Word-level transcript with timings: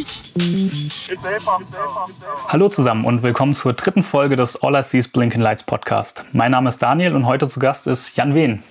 lights. 0.00 0.22
Hallo 2.48 2.68
zusammen 2.68 3.04
und 3.04 3.22
willkommen 3.22 3.54
zur 3.54 3.72
dritten 3.72 4.02
Folge 4.02 4.36
des 4.36 4.62
All 4.62 4.74
I 4.74 4.82
See 4.82 4.98
is 4.98 5.08
Blinking 5.08 5.40
Lights 5.40 5.62
Podcast. 5.62 6.24
Mein 6.32 6.52
Name 6.52 6.68
ist 6.68 6.78
Daniel 6.78 7.14
und 7.14 7.26
heute 7.26 7.48
zu 7.48 7.60
Gast 7.60 7.86
ist 7.86 8.16
Jan 8.16 8.34
Wehn. 8.34 8.62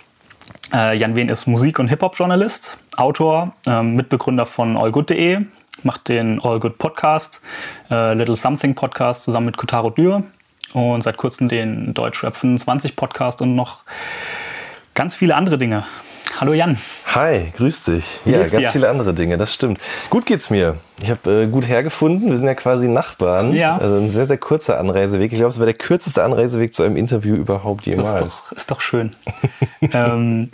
Äh, 0.73 0.97
Jan 0.97 1.15
Wehn 1.15 1.29
ist 1.29 1.47
Musik- 1.47 1.79
und 1.79 1.87
Hip-Hop-Journalist, 1.87 2.77
Autor, 2.97 3.53
äh, 3.65 3.81
Mitbegründer 3.81 4.45
von 4.45 4.77
allgood.de, 4.77 5.41
macht 5.83 6.09
den 6.09 6.41
All 6.41 6.59
Good 6.59 6.77
Podcast, 6.77 7.41
äh, 7.89 8.13
Little 8.13 8.35
Something 8.35 8.75
Podcast 8.75 9.23
zusammen 9.23 9.47
mit 9.47 9.57
Kotaro 9.57 9.89
Dürr 9.89 10.23
und 10.73 11.03
seit 11.03 11.17
kurzem 11.17 11.47
den 11.47 11.93
Deutschrap 11.93 12.35
25 12.35 12.95
Podcast 12.95 13.41
und 13.41 13.55
noch 13.55 13.79
ganz 14.95 15.15
viele 15.15 15.35
andere 15.35 15.57
Dinge. 15.57 15.85
Hallo 16.39 16.53
Jan. 16.53 16.77
Hi, 17.07 17.51
grüß 17.55 17.83
dich. 17.83 18.19
Wie 18.23 18.31
Ja, 18.31 18.39
ganz 18.39 18.51
dir? 18.51 18.67
viele 18.69 18.89
andere 18.89 19.13
Dinge, 19.13 19.37
das 19.37 19.53
stimmt. 19.53 19.79
Gut 20.09 20.25
geht's 20.25 20.49
mir. 20.49 20.77
Ich 21.01 21.09
habe 21.09 21.43
äh, 21.43 21.47
gut 21.47 21.67
hergefunden. 21.67 22.29
Wir 22.29 22.37
sind 22.37 22.47
ja 22.47 22.55
quasi 22.55 22.87
Nachbarn. 22.87 23.53
Ja. 23.53 23.77
Also 23.77 23.97
ein 23.97 24.09
sehr, 24.09 24.27
sehr 24.27 24.37
kurzer 24.37 24.79
Anreiseweg. 24.79 25.31
Ich 25.31 25.37
glaube, 25.39 25.51
es 25.51 25.59
war 25.59 25.65
der 25.65 25.75
kürzeste 25.75 26.23
Anreiseweg 26.23 26.73
zu 26.73 26.83
einem 26.83 26.95
Interview 26.95 27.35
überhaupt 27.35 27.85
jemals. 27.85 28.13
ist 28.13 28.21
doch, 28.21 28.51
ist 28.53 28.71
doch 28.71 28.81
schön. 28.81 29.15
ähm, 29.93 30.51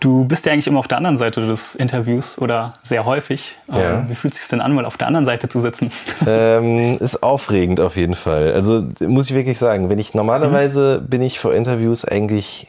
du 0.00 0.24
bist 0.24 0.46
ja 0.46 0.52
eigentlich 0.52 0.66
immer 0.66 0.78
auf 0.80 0.88
der 0.88 0.96
anderen 0.98 1.16
Seite 1.16 1.46
des 1.46 1.74
Interviews 1.74 2.38
oder 2.38 2.72
sehr 2.82 3.04
häufig. 3.04 3.56
Ja. 3.72 3.98
Ähm, 3.98 4.04
wie 4.08 4.14
fühlt 4.14 4.34
es 4.34 4.40
sich 4.40 4.48
denn 4.48 4.60
an, 4.60 4.72
mal 4.72 4.84
auf 4.86 4.96
der 4.96 5.06
anderen 5.06 5.24
Seite 5.26 5.48
zu 5.48 5.60
sitzen? 5.60 5.92
Ähm, 6.26 6.98
ist 6.98 7.22
aufregend 7.22 7.80
auf 7.80 7.96
jeden 7.96 8.14
Fall. 8.14 8.52
Also 8.52 8.84
muss 9.06 9.30
ich 9.30 9.34
wirklich 9.34 9.58
sagen, 9.58 9.88
wenn 9.88 9.98
ich 9.98 10.14
normalerweise 10.14 11.00
bin 11.00 11.22
ich 11.22 11.38
vor 11.40 11.54
Interviews 11.54 12.04
eigentlich 12.04 12.66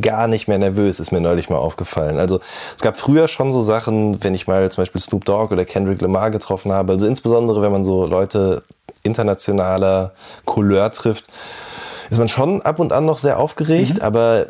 gar 0.00 0.28
nicht 0.28 0.48
mehr 0.48 0.58
nervös, 0.58 1.00
ist 1.00 1.12
mir 1.12 1.20
neulich 1.20 1.50
mal 1.50 1.58
aufgefallen. 1.58 2.18
Also 2.18 2.40
es 2.76 2.82
gab 2.82 2.96
früher 2.96 3.28
schon 3.28 3.52
so 3.52 3.62
Sachen, 3.62 4.22
wenn 4.22 4.34
ich 4.34 4.46
mal 4.46 4.70
zum 4.70 4.82
Beispiel 4.82 5.00
Snoop 5.00 5.24
Dogg 5.24 5.52
oder 5.52 5.64
Kendrick 5.64 6.00
Lamar 6.00 6.30
getroffen 6.30 6.72
habe, 6.72 6.92
also 6.92 7.06
insbesondere 7.06 7.62
wenn 7.62 7.72
man 7.72 7.84
so 7.84 8.06
Leute 8.06 8.62
internationaler 9.02 10.12
Couleur 10.44 10.90
trifft, 10.92 11.28
ist 12.10 12.18
man 12.18 12.28
schon 12.28 12.62
ab 12.62 12.78
und 12.78 12.92
an 12.92 13.06
noch 13.06 13.18
sehr 13.18 13.38
aufgeregt, 13.38 14.02
aber 14.02 14.46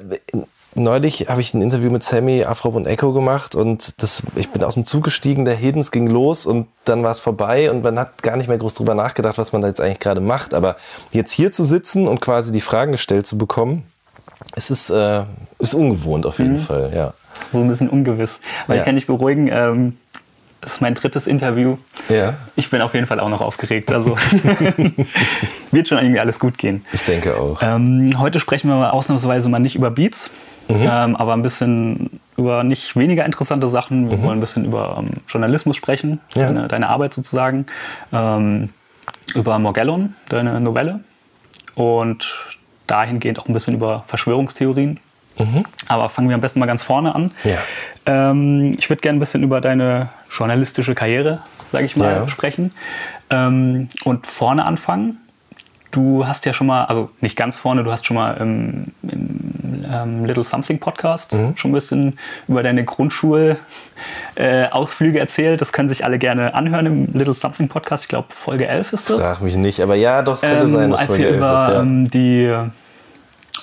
neulich 0.74 1.28
habe 1.28 1.40
ich 1.40 1.54
ein 1.54 1.62
Interview 1.62 1.90
mit 1.90 2.02
Sammy, 2.02 2.44
Afrop 2.44 2.74
und 2.74 2.86
Echo 2.86 3.12
gemacht 3.12 3.54
und 3.54 4.02
das, 4.02 4.22
ich 4.34 4.50
bin 4.50 4.64
aus 4.64 4.74
dem 4.74 4.84
Zug 4.84 5.04
gestiegen, 5.04 5.44
der 5.44 5.54
Hiddens 5.54 5.90
ging 5.90 6.06
los 6.06 6.46
und 6.46 6.68
dann 6.84 7.02
war 7.02 7.12
es 7.12 7.20
vorbei 7.20 7.70
und 7.70 7.84
man 7.84 7.98
hat 7.98 8.22
gar 8.22 8.36
nicht 8.36 8.48
mehr 8.48 8.58
groß 8.58 8.74
drüber 8.74 8.94
nachgedacht, 8.94 9.38
was 9.38 9.52
man 9.52 9.62
da 9.62 9.68
jetzt 9.68 9.80
eigentlich 9.80 10.00
gerade 10.00 10.20
macht. 10.20 10.54
Aber 10.54 10.76
jetzt 11.12 11.32
hier 11.32 11.52
zu 11.52 11.64
sitzen 11.64 12.08
und 12.08 12.20
quasi 12.20 12.52
die 12.52 12.60
Fragen 12.60 12.92
gestellt 12.92 13.26
zu 13.26 13.38
bekommen, 13.38 13.84
es 14.56 14.70
ist, 14.70 14.90
äh, 14.90 15.22
ist 15.58 15.74
ungewohnt 15.74 16.26
auf 16.26 16.38
jeden 16.38 16.58
Fall, 16.58 16.92
ja. 16.94 17.12
So 17.52 17.60
ein 17.60 17.68
bisschen 17.68 17.88
ungewiss. 17.88 18.40
Aber 18.64 18.74
ich 18.74 18.80
Ja. 18.80 18.84
kann 18.84 18.94
dich 18.94 19.06
beruhigen, 19.06 19.48
ähm, 19.52 19.96
das 20.60 20.74
ist 20.74 20.80
mein 20.80 20.94
drittes 20.94 21.26
Interview. 21.26 21.76
Ja, 22.08 22.34
Ich 22.54 22.70
bin 22.70 22.80
auf 22.82 22.94
jeden 22.94 23.06
Fall 23.06 23.18
auch 23.20 23.28
noch 23.28 23.40
aufgeregt. 23.40 23.90
Also 23.90 24.16
wird 25.72 25.88
schon 25.88 25.98
irgendwie 25.98 26.20
alles 26.20 26.38
gut 26.38 26.58
gehen. 26.58 26.84
ich 26.92 27.02
denke 27.02 27.36
auch. 27.36 27.58
Ähm, 27.62 28.10
heute 28.18 28.40
sprechen 28.40 28.68
wir 28.68 28.92
ausnahmsweise 28.92 29.48
mal 29.48 29.58
nicht 29.58 29.74
über 29.74 29.90
Beats, 29.90 30.30
ähm, 30.68 31.16
aber 31.16 31.32
ein 31.32 31.42
bisschen 31.42 32.20
über 32.36 32.64
nicht 32.64 32.96
weniger 32.96 33.24
interessante 33.24 33.68
Sachen. 33.68 34.10
Wir 34.10 34.22
wollen 34.22 34.38
ein 34.38 34.40
bisschen 34.40 34.64
über 34.64 34.96
ähm, 34.98 35.08
Journalismus 35.28 35.76
sprechen, 35.76 36.20
Ja. 36.34 36.46
deine, 36.46 36.68
deine 36.68 36.88
Arbeit 36.88 37.12
sozusagen, 37.14 37.66
ähm, 38.12 38.70
über 39.34 39.58
Morgellon, 39.58 40.14
deine 40.28 40.60
Novelle 40.60 41.00
und 41.74 42.34
dahingehend 42.92 43.38
auch 43.40 43.48
ein 43.48 43.54
bisschen 43.54 43.74
über 43.74 44.04
Verschwörungstheorien. 44.06 45.00
Aber 45.88 46.08
fangen 46.10 46.28
wir 46.28 46.34
am 46.34 46.42
besten 46.42 46.60
mal 46.60 46.66
ganz 46.66 46.82
vorne 46.82 47.14
an. 47.14 47.30
Ja. 47.42 47.56
Ähm, 48.06 48.76
ich 48.78 48.90
würde 48.90 49.00
gerne 49.00 49.16
ein 49.16 49.20
bisschen 49.20 49.42
über 49.42 49.60
deine 49.62 50.10
journalistische 50.30 50.94
Karriere, 50.94 51.40
sage 51.72 51.86
ich 51.86 51.96
mal, 51.96 52.12
Ja. 52.12 52.28
sprechen. 52.28 52.70
Ähm, 53.30 53.88
und 54.04 54.26
vorne 54.26 54.64
anfangen. 54.66 55.16
Du 55.90 56.26
hast 56.26 56.46
ja 56.46 56.52
schon 56.54 56.66
mal, 56.68 56.84
also 56.84 57.10
nicht 57.20 57.36
ganz 57.36 57.56
vorne, 57.58 57.82
du 57.82 57.90
hast 57.90 58.06
schon 58.06 58.14
mal 58.16 58.36
im, 58.38 58.86
im 59.02 59.84
ähm, 59.90 60.24
Little 60.26 60.44
Something 60.44 60.78
Podcast 60.78 61.32
Mhm. 61.34 61.56
schon 61.56 61.70
ein 61.70 61.74
bisschen 61.74 62.18
über 62.48 62.62
deine 62.62 62.84
Grundschulausflüge 62.84 65.18
äh, 65.18 65.20
erzählt. 65.20 65.60
Das 65.60 65.72
können 65.72 65.88
sich 65.88 66.04
alle 66.04 66.18
gerne 66.18 66.54
anhören 66.54 66.86
im 66.86 67.06
Little 67.14 67.34
Something 67.34 67.68
Podcast. 67.68 68.04
Ich 68.04 68.08
glaube, 68.08 68.28
Folge 68.30 68.66
11 68.68 68.92
ist 68.92 69.10
das. 69.10 69.20
Frag 69.20 69.40
mich 69.42 69.56
nicht, 69.56 69.80
aber 69.80 69.94
ja, 69.94 70.22
doch, 70.22 70.34
es 70.34 70.42
könnte 70.42 70.68
sein, 70.68 70.90
dass 70.90 71.00
als 71.00 71.08
Folge 71.08 71.22
ihr 71.24 71.28
11 71.30 71.36
über 71.38 71.54
ist, 71.54 71.68
ja. 71.68 71.80
ähm, 71.82 72.10
die 72.10 72.54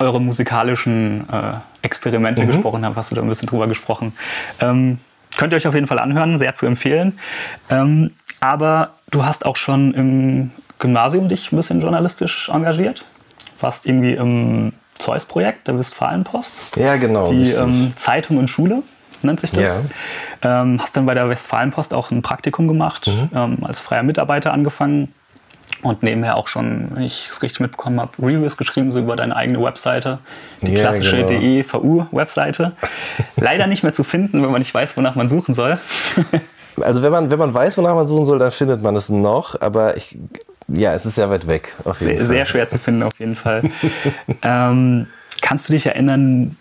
eure 0.00 0.20
musikalischen 0.20 1.28
äh, 1.30 1.52
Experimente 1.82 2.42
Mhm. 2.42 2.48
gesprochen 2.48 2.84
habt, 2.84 2.96
hast 2.96 3.10
du 3.10 3.14
da 3.14 3.22
ein 3.22 3.28
bisschen 3.28 3.48
drüber 3.48 3.66
gesprochen. 3.66 4.12
Ähm, 4.60 4.98
könnt 5.36 5.52
ihr 5.52 5.56
euch 5.56 5.66
auf 5.66 5.74
jeden 5.74 5.86
Fall 5.86 5.98
anhören, 5.98 6.38
sehr 6.38 6.54
zu 6.54 6.66
empfehlen. 6.66 7.18
Ähm, 7.70 8.10
aber 8.40 8.90
du 9.10 9.24
hast 9.24 9.44
auch 9.46 9.56
schon 9.56 9.94
im 9.94 10.50
Gymnasium 10.78 11.28
dich 11.28 11.52
ein 11.52 11.56
bisschen 11.56 11.80
journalistisch 11.80 12.48
engagiert. 12.52 13.04
Warst 13.60 13.86
irgendwie 13.86 14.14
im 14.14 14.72
Zeus-Projekt 14.98 15.68
der 15.68 15.78
Westfalenpost. 15.78 16.76
ja, 16.76 16.96
genau. 16.96 17.30
Die 17.30 17.50
ähm, 17.50 17.92
Zeitung 17.96 18.38
und 18.38 18.48
Schule 18.48 18.82
nennt 19.22 19.40
sich 19.40 19.52
das. 19.52 19.82
Ähm, 20.42 20.78
hast 20.80 20.96
dann 20.96 21.04
bei 21.06 21.14
der 21.14 21.28
Westfalenpost 21.28 21.92
auch 21.92 22.10
ein 22.10 22.22
Praktikum 22.22 22.68
gemacht, 22.68 23.06
Mhm. 23.06 23.28
ähm, 23.34 23.58
als 23.62 23.80
freier 23.80 24.02
Mitarbeiter 24.02 24.52
angefangen 24.52 25.12
und 25.82 26.02
nebenher 26.02 26.36
auch 26.36 26.48
schon, 26.48 26.88
wenn 26.94 27.02
ich 27.04 27.28
es 27.30 27.42
richtig 27.42 27.60
mitbekommen 27.60 28.00
habe, 28.00 28.10
Reviews 28.18 28.56
geschrieben, 28.56 28.92
so 28.92 28.98
über 28.98 29.16
deine 29.16 29.34
eigene 29.36 29.62
Webseite, 29.62 30.18
die 30.60 30.72
Ja, 30.74 30.80
klassische 30.80 31.16
genau. 31.24 31.28
DEVU-Webseite. 31.28 32.72
Leider 33.36 33.66
nicht 33.66 33.82
mehr 33.82 33.92
zu 33.92 34.04
finden, 34.04 34.42
wenn 34.42 34.50
man 34.50 34.60
nicht 34.60 34.74
weiß, 34.74 34.96
wonach 34.96 35.14
man 35.14 35.28
suchen 35.28 35.54
soll. 35.54 35.78
Also 36.80 37.02
wenn 37.02 37.12
man, 37.12 37.30
wenn 37.30 37.38
man 37.38 37.52
weiß, 37.52 37.76
wonach 37.76 37.94
man 37.94 38.06
suchen 38.06 38.24
soll, 38.24 38.38
dann 38.38 38.52
findet 38.52 38.80
man 38.80 38.96
es 38.96 39.10
noch, 39.10 39.60
aber 39.60 39.96
ich, 39.98 40.16
ja, 40.68 40.94
es 40.94 41.04
ist 41.04 41.16
sehr 41.16 41.28
weit 41.28 41.46
weg. 41.46 41.74
Auf 41.84 42.00
jeden 42.00 42.12
Sehr, 42.12 42.18
Fall. 42.20 42.26
sehr 42.28 42.46
schwer 42.46 42.68
zu 42.68 42.78
finden 42.78 43.02
auf 43.02 43.18
jeden 43.18 43.36
Fall. 43.36 43.62
ähm, 44.42 45.06
kannst 45.42 45.68
du 45.68 45.72
dich 45.74 45.84
erinnern, 45.86 46.56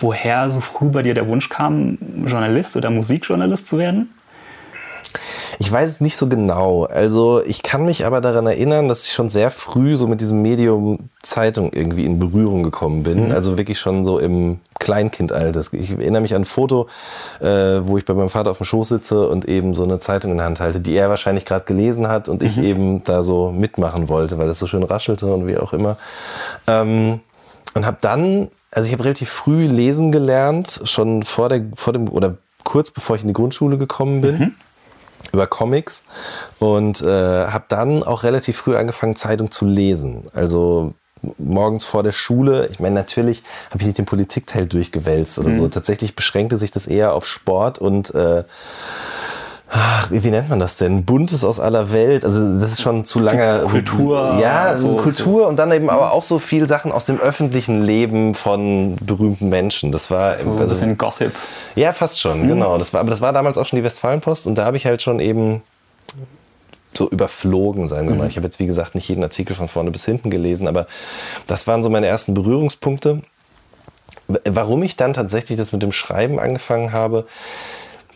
woher 0.00 0.50
so 0.50 0.60
früh 0.60 0.86
bei 0.88 1.02
dir 1.02 1.14
der 1.14 1.28
Wunsch 1.28 1.50
kam, 1.50 1.98
Journalist 2.26 2.74
oder 2.74 2.90
Musikjournalist 2.90 3.68
zu 3.68 3.78
werden? 3.78 4.10
Ich 5.58 5.70
weiß 5.70 5.90
es 5.90 6.00
nicht 6.00 6.16
so 6.16 6.26
genau. 6.26 6.84
Also 6.84 7.42
ich 7.44 7.62
kann 7.62 7.84
mich 7.84 8.06
aber 8.06 8.20
daran 8.20 8.46
erinnern, 8.46 8.88
dass 8.88 9.04
ich 9.04 9.12
schon 9.12 9.28
sehr 9.28 9.50
früh 9.50 9.96
so 9.96 10.06
mit 10.06 10.20
diesem 10.20 10.40
Medium 10.42 11.10
Zeitung 11.22 11.72
irgendwie 11.72 12.06
in 12.06 12.18
Berührung 12.18 12.62
gekommen 12.62 13.02
bin. 13.02 13.32
Also 13.32 13.58
wirklich 13.58 13.78
schon 13.78 14.04
so 14.04 14.18
im 14.18 14.60
Kleinkindalter. 14.78 15.62
Ich 15.72 15.90
erinnere 15.90 16.22
mich 16.22 16.34
an 16.34 16.42
ein 16.42 16.46
Foto, 16.46 16.86
äh, 17.40 17.46
wo 17.82 17.98
ich 17.98 18.04
bei 18.04 18.14
meinem 18.14 18.30
Vater 18.30 18.50
auf 18.50 18.58
dem 18.58 18.64
Schoß 18.64 18.88
sitze 18.88 19.28
und 19.28 19.46
eben 19.46 19.74
so 19.74 19.82
eine 19.82 19.98
Zeitung 19.98 20.30
in 20.30 20.38
der 20.38 20.46
Hand 20.46 20.60
halte, 20.60 20.80
die 20.80 20.94
er 20.94 21.10
wahrscheinlich 21.10 21.44
gerade 21.44 21.64
gelesen 21.64 22.08
hat 22.08 22.28
und 22.28 22.42
ich 22.42 22.56
eben 22.58 23.04
da 23.04 23.22
so 23.22 23.50
mitmachen 23.50 24.08
wollte, 24.08 24.38
weil 24.38 24.48
es 24.48 24.58
so 24.58 24.66
schön 24.66 24.82
raschelte 24.82 25.26
und 25.26 25.46
wie 25.46 25.58
auch 25.58 25.72
immer. 25.72 25.96
Ähm, 26.66 27.20
und 27.74 27.86
habe 27.86 27.98
dann, 28.00 28.48
also 28.70 28.86
ich 28.86 28.92
habe 28.92 29.04
relativ 29.04 29.28
früh 29.28 29.66
lesen 29.66 30.10
gelernt, 30.10 30.80
schon 30.84 31.22
vor, 31.22 31.48
der, 31.48 31.62
vor 31.74 31.92
dem 31.92 32.08
oder 32.08 32.38
kurz 32.64 32.90
bevor 32.90 33.16
ich 33.16 33.22
in 33.22 33.28
die 33.28 33.34
Grundschule 33.34 33.76
gekommen 33.76 34.20
bin 34.20 34.54
über 35.32 35.46
Comics 35.46 36.02
und 36.58 37.02
äh, 37.02 37.06
habe 37.46 37.64
dann 37.68 38.02
auch 38.02 38.22
relativ 38.22 38.56
früh 38.56 38.76
angefangen, 38.76 39.16
Zeitung 39.16 39.50
zu 39.50 39.64
lesen. 39.64 40.28
Also 40.32 40.94
morgens 41.38 41.84
vor 41.84 42.02
der 42.02 42.12
Schule, 42.12 42.66
ich 42.70 42.80
meine, 42.80 42.94
natürlich 42.94 43.42
habe 43.70 43.80
ich 43.80 43.86
nicht 43.86 43.98
den 43.98 44.06
Politikteil 44.06 44.66
durchgewälzt 44.66 45.38
oder 45.38 45.52
so. 45.52 45.68
Tatsächlich 45.68 46.16
beschränkte 46.16 46.56
sich 46.56 46.70
das 46.70 46.86
eher 46.86 47.12
auf 47.12 47.26
Sport 47.26 47.78
und 47.78 48.14
äh, 48.14 48.44
ach, 49.70 50.10
wie, 50.10 50.22
wie 50.24 50.30
nennt 50.30 50.48
man 50.48 50.60
das 50.60 50.76
denn? 50.76 51.04
Buntes 51.04 51.44
aus 51.44 51.58
aller 51.60 51.92
Welt. 51.92 52.24
Also 52.24 52.58
das 52.58 52.72
ist 52.72 52.80
schon 52.82 53.04
zu 53.04 53.18
lange. 53.20 53.62
Kultur, 53.70 54.38
Ja, 54.40 54.76
so- 54.76 54.90
so, 54.90 54.96
Kultur 54.96 55.46
und 55.48 55.56
dann 55.56 55.70
eben 55.72 55.88
aber 55.88 56.12
auch 56.12 56.22
so 56.22 56.38
viel 56.38 56.66
Sachen 56.68 56.92
aus 56.92 57.06
dem 57.06 57.18
öffentlichen 57.20 57.82
Leben 57.82 58.34
von 58.34 58.96
berühmten 58.96 59.48
Menschen. 59.48 59.92
Das 59.92 60.10
war 60.10 60.38
So 60.38 60.50
ein 60.50 60.58
also- 60.58 60.68
bisschen 60.68 60.98
Gossip. 60.98 61.32
ja, 61.76 61.92
fast 61.92 62.20
schon, 62.20 62.46
genau. 62.48 62.76
Das 62.78 62.92
war, 62.92 63.00
aber 63.00 63.10
das 63.10 63.20
war 63.20 63.32
damals 63.32 63.56
auch 63.58 63.66
schon 63.66 63.78
die 63.78 63.84
Westfalenpost 63.84 64.46
und 64.46 64.56
da 64.56 64.64
habe 64.64 64.76
ich 64.76 64.86
halt 64.86 65.02
schon 65.02 65.20
eben 65.20 65.62
so 66.92 67.08
überflogen, 67.08 67.86
sagen 67.86 68.08
wir 68.08 68.16
mal. 68.16 68.26
Ich 68.26 68.36
habe 68.36 68.46
jetzt, 68.46 68.58
wie 68.58 68.66
gesagt, 68.66 68.96
nicht 68.96 69.08
jeden 69.08 69.22
Artikel 69.22 69.54
von 69.54 69.68
vorne 69.68 69.92
bis 69.92 70.04
hinten 70.04 70.28
gelesen, 70.28 70.66
aber 70.66 70.86
das 71.46 71.68
waren 71.68 71.84
so 71.84 71.88
meine 71.90 72.06
ersten 72.08 72.34
Berührungspunkte. 72.34 73.22
Warum 74.48 74.82
ich 74.82 74.96
dann 74.96 75.12
tatsächlich 75.12 75.56
das 75.56 75.72
mit 75.72 75.82
dem 75.82 75.92
Schreiben 75.92 76.38
angefangen 76.40 76.92
habe, 76.92 77.26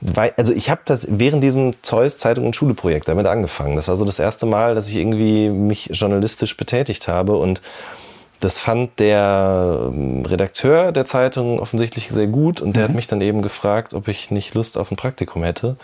weil, 0.05 0.33
also 0.37 0.53
ich 0.53 0.69
habe 0.69 0.83
das 0.85 1.07
während 1.11 1.43
diesem 1.43 1.83
Zeus 1.83 2.19
Zeitung 2.19 2.45
und 2.45 2.55
Schule 2.55 2.75
Projekt 2.75 3.09
damit 3.09 3.27
angefangen. 3.27 3.75
Das 3.77 3.89
war 3.89 3.97
so 3.97 4.05
das 4.05 4.19
erste 4.19 4.45
Mal, 4.45 4.75
dass 4.75 4.89
ich 4.89 4.97
irgendwie 4.97 5.49
mich 5.49 5.91
journalistisch 5.93 6.57
betätigt 6.57 7.09
habe 7.09 7.37
und 7.37 7.63
das 8.41 8.59
fand 8.59 8.99
der 9.01 9.79
ähm, 9.87 10.27
Redakteur 10.27 10.93
der 10.93 11.07
Zeitung 11.07 11.59
offensichtlich 11.59 12.11
sehr 12.11 12.27
gut 12.27 12.61
und 12.61 12.77
der 12.77 12.83
Mhm. 12.83 12.89
hat 12.89 12.97
mich 12.97 13.07
dann 13.07 13.23
eben 13.23 13.41
gefragt, 13.41 13.95
ob 13.95 14.09
ich 14.09 14.31
nicht 14.31 14.53
Lust 14.53 14.77
auf 14.77 14.91
ein 14.91 14.97
Praktikum 14.97 15.43
hätte. 15.43 15.77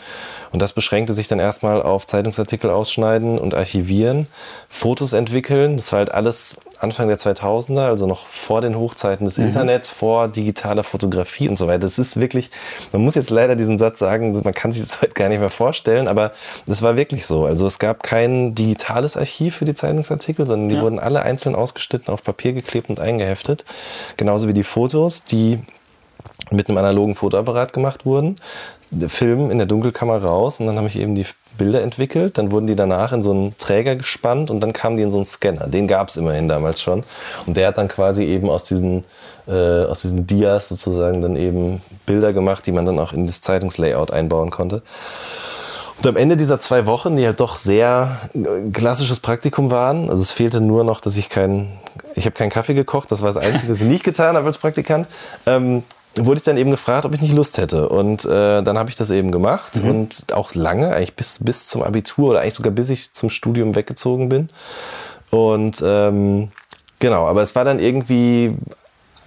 Und 0.52 0.60
das 0.60 0.74
beschränkte 0.74 1.14
sich 1.14 1.26
dann 1.26 1.38
erstmal 1.38 1.80
auf 1.80 2.04
Zeitungsartikel 2.06 2.68
ausschneiden 2.68 3.38
und 3.38 3.54
archivieren, 3.54 4.26
Fotos 4.68 5.14
entwickeln. 5.14 5.78
Das 5.78 5.92
war 5.92 6.00
halt 6.00 6.12
alles 6.12 6.58
Anfang 6.80 7.08
der 7.08 7.18
2000er, 7.18 7.86
also 7.86 8.06
noch 8.06 8.26
vor 8.26 8.62
den 8.62 8.74
Hochzeiten 8.76 9.26
des 9.26 9.36
Internets, 9.38 9.90
vor 9.90 10.28
digitaler 10.28 10.82
Fotografie 10.82 11.48
und 11.48 11.58
so 11.58 11.66
weiter. 11.66 11.80
Das 11.80 11.98
ist 11.98 12.18
wirklich, 12.18 12.50
man 12.92 13.02
muss 13.02 13.14
jetzt 13.14 13.28
leider 13.30 13.54
diesen 13.54 13.76
Satz 13.78 13.98
sagen, 13.98 14.32
man 14.42 14.54
kann 14.54 14.72
sich 14.72 14.82
das 14.82 15.00
heute 15.02 15.12
gar 15.12 15.28
nicht 15.28 15.40
mehr 15.40 15.50
vorstellen, 15.50 16.08
aber 16.08 16.32
das 16.66 16.82
war 16.82 16.96
wirklich 16.96 17.26
so. 17.26 17.44
Also 17.44 17.66
es 17.66 17.78
gab 17.78 18.02
kein 18.02 18.54
digitales 18.54 19.16
Archiv 19.16 19.56
für 19.56 19.66
die 19.66 19.74
Zeitungsartikel, 19.74 20.46
sondern 20.46 20.68
die 20.70 20.76
Ja. 20.76 20.82
wurden 20.82 20.98
alle 20.98 21.22
einzeln 21.22 21.54
ausgeschnitten, 21.54 22.12
auf 22.12 22.24
Papier 22.24 22.52
geklebt 22.54 22.88
und 22.88 22.98
eingeheftet. 22.98 23.64
Genauso 24.16 24.48
wie 24.48 24.54
die 24.54 24.62
Fotos, 24.64 25.22
die 25.24 25.58
mit 26.50 26.68
einem 26.68 26.78
analogen 26.78 27.14
Fotoapparat 27.14 27.72
gemacht 27.72 28.06
wurden. 28.06 28.36
Film 29.06 29.50
in 29.50 29.58
der 29.58 29.66
Dunkelkammer 29.66 30.20
raus 30.22 30.58
und 30.60 30.66
dann 30.66 30.76
habe 30.76 30.88
ich 30.88 30.96
eben 30.96 31.14
die 31.14 31.26
Bilder 31.60 31.82
entwickelt. 31.82 32.38
Dann 32.38 32.50
wurden 32.50 32.66
die 32.66 32.74
danach 32.74 33.12
in 33.12 33.22
so 33.22 33.30
einen 33.30 33.56
Träger 33.58 33.94
gespannt 33.94 34.50
und 34.50 34.60
dann 34.60 34.72
kamen 34.72 34.96
die 34.96 35.02
in 35.02 35.10
so 35.10 35.18
einen 35.18 35.26
Scanner. 35.26 35.68
Den 35.68 35.86
gab 35.86 36.08
es 36.08 36.16
immerhin 36.16 36.48
damals 36.48 36.80
schon. 36.80 37.04
Und 37.46 37.56
der 37.56 37.68
hat 37.68 37.76
dann 37.76 37.86
quasi 37.86 38.24
eben 38.24 38.48
aus 38.48 38.64
diesen, 38.64 39.04
äh, 39.46 39.84
aus 39.84 40.00
diesen 40.00 40.26
Dias 40.26 40.70
sozusagen 40.70 41.20
dann 41.20 41.36
eben 41.36 41.82
Bilder 42.06 42.32
gemacht, 42.32 42.66
die 42.66 42.72
man 42.72 42.86
dann 42.86 42.98
auch 42.98 43.12
in 43.12 43.26
das 43.26 43.42
Zeitungslayout 43.42 44.10
einbauen 44.10 44.50
konnte. 44.50 44.80
Und 45.98 46.06
am 46.06 46.16
Ende 46.16 46.38
dieser 46.38 46.60
zwei 46.60 46.86
Wochen, 46.86 47.16
die 47.16 47.26
halt 47.26 47.40
doch 47.40 47.58
sehr 47.58 48.16
äh, 48.32 48.70
klassisches 48.70 49.20
Praktikum 49.20 49.70
waren, 49.70 50.08
also 50.08 50.22
es 50.22 50.30
fehlte 50.30 50.62
nur 50.62 50.82
noch, 50.82 51.02
dass 51.02 51.18
ich 51.18 51.28
keinen, 51.28 51.78
ich 52.14 52.24
habe 52.24 52.34
keinen 52.34 52.48
Kaffee 52.48 52.72
gekocht, 52.72 53.12
das 53.12 53.20
war 53.20 53.30
das 53.30 53.44
Einzige, 53.44 53.70
was 53.70 53.82
ich 53.82 53.86
nicht 53.86 54.02
getan 54.02 54.34
habe 54.34 54.46
als 54.46 54.56
Praktikant, 54.56 55.06
ähm, 55.44 55.82
wurde 56.16 56.38
ich 56.38 56.44
dann 56.44 56.56
eben 56.56 56.70
gefragt, 56.70 57.04
ob 57.04 57.14
ich 57.14 57.20
nicht 57.20 57.34
Lust 57.34 57.58
hätte. 57.58 57.88
Und 57.88 58.24
äh, 58.24 58.62
dann 58.62 58.78
habe 58.78 58.90
ich 58.90 58.96
das 58.96 59.10
eben 59.10 59.30
gemacht 59.30 59.78
und 59.82 60.26
auch 60.32 60.54
lange, 60.54 60.94
eigentlich 60.94 61.16
bis, 61.16 61.38
bis 61.40 61.68
zum 61.68 61.82
Abitur 61.82 62.30
oder 62.30 62.40
eigentlich 62.40 62.54
sogar 62.54 62.72
bis 62.72 62.88
ich 62.88 63.14
zum 63.14 63.30
Studium 63.30 63.76
weggezogen 63.76 64.28
bin. 64.28 64.48
Und 65.30 65.82
ähm, 65.84 66.50
genau, 66.98 67.26
aber 67.26 67.42
es 67.42 67.54
war 67.54 67.64
dann 67.64 67.78
irgendwie 67.78 68.56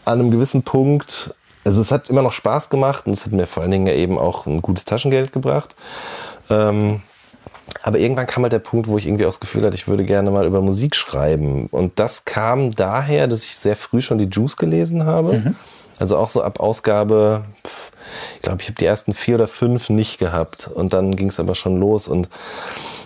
an 0.05 0.19
einem 0.19 0.31
gewissen 0.31 0.63
Punkt, 0.63 1.33
also 1.63 1.79
es 1.79 1.91
hat 1.91 2.09
immer 2.09 2.21
noch 2.21 2.33
Spaß 2.33 2.69
gemacht 2.69 3.07
und 3.07 3.13
es 3.13 3.25
hat 3.25 3.31
mir 3.31 3.47
vor 3.47 3.63
allen 3.63 3.71
Dingen 3.71 3.87
eben 3.87 4.17
auch 4.17 4.45
ein 4.45 4.61
gutes 4.61 4.83
Taschengeld 4.83 5.31
gebracht. 5.31 5.75
Ähm, 6.49 7.01
aber 7.81 7.97
irgendwann 7.97 8.27
kam 8.27 8.43
halt 8.43 8.51
der 8.51 8.59
Punkt, 8.59 8.87
wo 8.87 8.97
ich 8.97 9.07
irgendwie 9.07 9.23
auch 9.25 9.29
das 9.29 9.39
Gefühl 9.39 9.63
hatte, 9.63 9.75
ich 9.75 9.87
würde 9.87 10.03
gerne 10.03 10.29
mal 10.29 10.45
über 10.45 10.61
Musik 10.61 10.95
schreiben. 10.95 11.67
Und 11.67 11.99
das 11.99 12.25
kam 12.25 12.71
daher, 12.71 13.27
dass 13.27 13.43
ich 13.45 13.55
sehr 13.55 13.77
früh 13.77 14.01
schon 14.01 14.17
die 14.17 14.27
Juice 14.29 14.57
gelesen 14.57 15.05
habe. 15.05 15.55
Also 16.03 16.17
auch 16.17 16.27
so 16.27 16.41
ab 16.41 16.59
Ausgabe, 16.59 17.43
pf, 17.65 17.91
ich 18.35 18.41
glaube, 18.41 18.61
ich 18.61 18.67
habe 18.67 18.75
die 18.77 18.85
ersten 18.85 19.13
vier 19.13 19.35
oder 19.35 19.47
fünf 19.47 19.89
nicht 19.89 20.17
gehabt. 20.17 20.67
Und 20.67 20.91
dann 20.91 21.15
ging 21.15 21.29
es 21.29 21.39
aber 21.39 21.55
schon 21.55 21.79
los. 21.79 22.09
Und 22.09 22.27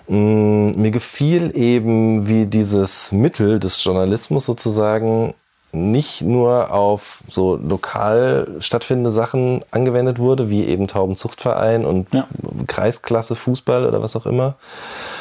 mh, 0.08 0.76
mir 0.76 0.90
gefiel 0.90 1.56
eben, 1.56 2.28
wie 2.28 2.48
dieses 2.48 3.12
Mittel 3.12 3.60
des 3.60 3.84
Journalismus 3.84 4.48
sozusagen 4.48 5.36
nicht 5.74 6.24
nur 6.24 6.74
auf 6.74 7.22
so 7.30 7.56
lokal 7.58 8.48
stattfindende 8.62 9.12
Sachen 9.12 9.62
angewendet 9.70 10.18
wurde, 10.18 10.50
wie 10.50 10.64
eben 10.64 10.88
Taubenzuchtverein 10.88 11.86
und 11.86 12.08
Ja. 12.16 12.26
Kreisklasse 12.66 13.36
Fußball 13.36 13.86
oder 13.86 14.02
was 14.02 14.16
auch 14.16 14.26
immer, 14.26 14.56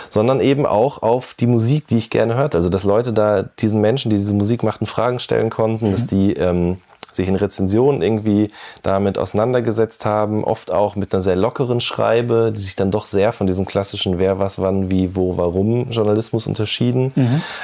sondern 0.09 0.41
eben 0.41 0.65
auch 0.65 1.03
auf 1.03 1.35
die 1.35 1.47
Musik, 1.47 1.89
die 1.89 1.99
ich 1.99 2.09
gerne 2.09 2.37
hörte. 2.37 2.57
Also 2.57 2.71
dass 2.71 2.85
Leute 2.85 3.13
da 3.13 3.43
diesen 3.43 3.83
Menschen, 3.83 4.09
die 4.09 4.17
diese 4.17 4.33
Musik 4.33 4.63
machten, 4.63 4.87
Fragen 4.87 5.19
stellen 5.19 5.51
konnten, 5.51 5.91
dass 5.91 6.07
die 6.07 6.33
ähm, 6.33 6.79
sich 7.17 7.29
in 7.29 7.35
Rezensionen 7.35 8.03
irgendwie 8.03 8.51
damit 8.83 9.19
auseinandergesetzt 9.19 10.05
haben, 10.05 10.45
oft 10.45 10.73
auch 10.73 10.97
mit 10.97 11.13
einer 11.13 11.23
sehr 11.23 11.37
lockeren 11.37 11.81
Schreibe, 11.81 12.53
die 12.55 12.61
sich 12.61 12.77
dann 12.77 12.91
doch 12.91 13.07
sehr 13.07 13.33
von 13.33 13.47
diesem 13.47 13.67
klassischen 13.67 14.19
Wer, 14.19 14.39
was, 14.39 14.59
wann, 14.59 14.91
wie, 14.91 15.17
wo, 15.17 15.37
warum 15.37 15.91
Journalismus 15.91 16.47
unterschieden. 16.47 17.13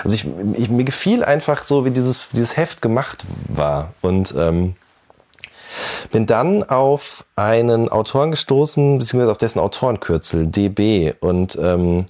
Also 0.05 0.15
ich, 0.15 0.27
ich, 0.55 0.71
mir 0.71 0.85
gefiel 0.85 1.25
einfach 1.25 1.63
so, 1.63 1.85
wie 1.85 1.91
dieses, 1.91 2.29
dieses 2.33 2.57
Heft 2.57 2.83
gemacht 2.83 3.25
war. 3.49 3.93
Und 4.01 4.35
ähm, 4.37 4.75
bin 6.11 6.27
dann 6.27 6.63
auf 6.63 7.25
einen 7.37 7.89
Autoren 7.89 8.31
gestoßen, 8.31 8.99
beziehungsweise 8.99 9.31
auf 9.31 9.39
dessen 9.39 9.59
Autorenkürzel, 9.59 10.47
DB. 10.47 11.15
Und 11.21 11.59
ähm, 11.61 12.07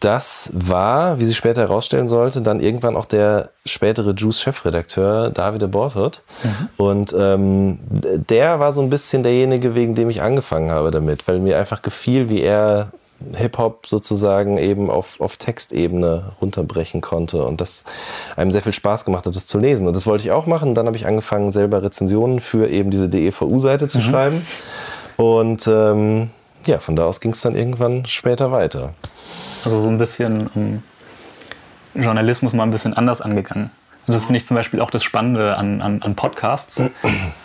das 0.00 0.50
war, 0.54 1.18
wie 1.18 1.24
sich 1.24 1.36
später 1.36 1.62
herausstellen 1.62 2.08
sollte, 2.08 2.40
dann 2.40 2.60
irgendwann 2.60 2.96
auch 2.96 3.06
der 3.06 3.50
spätere 3.66 4.12
Juice-Chefredakteur 4.12 5.30
Davide 5.30 5.68
Bortot. 5.68 6.22
Und 6.76 7.14
ähm, 7.18 7.80
der 8.28 8.60
war 8.60 8.72
so 8.72 8.80
ein 8.80 8.90
bisschen 8.90 9.22
derjenige, 9.22 9.74
wegen 9.74 9.94
dem 9.94 10.10
ich 10.10 10.22
angefangen 10.22 10.70
habe 10.70 10.90
damit, 10.90 11.26
weil 11.26 11.40
mir 11.40 11.58
einfach 11.58 11.82
gefiel, 11.82 12.28
wie 12.28 12.42
er 12.42 12.92
Hip-Hop 13.34 13.86
sozusagen 13.88 14.58
eben 14.58 14.90
auf, 14.90 15.20
auf 15.20 15.36
Textebene 15.36 16.30
runterbrechen 16.40 17.00
konnte 17.00 17.44
und 17.44 17.60
das 17.60 17.84
einem 18.36 18.52
sehr 18.52 18.62
viel 18.62 18.72
Spaß 18.72 19.04
gemacht 19.04 19.26
hat, 19.26 19.34
das 19.34 19.46
zu 19.46 19.58
lesen. 19.58 19.88
Und 19.88 19.96
das 19.96 20.06
wollte 20.06 20.24
ich 20.24 20.30
auch 20.30 20.46
machen. 20.46 20.74
Dann 20.74 20.86
habe 20.86 20.96
ich 20.96 21.06
angefangen, 21.06 21.50
selber 21.50 21.82
Rezensionen 21.82 22.38
für 22.38 22.68
eben 22.68 22.90
diese 22.90 23.08
DEVU-Seite 23.08 23.88
zu 23.88 24.00
schreiben. 24.00 24.46
Und 25.16 25.66
ähm, 25.66 26.30
ja, 26.66 26.78
von 26.78 26.94
da 26.94 27.06
aus 27.06 27.20
ging 27.20 27.32
es 27.32 27.40
dann 27.40 27.56
irgendwann 27.56 28.06
später 28.06 28.52
weiter. 28.52 28.94
Also 29.64 29.80
so 29.80 29.88
ein 29.88 29.98
bisschen 29.98 30.50
ähm, 30.56 30.82
Journalismus 31.94 32.52
mal 32.52 32.62
ein 32.62 32.70
bisschen 32.70 32.94
anders 32.94 33.20
angegangen. 33.20 33.70
Und 34.08 34.14
das 34.14 34.24
finde 34.24 34.38
ich 34.38 34.46
zum 34.46 34.54
Beispiel 34.54 34.80
auch 34.80 34.90
das 34.90 35.04
Spannende 35.04 35.58
an, 35.58 35.82
an, 35.82 36.00
an 36.00 36.14
Podcasts, 36.14 36.80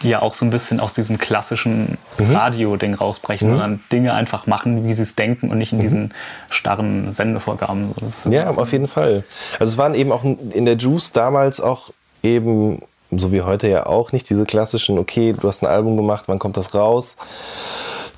die 0.02 0.08
ja 0.08 0.22
auch 0.22 0.34
so 0.34 0.46
ein 0.46 0.50
bisschen 0.50 0.80
aus 0.80 0.94
diesem 0.94 1.18
klassischen 1.18 1.98
Radio-Ding 2.18 2.94
rausbrechen, 2.94 3.50
sondern 3.50 3.84
Dinge 3.92 4.14
einfach 4.14 4.48
machen, 4.48 4.86
wie 4.86 4.94
sie 4.94 5.04
es 5.04 5.16
denken 5.16 5.52
und 5.52 5.58
nicht 5.58 5.74
in 5.74 5.82
diesen 5.82 6.14
starren 6.50 7.12
Sendevorgaben. 7.12 7.94
Ja, 8.30 8.50
auf 8.50 8.72
jeden 8.72 8.88
Fall. 8.88 9.26
Also 9.60 9.74
es 9.74 9.78
waren 9.78 9.94
eben 9.94 10.14
auch 10.14 10.24
in 10.24 10.64
der 10.64 10.78
Juice 10.78 11.12
damals 11.12 11.60
auch 11.60 11.90
eben, 12.24 12.82
so 13.12 13.34
wie 13.34 13.42
heute 13.42 13.68
ja 13.68 13.86
auch, 13.86 14.14
nicht 14.14 14.30
diese 14.30 14.46
klassischen, 14.46 14.98
okay, 14.98 15.36
du 15.38 15.46
hast 15.50 15.64
ein 15.64 15.68
Album 15.68 15.98
gemacht, 15.98 16.24
wann 16.28 16.40
kommt 16.40 16.56
das 16.56 16.74
raus? 16.74 17.18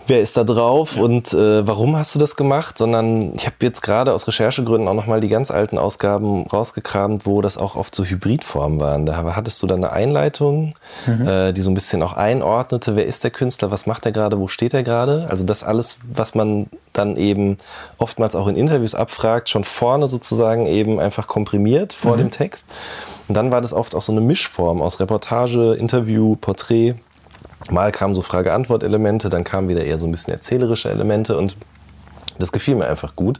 Wer 0.07 0.21
ist 0.21 0.37
da 0.37 0.43
drauf 0.43 0.97
und 0.97 1.33
äh, 1.33 1.65
warum 1.65 1.97
hast 1.97 2.13
du 2.13 2.19
das 2.19 2.35
gemacht? 2.35 2.77
Sondern 2.77 3.33
ich 3.35 3.47
habe 3.47 3.55
jetzt 3.61 3.81
gerade 3.81 4.13
aus 4.13 4.27
Recherchegründen 4.27 4.87
auch 4.87 4.93
nochmal 4.93 5.19
die 5.19 5.29
ganz 5.29 5.49
alten 5.49 5.79
Ausgaben 5.79 6.45
rausgekramt, 6.45 7.25
wo 7.25 7.41
das 7.41 7.57
auch 7.57 7.75
oft 7.75 7.95
so 7.95 8.03
Hybridformen 8.03 8.79
waren. 8.79 9.07
Da 9.07 9.35
hattest 9.35 9.63
du 9.63 9.67
dann 9.67 9.83
eine 9.83 9.91
Einleitung, 9.91 10.75
äh, 11.07 11.53
die 11.53 11.61
so 11.61 11.71
ein 11.71 11.73
bisschen 11.73 12.03
auch 12.03 12.13
einordnete, 12.13 12.95
wer 12.95 13.07
ist 13.07 13.23
der 13.23 13.31
Künstler, 13.31 13.71
was 13.71 13.87
macht 13.87 14.05
er 14.05 14.11
gerade, 14.11 14.39
wo 14.39 14.47
steht 14.47 14.75
er 14.75 14.83
gerade? 14.83 15.25
Also 15.29 15.43
das 15.43 15.63
alles, 15.63 15.97
was 16.07 16.35
man 16.35 16.67
dann 16.93 17.15
eben 17.15 17.57
oftmals 17.97 18.35
auch 18.35 18.47
in 18.47 18.55
Interviews 18.55 18.93
abfragt, 18.93 19.49
schon 19.49 19.63
vorne 19.63 20.07
sozusagen 20.07 20.67
eben 20.67 20.99
einfach 20.99 21.25
komprimiert 21.25 21.93
vor 21.93 22.17
dem 22.17 22.29
Text. 22.29 22.67
Und 23.27 23.35
dann 23.35 23.51
war 23.51 23.61
das 23.61 23.73
oft 23.73 23.95
auch 23.95 24.03
so 24.03 24.11
eine 24.11 24.21
Mischform 24.21 24.83
aus 24.83 24.99
Reportage, 24.99 25.73
Interview, 25.73 26.35
Porträt. 26.35 26.95
Mal 27.69 27.91
kamen 27.91 28.13
so 28.15 28.21
Frage-Antwort-Elemente, 28.21 29.29
dann 29.29 29.43
kamen 29.43 29.69
wieder 29.69 29.83
eher 29.83 29.97
so 29.97 30.05
ein 30.05 30.11
bisschen 30.11 30.33
erzählerische 30.33 30.89
Elemente 30.89 31.37
und 31.37 31.55
das 32.37 32.51
gefiel 32.51 32.75
mir 32.75 32.87
einfach 32.87 33.15
gut, 33.15 33.39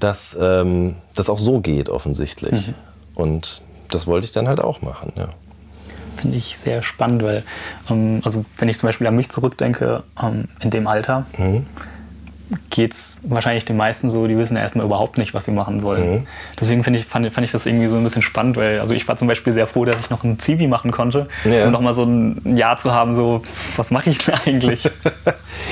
dass 0.00 0.36
ähm, 0.40 0.96
das 1.14 1.30
auch 1.30 1.38
so 1.38 1.60
geht 1.60 1.88
offensichtlich. 1.88 2.72
Und 3.14 3.62
das 3.90 4.06
wollte 4.06 4.24
ich 4.24 4.32
dann 4.32 4.48
halt 4.48 4.60
auch 4.60 4.82
machen, 4.82 5.12
ja. 5.16 5.28
finde 6.16 6.36
ich 6.36 6.58
sehr 6.58 6.82
spannend, 6.82 7.22
weil, 7.22 7.44
ähm, 7.90 8.20
also 8.24 8.44
wenn 8.58 8.68
ich 8.68 8.78
zum 8.78 8.88
Beispiel 8.88 9.06
an 9.06 9.14
mich 9.14 9.28
zurückdenke, 9.28 10.02
ähm, 10.20 10.48
in 10.60 10.70
dem 10.70 10.86
Alter 10.86 11.26
geht 12.70 12.92
es 12.94 13.18
wahrscheinlich 13.22 13.64
den 13.64 13.76
meisten 13.76 14.10
so, 14.10 14.26
die 14.26 14.36
wissen 14.36 14.56
ja 14.56 14.62
erstmal 14.62 14.84
überhaupt 14.86 15.18
nicht, 15.18 15.34
was 15.34 15.44
sie 15.44 15.50
machen 15.50 15.82
wollen. 15.82 16.26
Deswegen 16.60 16.84
finde 16.84 16.98
ich, 16.98 17.06
fand, 17.06 17.32
fand 17.32 17.44
ich 17.44 17.52
das 17.52 17.66
irgendwie 17.66 17.86
so 17.86 17.96
ein 17.96 18.02
bisschen 18.02 18.22
spannend, 18.22 18.56
weil 18.56 18.80
also 18.80 18.94
ich 18.94 19.06
war 19.08 19.16
zum 19.16 19.28
Beispiel 19.28 19.52
sehr 19.52 19.66
froh, 19.66 19.84
dass 19.84 20.00
ich 20.00 20.10
noch 20.10 20.24
ein 20.24 20.38
Zivi 20.38 20.66
machen 20.66 20.90
konnte, 20.90 21.28
Ja. 21.44 21.66
um 21.66 21.72
noch 21.72 21.80
mal 21.80 21.92
so 21.92 22.04
ein 22.04 22.56
Jahr 22.56 22.76
zu 22.76 22.92
haben, 22.92 23.14
so, 23.14 23.42
was 23.76 23.90
mache 23.90 24.10
ich 24.10 24.18
denn 24.18 24.34
eigentlich? 24.46 24.90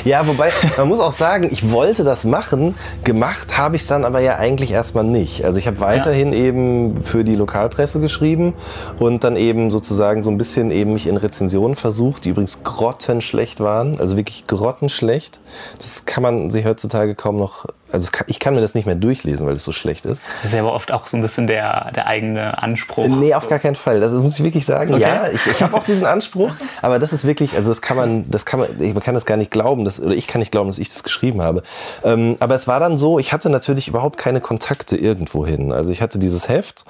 Ja, 0.04 0.26
wobei, 0.26 0.50
man 0.76 0.88
muss 0.88 1.00
auch 1.00 1.12
sagen, 1.12 1.48
ich 1.50 1.70
wollte 1.70 2.02
das 2.04 2.24
machen, 2.24 2.74
gemacht 3.04 3.56
habe 3.58 3.76
ich 3.76 3.82
es 3.82 3.88
dann 3.88 4.04
aber 4.04 4.20
ja 4.20 4.36
eigentlich 4.38 4.70
erstmal 4.70 5.04
nicht. 5.04 5.44
Also 5.44 5.58
ich 5.58 5.66
habe 5.66 5.80
weiterhin 5.80 6.32
eben 6.32 6.96
für 7.02 7.24
die 7.24 7.34
Lokalpresse 7.34 8.00
geschrieben 8.00 8.54
und 8.98 9.22
dann 9.24 9.36
eben 9.36 9.70
sozusagen 9.70 10.22
so 10.22 10.30
ein 10.30 10.38
bisschen 10.38 10.70
eben 10.70 10.92
mich 10.92 11.06
in 11.06 11.16
Rezensionen 11.16 11.76
versucht, 11.76 12.24
die 12.24 12.30
übrigens 12.30 12.62
grottenschlecht 12.62 13.60
waren, 13.60 13.98
also 14.00 14.16
wirklich 14.16 14.46
grottenschlecht. 14.46 15.40
Das 15.78 16.04
kann 16.04 16.22
man 16.22 16.50
sich 16.50 16.64
heutzutage 16.72 17.14
kaum 17.14 17.36
noch, 17.36 17.66
also 17.90 18.08
kann, 18.10 18.26
ich 18.28 18.38
kann 18.38 18.54
mir 18.54 18.62
das 18.62 18.74
nicht 18.74 18.86
mehr 18.86 18.94
durchlesen, 18.94 19.46
weil 19.46 19.54
es 19.54 19.64
so 19.64 19.72
schlecht 19.72 20.06
ist. 20.06 20.22
Das 20.36 20.46
ist 20.46 20.54
ja 20.54 20.60
aber 20.60 20.72
oft 20.72 20.90
auch 20.90 21.06
so 21.06 21.16
ein 21.16 21.22
bisschen 21.22 21.46
der, 21.46 21.90
der 21.94 22.06
eigene 22.06 22.62
Anspruch. 22.62 23.06
Nee, 23.06 23.34
auf 23.34 23.48
gar 23.48 23.58
keinen 23.58 23.74
Fall. 23.74 24.00
Das 24.00 24.12
muss 24.12 24.38
ich 24.38 24.44
wirklich 24.44 24.64
sagen. 24.64 24.94
Okay. 24.94 25.02
Ja, 25.02 25.28
ich, 25.28 25.46
ich 25.46 25.62
habe 25.62 25.76
auch 25.76 25.84
diesen 25.84 26.06
Anspruch, 26.06 26.50
aber 26.80 26.98
das 26.98 27.12
ist 27.12 27.26
wirklich, 27.26 27.54
also 27.54 27.70
das 27.70 27.82
kann 27.82 27.96
man, 27.96 28.30
das 28.30 28.46
kann 28.46 28.60
man, 28.60 28.68
man 28.78 29.00
kann 29.00 29.14
das 29.14 29.26
gar 29.26 29.36
nicht 29.36 29.50
glauben, 29.50 29.84
dass, 29.84 30.00
oder 30.00 30.14
ich 30.14 30.26
kann 30.26 30.38
nicht 30.38 30.50
glauben, 30.50 30.68
dass 30.70 30.78
ich 30.78 30.88
das 30.88 31.02
geschrieben 31.02 31.42
habe. 31.42 31.62
Ähm, 32.04 32.36
aber 32.40 32.54
es 32.54 32.66
war 32.66 32.80
dann 32.80 32.96
so, 32.96 33.18
ich 33.18 33.32
hatte 33.32 33.50
natürlich 33.50 33.88
überhaupt 33.88 34.16
keine 34.16 34.40
Kontakte 34.40 34.96
irgendwo 34.96 35.44
hin. 35.44 35.72
Also 35.72 35.90
ich 35.90 36.00
hatte 36.00 36.18
dieses 36.18 36.48
Heft, 36.48 36.84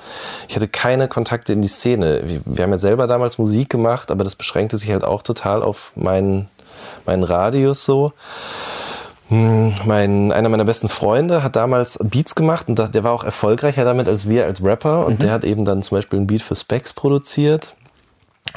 ich 0.49 0.55
hatte 0.55 0.69
keine 0.69 1.09
Kontakte 1.09 1.53
in 1.53 1.63
die 1.63 1.69
Szene. 1.69 2.23
Wir, 2.25 2.41
wir 2.45 2.65
haben 2.65 2.71
ja 2.71 2.79
selber 2.79 3.09
damals 3.09 3.39
Musik 3.39 3.69
gemacht, 3.69 4.13
aber 4.13 4.23
das 4.23 4.37
beschränkte 4.37 4.79
sich 4.79 4.91
halt 4.93 5.03
auch 5.03 5.23
total 5.23 5.63
auf 5.63 5.93
meinen, 5.97 6.49
meinen 7.07 7.25
Radius 7.25 7.85
so. 7.85 8.13
Hm, 9.29 9.75
Mein, 9.87 10.33
einer 10.33 10.49
meiner 10.49 10.65
besten 10.65 10.89
Freunde 10.89 11.43
hat 11.43 11.57
damals 11.57 11.99
Beats 12.03 12.35
gemacht 12.35 12.69
und 12.69 12.79
der 12.95 13.05
war 13.05 13.13
auch 13.13 13.25
erfolgreicher 13.25 13.85
damit 13.85 14.09
als 14.09 14.29
wir 14.29 14.45
als 14.45 14.63
Rapper. 14.63 15.07
Und 15.07 15.23
der 15.23 15.31
hat 15.33 15.45
eben 15.45 15.65
dann 15.65 15.83
zum 15.83 15.99
Beispiel 15.99 16.19
ein 16.21 16.27
Beat 16.27 16.43
für 16.43 16.57
Specs 16.57 16.93
produziert. 16.93 17.75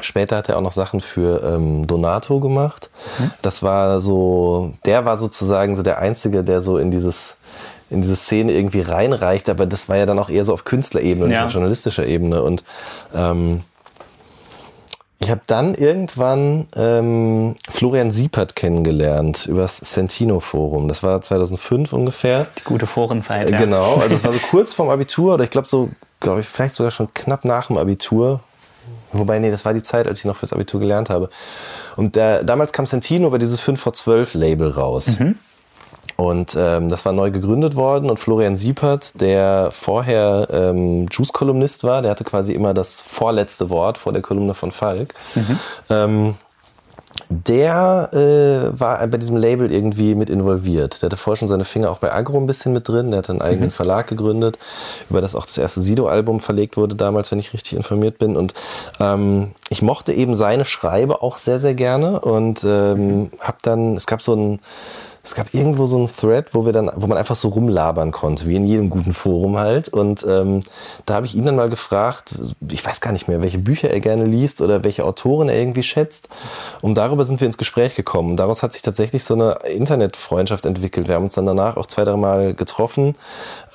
Später 0.02 0.36
hat 0.38 0.50
er 0.50 0.58
auch 0.58 0.62
noch 0.62 0.72
Sachen 0.74 1.00
für 1.00 1.42
ähm, 1.44 1.88
Donato 1.88 2.40
gemacht. 2.40 2.90
Das 3.42 3.64
war 3.64 4.02
so, 4.02 4.74
der 4.86 5.06
war 5.06 5.18
sozusagen 5.18 5.76
so 5.76 5.84
der 5.84 6.00
Einzige, 6.00 6.44
der 6.44 6.60
so 6.62 6.78
in 6.78 6.92
dieses 6.92 7.38
in 7.92 8.02
diese 8.02 8.16
Szene 8.16 8.52
irgendwie 8.54 8.82
reinreicht, 8.82 9.48
aber 9.48 9.68
das 9.68 9.88
war 9.88 9.96
ja 9.96 10.08
dann 10.08 10.18
auch 10.18 10.30
eher 10.30 10.44
so 10.44 10.54
auf 10.54 10.66
Künstlerebene, 10.66 11.28
nicht 11.28 11.36
Ja. 11.36 11.46
auf 11.46 11.52
journalistischer 11.52 12.06
Ebene. 12.08 12.42
Und 12.42 12.64
ähm, 13.14 13.62
ich 15.20 15.30
habe 15.32 15.42
dann 15.48 15.76
irgendwann 15.76 16.68
ähm, 16.76 17.56
Florian 17.70 18.12
Siepert 18.12 18.56
kennengelernt 18.56 19.46
über 19.46 19.62
das 19.62 19.78
Sentino-Forum. 19.78 20.88
Das 20.88 21.04
war 21.04 21.22
2005 21.22 21.94
ungefähr. 21.94 22.48
Die 22.60 22.64
gute 22.64 22.86
Forenzeit. 22.86 23.50
Ja. 23.50 23.58
Genau, 23.58 23.96
also 23.96 24.10
das 24.10 24.24
war 24.24 24.34
so 24.34 24.40
kurz 24.52 24.74
vorm 24.74 24.90
Abitur 24.90 25.36
oder 25.36 25.44
ich 25.46 25.52
glaube 25.52 25.68
so, 25.68 25.90
glaube 26.20 26.42
ich, 26.42 26.46
vielleicht 26.46 26.76
sogar 26.76 26.92
schon 26.92 27.14
knapp 27.14 27.46
nach 27.46 27.68
dem 27.68 27.78
Abitur. 27.78 28.42
Wobei, 29.14 29.40
nee, 29.40 29.50
das 29.50 29.64
war 29.64 29.74
die 29.74 29.84
Zeit, 29.84 30.06
als 30.08 30.20
ich 30.20 30.26
noch 30.26 30.36
fürs 30.36 30.52
Abitur 30.52 30.82
gelernt 30.82 31.10
habe. 31.10 31.30
Und 31.96 32.16
der, 32.18 32.44
damals 32.44 32.74
kam 32.74 32.86
Sentino 32.86 33.28
über 33.28 33.40
dieses 33.40 33.62
5 33.62 33.80
vor 33.80 33.94
12 33.94 34.34
Label 34.34 34.70
raus. 34.70 35.18
Und 36.18 36.56
ähm, 36.58 36.90
das 36.90 37.06
war 37.06 37.12
neu 37.12 37.32
gegründet 37.32 37.76
worden 37.76 38.10
und 38.10 38.20
Florian 38.20 38.56
Siepert, 38.56 39.20
der 39.20 39.70
vorher 39.72 40.48
ähm, 40.50 41.08
Juice-Kolumnist 41.12 41.84
war, 41.84 42.02
der 42.02 42.12
hatte 42.12 42.24
quasi 42.24 42.54
immer 42.54 42.74
das 42.74 43.02
vorletzte 43.02 43.70
Wort 43.70 43.98
vor 43.98 44.14
der 44.14 44.22
Kolumne 44.22 44.54
von 44.54 44.72
Falk. 44.72 45.14
Ähm, 45.90 46.36
der 47.30 48.10
äh, 48.14 48.80
war 48.80 49.06
bei 49.08 49.18
diesem 49.18 49.38
Label 49.38 49.72
irgendwie 49.72 50.16
mit 50.16 50.30
involviert. 50.30 51.02
Der 51.02 51.08
hatte 51.08 51.18
vorher 51.18 51.38
schon 51.38 51.48
seine 51.48 51.66
Finger 51.66 51.90
auch 51.90 51.98
bei 51.98 52.14
Agro 52.14 52.38
ein 52.38 52.46
bisschen 52.46 52.74
mit 52.74 52.88
drin. 52.88 53.12
Der 53.12 53.20
hat 53.20 53.30
einen 53.30 53.42
eigenen 53.42 53.72
Verlag 53.72 54.08
gegründet, 54.08 54.60
über 55.10 55.22
das 55.22 55.34
auch 55.34 55.46
das 55.46 55.58
erste 55.58 55.82
Sido-Album 55.82 56.40
verlegt 56.40 56.78
wurde 56.78 56.96
damals, 56.96 57.32
wenn 57.32 57.40
ich 57.40 57.54
richtig 57.54 57.74
informiert 57.74 58.20
bin. 58.20 58.36
Und 58.36 58.54
ähm, 59.00 59.52
ich 59.70 59.82
mochte 59.82 60.14
eben 60.14 60.36
seine 60.36 60.66
Schreibe 60.66 61.22
auch 61.22 61.38
sehr, 61.38 61.60
sehr 61.60 61.74
gerne 61.74 62.20
und 62.20 62.64
ähm, 62.64 63.32
habe 63.40 63.58
dann, 63.64 63.96
es 63.96 64.06
gab 64.06 64.22
so 64.22 64.36
ein 64.36 64.60
es 65.26 65.34
gab 65.34 65.54
irgendwo 65.56 65.88
so 65.88 65.98
einen 65.98 66.08
Thread, 66.08 66.54
wo 66.54 66.66
wir 66.66 66.72
dann, 66.72 66.92
wo 66.96 67.08
man 67.08 67.18
einfach 67.18 67.36
so 67.36 67.48
rumlabern 67.50 68.12
konnte, 68.12 68.46
wie 68.46 68.56
in 68.56 68.68
jedem 68.68 68.92
guten 68.92 69.12
Forum 69.12 69.58
halt. 69.58 69.90
Und 69.90 70.24
ähm, 70.28 70.62
da 71.08 71.16
habe 71.16 71.26
ich 71.26 71.34
ihn 71.34 71.46
dann 71.46 71.56
mal 71.56 71.68
gefragt, 71.68 72.36
ich 72.70 72.86
weiß 72.86 73.02
gar 73.02 73.12
nicht 73.12 73.28
mehr, 73.28 73.42
welche 73.42 73.58
Bücher 73.58 73.90
er 73.90 74.00
gerne 74.02 74.26
liest 74.26 74.62
oder 74.62 74.84
welche 74.84 75.04
Autoren 75.04 75.50
er 75.50 75.58
irgendwie 75.58 75.82
schätzt. 75.82 76.30
Und 76.82 77.00
darüber 77.00 77.26
sind 77.26 77.42
wir 77.42 77.48
ins 77.48 77.58
Gespräch 77.58 77.96
gekommen. 77.96 78.32
Und 78.32 78.38
daraus 78.38 78.62
hat 78.62 78.74
sich 78.74 78.84
tatsächlich 78.84 79.24
so 79.24 79.34
eine 79.34 79.58
Internetfreundschaft 79.68 80.66
entwickelt. 80.66 81.08
Wir 81.08 81.16
haben 81.16 81.24
uns 81.24 81.34
dann 81.34 81.48
danach 81.48 81.76
auch 81.78 81.88
zwei, 81.88 82.04
drei 82.04 82.18
Mal 82.18 82.54
getroffen. 82.54 83.16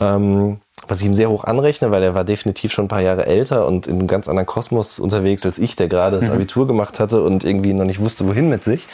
Ähm, 0.01 0.59
was 0.91 1.01
ich 1.01 1.07
ihm 1.07 1.15
sehr 1.15 1.31
hoch 1.31 1.45
anrechne, 1.45 1.91
weil 1.91 2.03
er 2.03 2.15
war 2.15 2.25
definitiv 2.25 2.73
schon 2.73 2.87
ein 2.87 2.89
paar 2.89 3.01
Jahre 3.01 3.27
älter 3.27 3.67
und 3.67 3.87
in 3.87 3.99
einem 3.99 4.07
ganz 4.09 4.29
anderen 4.29 4.47
Kosmos 4.47 4.99
unterwegs 4.99 5.47
als 5.47 5.59
ich, 5.59 5.77
der 5.77 5.89
gerade 5.89 6.19
das 6.19 6.31
Abitur 6.31 6.67
gemacht 6.67 7.01
hatte 7.01 7.23
und 7.23 7.45
irgendwie 7.45 7.73
noch 7.73 7.85
nicht 7.85 8.01
wusste, 8.01 8.27
wohin 8.27 8.49
mit 8.49 8.65
sich. 8.65 8.87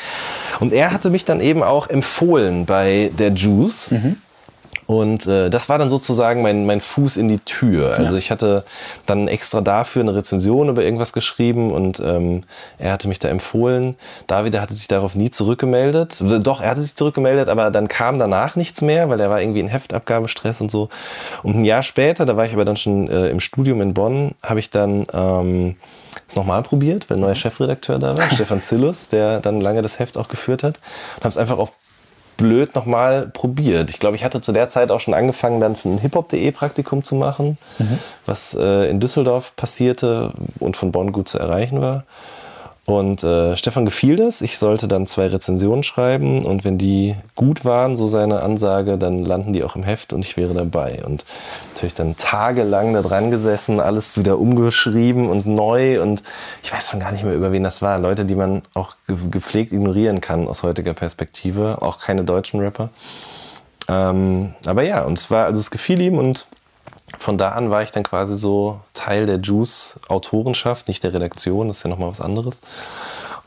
Und 0.61 0.73
er 0.73 0.93
hatte 0.93 1.11
mich 1.11 1.25
dann 1.25 1.41
eben 1.41 1.62
auch 1.62 1.88
empfohlen 1.88 2.67
bei 2.67 3.11
der 3.19 3.33
Juice. 3.33 3.88
Und 4.87 5.26
äh, 5.26 5.50
das 5.50 5.69
war 5.69 5.78
dann 5.78 5.90
sozusagen 5.90 6.43
mein, 6.43 6.64
mein 6.64 6.81
Fuß 6.81 7.16
in 7.16 7.28
die 7.28 7.40
Tür. 7.40 7.97
Also 7.99 8.16
ich 8.16 8.31
hatte 8.31 8.64
dann 9.05 9.26
extra 9.26 9.61
dafür 9.61 10.02
eine 10.02 10.14
Rezension 10.14 10.69
über 10.69 10.85
irgendwas 10.85 11.12
geschrieben 11.12 11.73
und 11.73 12.00
ähm, 12.00 12.45
er 12.78 12.93
hatte 12.93 13.09
mich 13.09 13.19
da 13.19 13.28
empfohlen. 13.28 13.97
David 14.28 14.59
hatte 14.61 14.75
sich 14.75 14.87
darauf 14.87 15.16
nie 15.16 15.31
zurückgemeldet. 15.31 16.23
Doch, 16.40 16.61
er 16.61 16.71
hatte 16.71 16.83
sich 16.83 16.95
zurückgemeldet, 16.95 17.49
aber 17.49 17.71
dann 17.73 17.88
kam 17.88 18.19
danach 18.21 18.55
nichts 18.55 18.81
mehr, 18.81 19.09
weil 19.09 19.19
er 19.19 19.28
war 19.28 19.40
irgendwie 19.40 19.61
in 19.61 19.69
Heftabgabestress 19.69 20.61
und 20.61 20.71
so. 20.71 20.88
Und 21.43 21.57
ein 21.57 21.64
Jahr 21.64 21.83
später, 21.83 22.25
da 22.25 22.37
war 22.37 22.47
ich 22.47 22.52
aber 22.52 22.64
dann 22.64 22.76
schon 22.76 23.09
äh, 23.09 23.28
im 23.28 23.40
Studium 23.40 23.81
in 23.81 23.93
Bonn, 23.93 24.37
habe 24.43 24.61
ich 24.61 24.71
dann 24.71 25.07
ähm, 25.12 25.76
es 26.28 26.37
nochmal 26.37 26.62
probiert, 26.62 27.11
weil 27.11 27.16
ein 27.16 27.21
neuer 27.21 27.35
Chefredakteur 27.35 27.99
da 27.99 28.16
war, 28.16 28.31
Stefan 28.33 28.61
Zillus, 28.61 29.09
der 29.09 29.40
dann 29.40 29.61
lange 29.61 29.83
das 29.83 29.99
Heft 29.99 30.16
auch 30.16 30.28
geführt 30.28 30.62
hat. 30.62 30.78
Und 31.16 31.25
habe 31.25 31.31
es 31.31 31.38
einfach 31.38 31.59
auf 31.59 31.73
blöd 32.37 32.75
nochmal 32.75 33.28
probiert. 33.28 33.90
Ich 33.90 33.99
glaube, 33.99 34.16
ich 34.16 34.25
hatte 34.25 34.40
zu 34.40 34.52
der 34.52 34.69
Zeit 34.69 34.90
auch 34.90 35.00
schon 35.00 35.14
angefangen, 35.14 35.61
dann 35.61 35.76
ein 35.85 35.99
hiphop.de 35.99 36.50
Praktikum 36.52 37.02
zu 37.02 37.14
machen, 37.14 37.59
was 38.26 38.55
äh, 38.55 38.90
in 38.90 39.00
Düsseldorf 39.00 39.57
passierte 39.57 40.33
und 40.59 40.76
von 40.76 40.93
Bonn 40.93 41.12
gut 41.12 41.28
zu 41.28 41.38
erreichen 41.38 41.81
war. 41.81 42.05
Und 42.87 43.25
äh, 43.25 43.57
Stefan 43.57 43.85
gefiel 43.85 44.14
das. 44.14 44.43
Ich 44.43 44.59
sollte 44.59 44.87
dann 44.87 45.09
zwei 45.09 45.26
Rezensionen 45.26 45.83
schreiben 45.83 46.45
und 46.45 46.62
wenn 46.62 46.78
die 46.78 47.16
gut 47.35 47.64
waren, 47.64 47.97
so 47.97 48.07
seine 48.07 48.43
Ansage, 48.43 48.97
dann 48.97 49.25
landen 49.25 49.52
die 49.52 49.64
auch 49.64 49.75
im 49.75 49.83
Heft 49.83 50.12
und 50.12 50.25
ich 50.25 50.37
wäre 50.37 50.55
dabei. 50.55 51.02
Und 51.05 51.25
natürlich 51.71 51.95
dann 51.95 52.16
tagelang 52.16 52.95
da 52.95 53.02
dran 53.02 53.33
gesessen, 53.33 53.81
alles 53.81 54.16
wieder 54.19 54.38
umgeschrieben 54.38 55.28
und 55.28 55.47
neu 55.47 56.00
und 56.00 56.23
ich 56.62 56.73
weiß 56.73 56.88
schon 56.88 57.00
gar 57.00 57.11
nicht 57.11 57.25
mehr, 57.25 57.35
über 57.35 57.50
wen 57.50 57.64
das 57.64 57.83
war. 57.83 57.99
Leute, 57.99 58.25
die 58.25 58.37
man 58.37 58.62
auch 58.75 58.95
ge- 59.09 59.16
gepflegt 59.33 59.73
ignorieren 59.73 60.21
kann 60.21 60.47
aus 60.47 60.62
heutiger 60.62 60.95
Perspektive, 60.95 61.78
auch 61.83 61.99
keine 61.99 62.23
deutschen 62.23 62.61
Rapper. 62.61 62.90
Ähm, 63.88 64.55
aber 64.64 64.83
ja, 64.83 65.02
und 65.02 65.19
es 65.19 65.28
war, 65.28 65.47
also 65.47 65.59
es 65.59 65.73
gefiel 65.73 66.00
ihm 66.00 66.19
und 66.19 66.47
von 67.18 67.38
da 67.38 67.50
an 67.50 67.70
war 67.70 67.82
ich 67.82 67.90
dann 67.90 68.02
quasi 68.02 68.36
so 68.36 68.80
Teil 68.94 69.26
der 69.26 69.38
Juice-Autorenschaft, 69.38 70.88
nicht 70.88 71.04
der 71.04 71.12
Redaktion, 71.12 71.68
das 71.68 71.78
ist 71.78 71.82
ja 71.84 71.90
nochmal 71.90 72.10
was 72.10 72.20
anderes. 72.20 72.60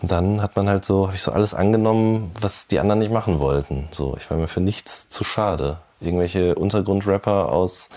Und 0.02 0.12
dann 0.12 0.42
hat 0.42 0.56
man 0.56 0.70
halt 0.70 0.86
so, 0.86 1.08
habe 1.08 1.16
ich 1.16 1.22
so 1.22 1.32
alles 1.32 1.54
angenommen, 1.54 2.32
was 2.40 2.68
die 2.68 2.80
anderen 2.80 3.00
nicht 3.00 3.12
machen 3.12 3.40
wollten. 3.40 3.90
So, 3.92 4.16
ich 4.18 4.30
war 4.30 4.38
mir 4.38 4.48
für 4.48 4.62
nichts 4.62 5.10
zu 5.10 5.24
schade. 5.24 5.78
Irgendwelche 6.00 6.56
Untergrundrapper 6.56 7.52
aus 7.52 7.90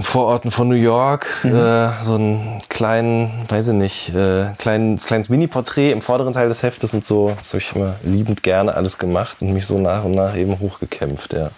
Vororten 0.00 0.50
von 0.50 0.68
New 0.68 0.74
York, 0.74 1.26
äh, 1.44 1.88
so 2.02 2.14
einen 2.14 2.60
kleinen, 2.68 3.46
weiß 3.48 3.68
ich 3.68 3.74
nicht, 3.74 4.14
äh, 4.14 4.46
kleinen, 4.58 4.96
kleines 4.96 5.28
Mini-Porträt 5.28 5.92
im 5.92 6.02
vorderen 6.02 6.32
Teil 6.32 6.48
des 6.48 6.64
Heftes 6.64 6.94
und 6.94 7.04
so. 7.04 7.28
Das 7.28 7.50
habe 7.50 7.58
ich 7.58 7.76
immer 7.76 7.94
liebend 8.02 8.42
gerne 8.42 8.74
alles 8.74 8.98
gemacht 8.98 9.40
und 9.40 9.52
mich 9.52 9.66
so 9.66 9.78
nach 9.78 10.02
und 10.02 10.12
nach 10.12 10.36
eben 10.36 10.58
hochgekämpft, 10.58 11.32
ja. 11.32 11.50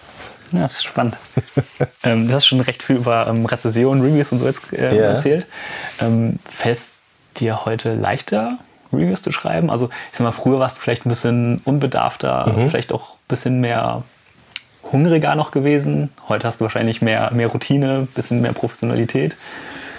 Ja, 0.52 0.60
das 0.62 0.72
ist 0.74 0.84
spannend. 0.84 1.16
ähm, 2.04 2.28
du 2.28 2.34
hast 2.34 2.46
schon 2.46 2.60
recht 2.60 2.82
viel 2.82 2.96
über 2.96 3.26
ähm, 3.28 3.46
Rezessionen, 3.46 4.02
Reviews 4.02 4.32
und 4.32 4.38
so 4.38 4.46
jetzt 4.46 4.72
äh, 4.72 4.96
Ja. 4.96 5.04
erzählt. 5.04 5.46
Ähm, 6.00 6.38
Fällt 6.44 6.76
es 6.78 7.00
dir 7.36 7.64
heute 7.64 7.94
leichter, 7.94 8.58
Reviews 8.92 9.22
zu 9.22 9.32
schreiben? 9.32 9.70
Also, 9.70 9.90
ich 10.12 10.18
sag 10.18 10.24
mal, 10.24 10.32
früher 10.32 10.58
warst 10.58 10.78
du 10.78 10.80
vielleicht 10.82 11.04
ein 11.06 11.08
bisschen 11.10 11.60
unbedarfter, 11.64 12.46
Mhm. 12.48 12.70
vielleicht 12.70 12.92
auch 12.92 13.10
ein 13.14 13.28
bisschen 13.28 13.60
mehr 13.60 14.02
hungriger 14.92 15.34
noch 15.34 15.50
gewesen. 15.50 16.10
Heute 16.28 16.46
hast 16.46 16.60
du 16.60 16.64
wahrscheinlich 16.64 17.02
mehr, 17.02 17.30
mehr 17.32 17.48
Routine, 17.48 18.00
ein 18.02 18.06
bisschen 18.06 18.40
mehr 18.40 18.52
Professionalität. 18.52 19.36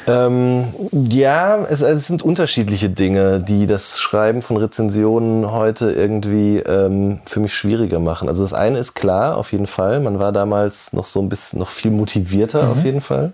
Ähm, 0.07 0.63
ja, 0.91 1.57
es, 1.69 1.81
es 1.81 2.07
sind 2.07 2.23
unterschiedliche 2.23 2.89
Dinge, 2.89 3.41
die 3.41 3.65
das 3.67 3.99
Schreiben 3.99 4.41
von 4.41 4.55
Rezensionen 4.55 5.51
heute 5.51 5.91
irgendwie 5.91 6.59
ähm, 6.59 7.19
für 7.25 7.41
mich 7.41 7.53
schwieriger 7.53 7.99
machen. 7.99 8.29
Also 8.29 8.41
das 8.43 8.53
eine 8.53 8.79
ist 8.79 8.93
klar, 8.93 9.35
auf 9.35 9.51
jeden 9.51 9.67
Fall. 9.67 9.99
Man 9.99 10.17
war 10.17 10.31
damals 10.31 10.93
noch 10.93 11.07
so 11.07 11.19
ein 11.19 11.27
bisschen, 11.27 11.59
noch 11.59 11.67
viel 11.67 11.91
motivierter, 11.91 12.69
auf 12.69 12.85
jeden 12.85 13.01
Fall. 13.01 13.33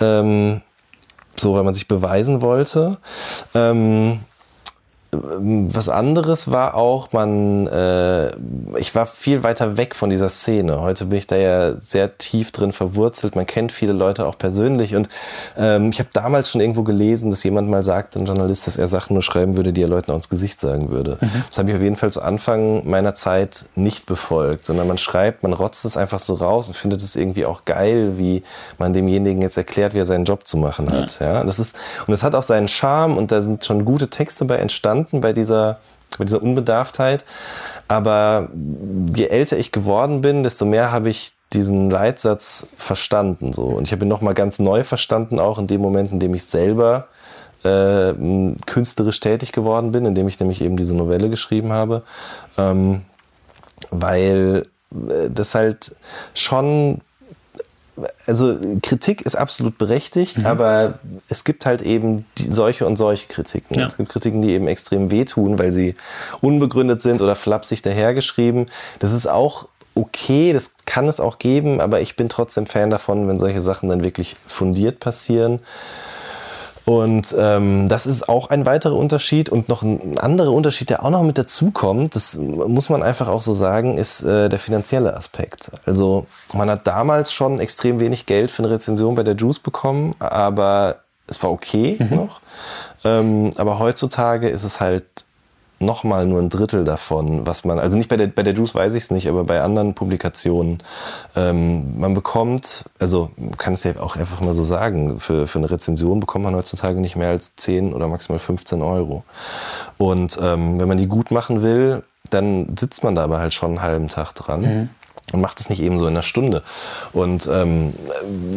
Ähm, 0.00 0.62
so, 1.36 1.54
weil 1.54 1.62
man 1.62 1.74
sich 1.74 1.86
beweisen 1.86 2.42
wollte. 2.42 2.98
Ähm, 3.54 4.18
was 5.10 5.88
anderes 5.88 6.50
war 6.50 6.74
auch, 6.74 7.12
man, 7.12 7.66
äh, 7.66 8.28
ich 8.78 8.94
war 8.94 9.06
viel 9.06 9.42
weiter 9.42 9.78
weg 9.78 9.94
von 9.94 10.10
dieser 10.10 10.28
Szene. 10.28 10.82
Heute 10.82 11.06
bin 11.06 11.16
ich 11.16 11.26
da 11.26 11.36
ja 11.36 11.80
sehr 11.80 12.18
tief 12.18 12.52
drin 12.52 12.72
verwurzelt. 12.72 13.34
Man 13.34 13.46
kennt 13.46 13.72
viele 13.72 13.94
Leute 13.94 14.26
auch 14.26 14.36
persönlich 14.36 14.94
und 14.94 15.08
ähm, 15.56 15.90
ich 15.90 15.98
habe 15.98 16.10
damals 16.12 16.50
schon 16.50 16.60
irgendwo 16.60 16.82
gelesen, 16.82 17.30
dass 17.30 17.42
jemand 17.42 17.70
mal 17.70 17.82
sagt, 17.82 18.16
ein 18.16 18.26
Journalist, 18.26 18.66
dass 18.66 18.76
er 18.76 18.86
Sachen 18.86 19.14
nur 19.14 19.22
schreiben 19.22 19.56
würde, 19.56 19.72
die 19.72 19.80
er 19.80 19.88
Leuten 19.88 20.12
auch 20.12 20.16
ins 20.16 20.28
Gesicht 20.28 20.60
sagen 20.60 20.90
würde. 20.90 21.16
Das 21.48 21.56
habe 21.56 21.70
ich 21.70 21.76
auf 21.76 21.82
jeden 21.82 21.96
Fall 21.96 22.12
zu 22.12 22.20
Anfang 22.20 22.86
meiner 22.86 23.14
Zeit 23.14 23.64
nicht 23.76 24.04
befolgt, 24.04 24.66
sondern 24.66 24.88
man 24.88 24.98
schreibt, 24.98 25.42
man 25.42 25.54
rotzt 25.54 25.86
es 25.86 25.96
einfach 25.96 26.18
so 26.18 26.34
raus 26.34 26.68
und 26.68 26.74
findet 26.74 27.02
es 27.02 27.16
irgendwie 27.16 27.46
auch 27.46 27.64
geil, 27.64 28.18
wie 28.18 28.42
man 28.76 28.92
demjenigen 28.92 29.40
jetzt 29.40 29.56
erklärt, 29.56 29.94
wie 29.94 30.00
er 30.00 30.06
seinen 30.06 30.26
Job 30.26 30.46
zu 30.46 30.58
machen 30.58 30.92
hat. 30.92 31.18
Ja, 31.20 31.44
das 31.44 31.58
ist 31.58 31.76
und 32.06 32.12
das 32.12 32.22
hat 32.22 32.34
auch 32.34 32.42
seinen 32.42 32.68
Charme 32.68 33.16
und 33.16 33.32
da 33.32 33.40
sind 33.40 33.64
schon 33.64 33.86
gute 33.86 34.08
Texte 34.10 34.44
bei 34.44 34.56
entstanden 34.56 34.97
bei 35.10 35.32
dieser 35.32 35.78
bei 36.16 36.24
dieser 36.24 36.42
Unbedarftheit. 36.42 37.24
Aber 37.86 38.48
je 39.14 39.26
älter 39.26 39.58
ich 39.58 39.72
geworden 39.72 40.20
bin, 40.20 40.42
desto 40.42 40.64
mehr 40.64 40.90
habe 40.90 41.08
ich 41.08 41.32
diesen 41.52 41.90
Leitsatz 41.90 42.66
verstanden. 42.76 43.52
So. 43.52 43.64
Und 43.64 43.86
ich 43.86 43.92
habe 43.92 44.04
ihn 44.04 44.08
nochmal 44.08 44.34
ganz 44.34 44.58
neu 44.58 44.84
verstanden, 44.84 45.38
auch 45.38 45.58
in 45.58 45.66
dem 45.66 45.80
Moment, 45.80 46.12
in 46.12 46.20
dem 46.20 46.34
ich 46.34 46.44
selber 46.44 47.08
äh, 47.64 48.14
künstlerisch 48.66 49.20
tätig 49.20 49.52
geworden 49.52 49.92
bin, 49.92 50.04
indem 50.04 50.28
ich 50.28 50.38
nämlich 50.38 50.60
eben 50.60 50.76
diese 50.76 50.96
Novelle 50.96 51.30
geschrieben 51.30 51.72
habe. 51.72 52.02
Ähm, 52.56 53.02
weil 53.90 54.62
äh, 54.92 55.30
das 55.30 55.54
halt 55.54 55.96
schon 56.34 57.00
also 58.26 58.56
Kritik 58.82 59.22
ist 59.22 59.34
absolut 59.34 59.78
berechtigt, 59.78 60.38
mhm. 60.38 60.46
aber 60.46 60.98
es 61.28 61.44
gibt 61.44 61.66
halt 61.66 61.82
eben 61.82 62.24
die, 62.38 62.50
solche 62.50 62.86
und 62.86 62.96
solche 62.96 63.26
Kritiken. 63.26 63.78
Ja. 63.78 63.86
Es 63.86 63.96
gibt 63.96 64.08
Kritiken, 64.08 64.40
die 64.40 64.50
eben 64.50 64.68
extrem 64.68 65.10
wehtun, 65.10 65.58
weil 65.58 65.72
sie 65.72 65.94
unbegründet 66.40 67.00
sind 67.00 67.20
oder 67.20 67.34
flapsig 67.34 67.82
dahergeschrieben. 67.82 68.66
Das 68.98 69.12
ist 69.12 69.26
auch 69.26 69.68
okay, 69.94 70.52
das 70.52 70.72
kann 70.86 71.08
es 71.08 71.18
auch 71.18 71.38
geben, 71.38 71.80
aber 71.80 72.00
ich 72.00 72.14
bin 72.14 72.28
trotzdem 72.28 72.66
Fan 72.66 72.90
davon, 72.90 73.26
wenn 73.26 73.38
solche 73.38 73.60
Sachen 73.60 73.88
dann 73.88 74.04
wirklich 74.04 74.36
fundiert 74.46 75.00
passieren. 75.00 75.60
Und 76.88 77.36
ähm, 77.38 77.86
das 77.90 78.06
ist 78.06 78.30
auch 78.30 78.48
ein 78.48 78.64
weiterer 78.64 78.96
Unterschied. 78.96 79.50
Und 79.50 79.68
noch 79.68 79.82
ein 79.82 80.16
anderer 80.16 80.52
Unterschied, 80.52 80.88
der 80.88 81.04
auch 81.04 81.10
noch 81.10 81.22
mit 81.22 81.36
dazukommt, 81.36 82.16
das 82.16 82.38
muss 82.38 82.88
man 82.88 83.02
einfach 83.02 83.28
auch 83.28 83.42
so 83.42 83.52
sagen, 83.52 83.98
ist 83.98 84.22
äh, 84.22 84.48
der 84.48 84.58
finanzielle 84.58 85.14
Aspekt. 85.14 85.70
Also 85.84 86.24
man 86.54 86.70
hat 86.70 86.86
damals 86.86 87.30
schon 87.30 87.58
extrem 87.58 88.00
wenig 88.00 88.24
Geld 88.24 88.50
für 88.50 88.62
eine 88.62 88.72
Rezension 88.72 89.14
bei 89.16 89.22
der 89.22 89.36
Juice 89.36 89.58
bekommen, 89.58 90.14
aber 90.18 91.00
es 91.26 91.42
war 91.42 91.50
okay 91.50 91.98
mhm. 91.98 92.16
noch. 92.16 92.40
Ähm, 93.04 93.50
aber 93.58 93.78
heutzutage 93.78 94.48
ist 94.48 94.64
es 94.64 94.80
halt 94.80 95.04
nochmal 95.80 96.26
nur 96.26 96.40
ein 96.40 96.48
Drittel 96.48 96.84
davon, 96.84 97.46
was 97.46 97.64
man, 97.64 97.78
also 97.78 97.96
nicht 97.96 98.08
bei 98.08 98.16
der, 98.16 98.26
bei 98.26 98.42
der 98.42 98.54
Juice 98.54 98.74
weiß 98.74 98.94
ich 98.94 99.04
es 99.04 99.10
nicht, 99.10 99.28
aber 99.28 99.44
bei 99.44 99.60
anderen 99.60 99.94
Publikationen, 99.94 100.78
ähm, 101.36 101.98
man 101.98 102.14
bekommt, 102.14 102.84
also 102.98 103.30
man 103.36 103.56
kann 103.56 103.74
es 103.74 103.84
ja 103.84 103.98
auch 104.00 104.16
einfach 104.16 104.40
mal 104.40 104.54
so 104.54 104.64
sagen, 104.64 105.20
für, 105.20 105.46
für 105.46 105.58
eine 105.58 105.70
Rezension 105.70 106.20
bekommt 106.20 106.44
man 106.44 106.54
heutzutage 106.54 107.00
nicht 107.00 107.16
mehr 107.16 107.28
als 107.28 107.54
10 107.56 107.92
oder 107.92 108.08
maximal 108.08 108.38
15 108.38 108.82
Euro. 108.82 109.24
Und 109.98 110.38
ähm, 110.42 110.78
wenn 110.78 110.88
man 110.88 110.98
die 110.98 111.06
gut 111.06 111.30
machen 111.30 111.62
will, 111.62 112.02
dann 112.30 112.76
sitzt 112.78 113.04
man 113.04 113.14
da 113.14 113.24
aber 113.24 113.38
halt 113.38 113.54
schon 113.54 113.70
einen 113.70 113.82
halben 113.82 114.08
Tag 114.08 114.34
dran. 114.34 114.60
Mhm 114.60 114.88
und 115.32 115.40
macht 115.40 115.60
es 115.60 115.68
nicht 115.68 115.82
eben 115.82 115.98
so 115.98 116.06
in 116.06 116.14
einer 116.14 116.22
Stunde. 116.22 116.62
Und 117.12 117.46
ähm, 117.52 117.92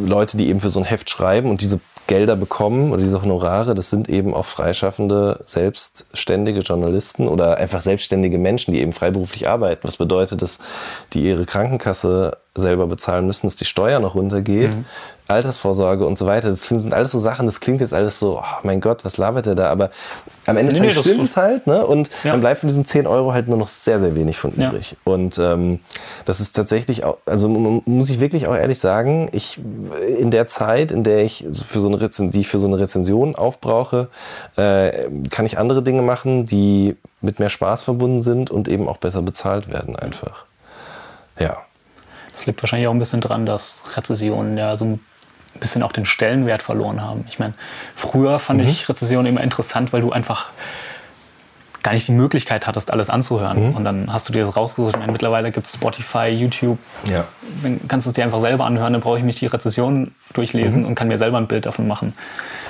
Leute, 0.05 0.37
die 0.37 0.47
eben 0.47 0.59
für 0.59 0.69
so 0.69 0.79
ein 0.79 0.85
Heft 0.85 1.09
schreiben 1.09 1.49
und 1.49 1.59
diese 1.61 1.81
Gelder 2.11 2.35
bekommen 2.35 2.91
oder 2.91 3.01
diese 3.01 3.21
Honorare, 3.21 3.73
das 3.73 3.89
sind 3.89 4.09
eben 4.09 4.33
auch 4.33 4.45
freischaffende, 4.45 5.39
selbstständige 5.45 6.59
Journalisten 6.59 7.25
oder 7.25 7.55
einfach 7.55 7.81
selbstständige 7.81 8.37
Menschen, 8.37 8.73
die 8.73 8.81
eben 8.81 8.91
freiberuflich 8.91 9.47
arbeiten. 9.47 9.87
Was 9.87 9.95
bedeutet, 9.95 10.41
dass 10.41 10.59
die 11.13 11.21
ihre 11.21 11.45
Krankenkasse 11.45 12.31
selber 12.53 12.87
bezahlen 12.87 13.27
müssen, 13.27 13.47
dass 13.47 13.55
die 13.55 13.63
Steuer 13.63 14.01
noch 14.01 14.15
runtergeht, 14.15 14.75
mhm. 14.75 14.83
Altersvorsorge 15.29 16.05
und 16.05 16.17
so 16.17 16.25
weiter. 16.25 16.49
Das 16.49 16.63
sind 16.63 16.93
alles 16.93 17.11
so 17.11 17.19
Sachen, 17.19 17.45
das 17.45 17.61
klingt 17.61 17.79
jetzt 17.79 17.93
alles 17.93 18.19
so, 18.19 18.39
oh 18.39 18.59
mein 18.63 18.81
Gott, 18.81 19.05
was 19.05 19.15
labert 19.15 19.45
der 19.45 19.55
da? 19.55 19.69
Aber 19.69 19.89
am 20.45 20.57
Ende 20.57 20.79
nee, 20.79 20.91
stimmt 20.91 21.23
es 21.23 21.37
halt, 21.37 21.67
ne? 21.67 21.85
Und 21.85 22.09
ja. 22.23 22.31
dann 22.31 22.41
bleibt 22.41 22.61
von 22.61 22.67
diesen 22.67 22.85
10 22.85 23.05
Euro 23.05 23.33
halt 23.33 23.47
nur 23.47 23.57
noch 23.57 23.67
sehr, 23.67 23.99
sehr 23.99 24.15
wenig 24.15 24.37
von 24.37 24.51
übrig. 24.51 24.91
Ja. 24.91 25.13
Und 25.13 25.37
ähm, 25.37 25.79
das 26.25 26.39
ist 26.39 26.53
tatsächlich 26.53 27.03
auch, 27.03 27.17
also 27.25 27.47
muss 27.47 28.09
ich 28.09 28.19
wirklich 28.19 28.47
auch 28.47 28.55
ehrlich 28.55 28.79
sagen, 28.79 29.29
ich 29.33 29.59
in 30.17 30.31
der 30.31 30.47
Zeit, 30.47 30.91
in 30.91 31.03
der 31.03 31.23
ich 31.23 31.45
für 31.67 31.79
so 31.79 31.87
eine 31.87 32.01
Rezension, 32.01 32.31
die 32.31 32.41
ich 32.41 32.47
für 32.47 32.59
so 32.59 32.67
eine 32.67 32.79
Rezension 32.79 33.35
aufbrauche, 33.35 34.07
äh, 34.57 35.09
kann 35.29 35.45
ich 35.45 35.59
andere 35.59 35.83
Dinge 35.83 36.01
machen, 36.01 36.45
die 36.45 36.95
mit 37.21 37.39
mehr 37.39 37.49
Spaß 37.49 37.83
verbunden 37.83 38.21
sind 38.21 38.49
und 38.49 38.67
eben 38.67 38.87
auch 38.87 38.97
besser 38.97 39.21
bezahlt 39.21 39.71
werden 39.71 39.95
einfach. 39.95 40.45
Ja. 41.39 41.57
Das 42.33 42.45
liegt 42.47 42.63
wahrscheinlich 42.63 42.87
auch 42.87 42.93
ein 42.93 42.99
bisschen 42.99 43.21
dran, 43.21 43.45
dass 43.45 43.83
Rezessionen 43.95 44.57
ja 44.57 44.75
so 44.75 44.85
ein 44.85 44.99
bisschen 45.59 45.83
auch 45.83 45.91
den 45.91 46.05
Stellenwert 46.05 46.61
verloren 46.61 47.01
haben. 47.01 47.25
Ich 47.29 47.39
meine, 47.39 47.53
früher 47.95 48.39
fand 48.39 48.61
mhm. 48.61 48.67
ich 48.67 48.89
Rezessionen 48.89 49.27
immer 49.27 49.41
interessant, 49.41 49.93
weil 49.93 50.01
du 50.01 50.11
einfach 50.11 50.51
gar 51.83 51.93
nicht 51.93 52.07
die 52.07 52.11
Möglichkeit 52.11 52.67
hattest, 52.67 52.91
alles 52.91 53.09
anzuhören. 53.09 53.69
Mhm. 53.69 53.75
Und 53.75 53.83
dann 53.83 54.13
hast 54.13 54.29
du 54.29 54.33
dir 54.33 54.45
das 54.45 54.55
rausgesucht. 54.55 54.93
Ich 54.93 54.99
meine, 54.99 55.11
mittlerweile 55.11 55.51
gibt 55.51 55.65
es 55.65 55.73
Spotify, 55.73 56.27
YouTube. 56.27 56.77
Ja. 57.09 57.25
Dann 57.63 57.79
kannst 57.87 58.05
du 58.05 58.11
es 58.11 58.13
dir 58.13 58.23
einfach 58.23 58.39
selber 58.39 58.65
anhören. 58.65 58.93
Dann 58.93 59.01
brauche 59.01 59.17
ich 59.17 59.23
mich 59.23 59.35
die 59.35 59.47
Rezession 59.47 60.13
durchlesen 60.33 60.81
mhm. 60.81 60.87
und 60.87 60.95
kann 60.95 61.07
mir 61.07 61.17
selber 61.17 61.37
ein 61.37 61.47
Bild 61.47 61.65
davon 61.65 61.87
machen. 61.87 62.13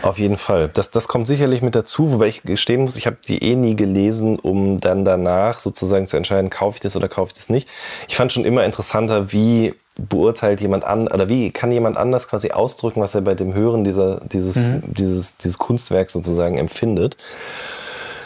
Auf 0.02 0.18
jeden 0.18 0.38
Fall. 0.38 0.70
Das, 0.74 0.92
das 0.92 1.08
kommt 1.08 1.28
sicherlich 1.28 1.62
mit 1.62 1.76
dazu, 1.76 2.12
wobei 2.12 2.28
ich 2.28 2.44
gestehen 2.44 2.82
muss, 2.82 2.96
ich 2.96 3.06
habe 3.06 3.18
die 3.28 3.44
eh 3.44 3.56
nie 3.56 3.76
gelesen, 3.76 4.40
um 4.40 4.80
dann 4.80 5.06
danach 5.06 5.60
sozusagen 5.60 6.08
zu 6.08 6.18
entscheiden, 6.18 6.50
kaufe 6.50 6.78
ich 6.78 6.82
das 6.82 6.96
oder 6.96 7.08
kaufe 7.08 7.30
ich 7.30 7.34
das 7.34 7.50
nicht. 7.50 7.68
Ich 8.08 8.16
fand 8.16 8.32
schon 8.32 8.46
immer 8.46 8.64
interessanter, 8.64 9.32
wie 9.32 9.74
beurteilt 9.98 10.62
jemand 10.62 10.84
an 10.84 11.08
oder 11.08 11.30
wie 11.30 11.52
kann 11.52 11.72
jemand 11.72 11.98
anders 11.98 12.28
quasi 12.28 12.52
ausdrücken, 12.52 13.02
was 13.02 13.16
er 13.16 13.22
bei 13.22 13.36
dem 13.36 13.54
Hören 13.54 13.84
dieser, 13.84 14.22
dieses, 14.22 14.56
mhm. 14.56 14.84
dieses, 14.88 15.38
dieses 15.38 15.58
Kunstwerks 15.58 16.14
sozusagen 16.14 16.58
empfindet. 16.58 17.18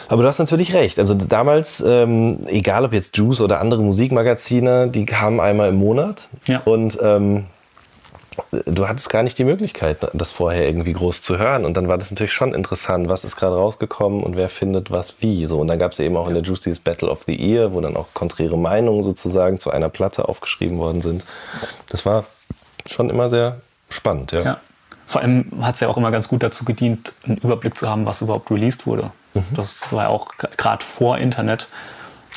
Aber 0.08 0.22
du 0.22 0.28
hast 0.28 0.38
natürlich 0.38 0.72
recht. 0.72 0.98
Also 0.98 1.14
damals, 1.14 1.82
ähm, 1.84 2.38
egal 2.46 2.84
ob 2.84 2.92
jetzt 2.92 3.16
Juice 3.16 3.40
oder 3.40 3.60
andere 3.60 3.82
Musikmagazine, 3.82 4.88
die 4.88 5.04
kamen 5.04 5.40
einmal 5.40 5.70
im 5.70 5.76
Monat. 5.76 6.28
Ja. 6.46 6.60
Und 6.64 6.98
ähm, 7.02 7.46
du 8.66 8.88
hattest 8.88 9.10
gar 9.10 9.22
nicht 9.22 9.38
die 9.38 9.44
Möglichkeit, 9.44 9.98
das 10.12 10.32
vorher 10.32 10.66
irgendwie 10.66 10.92
groß 10.92 11.22
zu 11.22 11.38
hören. 11.38 11.64
Und 11.64 11.76
dann 11.76 11.88
war 11.88 11.98
das 11.98 12.10
natürlich 12.10 12.32
schon 12.32 12.54
interessant, 12.54 13.08
was 13.08 13.24
ist 13.24 13.36
gerade 13.36 13.56
rausgekommen 13.56 14.22
und 14.22 14.36
wer 14.36 14.48
findet 14.48 14.90
was 14.90 15.16
wie. 15.20 15.46
So, 15.46 15.60
und 15.60 15.68
dann 15.68 15.78
gab 15.78 15.92
es 15.92 15.98
eben 15.98 16.16
auch 16.16 16.28
in 16.28 16.34
der 16.34 16.42
Juicy's 16.42 16.80
Battle 16.80 17.10
of 17.10 17.24
the 17.26 17.34
Year, 17.34 17.72
wo 17.72 17.80
dann 17.80 17.96
auch 17.96 18.08
konträre 18.14 18.58
Meinungen 18.58 19.02
sozusagen 19.02 19.58
zu 19.58 19.70
einer 19.70 19.88
Platte 19.88 20.28
aufgeschrieben 20.28 20.78
worden 20.78 21.02
sind. 21.02 21.24
Das 21.88 22.06
war 22.06 22.24
schon 22.86 23.10
immer 23.10 23.28
sehr 23.28 23.60
spannend, 23.90 24.32
ja. 24.32 24.42
ja. 24.42 24.60
Vor 25.06 25.20
allem 25.20 25.52
hat 25.60 25.76
es 25.76 25.80
ja 25.80 25.88
auch 25.88 25.96
immer 25.96 26.10
ganz 26.10 26.26
gut 26.28 26.42
dazu 26.42 26.64
gedient, 26.64 27.12
einen 27.24 27.36
Überblick 27.36 27.76
zu 27.78 27.88
haben, 27.88 28.06
was 28.06 28.22
überhaupt 28.22 28.50
released 28.50 28.86
wurde. 28.86 29.12
Mhm. 29.34 29.44
Das 29.54 29.92
war 29.92 30.04
ja 30.04 30.08
auch 30.08 30.28
gerade 30.56 30.84
vor 30.84 31.18
Internet. 31.18 31.68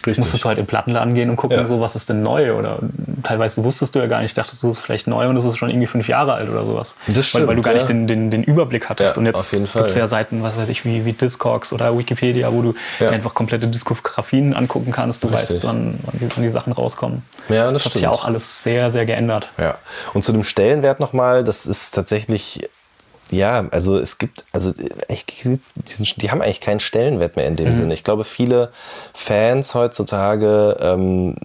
Richtig. 0.05 0.19
Musstest 0.19 0.43
du 0.43 0.49
halt 0.49 0.59
im 0.59 0.65
Plattenladen 0.65 1.13
gehen 1.13 1.29
und 1.29 1.35
gucken, 1.35 1.57
ja. 1.57 1.67
so, 1.67 1.81
was 1.81 1.95
ist 1.95 2.09
denn 2.09 2.23
neu? 2.23 2.53
Oder 2.53 2.79
teilweise 3.23 3.63
wusstest 3.63 3.95
du 3.95 3.99
ja 3.99 4.07
gar 4.07 4.21
nicht, 4.21 4.37
dachtest 4.37 4.63
du, 4.63 4.69
es 4.69 4.77
ist 4.77 4.83
vielleicht 4.83 5.07
neu 5.07 5.27
und 5.27 5.37
es 5.37 5.45
ist 5.45 5.57
schon 5.57 5.69
irgendwie 5.69 5.87
fünf 5.87 6.07
Jahre 6.07 6.33
alt 6.33 6.49
oder 6.49 6.65
sowas. 6.65 6.95
Das 7.07 7.27
stimmt, 7.27 7.43
weil, 7.43 7.49
weil 7.49 7.55
du 7.55 7.61
gar 7.61 7.73
ja. 7.73 7.79
nicht 7.79 7.89
den, 7.89 8.07
den, 8.07 8.31
den 8.31 8.43
Überblick 8.43 8.89
hattest. 8.89 9.15
Ja, 9.15 9.19
und 9.19 9.25
jetzt 9.25 9.51
gibt 9.51 9.75
es 9.75 9.95
ja 9.95 10.07
Seiten, 10.07 10.43
was 10.43 10.57
weiß 10.57 10.69
ich, 10.69 10.85
wie, 10.85 11.05
wie 11.05 11.13
Discogs 11.13 11.73
oder 11.73 11.97
Wikipedia, 11.97 12.51
wo 12.51 12.61
du 12.61 12.75
einfach 13.05 13.33
komplette 13.33 13.67
Diskografien 13.67 14.53
angucken 14.53 14.91
kannst. 14.91 15.23
Du 15.23 15.27
Richtig. 15.27 15.55
weißt, 15.55 15.63
wann, 15.65 15.99
wann, 16.03 16.19
die, 16.19 16.27
wann, 16.35 16.43
die, 16.43 16.49
Sachen 16.49 16.73
rauskommen. 16.73 17.23
Ja, 17.47 17.71
das, 17.71 17.73
das 17.73 17.85
hat 17.85 17.93
sich 17.93 18.01
ja 18.03 18.09
auch 18.09 18.25
alles 18.25 18.63
sehr, 18.63 18.89
sehr 18.89 19.05
geändert. 19.05 19.49
Ja. 19.57 19.75
Und 20.13 20.23
zu 20.23 20.31
dem 20.31 20.43
Stellenwert 20.43 20.99
nochmal, 20.99 21.43
das 21.43 21.65
ist 21.65 21.93
tatsächlich 21.93 22.69
ja, 23.31 23.67
also 23.71 23.97
es 23.97 24.17
gibt, 24.17 24.45
also 24.51 24.73
die 24.73 26.31
haben 26.31 26.41
eigentlich 26.41 26.61
keinen 26.61 26.79
Stellenwert 26.79 27.35
mehr 27.35 27.47
in 27.47 27.55
dem 27.55 27.67
mhm. 27.67 27.73
Sinne. 27.73 27.93
Ich 27.93 28.03
glaube, 28.03 28.23
viele 28.23 28.69
Fans 29.13 29.75
heutzutage 29.75 30.77
ähm, 30.81 31.35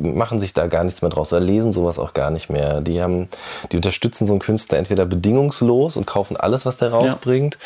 machen 0.00 0.40
sich 0.40 0.54
da 0.54 0.66
gar 0.66 0.82
nichts 0.82 1.02
mehr 1.02 1.10
draus 1.10 1.32
oder 1.32 1.40
lesen 1.40 1.72
sowas 1.72 1.98
auch 1.98 2.14
gar 2.14 2.30
nicht 2.30 2.50
mehr. 2.50 2.80
Die 2.80 3.00
haben, 3.00 3.28
die 3.70 3.76
unterstützen 3.76 4.26
so 4.26 4.32
einen 4.32 4.40
Künstler 4.40 4.78
entweder 4.78 5.06
bedingungslos 5.06 5.96
und 5.96 6.06
kaufen 6.06 6.36
alles, 6.36 6.66
was 6.66 6.76
der 6.78 6.90
rausbringt, 6.90 7.58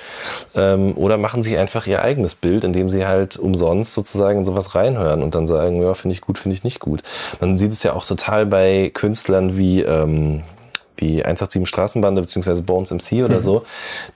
ja. 0.54 0.74
ähm, 0.74 0.92
oder 0.96 1.16
machen 1.16 1.42
sich 1.42 1.56
einfach 1.56 1.86
ihr 1.86 2.02
eigenes 2.02 2.34
Bild, 2.34 2.64
indem 2.64 2.90
sie 2.90 3.06
halt 3.06 3.38
umsonst 3.38 3.94
sozusagen 3.94 4.40
in 4.40 4.44
sowas 4.44 4.74
reinhören 4.74 5.22
und 5.22 5.34
dann 5.34 5.46
sagen, 5.46 5.82
ja, 5.82 5.94
finde 5.94 6.14
ich 6.14 6.20
gut, 6.20 6.38
finde 6.38 6.54
ich 6.54 6.64
nicht 6.64 6.80
gut. 6.80 7.02
Man 7.40 7.56
sieht 7.56 7.72
es 7.72 7.82
ja 7.82 7.94
auch 7.94 8.04
total 8.04 8.44
bei 8.44 8.90
Künstlern 8.92 9.56
wie 9.56 9.82
ähm, 9.82 10.42
wie 11.00 11.24
187 11.24 11.68
Straßenbande 11.68 12.20
bzw. 12.20 12.60
Bones 12.60 12.90
MC 12.90 13.24
oder 13.24 13.36
mhm. 13.36 13.40
so, 13.40 13.62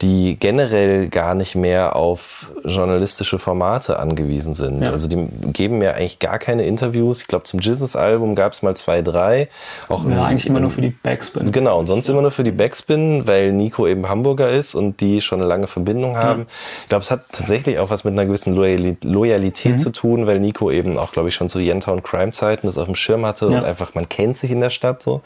die 0.00 0.36
generell 0.38 1.08
gar 1.08 1.34
nicht 1.34 1.54
mehr 1.54 1.96
auf 1.96 2.50
journalistische 2.64 3.38
Formate 3.38 3.98
angewiesen 3.98 4.54
sind. 4.54 4.82
Ja. 4.82 4.90
Also 4.90 5.08
die 5.08 5.28
geben 5.52 5.78
mir 5.78 5.94
eigentlich 5.94 6.18
gar 6.18 6.38
keine 6.38 6.64
Interviews. 6.64 7.22
Ich 7.22 7.28
glaube, 7.28 7.44
zum 7.44 7.60
Jesus-Album 7.60 8.34
gab 8.34 8.52
es 8.52 8.62
mal 8.62 8.76
zwei, 8.76 9.02
drei. 9.02 9.48
Auch 9.88 10.08
ja, 10.08 10.24
eigentlich 10.24 10.46
immer 10.46 10.60
nur 10.60 10.70
für 10.70 10.82
die 10.82 10.90
Backspin. 10.90 11.52
Genau, 11.52 11.78
und 11.78 11.86
sonst 11.86 12.08
immer 12.08 12.22
nur 12.22 12.30
für 12.30 12.44
die 12.44 12.50
Backspin, 12.50 13.26
weil 13.26 13.52
Nico 13.52 13.86
eben 13.86 14.08
Hamburger 14.08 14.50
ist 14.50 14.74
und 14.74 15.00
die 15.00 15.20
schon 15.20 15.40
eine 15.40 15.48
lange 15.48 15.66
Verbindung 15.66 16.16
haben. 16.16 16.40
Ja. 16.40 16.46
Ich 16.82 16.88
glaube, 16.88 17.02
es 17.02 17.10
hat 17.10 17.24
tatsächlich 17.32 17.78
auch 17.78 17.90
was 17.90 18.04
mit 18.04 18.12
einer 18.12 18.26
gewissen 18.26 18.54
Loyalität 18.54 19.72
mhm. 19.72 19.78
zu 19.78 19.90
tun, 19.90 20.26
weil 20.26 20.40
Nico 20.40 20.70
eben 20.70 20.98
auch, 20.98 21.12
glaube 21.12 21.28
ich, 21.28 21.34
schon 21.34 21.48
zu 21.48 21.58
Yentown 21.58 22.02
Crime-Zeiten 22.02 22.66
das 22.66 22.78
auf 22.78 22.86
dem 22.86 22.94
Schirm 22.94 23.24
hatte 23.24 23.46
und 23.46 23.64
einfach, 23.64 23.94
man 23.94 24.08
kennt 24.08 24.38
sich 24.38 24.50
in 24.50 24.60
der 24.60 24.70
Stadt 24.70 25.02
so. 25.02 25.22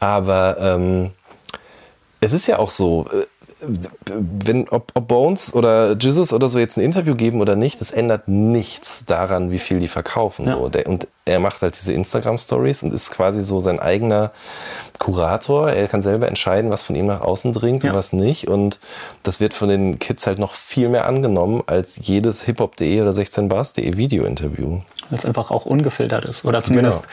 Aber 0.00 0.56
ähm, 0.60 0.77
es 2.20 2.32
ist 2.32 2.46
ja 2.46 2.58
auch 2.58 2.70
so, 2.70 3.06
äh, 3.12 3.26
wenn, 4.44 4.68
ob, 4.68 4.92
ob 4.94 5.08
Bones 5.08 5.52
oder 5.52 5.96
Jesus 5.98 6.32
oder 6.32 6.48
so 6.48 6.60
jetzt 6.60 6.76
ein 6.76 6.80
Interview 6.80 7.16
geben 7.16 7.40
oder 7.40 7.56
nicht, 7.56 7.80
das 7.80 7.90
ändert 7.90 8.28
nichts 8.28 9.04
daran, 9.04 9.50
wie 9.50 9.58
viel 9.58 9.80
die 9.80 9.88
verkaufen. 9.88 10.46
Ja. 10.46 10.56
So. 10.56 10.68
Der, 10.68 10.86
und 10.86 11.08
er 11.24 11.40
macht 11.40 11.60
halt 11.62 11.76
diese 11.76 11.92
Instagram-Stories 11.92 12.84
und 12.84 12.92
ist 12.94 13.10
quasi 13.10 13.42
so 13.42 13.58
sein 13.60 13.80
eigener 13.80 14.30
Kurator. 15.00 15.70
Er 15.72 15.88
kann 15.88 16.02
selber 16.02 16.28
entscheiden, 16.28 16.70
was 16.70 16.82
von 16.82 16.94
ihm 16.94 17.06
nach 17.06 17.20
außen 17.20 17.52
dringt 17.52 17.82
Ja. 17.82 17.90
und 17.90 17.96
was 17.96 18.12
nicht. 18.12 18.46
Und 18.48 18.78
das 19.24 19.40
wird 19.40 19.54
von 19.54 19.68
den 19.68 19.98
Kids 19.98 20.26
halt 20.28 20.38
noch 20.38 20.54
viel 20.54 20.88
mehr 20.88 21.06
angenommen 21.06 21.62
als 21.66 21.98
jedes 22.00 22.42
hiphop.de 22.42 23.00
oder 23.02 23.10
16bars.de 23.10 23.96
Video-Interview. 23.96 24.80
Weil 25.10 25.18
es 25.18 25.24
einfach 25.24 25.50
auch 25.50 25.66
ungefiltert 25.66 26.24
ist. 26.26 26.44
Oder 26.44 26.62
zumindest 26.62 27.02
Genau. 27.02 27.12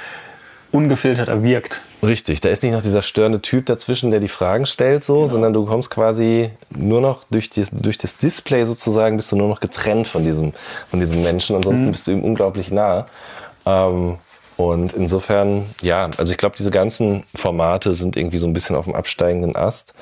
Ungefilterter 0.75 1.41
wirkt. 1.43 1.81
Richtig, 2.03 2.39
da 2.41 2.49
ist 2.49 2.61
nicht 2.63 2.73
noch 2.73 2.81
dieser 2.81 3.01
störende 3.01 3.41
Typ 3.41 3.65
dazwischen, 3.65 4.11
der 4.11 4.19
die 4.19 4.27
Fragen 4.27 4.65
stellt, 4.65 5.03
so, 5.03 5.25
sondern 5.25 5.53
du 5.53 5.65
kommst 5.65 5.89
quasi 5.89 6.51
nur 6.69 7.01
noch 7.01 7.23
durch, 7.31 7.49
die, 7.49 7.63
durch 7.71 7.97
das 7.97 8.17
Display 8.17 8.65
sozusagen, 8.65 9.17
bist 9.17 9.31
du 9.31 9.35
nur 9.35 9.47
noch 9.47 9.59
getrennt 9.59 10.07
von 10.07 10.23
diesem, 10.23 10.53
von 10.89 10.99
diesem 10.99 11.23
Menschen. 11.23 11.55
Ansonsten 11.55 11.91
bist 11.91 12.07
du 12.07 12.11
ihm 12.11 12.23
unglaublich 12.23 12.71
nah. 12.71 13.05
Ähm, 13.65 14.17
und 14.57 14.93
insofern, 14.93 15.65
ja, 15.81 16.09
also 16.17 16.31
ich 16.31 16.37
glaube, 16.37 16.55
diese 16.57 16.71
ganzen 16.71 17.23
Formate 17.35 17.93
sind 17.95 18.15
irgendwie 18.15 18.37
so 18.37 18.45
ein 18.45 18.53
bisschen 18.53 18.75
auf 18.75 18.85
dem 18.85 18.95
absteigenden 18.95 19.55
Ast. 19.55 19.93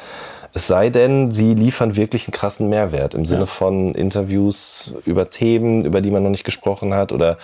Es 0.54 0.68
sei 0.68 0.92
denn, 0.92 1.32
sie 1.32 1.56
liefern 1.56 1.96
wirklich 1.96 2.28
einen 2.28 2.34
krassen 2.34 2.70
Mehrwert 2.70 3.16
im 3.16 3.26
Sinne 3.26 3.42
Ja. 3.42 3.46
von 3.48 3.96
Interviews 3.96 4.92
über 5.06 5.32
Themen, 5.32 5.84
über 5.86 6.02
die 6.02 6.12
man 6.12 6.22
noch 6.22 6.30
nicht 6.30 6.44
gesprochen 6.44 6.94
hat 6.94 7.12
oder 7.12 7.38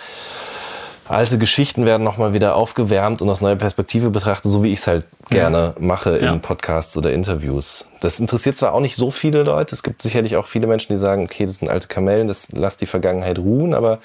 alte 1.10 1.38
Geschichten 1.38 1.86
werden 1.86 2.04
nochmal 2.04 2.32
wieder 2.32 2.54
aufgewärmt 2.54 3.20
und 3.22 3.28
aus 3.28 3.40
neuer 3.40 3.56
Perspektive 3.56 4.10
betrachtet, 4.10 4.50
so 4.50 4.62
wie 4.62 4.72
ich 4.72 4.80
es 4.80 4.86
halt 4.86 5.06
gerne 5.28 5.74
mache 5.78 6.16
in 6.16 6.24
Ja. 6.24 6.36
Podcasts 6.36 6.96
oder 6.96 7.12
Interviews. 7.12 7.86
Das 8.00 8.20
interessiert 8.20 8.56
zwar 8.56 8.74
auch 8.74 8.80
nicht 8.80 8.96
so 8.96 9.10
viele 9.10 9.42
Leute, 9.42 9.74
es 9.74 9.82
gibt 9.82 10.02
sicherlich 10.02 10.36
auch 10.36 10.46
viele 10.46 10.66
Menschen, 10.66 10.92
die 10.92 10.98
sagen, 10.98 11.24
okay, 11.24 11.46
das 11.46 11.58
sind 11.58 11.68
alte 11.68 11.88
Kamellen, 11.88 12.28
das 12.28 12.48
lasst 12.52 12.80
die 12.80 12.86
Vergangenheit 12.86 13.38
ruhen, 13.38 13.74
aber 13.74 13.98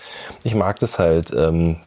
ich 0.44 0.56
mag 0.56 0.80
das 0.80 1.00
halt, 1.00 1.32
ähm, 1.34 1.78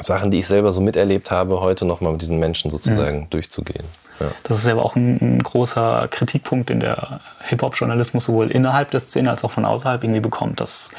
Sachen, 0.00 0.30
die 0.30 0.38
ich 0.38 0.46
selber 0.46 0.72
so 0.72 0.80
miterlebt 0.80 1.30
habe, 1.30 1.60
heute 1.60 1.84
nochmal 1.84 2.12
mit 2.12 2.22
diesen 2.22 2.38
Menschen 2.38 2.70
sozusagen 2.70 3.26
durchzugehen. 3.30 3.84
Ja. 4.20 4.26
Das 4.42 4.58
ist 4.58 4.66
ja 4.66 4.72
aber 4.72 4.84
auch 4.84 4.96
ein, 4.96 5.18
ein 5.20 5.42
großer 5.42 6.08
Kritikpunkt, 6.10 6.70
den 6.70 6.80
der 6.80 7.20
Hip-Hop-Journalismus 7.46 8.24
sowohl 8.24 8.50
innerhalb 8.50 8.90
der 8.90 9.00
Szene 9.00 9.30
als 9.30 9.44
auch 9.44 9.50
von 9.50 9.64
außerhalb 9.64 10.02
irgendwie 10.02 10.20
bekommt, 10.20 10.60
dass 10.60 10.90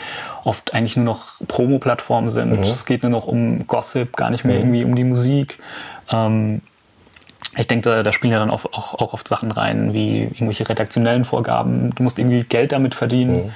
oft 0.43 0.73
eigentlich 0.73 0.95
nur 0.95 1.05
noch 1.05 1.33
Promo-Plattformen 1.47 2.29
sind. 2.29 2.53
Es 2.59 2.85
geht 2.85 3.03
nur 3.03 3.11
noch 3.11 3.27
um 3.27 3.67
Gossip, 3.67 4.15
gar 4.15 4.29
nicht 4.29 4.45
mehr 4.45 4.57
irgendwie 4.57 4.83
um 4.83 4.95
die 4.95 5.03
Musik. 5.03 5.59
Ähm, 6.11 6.61
ich 7.57 7.67
denke, 7.67 7.89
da, 7.89 8.03
da 8.03 8.11
spielen 8.11 8.31
ja 8.31 8.39
dann 8.39 8.51
auch, 8.51 8.65
auch, 8.65 8.93
auch 8.93 9.13
oft 9.13 9.27
Sachen 9.27 9.51
rein, 9.51 9.93
wie 9.93 10.23
irgendwelche 10.23 10.69
redaktionellen 10.69 11.25
Vorgaben. 11.25 11.89
Du 11.95 12.03
musst 12.03 12.19
irgendwie 12.19 12.43
Geld 12.43 12.71
damit 12.71 12.95
verdienen. 12.95 13.51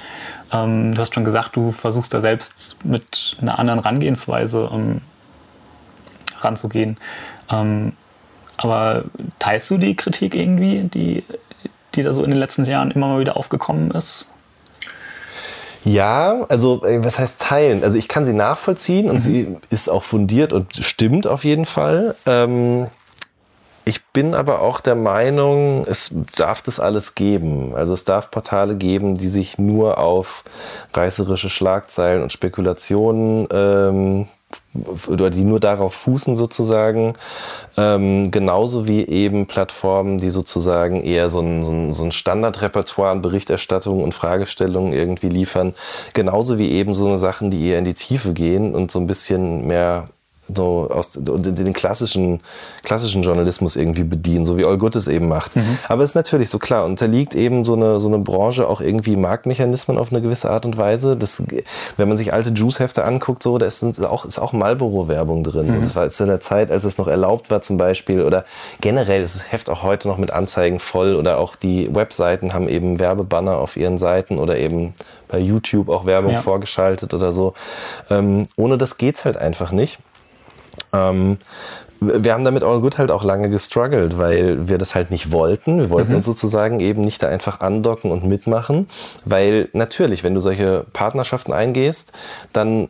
Ähm, 0.52 0.92
du 0.92 1.00
hast 1.00 1.14
schon 1.14 1.24
gesagt, 1.24 1.56
du 1.56 1.70
versuchst 1.70 2.12
da 2.12 2.20
selbst 2.20 2.76
mit 2.84 3.36
einer 3.40 3.58
anderen 3.58 3.80
Herangehensweise 3.80 4.68
ähm, 4.72 5.00
ranzugehen. 6.40 6.98
Ähm, 7.50 7.92
aber 8.64 9.04
teilst 9.38 9.70
du 9.70 9.78
die 9.78 9.94
Kritik 9.94 10.34
irgendwie, 10.34 10.82
die, 10.82 11.24
die 11.94 12.02
da 12.02 12.12
so 12.12 12.22
in 12.22 12.30
den 12.30 12.38
letzten 12.38 12.64
Jahren 12.64 12.90
immer 12.90 13.08
mal 13.08 13.20
wieder 13.20 13.36
aufgekommen 13.36 13.90
ist? 13.90 14.28
Ja, 15.84 16.46
also 16.48 16.82
äh, 16.84 17.04
was 17.04 17.18
heißt 17.18 17.40
teilen? 17.40 17.84
Also 17.84 17.98
ich 17.98 18.08
kann 18.08 18.24
sie 18.24 18.32
nachvollziehen 18.32 19.10
und 19.10 19.20
sie 19.20 19.56
ist 19.68 19.90
auch 19.90 20.02
fundiert 20.02 20.52
und 20.52 20.74
stimmt 20.74 21.26
auf 21.26 21.44
jeden 21.44 21.66
Fall. 21.66 22.14
Ähm, 22.24 22.86
ich 23.84 24.02
bin 24.06 24.34
aber 24.34 24.62
auch 24.62 24.80
der 24.80 24.94
Meinung, 24.94 25.84
es 25.86 26.10
darf 26.36 26.62
das 26.62 26.80
alles 26.80 27.14
geben. 27.14 27.74
Also 27.74 27.92
es 27.92 28.04
darf 28.04 28.30
Portale 28.30 28.76
geben, 28.76 29.16
die 29.16 29.28
sich 29.28 29.58
nur 29.58 29.98
auf 29.98 30.44
reißerische 30.94 31.50
Schlagzeilen 31.50 32.22
und 32.22 32.32
Spekulationen 32.32 33.46
ähm, 33.52 34.28
oder 35.06 35.30
die 35.30 35.44
nur 35.44 35.60
darauf 35.60 35.94
fußen 35.94 36.36
sozusagen, 36.36 37.14
ähm, 37.76 38.30
genauso 38.30 38.88
wie 38.88 39.06
eben 39.06 39.46
Plattformen, 39.46 40.18
die 40.18 40.30
sozusagen 40.30 41.02
eher 41.02 41.30
so 41.30 41.40
ein, 41.40 41.92
so 41.92 42.04
ein, 42.04 42.12
Standardrepertoire 42.12 43.10
an 43.10 43.22
Berichterstattung 43.22 44.02
und 44.02 44.14
Fragestellungen 44.14 44.92
irgendwie 44.92 45.28
liefern, 45.28 45.74
genauso 46.12 46.58
wie 46.58 46.70
eben 46.72 46.94
so 46.94 47.06
eine 47.06 47.18
Sachen, 47.18 47.50
die 47.50 47.68
eher 47.68 47.78
in 47.78 47.84
die 47.84 47.94
Tiefe 47.94 48.32
gehen 48.32 48.74
und 48.74 48.90
so 48.90 48.98
ein 48.98 49.06
bisschen 49.06 49.66
mehr 49.66 50.08
so 50.52 50.88
aus 50.90 51.12
den 51.12 51.72
klassischen, 51.72 52.40
klassischen 52.82 53.22
Journalismus 53.22 53.76
irgendwie 53.76 54.04
bedienen, 54.04 54.44
so 54.44 54.56
wie 54.58 54.64
All 54.64 54.78
Good 54.78 54.96
es 54.96 55.08
eben 55.08 55.28
macht. 55.28 55.52
Aber 55.88 56.02
es 56.02 56.10
ist 56.10 56.14
natürlich 56.14 56.50
so 56.50 56.58
klar, 56.58 56.84
unterliegt 56.84 57.34
eben 57.34 57.64
so 57.64 57.74
eine, 57.74 58.00
so 58.00 58.08
eine 58.08 58.18
Branche 58.18 58.68
auch 58.68 58.80
irgendwie 58.80 59.16
Marktmechanismen 59.16 59.98
auf 59.98 60.10
eine 60.12 60.20
gewisse 60.20 60.50
Art 60.50 60.66
und 60.66 60.76
Weise. 60.76 61.16
Das, 61.16 61.42
wenn 61.96 62.08
man 62.08 62.16
sich 62.16 62.32
alte 62.32 62.50
Juice-Hefte 62.50 63.04
anguckt, 63.04 63.42
so, 63.42 63.58
da 63.58 63.66
ist 63.66 63.82
auch, 64.04 64.24
ist 64.24 64.38
auch 64.38 64.52
Marlboro-Werbung 64.52 65.44
drin. 65.44 65.72
So, 65.72 65.80
das 65.80 65.94
war 65.96 66.20
in 66.24 66.30
der 66.30 66.40
Zeit, 66.40 66.70
als 66.70 66.84
es 66.84 66.98
noch 66.98 67.08
erlaubt 67.08 67.50
war 67.50 67.62
zum 67.62 67.76
Beispiel 67.76 68.22
oder 68.22 68.44
generell 68.80 69.22
ist 69.22 69.36
das 69.36 69.52
Heft 69.52 69.70
auch 69.70 69.82
heute 69.82 70.08
noch 70.08 70.18
mit 70.18 70.30
Anzeigen 70.32 70.78
voll 70.80 71.16
oder 71.16 71.38
auch 71.38 71.56
die 71.56 71.94
Webseiten 71.94 72.52
haben 72.52 72.68
eben 72.68 73.00
Werbebanner 73.00 73.56
auf 73.58 73.76
ihren 73.76 73.98
Seiten 73.98 74.38
oder 74.38 74.56
eben 74.58 74.94
bei 75.28 75.38
YouTube 75.38 75.88
auch 75.88 76.04
Werbung 76.06 76.32
Ja. 76.32 76.40
vorgeschaltet 76.40 77.14
oder 77.14 77.32
so. 77.32 77.54
Ähm, 78.10 78.46
ohne 78.56 78.78
das 78.78 78.98
geht's 78.98 79.24
halt 79.24 79.36
einfach 79.36 79.72
nicht. 79.72 79.98
Ähm, 80.94 81.38
wir 82.00 82.32
haben 82.32 82.44
damit 82.44 82.62
All 82.62 82.80
Good 82.80 82.98
halt 82.98 83.10
auch 83.10 83.24
lange 83.24 83.48
gestruggelt, 83.48 84.18
weil 84.18 84.68
wir 84.68 84.78
das 84.78 84.94
halt 84.94 85.10
nicht 85.10 85.32
wollten. 85.32 85.78
Wir 85.78 85.90
wollten 85.90 86.14
uns 86.14 86.24
sozusagen 86.24 86.80
eben 86.80 87.02
nicht 87.02 87.22
da 87.22 87.28
einfach 87.28 87.60
andocken 87.60 88.10
und 88.10 88.24
mitmachen, 88.24 88.88
weil 89.24 89.68
natürlich, 89.72 90.24
wenn 90.24 90.34
du 90.34 90.40
solche 90.40 90.84
Partnerschaften 90.92 91.52
eingehst, 91.52 92.12
dann 92.52 92.88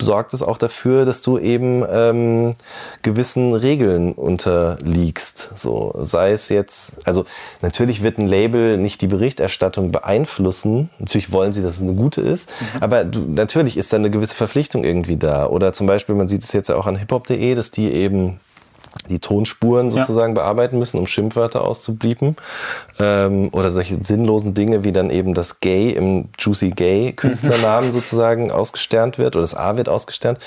sorgt 0.00 0.34
es 0.34 0.42
auch 0.42 0.58
dafür, 0.58 1.04
dass 1.04 1.22
du 1.22 1.38
eben 1.38 1.84
ähm, 1.90 2.54
gewissen 3.02 3.54
Regeln 3.54 4.12
unterliegst. 4.12 5.50
So 5.56 5.92
sei 6.02 6.32
es 6.32 6.48
jetzt, 6.48 6.92
also 7.04 7.24
natürlich 7.62 8.02
wird 8.02 8.18
ein 8.18 8.28
Label 8.28 8.76
nicht 8.76 9.00
die 9.00 9.06
Berichterstattung 9.06 9.90
beeinflussen. 9.92 10.90
Natürlich 10.98 11.32
wollen 11.32 11.52
sie, 11.52 11.62
dass 11.62 11.76
es 11.76 11.82
eine 11.82 11.94
gute 11.94 12.20
ist, 12.20 12.50
aber 12.80 13.04
du, 13.04 13.20
natürlich 13.20 13.76
ist 13.76 13.92
da 13.92 13.96
eine 13.96 14.10
gewisse 14.10 14.34
Verpflichtung 14.34 14.84
irgendwie 14.84 15.16
da. 15.16 15.46
Oder 15.46 15.72
zum 15.72 15.86
Beispiel, 15.86 16.14
man 16.14 16.28
sieht 16.28 16.44
es 16.44 16.52
jetzt 16.52 16.68
ja 16.68 16.76
auch 16.76 16.86
an 16.86 16.96
hiphop.de, 16.96 17.54
dass 17.54 17.70
die 17.70 17.92
eben 17.92 18.40
die 19.10 19.18
Tonspuren 19.18 19.90
sozusagen 19.90 20.34
bearbeiten 20.34 20.78
müssen, 20.78 20.98
um 20.98 21.06
Schimpfwörter 21.06 21.62
auszubliepen. 21.66 22.36
Ähm, 22.98 23.50
oder 23.52 23.70
solche 23.70 23.98
sinnlosen 24.02 24.54
Dinge, 24.54 24.84
wie 24.84 24.92
dann 24.92 25.10
eben 25.10 25.34
das 25.34 25.60
Gay 25.60 25.90
im 25.90 26.28
Juicy 26.38 26.70
Gay 26.70 27.12
Künstlernamen 27.12 27.92
sozusagen 27.92 28.50
ausgesternt 28.50 29.18
wird 29.18 29.36
oder 29.36 29.42
das 29.42 29.54
A 29.54 29.76
wird 29.76 29.88
ausgesternt, 29.88 30.38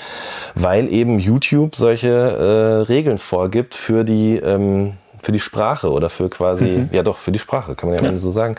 weil 0.54 0.92
eben 0.92 1.18
YouTube 1.18 1.76
solche 1.76 2.08
äh, 2.08 2.92
Regeln 2.92 3.18
vorgibt 3.18 3.74
für 3.74 4.04
die, 4.04 4.36
ähm, 4.36 4.94
für 5.22 5.32
die 5.32 5.40
Sprache 5.40 5.90
oder 5.90 6.10
für 6.10 6.28
quasi, 6.30 6.88
ja 6.90 7.02
doch, 7.02 7.18
für 7.18 7.32
die 7.32 7.38
Sprache, 7.38 7.74
kann 7.74 7.90
man 7.90 7.98
ja, 7.98 8.10
mal 8.10 8.18
so 8.18 8.32
sagen. 8.32 8.56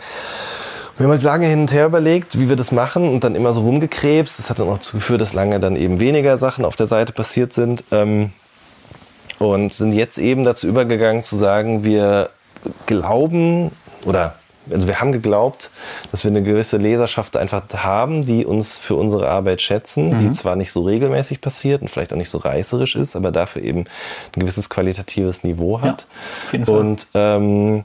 Wir 0.96 1.04
haben 1.04 1.10
halt 1.10 1.22
lange 1.22 1.46
hin 1.46 1.60
und 1.60 1.72
her 1.74 1.86
überlegt, 1.86 2.40
wie 2.40 2.48
wir 2.48 2.56
das 2.56 2.72
machen 2.72 3.10
und 3.10 3.22
dann 3.22 3.34
immer 3.34 3.52
so 3.52 3.60
rumgekrebst. 3.60 4.38
Das 4.38 4.48
hat 4.48 4.60
dann 4.60 4.68
auch 4.68 4.76
dazu 4.76 4.96
geführt, 4.96 5.20
dass 5.20 5.34
lange 5.34 5.60
dann 5.60 5.76
eben 5.76 6.00
weniger 6.00 6.38
Sachen 6.38 6.64
auf 6.64 6.74
der 6.74 6.86
Seite 6.86 7.12
passiert 7.12 7.52
sind. 7.52 7.84
Ähm, 7.90 8.32
und 9.38 9.72
sind 9.72 9.92
jetzt 9.92 10.18
eben 10.18 10.44
dazu 10.44 10.66
übergegangen 10.66 11.22
zu 11.22 11.36
sagen, 11.36 11.84
wir 11.84 12.30
glauben 12.86 13.70
oder 14.04 14.34
also 14.70 14.88
wir 14.88 15.00
haben 15.00 15.12
geglaubt, 15.12 15.70
dass 16.10 16.24
wir 16.24 16.30
eine 16.30 16.42
gewisse 16.42 16.76
Leserschaft 16.76 17.36
einfach 17.36 17.62
haben, 17.72 18.26
die 18.26 18.44
uns 18.44 18.78
für 18.78 18.96
unsere 18.96 19.28
Arbeit 19.28 19.62
schätzen, 19.62 20.18
die 20.18 20.32
zwar 20.32 20.56
nicht 20.56 20.72
so 20.72 20.82
regelmäßig 20.82 21.40
passiert 21.40 21.82
und 21.82 21.88
vielleicht 21.88 22.12
auch 22.12 22.16
nicht 22.16 22.30
so 22.30 22.38
reißerisch 22.38 22.96
ist, 22.96 23.14
aber 23.14 23.30
dafür 23.30 23.62
eben 23.62 23.80
ein 23.80 24.40
gewisses 24.40 24.68
qualitatives 24.68 25.44
Niveau 25.44 25.80
hat. 25.80 26.06
auf 26.44 26.52
jeden 26.52 26.66
Fall. 26.66 26.74
Und 26.74 27.06
ähm, 27.14 27.84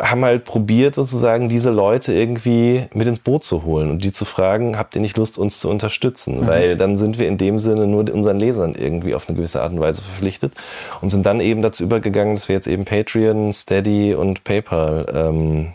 haben 0.00 0.24
halt 0.24 0.44
probiert, 0.44 0.94
sozusagen 0.94 1.48
diese 1.48 1.70
Leute 1.70 2.12
irgendwie 2.12 2.84
mit 2.94 3.06
ins 3.06 3.20
Boot 3.20 3.44
zu 3.44 3.64
holen 3.64 3.90
und 3.90 4.04
die 4.04 4.12
zu 4.12 4.24
fragen, 4.24 4.78
habt 4.78 4.94
ihr 4.94 5.00
nicht 5.00 5.16
Lust, 5.16 5.38
uns 5.38 5.58
zu 5.58 5.68
unterstützen? 5.68 6.46
Weil 6.46 6.76
dann 6.76 6.96
sind 6.96 7.18
wir 7.18 7.28
in 7.28 7.38
dem 7.38 7.58
Sinne 7.58 7.86
nur 7.86 8.12
unseren 8.12 8.38
Lesern 8.38 8.74
irgendwie 8.74 9.14
auf 9.14 9.28
eine 9.28 9.36
gewisse 9.36 9.62
Art 9.62 9.72
und 9.72 9.80
Weise 9.80 10.02
verpflichtet 10.02 10.52
und 11.00 11.08
sind 11.08 11.26
dann 11.26 11.40
eben 11.40 11.62
dazu 11.62 11.82
übergegangen, 11.84 12.34
dass 12.34 12.48
wir 12.48 12.54
jetzt 12.54 12.66
eben 12.66 12.84
Patreon, 12.84 13.52
Steady 13.52 14.14
und 14.14 14.44
PayPal 14.44 15.06
ähm, 15.14 15.72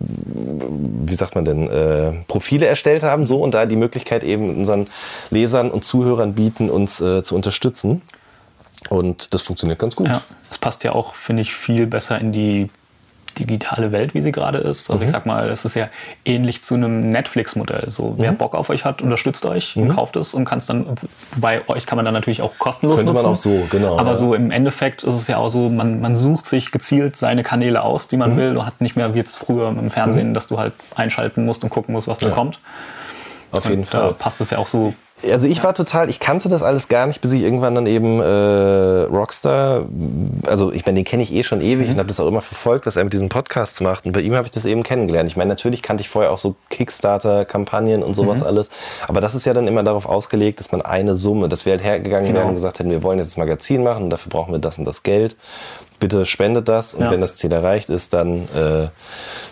wie 0.00 1.14
sagt 1.14 1.34
man 1.34 1.44
denn, 1.44 1.68
äh, 1.68 2.12
Profile 2.26 2.66
erstellt 2.66 3.02
haben, 3.02 3.26
so 3.26 3.40
und 3.40 3.54
da 3.54 3.66
die 3.66 3.76
Möglichkeit 3.76 4.24
eben 4.24 4.56
unseren 4.56 4.88
Lesern 5.30 5.70
und 5.70 5.84
Zuhörern 5.84 6.34
bieten, 6.34 6.70
uns 6.70 7.00
äh, 7.00 7.22
zu 7.22 7.34
unterstützen. 7.34 8.02
Und 8.90 9.32
das 9.32 9.42
funktioniert 9.42 9.78
ganz 9.78 9.96
gut. 9.96 10.08
Ja, 10.08 10.22
es 10.50 10.58
passt 10.58 10.84
ja 10.84 10.92
auch, 10.92 11.14
finde 11.14 11.42
ich, 11.42 11.54
viel 11.54 11.86
besser 11.86 12.20
in 12.20 12.32
die 12.32 12.70
digitale 13.34 13.92
Welt, 13.92 14.14
wie 14.14 14.20
sie 14.20 14.32
gerade 14.32 14.58
ist. 14.58 14.90
Also 14.90 15.02
Mhm. 15.02 15.06
ich 15.06 15.10
sag 15.12 15.26
mal, 15.26 15.48
es 15.50 15.64
ist 15.64 15.74
ja 15.74 15.88
ähnlich 16.24 16.62
zu 16.62 16.74
einem 16.74 17.10
Netflix-Modell. 17.10 17.90
So, 17.90 18.14
wer 18.16 18.32
Mhm. 18.32 18.36
Bock 18.38 18.54
auf 18.54 18.70
euch 18.70 18.84
hat, 18.84 19.02
unterstützt 19.02 19.44
euch 19.46 19.76
und 19.76 19.88
kauft 19.94 20.16
es 20.16 20.34
und 20.34 20.44
kann 20.44 20.58
es 20.58 20.66
dann, 20.66 20.86
bei 21.38 21.66
euch 21.68 21.86
kann 21.86 21.96
man 21.96 22.04
dann 22.04 22.14
natürlich 22.14 22.42
auch 22.42 22.56
kostenlos 22.58 22.98
Könnte 22.98 23.12
man 23.12 23.22
nutzen. 23.22 23.50
auch 23.50 23.60
so, 23.60 23.66
genau, 23.70 23.98
Aber 23.98 24.10
ja. 24.10 24.14
so 24.14 24.34
im 24.34 24.50
Endeffekt 24.50 25.04
ist 25.04 25.14
es 25.14 25.26
ja 25.28 25.36
auch 25.38 25.48
so, 25.48 25.68
man, 25.68 26.00
man 26.00 26.16
sucht 26.16 26.46
sich 26.46 26.72
gezielt 26.72 27.16
seine 27.16 27.42
Kanäle 27.42 27.82
aus, 27.82 28.08
die 28.08 28.16
man 28.16 28.32
Mhm. 28.32 28.36
will. 28.36 28.54
Du 28.54 28.64
hast 28.64 28.80
nicht 28.80 28.96
mehr 28.96 29.14
wie 29.14 29.18
jetzt 29.18 29.36
früher 29.38 29.68
im 29.68 29.90
Fernsehen, 29.90 30.34
dass 30.34 30.46
du 30.48 30.58
halt 30.58 30.72
einschalten 30.94 31.44
musst 31.44 31.62
und 31.64 31.70
gucken 31.70 31.92
musst, 31.92 32.08
was 32.08 32.18
da 32.18 32.30
kommt. 32.30 32.60
Auf 33.52 33.68
jeden 33.68 33.82
Da 33.84 33.88
Fall. 34.00 34.14
passt 34.14 34.40
es 34.40 34.50
ja 34.50 34.58
auch 34.58 34.66
so. 34.66 34.94
Also 35.30 35.46
ich 35.46 35.62
war 35.64 35.74
total, 35.74 36.10
ich 36.10 36.20
kannte 36.20 36.48
das 36.48 36.62
alles 36.62 36.88
gar 36.88 37.06
nicht, 37.06 37.20
bis 37.20 37.32
ich 37.32 37.42
irgendwann 37.42 37.74
dann 37.74 37.86
eben 37.86 38.20
äh, 38.20 38.24
Rockstar, 38.24 39.86
also 40.46 40.72
ich 40.72 40.84
meine, 40.84 40.96
den 40.98 41.04
kenne 41.04 41.22
ich 41.22 41.32
eh 41.32 41.42
schon 41.42 41.60
ewig 41.60 41.88
und 41.88 41.96
habe 41.98 42.08
das 42.08 42.20
auch 42.20 42.26
immer 42.26 42.42
verfolgt, 42.42 42.86
was 42.86 42.96
er 42.96 43.04
mit 43.04 43.12
diesen 43.12 43.28
Podcasts 43.28 43.80
macht. 43.80 44.06
Und 44.06 44.12
bei 44.12 44.20
ihm 44.20 44.34
habe 44.34 44.44
ich 44.46 44.50
das 44.50 44.64
eben 44.64 44.82
kennengelernt. 44.82 45.28
Ich 45.30 45.36
meine, 45.36 45.48
natürlich 45.48 45.82
kannte 45.82 46.02
ich 46.02 46.08
vorher 46.08 46.30
auch 46.32 46.38
so 46.38 46.56
Kickstarter-Kampagnen 46.70 48.02
und 48.02 48.14
sowas 48.14 48.42
alles. 48.42 48.68
Aber 49.08 49.20
das 49.20 49.34
ist 49.34 49.44
ja 49.46 49.54
dann 49.54 49.66
immer 49.66 49.82
darauf 49.82 50.06
ausgelegt, 50.06 50.60
dass 50.60 50.72
man 50.72 50.82
eine 50.82 51.16
Summe, 51.16 51.48
dass 51.48 51.64
wir 51.64 51.72
halt 51.72 51.82
hergegangen 51.84 52.26
Genau. 52.26 52.38
wären 52.40 52.48
und 52.50 52.54
gesagt 52.54 52.78
hätten, 52.78 52.90
wir 52.90 53.02
wollen 53.02 53.18
jetzt 53.18 53.28
das 53.32 53.36
Magazin 53.36 53.82
machen 53.82 54.04
und 54.04 54.10
dafür 54.10 54.30
brauchen 54.30 54.52
wir 54.52 54.58
das 54.58 54.78
und 54.78 54.84
das 54.84 55.02
Geld. 55.02 55.36
Bitte 56.00 56.26
spendet 56.26 56.68
das 56.68 56.94
und 56.94 57.04
Ja. 57.04 57.10
wenn 57.10 57.20
das 57.20 57.36
Ziel 57.36 57.52
erreicht 57.52 57.88
ist, 57.88 58.12
dann 58.12 58.42
äh, 58.54 58.88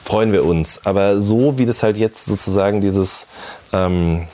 freuen 0.02 0.32
wir 0.32 0.44
uns. 0.44 0.80
Aber 0.85 1.20
so 1.20 1.58
wie 1.58 1.66
das 1.66 1.82
halt 1.82 1.96
jetzt 1.96 2.24
sozusagen 2.26 2.80
dieses 2.80 3.26
ähm, 3.72 4.26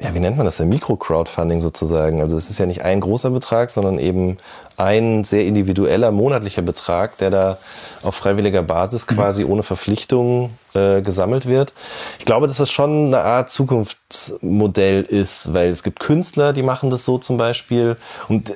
ja, 0.00 0.12
wie 0.12 0.18
nennt 0.20 0.36
man 0.36 0.44
das 0.44 0.56
denn? 0.56 0.68
Mikro-Crowdfunding 0.68 1.60
sozusagen. 1.60 2.20
Also 2.20 2.36
es 2.36 2.50
ist 2.50 2.58
ja 2.58 2.66
nicht 2.66 2.82
ein 2.82 3.00
großer 3.00 3.30
Betrag, 3.30 3.70
sondern 3.70 3.98
eben 3.98 4.36
ein 4.76 5.22
sehr 5.22 5.44
individueller 5.46 6.10
monatlicher 6.10 6.62
Betrag, 6.62 7.16
der 7.18 7.30
da 7.30 7.58
auf 8.02 8.16
freiwilliger 8.16 8.62
Basis 8.62 9.06
quasi 9.06 9.44
ohne 9.44 9.62
Verpflichtung 9.62 10.50
äh, 10.74 11.00
gesammelt 11.00 11.46
wird. 11.46 11.72
Ich 12.18 12.24
glaube, 12.24 12.48
dass 12.48 12.56
das 12.56 12.72
schon 12.72 13.06
eine 13.06 13.20
Art 13.20 13.50
Zukunftsmodell 13.50 15.02
ist, 15.02 15.52
weil 15.54 15.68
es 15.70 15.82
gibt 15.82 16.00
Künstler, 16.00 16.52
die 16.52 16.62
machen 16.62 16.90
das 16.90 17.04
so 17.04 17.18
zum 17.18 17.36
Beispiel. 17.36 17.96
Und 18.28 18.52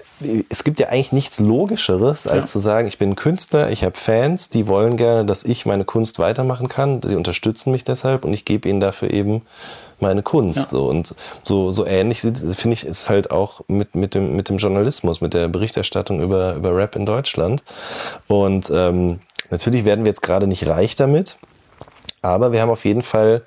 es 0.50 0.64
gibt 0.64 0.80
ja 0.80 0.88
eigentlich 0.88 1.12
nichts 1.12 1.38
Logischeres, 1.38 2.26
als 2.26 2.40
Ja. 2.40 2.46
zu 2.46 2.58
sagen, 2.58 2.88
ich 2.88 2.98
bin 2.98 3.14
Künstler, 3.14 3.70
ich 3.70 3.84
habe 3.84 3.96
Fans, 3.96 4.50
die 4.50 4.66
wollen 4.66 4.96
gerne, 4.96 5.24
dass 5.24 5.44
ich 5.44 5.66
meine 5.66 5.84
Kunst 5.84 6.18
weitermachen 6.18 6.68
kann. 6.68 7.00
Die 7.00 7.14
unterstützen 7.14 7.70
mich 7.70 7.84
deshalb 7.84 8.24
und 8.24 8.32
ich 8.32 8.44
gebe 8.44 8.68
ihnen 8.68 8.80
dafür 8.80 9.10
eben 9.10 9.42
meine 10.00 10.22
Kunst. 10.22 10.58
Ja. 10.58 10.68
So. 10.70 10.88
Und 10.88 11.14
so, 11.42 11.70
so 11.70 11.86
ähnlich 11.86 12.20
finde 12.20 12.72
ich 12.72 12.84
es 12.84 13.08
halt 13.08 13.30
auch 13.30 13.60
mit, 13.68 13.94
mit, 13.94 14.14
dem, 14.14 14.36
mit 14.36 14.48
dem 14.48 14.58
Journalismus, 14.58 15.20
mit 15.20 15.34
der 15.34 15.48
Berichterstattung 15.48 16.20
über, 16.20 16.54
über 16.54 16.74
Rap 16.74 16.96
in 16.96 17.06
Deutschland. 17.06 17.62
Und 18.26 18.70
ähm, 18.72 19.20
natürlich 19.50 19.84
werden 19.84 20.04
wir 20.04 20.10
jetzt 20.10 20.22
gerade 20.22 20.46
nicht 20.46 20.66
reich 20.66 20.94
damit. 20.94 21.38
Aber 22.20 22.52
wir 22.52 22.60
haben 22.60 22.70
auf 22.70 22.84
jeden 22.84 23.02
Fall 23.02 23.42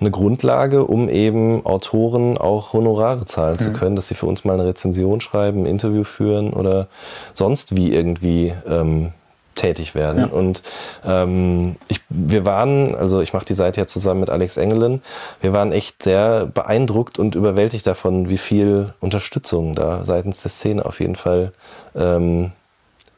eine 0.00 0.10
Grundlage, 0.10 0.84
um 0.84 1.08
eben 1.08 1.64
Autoren 1.64 2.36
auch 2.36 2.72
Honorare 2.72 3.24
zahlen 3.24 3.58
zu 3.58 3.72
können, 3.72 3.96
dass 3.96 4.08
sie 4.08 4.14
für 4.14 4.26
uns 4.26 4.44
mal 4.44 4.54
eine 4.54 4.66
Rezension 4.66 5.20
schreiben, 5.20 5.62
ein 5.62 5.66
Interview 5.66 6.04
führen 6.04 6.52
oder 6.52 6.88
sonst 7.34 7.76
wie 7.76 7.92
irgendwie 7.92 8.52
ähm, 8.68 9.12
tätig 9.58 9.94
werden. 9.94 10.20
Ja. 10.20 10.26
Und 10.26 10.62
ähm, 11.04 11.76
ich, 11.88 12.00
wir 12.08 12.44
waren, 12.44 12.94
also 12.94 13.20
ich 13.20 13.32
mache 13.32 13.44
die 13.44 13.54
Seite 13.54 13.80
ja 13.80 13.86
zusammen 13.86 14.20
mit 14.20 14.30
Alex 14.30 14.56
Engelen, 14.56 15.02
wir 15.40 15.52
waren 15.52 15.72
echt 15.72 16.02
sehr 16.02 16.46
beeindruckt 16.46 17.18
und 17.18 17.34
überwältigt 17.34 17.86
davon, 17.86 18.30
wie 18.30 18.38
viel 18.38 18.94
Unterstützung 19.00 19.74
da 19.74 20.04
seitens 20.04 20.42
der 20.42 20.50
Szene 20.50 20.84
auf 20.84 21.00
jeden 21.00 21.16
Fall 21.16 21.52
ähm, 21.94 22.52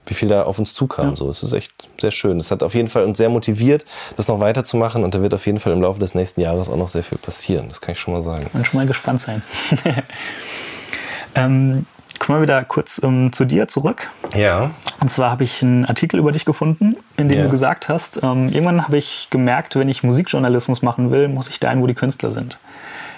wie 0.07 0.15
viel 0.15 0.29
da 0.29 0.43
auf 0.43 0.59
uns 0.59 0.75
zukam. 0.75 1.15
So, 1.15 1.31
es 1.31 1.45
ist 1.45 1.53
echt 1.53 1.71
sehr 2.01 2.11
schön. 2.11 2.41
Es 2.41 2.51
hat 2.51 2.65
auf 2.65 2.75
jeden 2.75 2.89
Fall 2.89 3.05
uns 3.05 3.17
sehr 3.17 3.29
motiviert, 3.29 3.85
das 4.17 4.27
noch 4.27 4.41
weiterzumachen 4.41 5.05
und 5.05 5.15
da 5.15 5.23
wird 5.23 5.33
auf 5.33 5.47
jeden 5.47 5.61
Fall 5.61 5.73
im 5.73 5.81
Laufe 5.81 6.01
des 6.01 6.17
nächsten 6.17 6.41
Jahres 6.41 6.69
auch 6.69 6.77
noch 6.77 6.89
sehr 6.89 7.05
viel 7.05 7.19
passieren. 7.19 7.69
Das 7.69 7.81
kann 7.81 7.93
ich 7.93 8.01
schon 8.01 8.15
mal 8.15 8.23
sagen. 8.23 8.47
Man 8.53 8.65
schon 8.65 8.79
mal 8.79 8.87
gespannt 8.87 9.21
sein. 9.21 9.43
ähm, 11.37 11.87
kommen 12.21 12.39
wir 12.39 12.43
wieder 12.43 12.63
kurz 12.65 13.01
ähm, 13.03 13.33
zu 13.33 13.45
dir 13.45 13.67
zurück. 13.67 14.09
Ja. 14.37 14.71
Und 15.01 15.11
zwar 15.11 15.31
habe 15.33 15.43
ich 15.43 15.63
einen 15.63 15.85
Artikel 15.87 16.21
über 16.21 16.31
dich 16.31 16.45
gefunden, 16.45 16.95
in 17.17 17.29
dem 17.29 17.39
Ja. 17.39 17.45
du 17.45 17.51
gesagt 17.51 17.89
hast, 17.89 18.21
ähm, 18.23 18.49
irgendwann 18.51 18.85
habe 18.85 18.97
ich 18.99 19.27
gemerkt, 19.31 19.75
wenn 19.75 19.89
ich 19.89 20.05
Musikjournalismus 20.05 20.83
machen 20.83 21.11
will, 21.11 21.27
muss 21.29 21.49
ich 21.49 21.59
dahin, 21.59 21.81
wo 21.83 21.87
die 21.89 21.95
Künstler 21.95 22.31
sind. 22.31 22.59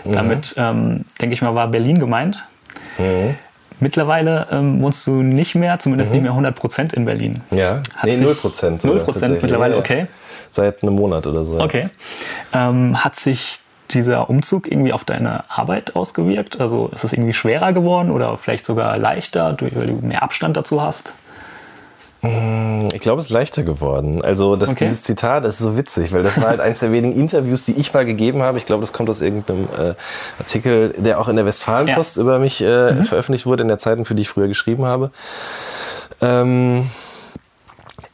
Mhm. 0.05 0.13
Damit, 0.13 0.55
ähm, 0.57 1.05
denke 1.21 1.35
ich 1.35 1.43
mal, 1.43 1.55
war 1.55 1.69
Berlin 1.69 1.99
gemeint. 1.99 2.47
Mittlerweile 3.81 4.47
ähm, 4.53 4.81
wohnst 4.81 5.07
du 5.07 5.23
nicht 5.23 5.55
mehr, 5.57 5.79
zumindest 5.81 6.13
nicht 6.13 6.23
mehr 6.23 6.33
100% 6.33 6.95
in 6.95 7.05
Berlin. 7.05 7.41
Ja. 7.51 7.83
Hat 7.97 8.05
nee, 8.05 8.13
sich- 8.13 8.23
0 8.25 8.35
Prozent. 8.37 8.83
0% 8.85 9.43
mittlerweile, 9.43 9.77
okay. 9.77 10.07
Seit 10.51 10.83
einem 10.83 10.95
Monat 10.95 11.27
oder 11.27 11.45
so. 11.45 11.59
ja. 11.59 11.65
Okay. 11.65 11.89
Ähm, 12.53 13.03
hat 13.03 13.17
sich 13.17 13.59
dieser 13.95 14.29
Umzug 14.31 14.71
irgendwie 14.71 14.93
auf 14.93 15.05
deine 15.05 15.45
Arbeit 15.51 15.95
ausgewirkt? 15.97 16.61
Also 16.61 16.89
ist 16.93 17.05
es 17.05 17.13
irgendwie 17.13 17.33
schwerer 17.33 17.73
geworden 17.73 18.11
oder 18.11 18.37
vielleicht 18.37 18.67
sogar 18.67 18.99
leichter, 18.99 19.53
durch- 19.53 19.75
weil 19.77 19.87
du 19.87 19.95
mehr 20.07 20.23
Abstand 20.23 20.57
dazu 20.57 20.83
hast? 20.83 21.15
Ich 22.93 23.01
glaube, 23.01 23.19
es 23.19 23.27
ist 23.27 23.31
leichter 23.33 23.65
geworden. 23.65 24.23
Also 24.25 24.55
das, 24.55 24.71
Okay. 24.71 24.85
dieses 24.85 25.03
Zitat, 25.03 25.45
das 25.45 25.55
ist 25.55 25.61
so 25.61 25.77
witzig, 25.77 26.13
weil 26.13 26.23
das 26.23 26.41
war 26.41 26.51
halt 26.51 26.61
eins 26.61 26.79
der 26.79 26.93
wenigen 26.93 27.19
Interviews, 27.19 27.65
die 27.65 27.73
ich 27.73 27.93
mal 27.93 28.05
gegeben 28.07 28.43
habe. 28.43 28.59
Ich 28.59 28.65
glaube, 28.67 28.83
das 28.83 28.93
kommt 28.93 29.11
aus 29.11 29.21
irgendeinem 29.21 29.65
äh, 29.77 29.95
Artikel, 30.39 30.91
der 30.99 31.21
auch 31.21 31.27
in 31.27 31.35
der 31.35 31.47
Westfalenpost 31.47 32.19
über 32.19 32.39
mich 32.39 32.61
äh, 32.61 32.93
Mhm. 32.93 33.05
veröffentlicht 33.05 33.45
wurde, 33.45 33.63
in 33.63 33.69
der 33.69 33.79
Zeitung, 33.79 34.05
für 34.05 34.15
die 34.15 34.23
ich 34.23 34.29
früher 34.29 34.47
geschrieben 34.47 34.85
habe. 34.85 35.11
Ähm, 36.21 36.87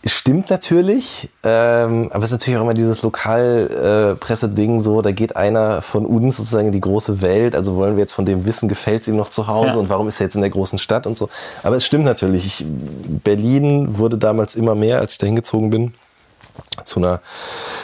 es 0.02 0.12
stimmt 0.12 0.48
natürlich, 0.48 1.28
ähm, 1.42 2.08
aber 2.12 2.20
es 2.22 2.30
ist 2.30 2.38
natürlich 2.38 2.56
auch 2.58 2.62
immer 2.62 2.74
dieses 2.74 3.02
Lokalpresse-Ding 3.02 4.80
so, 4.80 5.02
da 5.02 5.10
geht 5.10 5.36
einer 5.36 5.82
von 5.82 6.06
uns 6.06 6.36
sozusagen 6.36 6.66
in 6.68 6.72
die 6.72 6.80
große 6.80 7.20
Welt, 7.20 7.54
also 7.56 7.74
wollen 7.76 7.96
wir 7.96 8.02
jetzt 8.02 8.12
von 8.12 8.24
dem 8.24 8.44
wissen, 8.46 8.68
gefällt 8.68 9.02
es 9.02 9.08
ihm 9.08 9.16
noch 9.16 9.30
zu 9.30 9.48
Hause 9.48 9.70
Ja. 9.70 9.76
und 9.76 9.88
warum 9.88 10.06
ist 10.06 10.20
er 10.20 10.26
jetzt 10.26 10.36
in 10.36 10.40
der 10.42 10.50
großen 10.50 10.78
Stadt 10.78 11.06
und 11.06 11.16
so. 11.16 11.28
Aber 11.62 11.76
es 11.76 11.84
stimmt 11.84 12.04
natürlich, 12.04 12.46
ich, 12.46 12.64
Berlin 13.24 13.98
wurde 13.98 14.18
damals 14.18 14.54
immer 14.54 14.74
mehr, 14.74 15.00
als 15.00 15.12
ich 15.12 15.18
da 15.18 15.26
hingezogen 15.26 15.70
bin 15.70 15.92
zu 16.84 17.00
einer 17.00 17.20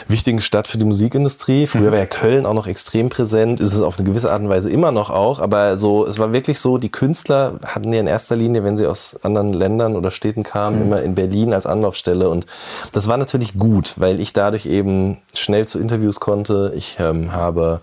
wichtigen 0.07 0.41
Stadt 0.41 0.67
für 0.67 0.77
die 0.77 0.85
Musikindustrie. 0.85 1.67
Früher 1.67 1.91
war 1.91 1.99
ja 1.99 2.05
Köln 2.05 2.45
auch 2.45 2.53
noch 2.53 2.67
extrem 2.67 3.09
präsent, 3.09 3.59
ist 3.59 3.73
es 3.73 3.81
auf 3.81 3.97
eine 3.99 4.07
gewisse 4.07 4.31
Art 4.31 4.41
und 4.41 4.49
Weise 4.49 4.69
immer 4.69 4.91
noch 4.91 5.09
auch, 5.09 5.39
aber 5.39 5.77
so, 5.77 6.05
es 6.05 6.17
war 6.19 6.33
wirklich 6.33 6.59
so, 6.59 6.77
die 6.77 6.89
Künstler 6.91 7.59
hatten 7.65 7.91
ja 7.93 7.99
in 7.99 8.07
erster 8.07 8.35
Linie, 8.35 8.63
wenn 8.63 8.77
sie 8.77 8.87
aus 8.87 9.17
anderen 9.23 9.53
Ländern 9.53 9.95
oder 9.95 10.11
Städten 10.11 10.43
kamen, 10.43 10.81
immer 10.81 11.01
in 11.01 11.15
Berlin 11.15 11.53
als 11.53 11.65
Anlaufstelle 11.65 12.29
und 12.29 12.45
das 12.91 13.07
war 13.07 13.17
natürlich 13.17 13.53
gut, 13.57 13.93
weil 13.97 14.19
ich 14.19 14.33
dadurch 14.33 14.65
eben 14.65 15.17
schnell 15.33 15.67
zu 15.67 15.79
Interviews 15.79 16.19
konnte. 16.19 16.71
Ich 16.75 16.97
ähm, 16.99 17.31
habe 17.33 17.81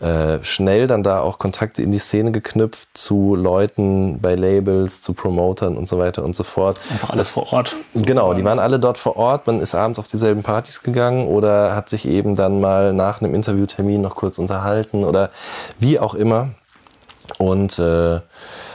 äh, 0.00 0.38
schnell 0.42 0.86
dann 0.86 1.02
da 1.02 1.20
auch 1.20 1.38
Kontakte 1.38 1.82
in 1.82 1.92
die 1.92 1.98
Szene 1.98 2.32
geknüpft 2.32 2.88
zu 2.94 3.34
Leuten 3.36 4.20
bei 4.20 4.34
Labels, 4.34 5.02
zu 5.02 5.12
Promotern 5.14 5.76
und 5.76 5.88
so 5.88 5.98
weiter 5.98 6.24
und 6.24 6.34
so 6.34 6.44
fort. 6.44 6.78
Einfach 6.90 7.10
alles 7.10 7.28
Das- 7.28 7.34
vor 7.34 7.52
Ort. 7.52 7.76
Genau, 7.94 8.34
die 8.34 8.44
waren 8.44 8.58
alle 8.58 8.78
dort 8.78 8.98
vor 8.98 9.16
Ort. 9.16 9.46
Man 9.46 9.60
ist 9.60 9.74
abends 9.74 9.98
auf 9.98 10.06
dieselben 10.28 10.42
Partys 10.42 10.82
gegangen 10.82 11.26
oder 11.26 11.74
hat 11.74 11.88
sich 11.88 12.06
eben 12.06 12.34
dann 12.34 12.60
mal 12.60 12.92
nach 12.92 13.20
einem 13.20 13.34
Interviewtermin 13.34 14.02
noch 14.02 14.14
kurz 14.14 14.38
unterhalten 14.38 15.04
oder 15.04 15.30
wie 15.78 15.98
auch 15.98 16.14
immer. 16.14 16.50
Und 17.38 17.78
äh, 17.78 18.20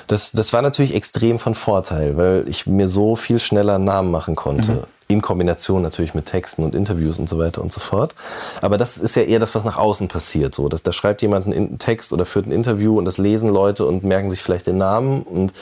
das, 0.08 0.32
das 0.32 0.54
war 0.54 0.62
natürlich 0.62 0.96
extrem 0.96 1.38
von 1.38 1.54
Vorteil, 1.54 2.18
weil 2.18 2.46
ich 2.48 2.66
mir 2.66 2.90
so 2.90 3.16
viel 3.16 3.40
schneller 3.40 3.76
einen 3.76 3.86
Namen 3.86 4.12
machen 4.12 4.36
konnte. 4.36 4.88
In 5.14 5.22
Kombination 5.22 5.84
natürlich 5.84 6.16
mit 6.16 6.26
Texten 6.26 6.64
und 6.64 6.74
Interviews 6.74 7.20
und 7.20 7.30
so 7.30 7.38
weiter 7.38 7.62
und 7.62 7.72
so 7.72 7.80
fort. 7.80 8.16
Aber 8.62 8.80
das 8.80 8.98
ist 8.98 9.16
ja 9.16 9.22
eher 9.22 9.38
das, 9.38 9.54
was 9.54 9.64
nach 9.64 9.78
außen 9.78 10.08
passiert. 10.08 10.56
So, 10.56 10.68
dass, 10.68 10.82
da 10.82 10.92
schreibt 10.92 11.22
jemand 11.22 11.46
einen 11.46 11.78
Text 11.78 12.14
oder 12.14 12.26
führt 12.26 12.48
ein 12.48 12.52
Interview 12.52 12.98
und 12.98 13.06
das 13.06 13.20
lesen 13.20 13.48
Leute 13.48 13.86
und 13.86 14.04
merken 14.04 14.32
sich 14.32 14.42
vielleicht 14.42 14.66
den 14.66 14.80
Namen. 14.80 15.22
Und 15.22 15.54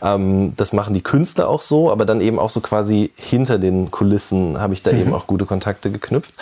ähm, 0.00 0.52
das 0.56 0.72
machen 0.72 0.94
die 0.94 1.00
Künstler 1.00 1.48
auch 1.48 1.60
so, 1.60 1.90
aber 1.90 2.04
dann 2.04 2.20
eben 2.20 2.38
auch 2.38 2.50
so 2.50 2.60
quasi 2.60 3.10
hinter 3.16 3.58
den 3.58 3.90
Kulissen 3.90 4.60
habe 4.60 4.74
ich 4.74 4.84
da 4.84 4.92
eben 4.92 5.12
auch 5.12 5.26
gute 5.26 5.44
Kontakte 5.44 5.90
geknüpft. 5.90 6.32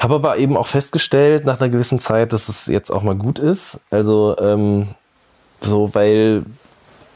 Habe 0.00 0.16
aber 0.16 0.38
eben 0.38 0.56
auch 0.56 0.66
festgestellt 0.66 1.44
nach 1.44 1.60
einer 1.60 1.68
gewissen 1.68 2.00
Zeit, 2.00 2.32
dass 2.32 2.48
es 2.48 2.66
jetzt 2.66 2.90
auch 2.90 3.02
mal 3.02 3.14
gut 3.14 3.38
ist. 3.38 3.78
Also 3.92 4.34
ähm, 4.40 4.88
so, 5.60 5.94
weil 5.94 6.42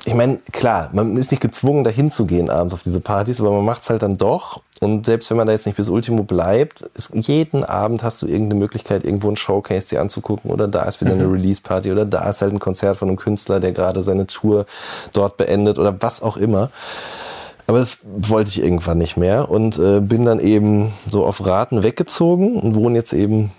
ich 0.06 0.14
meine, 0.14 0.38
klar, 0.52 0.90
man 0.92 1.16
ist 1.16 1.30
nicht 1.30 1.42
gezwungen, 1.42 1.84
dahin 1.84 2.10
zu 2.10 2.24
gehen 2.24 2.48
abends 2.48 2.72
auf 2.72 2.82
diese 2.82 3.00
Partys, 3.00 3.40
aber 3.40 3.50
man 3.50 3.64
macht 3.64 3.82
es 3.82 3.90
halt 3.90 4.02
dann 4.02 4.16
doch. 4.16 4.62
Und 4.80 5.04
selbst 5.04 5.28
wenn 5.28 5.36
man 5.36 5.46
da 5.46 5.52
jetzt 5.52 5.66
nicht 5.66 5.76
bis 5.76 5.90
Ultimo 5.90 6.22
bleibt, 6.22 6.82
ist, 6.94 7.10
jeden 7.14 7.64
Abend 7.64 8.02
hast 8.02 8.22
du 8.22 8.26
irgendeine 8.26 8.60
Möglichkeit, 8.60 9.04
irgendwo 9.04 9.28
ein 9.28 9.36
Showcase 9.36 9.88
dir 9.88 10.00
anzugucken 10.00 10.50
oder 10.50 10.68
da 10.68 10.84
ist 10.84 11.02
wieder 11.02 11.12
eine 11.12 11.30
Release-Party 11.30 11.92
oder 11.92 12.06
da 12.06 12.30
ist 12.30 12.40
halt 12.40 12.52
ein 12.52 12.60
Konzert 12.60 12.96
von 12.96 13.08
einem 13.08 13.18
Künstler, 13.18 13.60
der 13.60 13.72
gerade 13.72 14.02
seine 14.02 14.26
Tour 14.26 14.64
dort 15.12 15.36
beendet 15.36 15.78
oder 15.78 16.00
was 16.00 16.22
auch 16.22 16.38
immer. 16.38 16.70
Aber 17.66 17.78
das 17.78 17.98
wollte 18.02 18.48
ich 18.48 18.62
irgendwann 18.62 18.98
nicht 18.98 19.18
mehr 19.18 19.50
und 19.50 19.78
äh, 19.78 20.00
bin 20.00 20.24
dann 20.24 20.40
eben 20.40 20.92
so 21.06 21.26
auf 21.26 21.44
Raten 21.44 21.82
weggezogen 21.82 22.58
und 22.58 22.74
wohne 22.74 22.96
jetzt 22.96 23.12
eben 23.12 23.52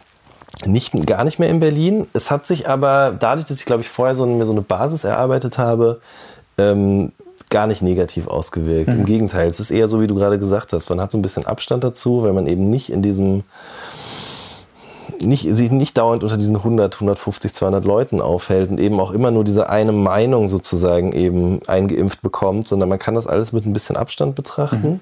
nicht, 0.65 1.05
gar 1.05 1.23
nicht 1.23 1.39
mehr 1.39 1.49
in 1.49 1.59
Berlin. 1.59 2.07
Es 2.13 2.29
hat 2.29 2.45
sich 2.45 2.67
aber 2.67 3.15
dadurch, 3.17 3.45
dass 3.47 3.59
ich 3.59 3.65
glaube 3.65 3.81
ich 3.81 3.89
vorher 3.89 4.15
so, 4.15 4.25
mir 4.25 4.45
so 4.45 4.51
eine 4.51 4.61
Basis 4.61 5.03
erarbeitet 5.03 5.57
habe, 5.57 6.01
ähm, 6.61 7.11
gar 7.49 7.67
nicht 7.67 7.81
negativ 7.81 8.27
ausgewirkt. 8.27 8.93
Im 8.93 9.05
Gegenteil, 9.05 9.49
es 9.49 9.59
ist 9.59 9.71
eher 9.71 9.87
so, 9.87 9.99
wie 10.01 10.07
du 10.07 10.15
gerade 10.15 10.39
gesagt 10.39 10.73
hast. 10.73 10.89
Man 10.89 11.01
hat 11.01 11.11
so 11.11 11.17
ein 11.17 11.21
bisschen 11.21 11.45
Abstand 11.45 11.83
dazu, 11.83 12.23
weil 12.23 12.33
man 12.33 12.47
eben 12.47 12.69
nicht 12.69 12.89
in 12.91 13.01
diesem 13.01 13.43
nicht, 15.19 15.53
sich 15.53 15.69
nicht 15.69 15.97
dauernd 15.97 16.23
unter 16.23 16.37
diesen 16.37 16.55
100, 16.55 16.95
150, 16.95 17.53
200 17.53 17.85
Leuten 17.85 18.21
aufhält 18.21 18.71
und 18.71 18.79
eben 18.79 18.99
auch 18.99 19.11
immer 19.11 19.31
nur 19.31 19.43
diese 19.43 19.69
eine 19.69 19.91
Meinung 19.91 20.47
sozusagen 20.47 21.11
eben 21.11 21.59
eingeimpft 21.67 22.21
bekommt, 22.21 22.67
sondern 22.67 22.89
man 22.89 22.99
kann 22.99 23.15
das 23.15 23.27
alles 23.27 23.51
mit 23.51 23.65
ein 23.65 23.73
bisschen 23.73 23.97
Abstand 23.97 24.35
betrachten. 24.35 25.01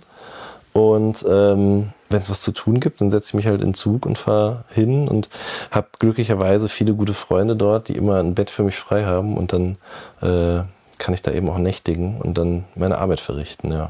Und 0.73 1.25
ähm, 1.27 1.89
wenn 2.09 2.21
es 2.21 2.29
was 2.29 2.41
zu 2.41 2.51
tun 2.51 2.79
gibt, 2.79 3.01
dann 3.01 3.11
setze 3.11 3.29
ich 3.29 3.33
mich 3.33 3.47
halt 3.47 3.61
in 3.61 3.69
den 3.69 3.73
Zug 3.73 4.05
und 4.05 4.17
fahre 4.17 4.63
hin 4.71 5.07
und 5.07 5.29
habe 5.71 5.87
glücklicherweise 5.99 6.69
viele 6.69 6.93
gute 6.93 7.13
Freunde 7.13 7.55
dort, 7.55 7.87
die 7.87 7.95
immer 7.95 8.17
ein 8.17 8.35
Bett 8.35 8.49
für 8.49 8.63
mich 8.63 8.77
frei 8.77 9.05
haben 9.05 9.37
und 9.37 9.53
dann 9.53 9.77
äh, 10.21 10.63
kann 10.99 11.13
ich 11.15 11.23
da 11.23 11.31
eben 11.31 11.49
auch 11.49 11.57
nächtigen 11.57 12.17
und 12.21 12.37
dann 12.37 12.65
meine 12.75 12.99
Arbeit 12.99 13.19
verrichten, 13.19 13.71
ja. 13.71 13.89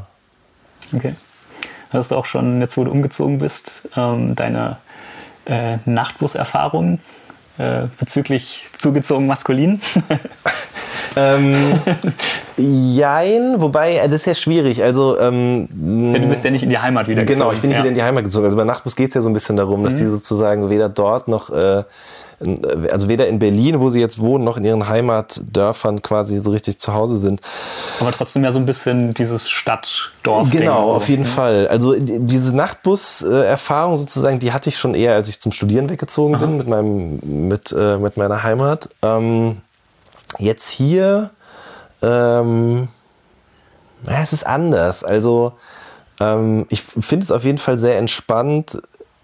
Okay. 0.95 1.15
Hast 1.91 2.11
du 2.11 2.15
auch 2.15 2.25
schon, 2.25 2.61
jetzt 2.61 2.77
wo 2.77 2.83
du 2.83 2.91
umgezogen 2.91 3.39
bist, 3.39 3.89
ähm, 3.97 4.35
deine 4.35 4.77
äh, 5.45 5.77
Nachtbuserfahrung 5.85 6.99
äh, 7.57 7.87
bezüglich 7.99 8.67
zugezogen 8.73 9.27
maskulin? 9.27 9.81
Ähm, 11.15 11.73
jein, 12.57 13.59
wobei, 13.59 13.97
äh, 13.97 14.07
das 14.07 14.21
ist 14.21 14.25
ja 14.25 14.33
schwierig. 14.35 14.83
Also, 14.83 15.19
ähm, 15.19 15.67
du 15.71 16.27
bist 16.27 16.43
ja 16.43 16.51
nicht 16.51 16.63
in 16.63 16.69
die 16.69 16.77
Heimat 16.77 17.07
wieder 17.07 17.23
Genau, 17.23 17.49
gezogen. 17.49 17.55
ich 17.55 17.61
bin 17.61 17.69
nicht 17.69 17.77
ja. 17.77 17.83
wieder 17.83 17.89
in 17.89 17.95
die 17.95 18.03
Heimat 18.03 18.23
gezogen. 18.23 18.45
Also 18.45 18.57
bei 18.57 18.63
Nachtbus 18.63 18.95
geht 18.95 19.09
es 19.09 19.15
ja 19.15 19.21
so 19.21 19.29
ein 19.29 19.33
bisschen 19.33 19.55
darum, 19.55 19.83
dass 19.83 19.95
die 19.95 20.05
sozusagen 20.05 20.69
weder 20.69 20.89
dort 20.89 21.27
noch, 21.27 21.49
äh, 21.49 21.83
also 22.91 23.07
weder 23.09 23.27
in 23.27 23.37
Berlin, 23.39 23.79
wo 23.79 23.89
sie 23.89 23.99
jetzt 23.99 24.19
wohnen, 24.19 24.43
noch 24.45 24.57
in 24.57 24.63
ihren 24.63 24.87
Heimatdörfern 24.87 26.01
quasi 26.01 26.39
so 26.39 26.51
richtig 26.51 26.79
zu 26.79 26.93
Hause 26.93 27.17
sind. 27.17 27.41
Aber 27.99 28.11
trotzdem 28.11 28.43
ja 28.43 28.51
so 28.51 28.59
ein 28.59 28.65
bisschen 28.65 29.13
dieses 29.13 29.49
Stadt-Dorf. 29.49 30.49
Genau, 30.49 30.83
auf 30.93 31.09
jeden 31.09 31.25
Fall. 31.25 31.67
Also 31.67 31.93
die- 31.95 32.19
diese 32.21 32.55
Nachtbus-Erfahrung 32.55 33.97
sozusagen, 33.97 34.39
die 34.39 34.53
hatte 34.53 34.69
ich 34.69 34.77
schon 34.77 34.95
eher, 34.95 35.15
als 35.15 35.27
ich 35.29 35.39
zum 35.41 35.51
Studieren 35.51 35.89
weggezogen 35.89 36.39
bin 36.39 36.57
mit 36.57 36.67
meinem, 36.67 37.19
mit, 37.47 37.71
äh, 37.77 37.97
mit 37.97 38.15
meiner 38.17 38.41
Heimat. 38.43 38.87
Ähm, 39.01 39.57
jetzt 40.37 40.69
hier, 40.69 41.31
ähm, 42.01 42.87
ja, 44.07 44.21
es 44.21 44.31
ist 44.31 44.45
anders. 44.45 45.03
Also 45.03 45.53
ähm, 46.21 46.65
ich 46.69 46.81
finde 46.83 47.23
es 47.23 47.31
auf 47.31 47.43
jeden 47.43 47.57
Fall 47.57 47.79
sehr 47.79 47.97
entspannt, 47.97 48.77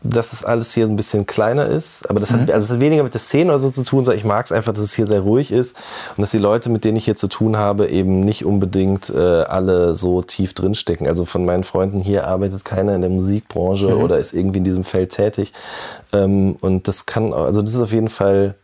dass 0.06 0.34
es 0.34 0.46
alles 0.46 0.74
hier 0.74 0.86
ein 0.86 0.96
bisschen 0.96 1.26
kleiner 1.26 1.66
ist. 1.66 2.10
Aber 2.10 2.20
das, 2.20 2.32
hat, 2.32 2.52
also 2.52 2.66
es 2.66 2.72
hat 2.72 2.80
weniger 2.80 3.04
mit 3.04 3.14
der 3.14 3.22
Szene 3.22 3.52
oder 3.52 3.60
so 3.60 3.70
zu 3.70 3.84
tun, 3.84 4.06
sondern 4.06 4.18
ich 4.18 4.26
mag 4.26 4.46
es 4.46 4.52
einfach, 4.52 4.74
dass 4.74 4.84
es 4.84 4.94
hier 4.94 5.08
sehr 5.08 5.22
ruhig 5.22 5.52
ist 5.52 5.76
und 6.16 6.22
dass 6.22 6.32
die 6.32 6.38
Leute, 6.38 6.70
mit 6.70 6.84
denen 6.84 6.98
ich 6.98 7.06
hier 7.06 7.16
zu 7.16 7.28
tun 7.28 7.58
habe, 7.58 7.88
eben 7.88 8.22
nicht 8.22 8.46
unbedingt 8.46 9.10
äh, 9.10 9.20
alle 9.20 9.96
so 9.96 10.22
tief 10.22 10.54
drinstecken. 10.54 11.08
Also 11.08 11.26
von 11.26 11.46
meinen 11.46 11.64
Freunden 11.64 12.00
hier 12.00 12.28
arbeitet 12.28 12.66
keiner 12.66 12.96
in 12.96 13.02
der 13.02 13.10
Musikbranche 13.10 13.98
oder 13.98 14.18
ist 14.18 14.34
irgendwie 14.34 14.60
in 14.60 14.64
diesem 14.64 14.84
Feld 14.84 15.12
tätig. 15.12 15.54
Ähm, 16.14 16.58
und 16.62 16.88
das 16.88 17.06
kann, 17.06 17.34
also 17.34 17.62
das 17.62 17.74
ist 17.74 17.82
auf 17.82 17.92
jeden 17.92 18.10
Fall 18.10 18.56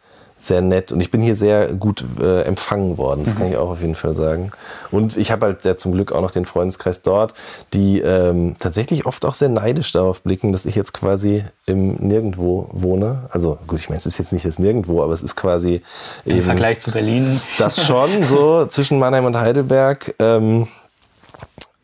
sehr 0.45 0.61
nett 0.61 0.91
und 0.91 1.01
ich 1.01 1.11
bin 1.11 1.21
hier 1.21 1.35
sehr 1.35 1.73
gut 1.73 2.03
äh, 2.19 2.41
empfangen 2.43 2.97
worden, 2.97 3.25
das 3.25 3.35
kann 3.35 3.49
ich 3.49 3.57
auch 3.57 3.69
auf 3.69 3.81
jeden 3.81 3.95
Fall 3.95 4.15
sagen. 4.15 4.51
Und 4.91 5.17
ich 5.17 5.31
habe 5.31 5.45
halt 5.45 5.65
ja 5.65 5.77
zum 5.77 5.93
Glück 5.93 6.11
auch 6.11 6.21
noch 6.21 6.31
den 6.31 6.45
Freundeskreis 6.45 7.01
dort, 7.01 7.33
die 7.73 7.99
ähm, 7.99 8.55
tatsächlich 8.59 9.05
oft 9.05 9.25
auch 9.25 9.33
sehr 9.33 9.49
neidisch 9.49 9.91
darauf 9.91 10.21
blicken, 10.21 10.51
dass 10.51 10.65
ich 10.65 10.75
jetzt 10.75 10.93
quasi 10.93 11.43
im 11.65 11.95
Nirgendwo 11.95 12.69
wohne. 12.71 13.23
Also 13.29 13.57
gut, 13.67 13.79
ich 13.79 13.89
meine, 13.89 13.99
es 13.99 14.05
ist 14.05 14.17
jetzt 14.17 14.33
nicht 14.33 14.45
das 14.45 14.59
Nirgendwo, 14.59 15.01
aber 15.03 15.13
es 15.13 15.21
ist 15.21 15.35
quasi 15.35 15.81
Im 16.25 16.41
Vergleich 16.41 16.79
zu 16.79 16.91
Berlin. 16.91 17.39
das 17.57 17.85
schon 17.85 18.25
so 18.25 18.65
zwischen 18.69 18.99
Mannheim 18.99 19.25
und 19.25 19.37
Heidelberg. 19.37 20.15
Ähm, 20.19 20.67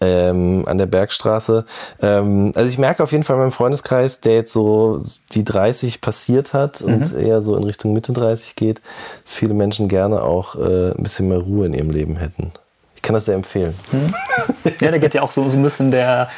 ähm, 0.02 0.64
an 0.68 0.78
der 0.78 0.86
Bergstraße. 0.86 1.66
Ähm, 2.02 2.52
also 2.56 2.70
ich 2.70 2.78
merke 2.78 3.04
auf 3.04 3.12
jeden 3.12 3.24
Fall 3.24 3.36
in 3.36 3.42
meinem 3.42 3.52
Freundeskreis, 3.52 4.20
der 4.20 4.36
jetzt 4.36 4.54
so 4.54 5.04
die 5.32 5.44
30 5.44 6.02
passiert 6.02 6.54
hat 6.54 6.82
und 6.82 7.16
eher 7.16 7.42
so 7.42 7.56
in 7.56 7.64
Richtung 7.64 7.94
Mitte 7.94 8.14
30 8.14 8.56
geht, 8.56 8.82
dass 9.24 9.34
viele 9.34 9.54
Menschen 9.54 9.88
gerne 9.88 10.22
auch 10.22 10.56
äh, 10.56 10.92
ein 10.92 11.04
bisschen 11.04 11.28
mehr 11.28 11.40
Ruhe 11.40 11.66
in 11.66 11.74
ihrem 11.74 11.90
Leben 11.90 12.18
hätten. 12.18 12.52
Ich 12.96 13.02
kann 13.02 13.14
das 13.14 13.26
sehr 13.26 13.36
empfehlen. 13.36 13.74
Ja, 14.82 14.92
da 14.92 14.98
geht 14.98 15.14
ja 15.14 15.22
auch 15.22 15.32
so, 15.32 15.48
so 15.48 15.58
ein 15.58 15.64
bisschen 15.64 15.92
der 15.92 16.30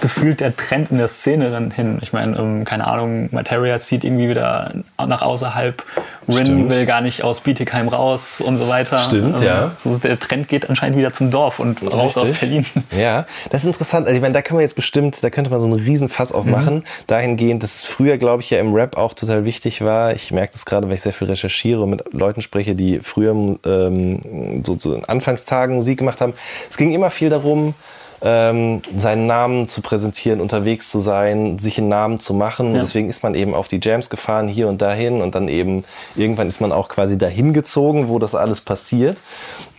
gefühlt 0.00 0.40
der 0.40 0.56
Trend 0.56 0.90
in 0.90 0.98
der 0.98 1.08
Szene 1.08 1.50
dann 1.50 1.70
hin. 1.70 1.98
Ich 2.02 2.12
meine, 2.12 2.38
ähm, 2.38 2.64
keine 2.64 2.86
Ahnung, 2.86 3.28
Materia 3.32 3.78
zieht 3.78 4.04
irgendwie 4.04 4.28
wieder 4.28 4.72
nach 4.98 5.22
außerhalb. 5.22 5.82
Rin 6.28 6.36
Stimmt. 6.36 6.74
will 6.74 6.86
gar 6.86 7.00
nicht 7.00 7.24
aus 7.24 7.40
Bietigheim 7.40 7.88
raus 7.88 8.40
und 8.40 8.56
so 8.58 8.68
weiter. 8.68 8.98
Stimmt, 8.98 9.40
Ähm, 9.40 9.46
ja. 9.46 9.70
So 9.76 9.96
der 9.96 10.18
Trend 10.18 10.48
geht 10.48 10.68
anscheinend 10.68 10.98
wieder 10.98 11.12
zum 11.12 11.30
Dorf 11.30 11.58
und 11.58 11.82
raus 11.82 12.18
aus 12.18 12.28
Richtig. 12.28 12.40
Berlin. 12.40 12.66
Ja, 12.98 13.26
das 13.50 13.62
ist 13.62 13.66
interessant. 13.66 14.06
Also 14.06 14.16
ich 14.16 14.22
meine, 14.22 14.34
da 14.34 14.42
kann 14.42 14.56
man 14.56 14.62
jetzt 14.62 14.74
bestimmt, 14.74 15.22
da 15.22 15.30
könnte 15.30 15.50
man 15.50 15.60
so 15.60 15.66
einen 15.66 15.78
riesen 15.78 16.08
Fass 16.08 16.32
aufmachen. 16.32 16.76
Mhm. 16.76 16.82
Dahingehend, 17.06 17.62
dass 17.62 17.76
es 17.76 17.84
früher, 17.84 18.18
glaube 18.18 18.42
ich, 18.42 18.50
ja 18.50 18.58
im 18.58 18.72
Rap 18.74 18.96
auch 18.96 19.14
total 19.14 19.44
wichtig 19.44 19.82
war. 19.82 20.12
Ich 20.12 20.32
merke 20.32 20.52
das 20.52 20.64
gerade, 20.64 20.88
weil 20.88 20.94
ich 20.96 21.02
sehr 21.02 21.12
viel 21.12 21.28
recherchiere 21.28 21.80
und 21.82 21.90
mit 21.90 22.12
Leuten 22.12 22.40
spreche, 22.40 22.74
die 22.74 22.98
früher 23.00 23.30
ähm, 23.66 24.62
so, 24.64 24.78
so 24.78 24.94
in 24.94 25.04
Anfangstagen 25.04 25.76
Musik 25.76 25.98
gemacht 25.98 26.20
haben. 26.20 26.34
Es 26.70 26.76
ging 26.76 26.92
immer 26.92 27.10
viel 27.10 27.30
darum, 27.30 27.74
ähm, 28.22 28.82
seinen 28.96 29.26
Namen 29.26 29.68
zu 29.68 29.80
präsentieren, 29.80 30.40
unterwegs 30.40 30.90
zu 30.90 31.00
sein, 31.00 31.58
sich 31.58 31.78
einen 31.78 31.88
Namen 31.88 32.18
zu 32.18 32.34
machen. 32.34 32.74
Ja. 32.74 32.82
Deswegen 32.82 33.08
ist 33.08 33.22
man 33.22 33.34
eben 33.34 33.54
auf 33.54 33.68
die 33.68 33.80
Jams 33.82 34.10
gefahren, 34.10 34.48
hier 34.48 34.68
und 34.68 34.82
dahin. 34.82 35.22
Und 35.22 35.34
dann 35.34 35.48
eben, 35.48 35.84
irgendwann 36.16 36.48
ist 36.48 36.60
man 36.60 36.72
auch 36.72 36.88
quasi 36.88 37.16
dahin 37.16 37.52
gezogen, 37.52 38.08
wo 38.08 38.18
das 38.18 38.34
alles 38.34 38.60
passiert. 38.60 39.18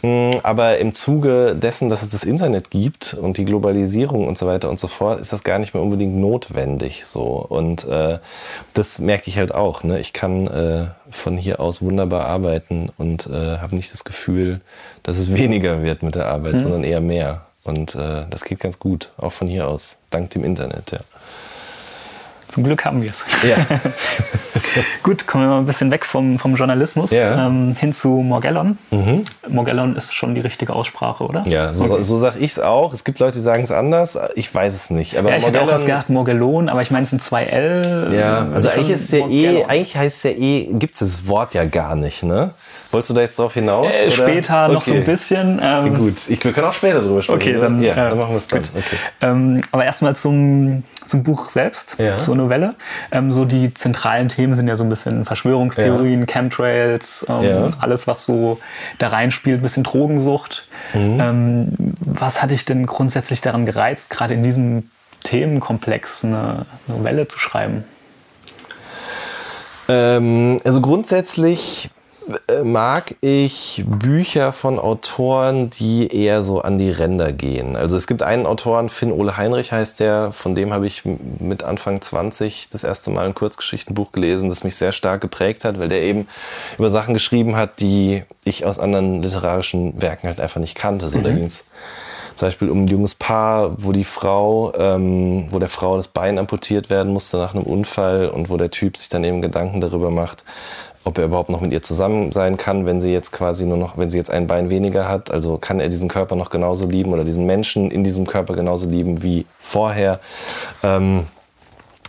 Mm, 0.02 0.32
Aber 0.43 0.78
im 0.78 0.93
Zuge 0.93 1.56
dessen, 1.56 1.89
dass 1.89 2.02
es 2.02 2.10
das 2.10 2.23
Internet 2.23 2.71
gibt 2.71 3.13
und 3.13 3.38
die 3.38 3.45
Globalisierung 3.45 4.28
und 4.28 4.38
so 4.38 4.47
weiter 4.47 4.69
und 4.69 4.80
so 4.80 4.88
fort, 4.88 5.19
ist 5.19 5.34
das 5.34 5.43
gar 5.43 5.60
nicht 5.60 5.73
mehr 5.73 5.84
unbedingt 5.84 6.15
notwendig. 6.15 7.04
So. 7.06 7.45
Und 7.49 7.86
äh, 7.88 8.19
das 8.73 8.99
merke 8.99 9.30
ich 9.30 9.38
halt 9.38 9.54
auch. 9.54 9.84
Ne? 9.84 9.99
Ich 9.99 10.13
kann 10.13 10.47
äh, 10.47 10.86
von 11.12 11.38
hier 11.38 11.60
aus 11.60 11.82
wunderbar 11.82 12.25
arbeiten 12.25 12.89
und 12.97 13.28
äh, 13.28 13.58
habe 13.58 13.75
nicht 13.75 13.91
das 13.91 14.06
Gefühl, 14.06 14.62
dass 15.04 15.17
es 15.17 15.34
weniger 15.36 15.84
wird 15.84 16.04
mit 16.04 16.15
der 16.15 16.28
Arbeit, 16.28 16.60
sondern 16.60 16.84
eher 16.84 17.02
mehr. 17.02 17.41
Und 17.63 17.95
äh, 17.95 18.26
das 18.30 18.43
geht 18.45 18.60
ganz 18.60 18.80
gut, 18.80 19.12
auch 19.17 19.32
von 19.32 19.48
hier 19.48 19.67
aus, 19.67 19.98
dank 20.10 20.30
dem 20.32 20.43
Internet. 20.43 20.91
Ja. 20.91 21.00
Zum 22.48 22.63
Glück 22.63 22.84
haben 22.84 23.04
wir 23.04 23.12
es. 23.12 23.24
Ja. 23.48 23.58
Gut, 25.04 25.28
kommen 25.28 25.43
wir 25.43 25.50
mal 25.50 25.58
ein 25.60 25.67
bisschen 25.67 25.91
weg 25.91 26.04
vom, 26.04 26.39
vom 26.39 26.56
Journalismus 26.56 27.12
Ja. 27.12 27.45
ähm, 27.45 27.76
hin 27.80 27.93
zu 27.93 28.10
Morgellon. 28.10 28.80
Morgellon 29.48 29.95
ist 29.95 30.15
schon 30.15 30.34
die 30.34 30.41
richtige 30.41 30.74
Aussprache, 30.74 31.24
oder? 31.26 31.43
Ja, 31.48 31.76
so, 31.76 31.84
Okay. 31.86 32.02
so 32.02 32.17
sage 32.17 32.39
ich 32.39 32.52
es 32.54 32.60
auch. 32.60 32.91
Es 32.91 33.04
gibt 33.04 33.19
Leute, 33.19 33.34
die 33.38 33.41
sagen 33.43 33.62
es 33.62 33.69
anders. 33.69 34.17
Ich 34.34 34.54
weiß 34.54 34.74
es 34.74 34.89
nicht. 34.89 35.15
Aber 35.19 35.30
Ja, 35.30 35.38
ich 35.38 35.45
hätte 35.45 35.62
auch 35.62 35.65
Morgellon- 35.67 35.72
was 35.74 35.82
gedacht, 35.86 36.10
Morgellon, 36.10 36.69
aber 36.69 36.82
ich 36.82 36.89
meine, 36.89 37.04
es 37.04 37.12
sind 37.12 37.22
zwei 37.22 37.43
L. 37.45 38.12
Ja, 38.19 38.48
also 38.52 38.69
eigentlich 38.69 38.89
ist 38.89 39.12
ja 39.12 39.19
eh, 39.19 39.22
Morgellon. 39.22 39.69
eigentlich 39.69 39.95
heißt 39.95 40.17
es 40.17 40.24
ja 40.24 40.32
eh, 40.32 40.69
gibt 40.74 40.95
es 40.95 41.00
das 41.02 41.28
Wort 41.28 41.54
ja 41.54 41.65
gar 41.65 41.95
nicht, 41.95 42.24
ne? 42.24 42.52
Wolltest 42.91 43.12
du 43.12 43.13
da 43.13 43.21
jetzt 43.21 43.38
drauf 43.38 43.54
hinaus? 43.54 43.93
Äh, 43.93 44.10
später 44.10 44.67
noch 44.67 44.84
so 44.84 44.93
ein 44.93 45.02
Okay. 45.02 45.12
bisschen. 45.12 45.60
Ähm, 45.62 45.95
Gut, 45.97 46.15
ich, 46.28 46.43
wir 46.43 46.54
können 46.54 46.65
auch 46.67 46.73
später 46.73 47.02
drüber 47.02 47.21
sprechen. 47.21 47.39
Okay, 47.39 47.60
dann, 47.60 47.84
ja, 47.84 47.93
äh, 47.93 48.10
dann 48.10 48.17
machen 48.17 48.32
wir 48.32 48.38
es 48.38 48.47
dann. 48.47 48.63
gut. 48.63 48.71
Okay. 48.75 48.95
Ähm, 49.21 49.62
aber 49.71 49.86
erstmal 49.86 50.15
zum, 50.15 50.84
zum 51.06 51.21
Buch 51.23 51.49
selbst, 51.49 51.97
Ja. 51.99 52.17
zur 52.17 52.36
Novelle. 52.36 52.73
Ähm, 53.12 53.32
so 53.32 53.45
die 53.45 53.73
zentralen 53.75 54.30
Themen 54.30 54.56
sind 54.56 54.67
ja 54.67 54.75
so 54.75 54.84
ein 54.84 54.89
bisschen 54.89 55.23
Verschwörungstheorien, 55.25 56.25
Chemtrails, 56.25 57.25
ähm, 57.30 57.43
Ja. 57.43 57.69
alles, 57.80 58.08
was 58.08 58.25
so 58.25 58.60
da 58.97 59.10
reinspielt, 59.10 59.60
ein 59.60 59.63
bisschen 59.63 59.84
Drogensucht. 59.84 60.67
Mhm. 60.95 61.19
Ähm, 61.19 61.67
was 61.99 62.41
hat 62.41 62.49
dich 62.49 62.65
denn 62.65 62.88
grundsätzlich 62.88 63.41
daran 63.41 63.67
gereizt, 63.67 64.10
gerade 64.10 64.34
in 64.34 64.41
diesem 64.41 64.89
Themenkomplex 65.23 66.25
eine 66.25 66.65
Novelle 66.88 67.28
zu 67.28 67.38
schreiben? 67.38 67.84
Ähm, 69.88 70.60
also 70.65 70.82
grundsätzlich 70.82 71.89
mag 72.63 73.15
ich 73.22 73.84
Bücher 73.88 74.52
von 74.52 74.80
Autoren, 74.80 75.70
die 75.70 76.08
eher 76.15 76.44
so 76.44 76.62
an 76.62 76.78
die 76.78 76.92
Ränder 76.92 77.32
gehen. 77.32 77.76
Also 77.76 77.96
es 77.96 78.08
gibt 78.08 78.24
einen 78.24 78.46
Autoren, 78.46 78.89
Finn 78.89 79.12
Ole 79.12 79.38
Heinrich 79.38 79.72
heißt 79.72 80.00
der, 80.00 80.32
von 80.32 80.56
dem 80.56 80.74
habe 80.74 80.88
ich 80.88 81.04
mit 81.06 81.63
Anfang 81.63 82.02
20 82.02 82.70
das 82.70 82.84
erste 82.84 83.10
Mal 83.10 83.26
ein 83.26 83.36
Kurzgeschichtenbuch 83.36 84.12
gelesen, 84.12 84.50
das 84.50 84.63
mich 84.63 84.76
sehr 84.76 84.92
stark 84.92 85.22
geprägt 85.22 85.65
hat, 85.65 85.80
weil 85.80 85.89
der 85.89 86.02
eben 86.02 86.28
über 86.78 86.89
Sachen 86.89 87.13
geschrieben 87.13 87.56
hat, 87.56 87.80
die 87.80 88.24
ich 88.44 88.65
aus 88.65 88.80
anderen 88.80 89.22
literarischen 89.22 90.02
Werken 90.02 90.28
halt 90.28 90.42
einfach 90.42 90.60
nicht 90.60 90.76
kannte. 90.76 91.10
So, 91.10 91.20
Da 91.20 91.32
ging 91.32 91.46
es 91.46 91.63
zum 92.39 92.48
Beispiel 92.48 92.70
um 92.70 92.84
ein 92.84 92.88
junges 92.88 93.15
Paar, 93.15 93.84
wo 93.84 93.92
die 93.92 94.06
Frau, 94.06 94.72
ähm, 94.78 95.48
wo 95.52 95.60
der 95.60 95.68
Frau 95.68 95.98
das 95.98 96.08
Bein 96.08 96.39
amputiert 96.39 96.89
werden 96.89 97.12
musste 97.12 97.36
nach 97.38 97.54
einem 97.54 97.63
Unfall 97.63 98.30
und 98.30 98.50
wo 98.50 98.56
der 98.56 98.72
Typ 98.72 98.96
sich 98.96 99.10
dann 99.10 99.26
eben 99.26 99.42
Gedanken 99.42 99.82
darüber 99.82 100.10
macht, 100.10 100.46
ob 101.03 101.17
er 101.17 101.25
überhaupt 101.25 101.49
noch 101.49 101.62
mit 101.62 101.71
ihr 101.71 101.81
zusammen 101.81 102.31
sein 102.31 102.57
kann, 102.57 102.85
wenn 102.85 102.99
sie 102.99 103.12
jetzt 103.12 103.31
quasi 103.31 103.65
nur 103.65 103.77
noch, 103.77 103.97
wenn 103.97 104.12
sie 104.12 104.17
jetzt 104.17 104.29
ein 104.29 104.47
Bein 104.47 104.69
weniger 104.69 105.07
hat. 105.07 105.31
Also 105.31 105.57
kann 105.57 105.79
er 105.79 105.89
diesen 105.89 106.07
Körper 106.07 106.35
noch 106.35 106.49
genauso 106.49 106.85
lieben 106.85 107.13
oder 107.13 107.23
diesen 107.23 107.45
Menschen 107.45 107.89
in 107.89 108.03
diesem 108.03 108.27
Körper 108.27 108.55
genauso 108.55 108.88
lieben 108.88 109.23
wie 109.23 109.45
vorher. 109.59 110.19
Ähm, 110.83 111.25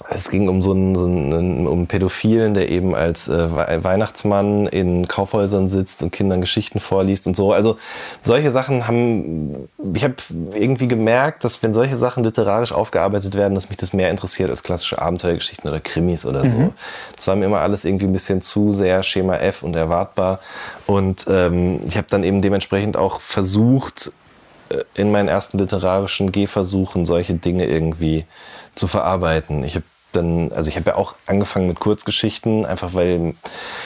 es 0.08 0.30
ging 0.30 0.48
um 0.48 0.62
so 0.62 0.72
einen, 0.72 0.94
so 0.94 1.04
einen 1.04 1.66
um 1.66 1.78
einen 1.78 1.86
Pädophilen, 1.86 2.54
der 2.54 2.70
eben 2.70 2.94
als 2.94 3.28
äh, 3.28 3.84
Weihnachtsmann 3.84 4.66
in 4.66 5.06
Kaufhäusern 5.08 5.68
sitzt 5.68 6.02
und 6.02 6.10
Kindern 6.10 6.40
Geschichten 6.40 6.80
vorliest 6.80 7.26
und 7.26 7.36
so. 7.36 7.52
Also 7.52 7.76
solche 8.22 8.50
Sachen 8.50 8.86
haben, 8.86 9.68
ich 9.94 10.04
habe 10.04 10.14
irgendwie 10.54 10.88
gemerkt, 10.88 11.44
dass 11.44 11.62
wenn 11.62 11.74
solche 11.74 11.96
Sachen 11.96 12.24
literarisch 12.24 12.72
aufgearbeitet 12.72 13.34
werden, 13.34 13.54
dass 13.54 13.68
mich 13.68 13.78
das 13.78 13.92
mehr 13.92 14.10
interessiert 14.10 14.48
als 14.50 14.62
klassische 14.62 15.00
Abenteuergeschichten 15.00 15.68
oder 15.68 15.80
Krimis 15.80 16.24
oder 16.24 16.48
so. 16.48 16.54
Mhm. 16.54 16.72
Das 17.16 17.26
war 17.26 17.36
mir 17.36 17.46
immer 17.46 17.60
alles 17.60 17.84
irgendwie 17.84 18.06
ein 18.06 18.12
bisschen 18.12 18.40
zu 18.40 18.72
sehr 18.72 19.02
Schema 19.02 19.36
F 19.36 19.62
und 19.62 19.76
erwartbar. 19.76 20.40
Und 20.86 21.26
ähm, 21.28 21.80
ich 21.86 21.96
habe 21.96 22.06
dann 22.08 22.24
eben 22.24 22.40
dementsprechend 22.42 22.96
auch 22.96 23.20
versucht, 23.20 24.12
äh, 24.70 24.78
in 24.94 25.12
meinen 25.12 25.28
ersten 25.28 25.58
literarischen 25.58 26.32
Gehversuchen 26.32 27.04
solche 27.04 27.34
Dinge 27.34 27.66
irgendwie 27.66 28.24
zu 28.74 28.88
verarbeiten. 28.88 29.64
Ich 29.64 29.74
habe 29.74 29.84
dann, 30.12 30.52
also 30.52 30.68
ich 30.68 30.76
habe 30.76 30.90
ja 30.90 30.96
auch 30.96 31.14
angefangen 31.26 31.68
mit 31.68 31.80
Kurzgeschichten, 31.80 32.66
einfach 32.66 32.94
weil 32.94 33.34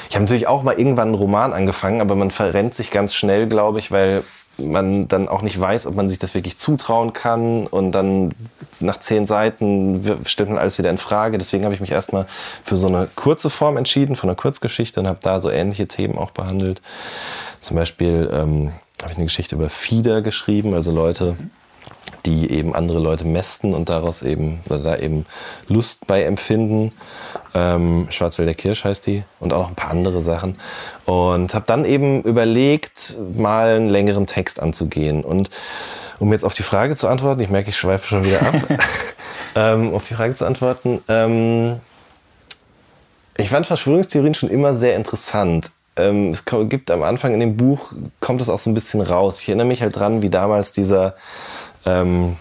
ich 0.08 0.14
habe 0.14 0.24
natürlich 0.24 0.46
auch 0.46 0.62
mal 0.62 0.78
irgendwann 0.78 1.08
einen 1.08 1.16
Roman 1.16 1.52
angefangen, 1.52 2.00
aber 2.00 2.14
man 2.14 2.30
verrennt 2.30 2.74
sich 2.74 2.90
ganz 2.90 3.14
schnell, 3.14 3.46
glaube 3.46 3.78
ich, 3.78 3.90
weil 3.90 4.22
man 4.56 5.08
dann 5.08 5.28
auch 5.28 5.42
nicht 5.42 5.58
weiß, 5.58 5.86
ob 5.86 5.96
man 5.96 6.08
sich 6.08 6.18
das 6.18 6.34
wirklich 6.34 6.58
zutrauen 6.58 7.12
kann 7.12 7.66
und 7.66 7.92
dann 7.92 8.32
nach 8.80 9.00
zehn 9.00 9.26
Seiten 9.26 10.00
stellt 10.26 10.48
man 10.48 10.58
alles 10.58 10.78
wieder 10.78 10.90
in 10.90 10.98
Frage. 10.98 11.38
Deswegen 11.38 11.64
habe 11.64 11.74
ich 11.74 11.80
mich 11.80 11.90
erstmal 11.90 12.26
für 12.64 12.76
so 12.76 12.86
eine 12.86 13.08
kurze 13.16 13.50
Form 13.50 13.76
entschieden, 13.76 14.16
von 14.16 14.30
einer 14.30 14.36
Kurzgeschichte 14.36 15.00
und 15.00 15.08
habe 15.08 15.18
da 15.22 15.40
so 15.40 15.50
ähnliche 15.50 15.88
Themen 15.88 16.18
auch 16.18 16.30
behandelt. 16.30 16.82
Zum 17.60 17.76
Beispiel 17.76 18.30
ähm, 18.32 18.72
habe 19.02 19.12
ich 19.12 19.16
eine 19.16 19.26
Geschichte 19.26 19.56
über 19.56 19.68
Fieder 19.68 20.22
geschrieben, 20.22 20.74
also 20.74 20.92
Leute, 20.92 21.36
die 22.26 22.50
eben 22.50 22.74
andere 22.74 22.98
Leute 22.98 23.26
mästen 23.26 23.74
und 23.74 23.88
daraus 23.88 24.22
eben, 24.22 24.60
oder 24.66 24.78
da 24.78 24.96
eben 24.96 25.26
Lust 25.68 26.06
bei 26.06 26.22
empfinden. 26.22 26.92
Ähm, 27.54 28.06
Schwarzwälder 28.10 28.54
Kirsch 28.54 28.84
heißt 28.84 29.06
die 29.06 29.22
und 29.40 29.52
auch 29.52 29.62
noch 29.62 29.68
ein 29.68 29.74
paar 29.74 29.90
andere 29.90 30.22
Sachen. 30.22 30.56
Und 31.04 31.54
habe 31.54 31.66
dann 31.66 31.84
eben 31.84 32.22
überlegt, 32.22 33.16
mal 33.36 33.76
einen 33.76 33.90
längeren 33.90 34.26
Text 34.26 34.60
anzugehen. 34.60 35.22
Und 35.22 35.50
um 36.18 36.32
jetzt 36.32 36.44
auf 36.44 36.54
die 36.54 36.62
Frage 36.62 36.96
zu 36.96 37.08
antworten, 37.08 37.40
ich 37.40 37.50
merke, 37.50 37.70
ich 37.70 37.76
schweife 37.76 38.06
schon 38.06 38.24
wieder 38.24 38.42
ab, 38.42 38.54
ähm, 39.56 39.94
auf 39.94 40.06
die 40.08 40.14
Frage 40.14 40.34
zu 40.34 40.46
antworten, 40.46 41.02
ähm, 41.08 41.80
ich 43.36 43.50
fand 43.50 43.66
Verschwörungstheorien 43.66 44.34
schon 44.34 44.48
immer 44.48 44.76
sehr 44.76 44.94
interessant. 44.94 45.72
Ähm, 45.96 46.30
es 46.30 46.44
gibt 46.44 46.90
am 46.90 47.02
Anfang 47.02 47.34
in 47.34 47.40
dem 47.40 47.56
Buch, 47.56 47.92
kommt 48.20 48.40
es 48.40 48.48
auch 48.48 48.58
so 48.58 48.70
ein 48.70 48.74
bisschen 48.74 49.00
raus. 49.00 49.40
Ich 49.40 49.48
erinnere 49.48 49.66
mich 49.66 49.82
halt 49.82 49.96
dran, 49.96 50.22
wie 50.22 50.30
damals 50.30 50.72
dieser 50.72 51.14
ähm, 51.86 52.36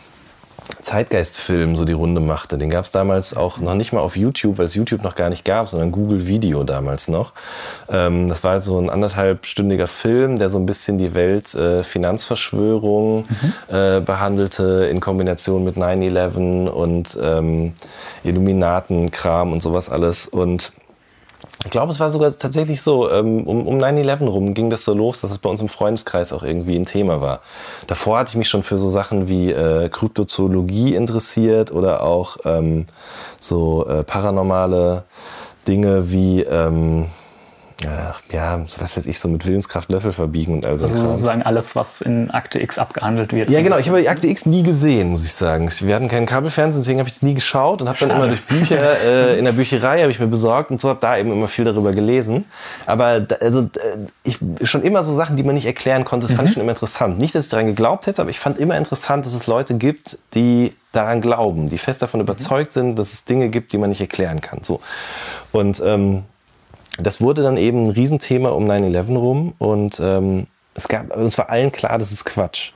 Zeitgeistfilm 0.82 1.76
so 1.76 1.86
die 1.86 1.94
Runde 1.94 2.22
machte. 2.22 2.58
Den 2.58 2.70
gab 2.70 2.86
es 2.86 2.91
damals 2.91 3.36
auch 3.36 3.58
noch 3.58 3.76
nicht 3.76 3.94
mal 3.94 4.02
auf 4.02 4.16
YouTube, 4.16 4.58
weil 4.58 4.66
es 4.66 4.76
YouTube 4.76 5.04
noch 5.04 5.16
gar 5.16 5.30
nicht 5.30 5.46
gab, 5.46 5.70
sondern 5.70 5.91
Google 5.91 6.28
Video 6.28 6.64
damals 6.64 7.08
noch. 7.08 7.34
Ähm, 7.89 8.30
das 8.30 8.44
war 8.44 8.52
halt 8.52 8.64
so 8.64 8.80
ein 8.80 8.89
anderthalbstündiger 8.89 9.88
Film, 9.88 10.38
der 10.38 10.50
so 10.50 10.58
ein 10.58 10.66
bisschen 10.66 10.98
die 10.98 11.14
Welt 11.14 11.54
äh, 11.56 11.84
Finanzverschwörung 11.84 13.26
mhm. 13.28 13.76
äh, 13.76 14.00
behandelte 14.02 14.88
in 14.89 15.00
Kombination 15.00 15.64
mit 15.64 15.76
9-11 15.76 16.68
und 16.68 17.18
ähm, 17.22 17.74
Illuminatenkram 18.24 19.52
und 19.52 19.62
sowas 19.62 19.89
alles. 19.89 20.28
Und 20.28 20.72
ich 21.66 21.72
glaube, 21.72 21.91
es 21.91 21.99
war 21.99 22.11
sogar 22.11 22.30
tatsächlich 22.36 22.82
so, 22.82 23.09
ähm, 23.09 23.47
um, 23.47 23.66
um 23.68 23.78
9-11 23.78 24.26
rum 24.26 24.53
ging 24.53 24.70
das 24.70 24.84
so 24.84 24.93
los, 24.93 25.22
dass 25.22 25.32
es 25.32 25.39
bei 25.39 25.49
uns 25.49 25.61
im 25.61 25.70
Freundeskreis 25.70 26.34
auch 26.34 26.43
irgendwie 26.43 26.76
ein 26.76 26.86
Thema 26.86 27.22
war. 27.22 27.39
Davor 27.88 28.20
hatte 28.20 28.32
ich 28.32 28.36
mich 28.36 28.49
schon 28.49 28.64
für 28.64 28.78
so 28.78 28.89
Sachen 28.89 29.30
wie 29.30 29.51
äh, 29.51 29.89
Kryptozoologie 29.89 30.95
interessiert 30.95 31.72
oder 31.72 32.03
auch 32.03 32.38
ähm, 32.45 32.86
so 33.39 33.86
äh, 33.88 34.03
paranormale 34.03 35.03
Dinge 35.68 36.11
wie 36.11 36.41
ähm, 36.41 37.05
ja, 38.32 38.66
was 38.78 38.96
weiß 38.96 39.06
ich, 39.06 39.20
so 39.20 39.28
mit 39.28 39.46
Willenskraft 39.46 39.92
Löffel 39.92 40.12
verbiegen 40.12 40.54
und 40.56 40.66
all 40.66 40.78
so. 40.78 40.86
Also 40.86 41.08
sozusagen 41.08 41.44
alles, 41.44 41.76
was 41.76 42.02
in 42.02 42.32
Akte 42.32 42.60
X 42.60 42.78
abgehandelt 42.78 43.34
wird. 43.34 43.50
Ja, 43.50 43.62
genau. 43.62 43.78
Ich 43.78 43.88
habe 43.88 44.02
die 44.02 44.10
Akte 44.10 44.28
X 44.28 44.46
nie 44.46 44.64
gesehen, 44.64 45.10
muss 45.10 45.26
ich 45.26 45.34
sagen. 45.34 45.70
Wir 45.82 45.96
hatten 45.96 46.08
keinen 46.08 46.26
Kabelfernsehen, 46.26 46.82
deswegen 46.84 47.00
habe 47.00 47.10
ich 47.10 47.16
es 47.16 47.22
nie 47.22 47.34
geschaut 47.34 47.82
und 47.82 47.90
habe 47.90 48.00
dann 48.00 48.10
immer 48.10 48.28
durch 48.28 48.42
Bücher 48.44 49.02
äh, 49.04 49.38
in 49.38 49.46
der 49.46 49.52
Bücherei 49.52 50.02
habe 50.02 50.12
ich 50.12 50.20
mir 50.20 50.28
besorgt 50.28 50.72
und 50.72 50.80
so 50.80 50.90
habe 50.90 51.00
da 51.02 51.18
eben 51.18 51.32
immer 51.32 51.48
viel 51.48 51.66
darüber 51.66 51.92
gelesen. 51.92 52.46
Aber 52.86 53.20
da, 53.20 53.36
also 53.36 53.70
ich 54.24 54.40
schon 54.64 54.84
immer 54.84 55.04
so 55.04 55.14
Sachen, 55.14 55.38
die 55.38 55.44
man 55.44 55.56
nicht 55.56 55.66
erklären 55.66 56.06
konnte, 56.06 56.28
das 56.28 56.36
fand 56.36 56.44
mhm. 56.44 56.48
ich 56.48 56.54
schon 56.54 56.64
immer 56.64 56.72
interessant. 56.72 57.20
Nicht, 57.20 57.36
dass 57.36 57.46
ich 57.46 57.50
daran 57.50 57.68
geglaubt 57.68 58.08
hätte, 58.08 58.22
aber 58.22 58.32
ich 58.32 58.40
fand 58.40 58.60
immer 58.60 58.78
interessant, 58.78 59.26
dass 59.26 59.34
es 59.34 59.48
Leute 59.48 59.76
gibt, 59.76 60.18
die 60.34 60.74
daran 60.92 61.22
glauben, 61.22 61.70
die 61.70 61.78
fest 61.78 62.02
davon 62.02 62.22
überzeugt 62.22 62.72
sind, 62.72 62.98
dass 62.98 63.14
es 63.14 63.26
Dinge 63.26 63.50
gibt, 63.50 63.74
die 63.74 63.78
man 63.78 63.90
nicht 63.90 64.02
erklären 64.02 64.42
kann. 64.42 64.60
So 64.62 64.80
und 65.52 65.82
ähm, 65.84 66.24
das 67.00 67.22
wurde 67.22 67.41
dann 67.41 67.58
eben 67.58 67.84
ein 67.84 67.91
Riesenthema 67.91 68.50
um 68.50 68.70
9-11 68.70 69.18
rum 69.18 69.54
und 69.58 70.00
ähm, 70.00 70.48
es 70.76 70.88
gab, 70.88 71.16
uns 71.16 71.38
war 71.38 71.50
allen 71.50 71.72
klar, 71.72 71.98
das 71.98 72.12
ist 72.12 72.26
Quatsch. 72.26 72.72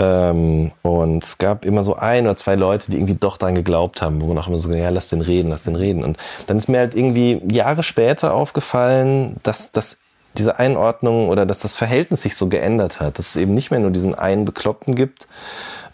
Ähm, 0.00 0.72
und 0.82 1.22
es 1.22 1.38
gab 1.38 1.64
immer 1.64 1.84
so 1.84 1.94
ein 1.94 2.24
oder 2.24 2.36
zwei 2.36 2.56
Leute, 2.56 2.90
die 2.90 2.96
irgendwie 2.96 3.14
doch 3.14 3.36
daran 3.36 3.54
geglaubt 3.54 4.02
haben, 4.02 4.20
wo 4.20 4.26
man 4.26 4.38
auch 4.38 4.48
immer 4.48 4.58
so, 4.58 4.70
ja, 4.72 4.90
lass 4.90 5.08
den 5.08 5.20
reden, 5.20 5.50
lass 5.50 5.64
den 5.64 5.76
reden. 5.76 6.02
Und 6.02 6.18
dann 6.46 6.56
ist 6.56 6.68
mir 6.68 6.78
halt 6.78 6.94
irgendwie 6.94 7.40
Jahre 7.46 7.82
später 7.82 8.34
aufgefallen, 8.34 9.36
dass, 9.42 9.70
dass 9.70 9.98
diese 10.36 10.58
Einordnung 10.58 11.28
oder 11.28 11.46
dass 11.46 11.60
das 11.60 11.76
Verhältnis 11.76 12.22
sich 12.22 12.36
so 12.36 12.48
geändert 12.48 13.00
hat, 13.00 13.18
dass 13.18 13.30
es 13.30 13.36
eben 13.36 13.54
nicht 13.54 13.70
mehr 13.70 13.80
nur 13.80 13.92
diesen 13.92 14.16
einen 14.16 14.44
Bekloppten 14.44 14.96
gibt, 14.96 15.28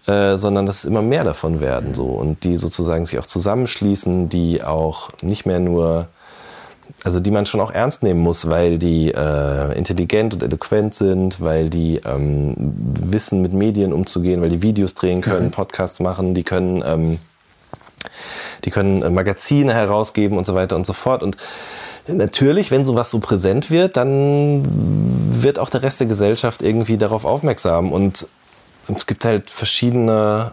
äh, 0.06 0.38
sondern 0.38 0.64
dass 0.64 0.78
es 0.78 0.84
immer 0.86 1.02
mehr 1.02 1.24
davon 1.24 1.60
werden 1.60 1.94
so 1.94 2.06
und 2.06 2.44
die 2.44 2.56
sozusagen 2.56 3.04
sich 3.04 3.18
auch 3.18 3.26
zusammenschließen, 3.26 4.30
die 4.30 4.62
auch 4.62 5.10
nicht 5.20 5.44
mehr 5.44 5.60
nur 5.60 6.08
also 7.04 7.20
die 7.20 7.30
man 7.30 7.46
schon 7.46 7.60
auch 7.60 7.70
ernst 7.70 8.02
nehmen 8.02 8.20
muss, 8.20 8.48
weil 8.48 8.78
die 8.78 9.12
äh, 9.12 9.76
intelligent 9.76 10.34
und 10.34 10.42
eloquent 10.42 10.94
sind, 10.94 11.40
weil 11.40 11.70
die 11.70 12.00
ähm, 12.04 12.54
wissen, 12.56 13.40
mit 13.40 13.52
Medien 13.52 13.92
umzugehen, 13.92 14.42
weil 14.42 14.50
die 14.50 14.62
Videos 14.62 14.94
drehen 14.94 15.20
können, 15.20 15.46
mhm. 15.46 15.50
Podcasts 15.50 16.00
machen, 16.00 16.34
die 16.34 16.42
können, 16.42 16.82
ähm, 16.84 17.18
die 18.64 18.70
können 18.70 19.02
äh, 19.02 19.10
Magazine 19.10 19.72
herausgeben 19.72 20.36
und 20.36 20.46
so 20.46 20.54
weiter 20.54 20.76
und 20.76 20.84
so 20.84 20.92
fort. 20.92 21.22
Und 21.22 21.36
natürlich, 22.06 22.70
wenn 22.70 22.84
sowas 22.84 23.10
so 23.10 23.18
präsent 23.20 23.70
wird, 23.70 23.96
dann 23.96 24.66
wird 25.42 25.58
auch 25.58 25.70
der 25.70 25.82
Rest 25.82 26.00
der 26.00 26.06
Gesellschaft 26.06 26.62
irgendwie 26.62 26.98
darauf 26.98 27.24
aufmerksam. 27.24 27.92
Und 27.92 28.26
es 28.94 29.06
gibt 29.06 29.24
halt 29.24 29.50
verschiedene 29.50 30.52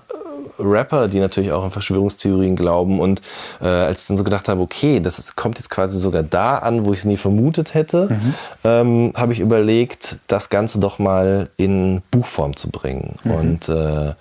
Rapper, 0.60 1.08
die 1.08 1.20
natürlich 1.20 1.52
auch 1.52 1.64
an 1.64 1.72
Verschwörungstheorien 1.72 2.56
glauben. 2.56 3.00
Und 3.00 3.22
äh, 3.62 3.68
als 3.68 4.02
ich 4.02 4.08
dann 4.08 4.18
so 4.18 4.24
gedacht 4.24 4.48
habe, 4.48 4.62
okay, 4.62 5.00
das 5.00 5.20
ist, 5.20 5.36
kommt 5.36 5.58
jetzt 5.58 5.70
quasi 5.70 6.00
sogar 6.00 6.24
da 6.24 6.58
an, 6.58 6.86
wo 6.86 6.94
ich 6.94 7.00
es 7.00 7.06
nie 7.06 7.18
vermutet 7.18 7.74
hätte, 7.74 8.10
mhm. 8.10 8.34
ähm, 8.64 9.12
habe 9.16 9.34
ich 9.34 9.40
überlegt, 9.40 10.20
das 10.28 10.50
Ganze 10.50 10.80
doch 10.80 11.00
mal 11.00 11.50
in 11.58 12.02
Buchform 12.12 12.56
zu 12.56 12.70
bringen. 12.70 13.16
Mhm. 13.24 13.32
Und 13.32 13.70
äh, 13.70 14.14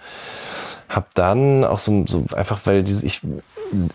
habe 0.89 1.07
dann 1.15 1.65
auch 1.65 1.79
so, 1.79 2.05
so 2.07 2.25
einfach, 2.35 2.61
weil 2.65 2.83
dieses, 2.85 3.03
ich, 3.03 3.21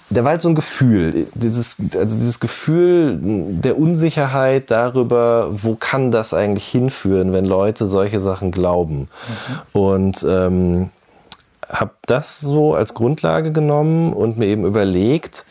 da 0.09 0.23
war 0.23 0.31
halt 0.31 0.41
so 0.41 0.49
ein 0.49 0.55
Gefühl, 0.55 1.27
dieses, 1.35 1.77
also 1.95 2.17
dieses 2.17 2.39
Gefühl 2.39 3.17
der 3.21 3.79
Unsicherheit 3.79 4.71
darüber, 4.71 5.49
wo 5.51 5.75
kann 5.75 6.11
das 6.11 6.33
eigentlich 6.33 6.67
hinführen, 6.67 7.31
wenn 7.31 7.45
Leute 7.45 7.87
solche 7.87 8.19
Sachen 8.19 8.51
glauben. 8.51 8.99
Mhm. 8.99 9.79
Und 9.79 10.25
ähm, 10.27 10.89
habe 11.71 11.91
das 12.05 12.39
so 12.39 12.73
als 12.73 12.93
Grundlage 12.93 13.51
genommen 13.51 14.13
und 14.13 14.37
mir 14.37 14.47
eben 14.47 14.65
überlegt, 14.65 15.45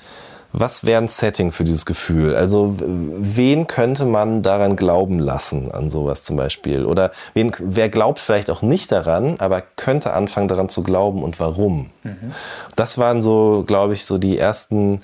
was 0.53 0.85
wäre 0.85 1.01
ein 1.01 1.09
Setting 1.09 1.53
für 1.53 1.65
dieses 1.65 1.87
Gefühl? 1.87 2.35
Also 2.35 2.75
wen 2.79 3.67
könnte 3.67 4.05
man 4.05 4.43
daran 4.43 4.77
glauben 4.77 5.19
lassen, 5.19 5.71
an 5.71 5.89
sowas 5.89 6.25
zum 6.25 6.37
Beispiel? 6.37 6.85
Oder 6.85 7.13
wen, 7.35 7.53
wer 7.61 7.89
glaubt 7.89 8.19
vielleicht 8.19 8.51
auch 8.51 8.63
nicht 8.63 8.91
daran, 8.91 9.37
aber 9.39 9.63
könnte 9.77 10.13
anfangen 10.13 10.49
daran 10.49 10.69
zu 10.69 10.83
glauben 10.83 11.23
und 11.23 11.39
warum? 11.39 11.91
Mhm. 12.03 12.33
Das 12.75 12.99
waren 12.99 13.23
so, 13.23 13.65
glaube 13.67 13.95
ich, 13.95 14.05
so 14.05 14.19
die 14.19 14.39
ersten 14.39 15.01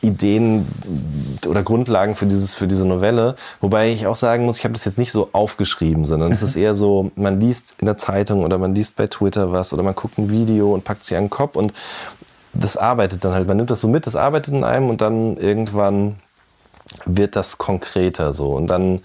Ideen 0.00 0.66
oder 1.46 1.62
Grundlagen 1.62 2.16
für, 2.16 2.26
dieses, 2.26 2.54
für 2.54 2.66
diese 2.66 2.86
Novelle. 2.86 3.34
Wobei 3.60 3.90
ich 3.90 4.06
auch 4.06 4.16
sagen 4.16 4.46
muss, 4.46 4.58
ich 4.58 4.64
habe 4.64 4.74
das 4.74 4.84
jetzt 4.86 4.98
nicht 4.98 5.12
so 5.12 5.28
aufgeschrieben, 5.32 6.06
sondern 6.06 6.28
mhm. 6.28 6.34
es 6.34 6.42
ist 6.42 6.56
eher 6.56 6.74
so, 6.74 7.10
man 7.16 7.38
liest 7.38 7.74
in 7.78 7.86
der 7.86 7.98
Zeitung 7.98 8.44
oder 8.44 8.56
man 8.56 8.74
liest 8.74 8.96
bei 8.96 9.06
Twitter 9.06 9.52
was 9.52 9.72
oder 9.72 9.82
man 9.82 9.94
guckt 9.94 10.18
ein 10.18 10.30
Video 10.30 10.72
und 10.72 10.84
packt 10.84 11.04
sich 11.04 11.16
an 11.16 11.24
den 11.24 11.30
Kopf 11.30 11.56
und 11.56 11.74
das 12.60 12.76
arbeitet 12.76 13.24
dann 13.24 13.32
halt. 13.32 13.46
Man 13.46 13.56
nimmt 13.56 13.70
das 13.70 13.80
so 13.80 13.88
mit, 13.88 14.06
das 14.06 14.16
arbeitet 14.16 14.54
in 14.54 14.64
einem 14.64 14.90
und 14.90 15.00
dann 15.00 15.36
irgendwann 15.36 16.16
wird 17.04 17.36
das 17.36 17.58
konkreter 17.58 18.32
so. 18.32 18.52
Und 18.52 18.68
dann 18.68 19.00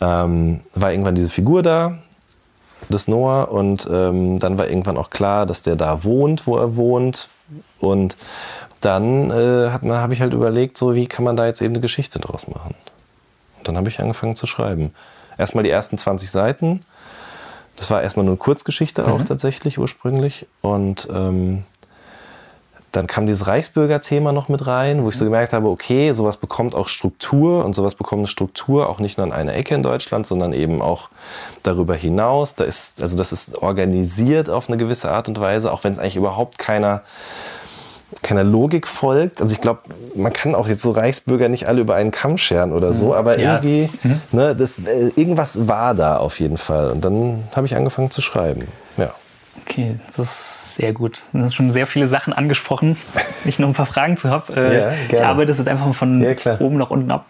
ähm, 0.00 0.60
war 0.74 0.92
irgendwann 0.92 1.14
diese 1.14 1.28
Figur 1.28 1.62
da, 1.62 1.98
des 2.88 3.08
Noah, 3.08 3.50
und 3.50 3.88
ähm, 3.90 4.38
dann 4.38 4.58
war 4.58 4.68
irgendwann 4.68 4.96
auch 4.96 5.10
klar, 5.10 5.46
dass 5.46 5.62
der 5.62 5.76
da 5.76 6.04
wohnt, 6.04 6.46
wo 6.46 6.56
er 6.56 6.76
wohnt. 6.76 7.28
Und 7.78 8.16
dann 8.80 9.30
äh, 9.30 9.70
habe 9.70 10.12
ich 10.14 10.20
halt 10.20 10.32
überlegt, 10.32 10.76
so 10.76 10.94
wie 10.94 11.06
kann 11.06 11.24
man 11.24 11.36
da 11.36 11.46
jetzt 11.46 11.62
eben 11.62 11.74
eine 11.74 11.80
Geschichte 11.80 12.18
draus 12.18 12.48
machen. 12.48 12.74
Und 13.58 13.68
dann 13.68 13.76
habe 13.76 13.88
ich 13.88 14.00
angefangen 14.00 14.34
zu 14.34 14.46
schreiben. 14.46 14.92
Erstmal 15.38 15.64
die 15.64 15.70
ersten 15.70 15.98
20 15.98 16.30
Seiten. 16.30 16.84
Das 17.76 17.90
war 17.90 18.02
erstmal 18.02 18.24
nur 18.24 18.32
eine 18.32 18.38
Kurzgeschichte 18.38 19.02
mhm. 19.02 19.12
auch 19.12 19.22
tatsächlich 19.22 19.78
ursprünglich. 19.78 20.46
Und 20.60 21.08
ähm, 21.12 21.64
Dann 22.92 23.06
kam 23.06 23.26
dieses 23.26 23.46
Reichsbürger-Thema 23.46 24.32
noch 24.32 24.48
mit 24.48 24.66
rein, 24.66 25.02
wo 25.02 25.08
ich 25.08 25.16
so 25.16 25.24
gemerkt 25.24 25.54
habe, 25.54 25.68
okay, 25.68 26.12
sowas 26.12 26.36
bekommt 26.36 26.74
auch 26.74 26.88
Struktur 26.88 27.64
und 27.64 27.74
sowas 27.74 27.94
bekommt 27.94 28.20
eine 28.20 28.26
Struktur 28.28 28.88
auch 28.88 28.98
nicht 28.98 29.16
nur 29.16 29.26
an 29.26 29.32
einer 29.32 29.54
Ecke 29.54 29.74
in 29.74 29.82
Deutschland, 29.82 30.26
sondern 30.26 30.52
eben 30.52 30.82
auch 30.82 31.08
darüber 31.62 31.94
hinaus. 31.94 32.54
Da 32.54 32.64
ist, 32.64 33.02
also 33.02 33.16
das 33.16 33.32
ist 33.32 33.62
organisiert 33.62 34.50
auf 34.50 34.68
eine 34.68 34.76
gewisse 34.76 35.10
Art 35.10 35.26
und 35.26 35.40
Weise, 35.40 35.72
auch 35.72 35.84
wenn 35.84 35.92
es 35.92 35.98
eigentlich 35.98 36.16
überhaupt 36.16 36.58
keiner 36.58 37.02
keiner 38.22 38.44
Logik 38.44 38.86
folgt. 38.86 39.40
Also 39.40 39.54
ich 39.54 39.60
glaube, 39.60 39.80
man 40.14 40.32
kann 40.32 40.54
auch 40.54 40.68
jetzt 40.68 40.82
so 40.82 40.90
Reichsbürger 40.90 41.48
nicht 41.48 41.66
alle 41.66 41.80
über 41.80 41.94
einen 41.94 42.10
Kamm 42.10 42.36
scheren 42.38 42.72
oder 42.72 42.92
so, 42.92 43.14
aber 43.14 43.38
Ja. 43.38 43.54
irgendwie, 43.54 43.88
ne, 44.32 44.54
das, 44.54 44.78
äh, 44.78 45.10
irgendwas 45.16 45.66
war 45.66 45.94
da 45.94 46.18
auf 46.18 46.38
jeden 46.38 46.58
Fall. 46.58 46.90
Und 46.90 47.04
dann 47.04 47.44
habe 47.56 47.66
ich 47.66 47.74
angefangen 47.74 48.10
zu 48.10 48.20
schreiben. 48.20 48.68
Okay, 49.64 49.96
das 50.08 50.18
ist 50.18 50.74
sehr 50.76 50.92
gut. 50.92 51.22
Du 51.32 51.40
hast 51.40 51.54
schon 51.54 51.70
sehr 51.70 51.86
viele 51.86 52.08
Sachen 52.08 52.32
angesprochen. 52.32 52.96
Ich 53.44 53.58
noch 53.58 53.68
ein 53.68 53.74
paar 53.74 53.86
Fragen 53.86 54.16
zu 54.16 54.28
habe. 54.30 54.52
Äh, 54.54 54.78
Ja, 54.78 54.92
ich 55.10 55.24
arbeite 55.24 55.48
das 55.48 55.58
jetzt 55.58 55.68
einfach 55.68 55.86
mal 55.86 55.92
von 55.92 56.22
Ja, 56.22 56.58
oben 56.58 56.76
nach 56.78 56.90
unten 56.90 57.10
ab. 57.10 57.26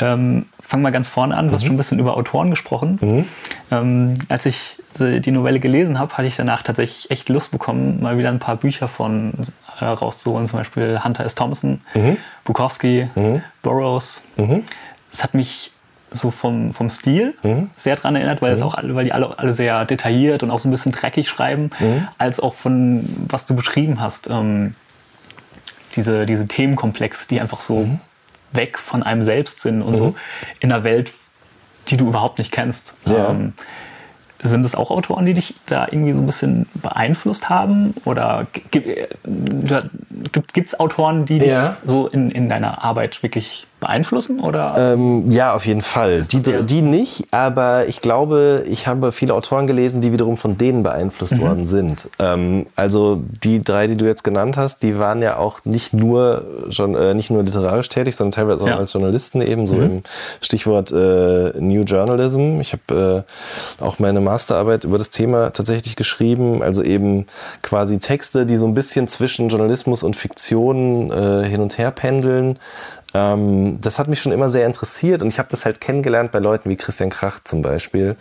Ähm, 0.00 0.46
fang 0.60 0.82
mal 0.82 0.90
ganz 0.90 1.08
vorne 1.08 1.36
an. 1.36 1.48
Du 1.48 1.54
hast 1.54 1.62
Mhm. 1.62 1.66
schon 1.66 1.74
ein 1.74 1.78
bisschen 1.78 1.98
über 1.98 2.16
Autoren 2.16 2.50
gesprochen. 2.50 3.26
Ähm, 3.70 4.18
als 4.28 4.46
ich 4.46 4.82
die 4.98 5.30
Novelle 5.30 5.60
gelesen 5.60 5.98
habe, 5.98 6.16
hatte 6.16 6.26
ich 6.26 6.36
danach 6.36 6.62
tatsächlich 6.62 7.10
echt 7.10 7.28
Lust 7.28 7.50
bekommen, 7.50 8.00
mal 8.00 8.18
wieder 8.18 8.30
ein 8.30 8.38
paar 8.38 8.56
Bücher 8.56 8.88
von 8.88 9.34
äh, 9.80 9.84
rauszuholen. 9.84 10.46
Zum 10.46 10.58
Beispiel 10.58 11.04
Hunter 11.04 11.24
S. 11.24 11.34
Thompson, 11.34 11.82
Mhm. 11.94 12.16
Bukowski, 12.44 13.08
Burroughs. 13.62 14.22
Das 15.10 15.22
hat 15.22 15.34
mich 15.34 15.72
so 16.16 16.30
vom, 16.30 16.72
vom 16.74 16.90
Stil 16.90 17.34
Mhm. 17.42 17.70
sehr 17.76 17.96
dran 17.96 18.16
erinnert, 18.16 18.42
weil, 18.42 18.52
es 18.52 18.62
auch 18.62 18.74
alle, 18.74 18.94
weil 18.94 19.04
die 19.04 19.12
alle, 19.12 19.38
alle 19.38 19.52
sehr 19.52 19.84
detailliert 19.84 20.42
und 20.42 20.50
auch 20.50 20.60
so 20.60 20.68
ein 20.68 20.72
bisschen 20.72 20.92
dreckig 20.92 21.28
schreiben, 21.28 21.70
Mhm. 21.78 22.08
als 22.18 22.40
auch 22.40 22.54
von, 22.54 23.04
was 23.28 23.46
du 23.46 23.54
beschrieben 23.54 24.00
hast, 24.00 24.28
ähm, 24.30 24.74
diese, 25.94 26.26
diese 26.26 26.46
Themenkomplex, 26.46 27.26
die 27.26 27.40
einfach 27.40 27.60
so 27.60 27.80
Mhm. 27.80 28.00
weg 28.52 28.78
von 28.78 29.02
einem 29.02 29.24
selbst 29.24 29.60
sind 29.60 29.82
und 29.82 29.94
so 29.94 30.14
in 30.60 30.72
einer 30.72 30.84
Welt, 30.84 31.12
die 31.88 31.96
du 31.96 32.08
überhaupt 32.08 32.38
nicht 32.38 32.52
kennst. 32.52 32.94
Ja. 33.04 33.30
Ähm, 33.30 33.52
sind 34.42 34.64
es 34.66 34.74
auch 34.74 34.90
Autoren, 34.90 35.24
die 35.24 35.34
dich 35.34 35.54
da 35.66 35.86
irgendwie 35.90 36.12
so 36.12 36.20
ein 36.20 36.26
bisschen 36.26 36.66
beeinflusst 36.74 37.48
haben? 37.48 37.94
Oder 38.04 38.46
gibt 38.52 38.86
es 40.68 40.78
Autoren, 40.78 41.24
die 41.24 41.38
dich 41.38 41.48
Ja. 41.48 41.76
so 41.84 42.06
in, 42.06 42.30
in 42.30 42.48
deiner 42.48 42.84
Arbeit 42.84 43.22
wirklich 43.22 43.66
beeinflussen? 43.80 44.40
Oder? 44.40 44.74
Ähm, 44.94 45.30
ja, 45.30 45.54
auf 45.54 45.66
jeden 45.66 45.82
Fall. 45.82 46.22
Die, 46.22 46.42
die 46.42 46.82
nicht, 46.82 47.26
aber 47.30 47.86
ich 47.86 48.00
glaube, 48.00 48.64
ich 48.68 48.86
habe 48.86 49.12
viele 49.12 49.34
Autoren 49.34 49.66
gelesen, 49.66 50.00
die 50.00 50.12
wiederum 50.12 50.36
von 50.36 50.56
denen 50.56 50.82
beeinflusst 50.82 51.38
worden 51.38 51.66
sind. 51.66 52.08
Ähm, 52.18 52.66
also 52.74 53.20
die 53.44 53.62
drei, 53.62 53.86
die 53.86 53.96
du 53.96 54.06
jetzt 54.06 54.24
genannt 54.24 54.56
hast, 54.56 54.82
die 54.82 54.98
waren 54.98 55.20
ja 55.22 55.36
auch 55.36 55.60
nicht 55.64 55.92
nur, 55.92 56.44
schon, 56.70 56.94
äh, 56.94 57.14
nicht 57.14 57.30
nur 57.30 57.42
literarisch 57.42 57.88
tätig, 57.88 58.16
sondern 58.16 58.32
teilweise 58.32 58.64
auch 58.64 58.68
Ja. 58.68 58.76
als 58.78 58.92
Journalisten 58.92 59.42
eben, 59.42 59.66
so 59.66 59.76
im 59.76 60.02
Stichwort 60.40 60.90
äh, 60.92 61.52
New 61.60 61.82
Journalism. 61.82 62.60
Ich 62.60 62.72
habe 62.72 63.24
äh, 63.80 63.82
auch 63.84 63.98
meine 63.98 64.20
Masterarbeit 64.20 64.84
über 64.84 64.98
das 64.98 65.10
Thema 65.10 65.50
tatsächlich 65.50 65.96
geschrieben, 65.96 66.62
also 66.62 66.82
eben 66.82 67.26
quasi 67.62 67.98
Texte, 67.98 68.46
die 68.46 68.56
so 68.56 68.66
ein 68.66 68.74
bisschen 68.74 69.06
zwischen 69.08 69.48
Journalismus 69.48 70.02
und 70.02 70.16
Fiktion 70.16 71.10
äh, 71.10 71.44
hin 71.46 71.60
und 71.60 71.76
her 71.78 71.90
pendeln. 71.90 72.58
Ähm, 73.14 73.78
das 73.80 73.98
hat 73.98 74.08
mich 74.08 74.20
schon 74.20 74.32
immer 74.32 74.50
sehr 74.50 74.66
interessiert 74.66 75.22
und 75.22 75.28
ich 75.28 75.38
habe 75.38 75.48
das 75.50 75.64
halt 75.64 75.80
kennengelernt 75.80 76.32
bei 76.32 76.38
Leuten 76.38 76.68
wie 76.68 76.76
Christian 76.76 77.10
Krach 77.10 77.40
zum 77.42 77.62
Beispiel, 77.62 78.16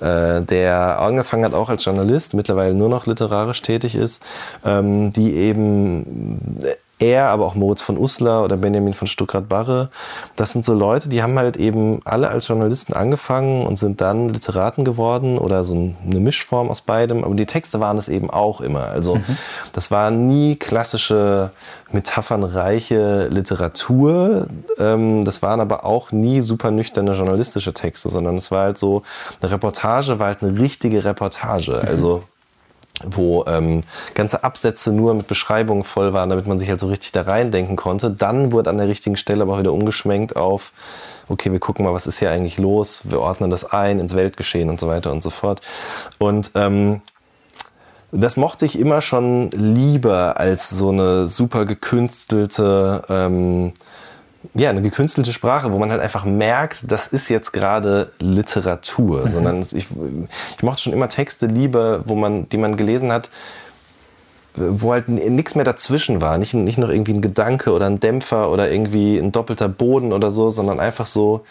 äh, 0.00 0.40
der 0.42 1.00
angefangen 1.00 1.44
hat 1.44 1.54
auch 1.54 1.68
als 1.68 1.84
Journalist, 1.84 2.34
mittlerweile 2.34 2.74
nur 2.74 2.88
noch 2.88 3.06
literarisch 3.06 3.62
tätig 3.62 3.94
ist, 3.94 4.22
ähm, 4.64 5.12
die 5.12 5.34
eben 5.34 6.58
er, 6.98 7.26
aber 7.28 7.44
auch 7.46 7.54
Moritz 7.54 7.82
von 7.82 7.98
Uslar 7.98 8.44
oder 8.44 8.56
Benjamin 8.56 8.94
von 8.94 9.06
Stuckrad-Barre, 9.06 9.90
das 10.36 10.52
sind 10.52 10.64
so 10.64 10.74
Leute, 10.74 11.08
die 11.08 11.22
haben 11.22 11.38
halt 11.38 11.56
eben 11.56 12.00
alle 12.04 12.28
als 12.28 12.48
Journalisten 12.48 12.92
angefangen 12.94 13.66
und 13.66 13.78
sind 13.78 14.00
dann 14.00 14.30
Literaten 14.30 14.84
geworden 14.84 15.38
oder 15.38 15.64
so 15.64 15.74
ein- 15.74 15.96
eine 16.08 16.20
Mischform 16.20 16.70
aus 16.70 16.80
beidem. 16.80 17.24
Aber 17.24 17.34
die 17.34 17.46
Texte 17.46 17.80
waren 17.80 17.98
es 17.98 18.08
eben 18.08 18.30
auch 18.30 18.60
immer. 18.60 18.84
Also 18.88 19.18
das 19.72 19.90
war 19.90 20.10
nie 20.10 20.56
klassische 20.56 21.50
metaphernreiche 21.92 23.28
Literatur. 23.28 24.46
Ähm, 24.78 25.24
das 25.24 25.42
waren 25.42 25.60
aber 25.60 25.84
auch 25.84 26.12
nie 26.12 26.40
super 26.40 26.70
nüchterne 26.70 27.12
journalistische 27.12 27.72
Texte, 27.72 28.08
sondern 28.08 28.36
es 28.36 28.50
war 28.50 28.62
halt 28.64 28.78
so, 28.78 29.02
eine 29.42 29.52
Reportage 29.52 30.18
war 30.18 30.28
halt 30.28 30.42
eine 30.42 30.58
richtige 30.60 31.04
Reportage. 31.04 31.80
Also 31.86 32.22
wo 33.04 33.44
ähm, 33.46 33.82
ganze 34.14 34.44
Absätze 34.44 34.92
nur 34.92 35.14
mit 35.14 35.26
Beschreibungen 35.26 35.84
voll 35.84 36.12
waren, 36.12 36.30
damit 36.30 36.46
man 36.46 36.58
sich 36.58 36.70
halt 36.70 36.80
so 36.80 36.86
richtig 36.86 37.12
da 37.12 37.22
reindenken 37.22 37.76
konnte. 37.76 38.10
Dann 38.10 38.52
wurde 38.52 38.70
an 38.70 38.78
der 38.78 38.88
richtigen 38.88 39.16
Stelle 39.16 39.42
aber 39.42 39.58
wieder 39.58 39.72
umgeschwenkt 39.72 40.36
auf, 40.36 40.72
okay, 41.28 41.52
wir 41.52 41.58
gucken 41.58 41.84
mal, 41.84 41.92
was 41.92 42.06
ist 42.06 42.18
hier 42.18 42.30
eigentlich 42.30 42.58
los, 42.58 43.02
wir 43.04 43.20
ordnen 43.20 43.50
das 43.50 43.64
ein 43.64 43.98
ins 43.98 44.14
Weltgeschehen 44.14 44.70
und 44.70 44.80
so 44.80 44.88
weiter 44.88 45.12
und 45.12 45.22
so 45.22 45.30
fort. 45.30 45.60
Und 46.18 46.52
ähm, 46.54 47.02
das 48.12 48.36
mochte 48.36 48.64
ich 48.64 48.78
immer 48.78 49.00
schon 49.00 49.50
lieber 49.50 50.38
als 50.38 50.70
so 50.70 50.90
eine 50.90 51.28
super 51.28 51.66
gekünstelte, 51.66 53.02
ähm, 53.08 53.72
ja, 54.54 54.70
eine 54.70 54.82
gekünstelte 54.82 55.32
Sprache, 55.32 55.72
wo 55.72 55.78
man 55.78 55.90
halt 55.90 56.00
einfach 56.00 56.24
merkt, 56.24 56.78
das 56.90 57.06
ist 57.08 57.28
jetzt 57.28 57.52
gerade 57.52 58.10
Literatur, 58.18 59.28
sondern 59.28 59.60
es- 59.60 59.72
ich, 59.72 59.86
ich 60.56 60.62
mochte 60.62 60.82
schon 60.82 60.92
immer 60.92 61.08
Texte 61.08 61.46
lieber, 61.46 62.00
wo 62.04 62.14
man, 62.14 62.48
die 62.48 62.56
man 62.56 62.76
gelesen 62.76 63.12
hat, 63.12 63.30
wo 64.54 64.92
halt 64.92 65.08
nichts 65.08 65.54
mehr 65.54 65.64
dazwischen 65.64 66.20
war, 66.22 66.38
nicht, 66.38 66.54
nicht 66.54 66.78
noch 66.78 66.88
irgendwie 66.88 67.12
ein 67.12 67.20
Gedanke 67.22 67.72
oder 67.72 67.86
ein 67.86 68.00
Dämpfer 68.00 68.50
oder 68.50 68.70
irgendwie 68.70 69.18
ein 69.18 69.30
doppelter 69.32 69.68
Boden 69.68 70.12
oder 70.12 70.30
so, 70.30 70.50
sondern 70.50 70.80
einfach 70.80 71.04
so 71.06 71.44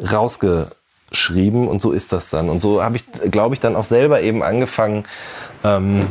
rausgeschrieben 0.00 1.68
und 1.68 1.80
so 1.80 1.92
ist 1.92 2.12
das 2.12 2.30
dann. 2.30 2.48
Und 2.48 2.60
so 2.60 2.82
habe 2.82 2.96
ich, 2.96 3.04
glaube 3.30 3.54
ich, 3.54 3.60
dann 3.60 3.76
auch 3.76 3.84
selber 3.84 4.20
eben 4.20 4.42
angefangen, 4.42 5.04
ähm, 5.64 6.06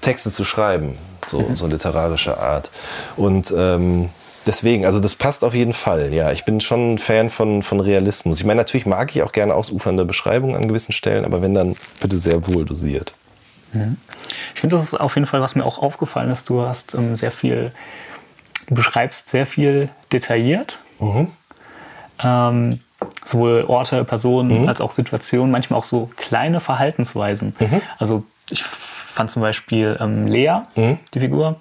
Texte 0.00 0.30
zu 0.30 0.44
schreiben, 0.44 0.96
so, 1.28 1.44
so 1.54 1.66
literarischer 1.66 2.38
Art. 2.40 2.70
Und 3.16 3.52
ähm, 3.56 4.10
deswegen, 4.46 4.86
also 4.86 5.00
das 5.00 5.14
passt 5.14 5.44
auf 5.44 5.54
jeden 5.54 5.72
Fall. 5.72 6.12
Ja, 6.12 6.32
ich 6.32 6.44
bin 6.44 6.60
schon 6.60 6.94
ein 6.94 6.98
Fan 6.98 7.30
von, 7.30 7.62
von 7.62 7.80
Realismus. 7.80 8.38
Ich 8.38 8.46
meine, 8.46 8.58
natürlich 8.58 8.86
mag 8.86 9.14
ich 9.14 9.22
auch 9.22 9.32
gerne 9.32 9.54
ausufernde 9.54 10.04
Beschreibungen 10.04 10.56
an 10.56 10.68
gewissen 10.68 10.92
Stellen, 10.92 11.24
aber 11.24 11.42
wenn 11.42 11.54
dann 11.54 11.76
bitte 12.00 12.18
sehr 12.18 12.46
wohl 12.46 12.64
dosiert. 12.64 13.14
Ich 14.54 14.60
finde, 14.60 14.76
das 14.76 14.84
ist 14.84 14.94
auf 14.94 15.14
jeden 15.16 15.26
Fall, 15.26 15.40
was 15.42 15.54
mir 15.54 15.64
auch 15.64 15.78
aufgefallen 15.78 16.30
ist. 16.30 16.48
Du 16.48 16.62
hast 16.62 16.94
ähm, 16.94 17.16
sehr 17.16 17.30
viel, 17.30 17.72
du 18.68 18.74
beschreibst 18.74 19.28
sehr 19.28 19.44
viel 19.44 19.90
detailliert. 20.12 20.78
Ähm, 22.22 22.80
sowohl 23.24 23.64
Orte, 23.68 24.04
Personen 24.04 24.68
als 24.68 24.80
auch 24.80 24.90
Situationen, 24.90 25.50
manchmal 25.50 25.78
auch 25.78 25.84
so 25.84 26.08
kleine 26.16 26.60
Verhaltensweisen. 26.60 27.54
Also 27.98 28.24
ich 28.50 28.64
fand 28.64 29.30
zum 29.30 29.42
Beispiel 29.42 29.98
ähm, 30.00 30.26
Lea, 30.26 30.60
die 31.12 31.20
Figur, 31.20 31.56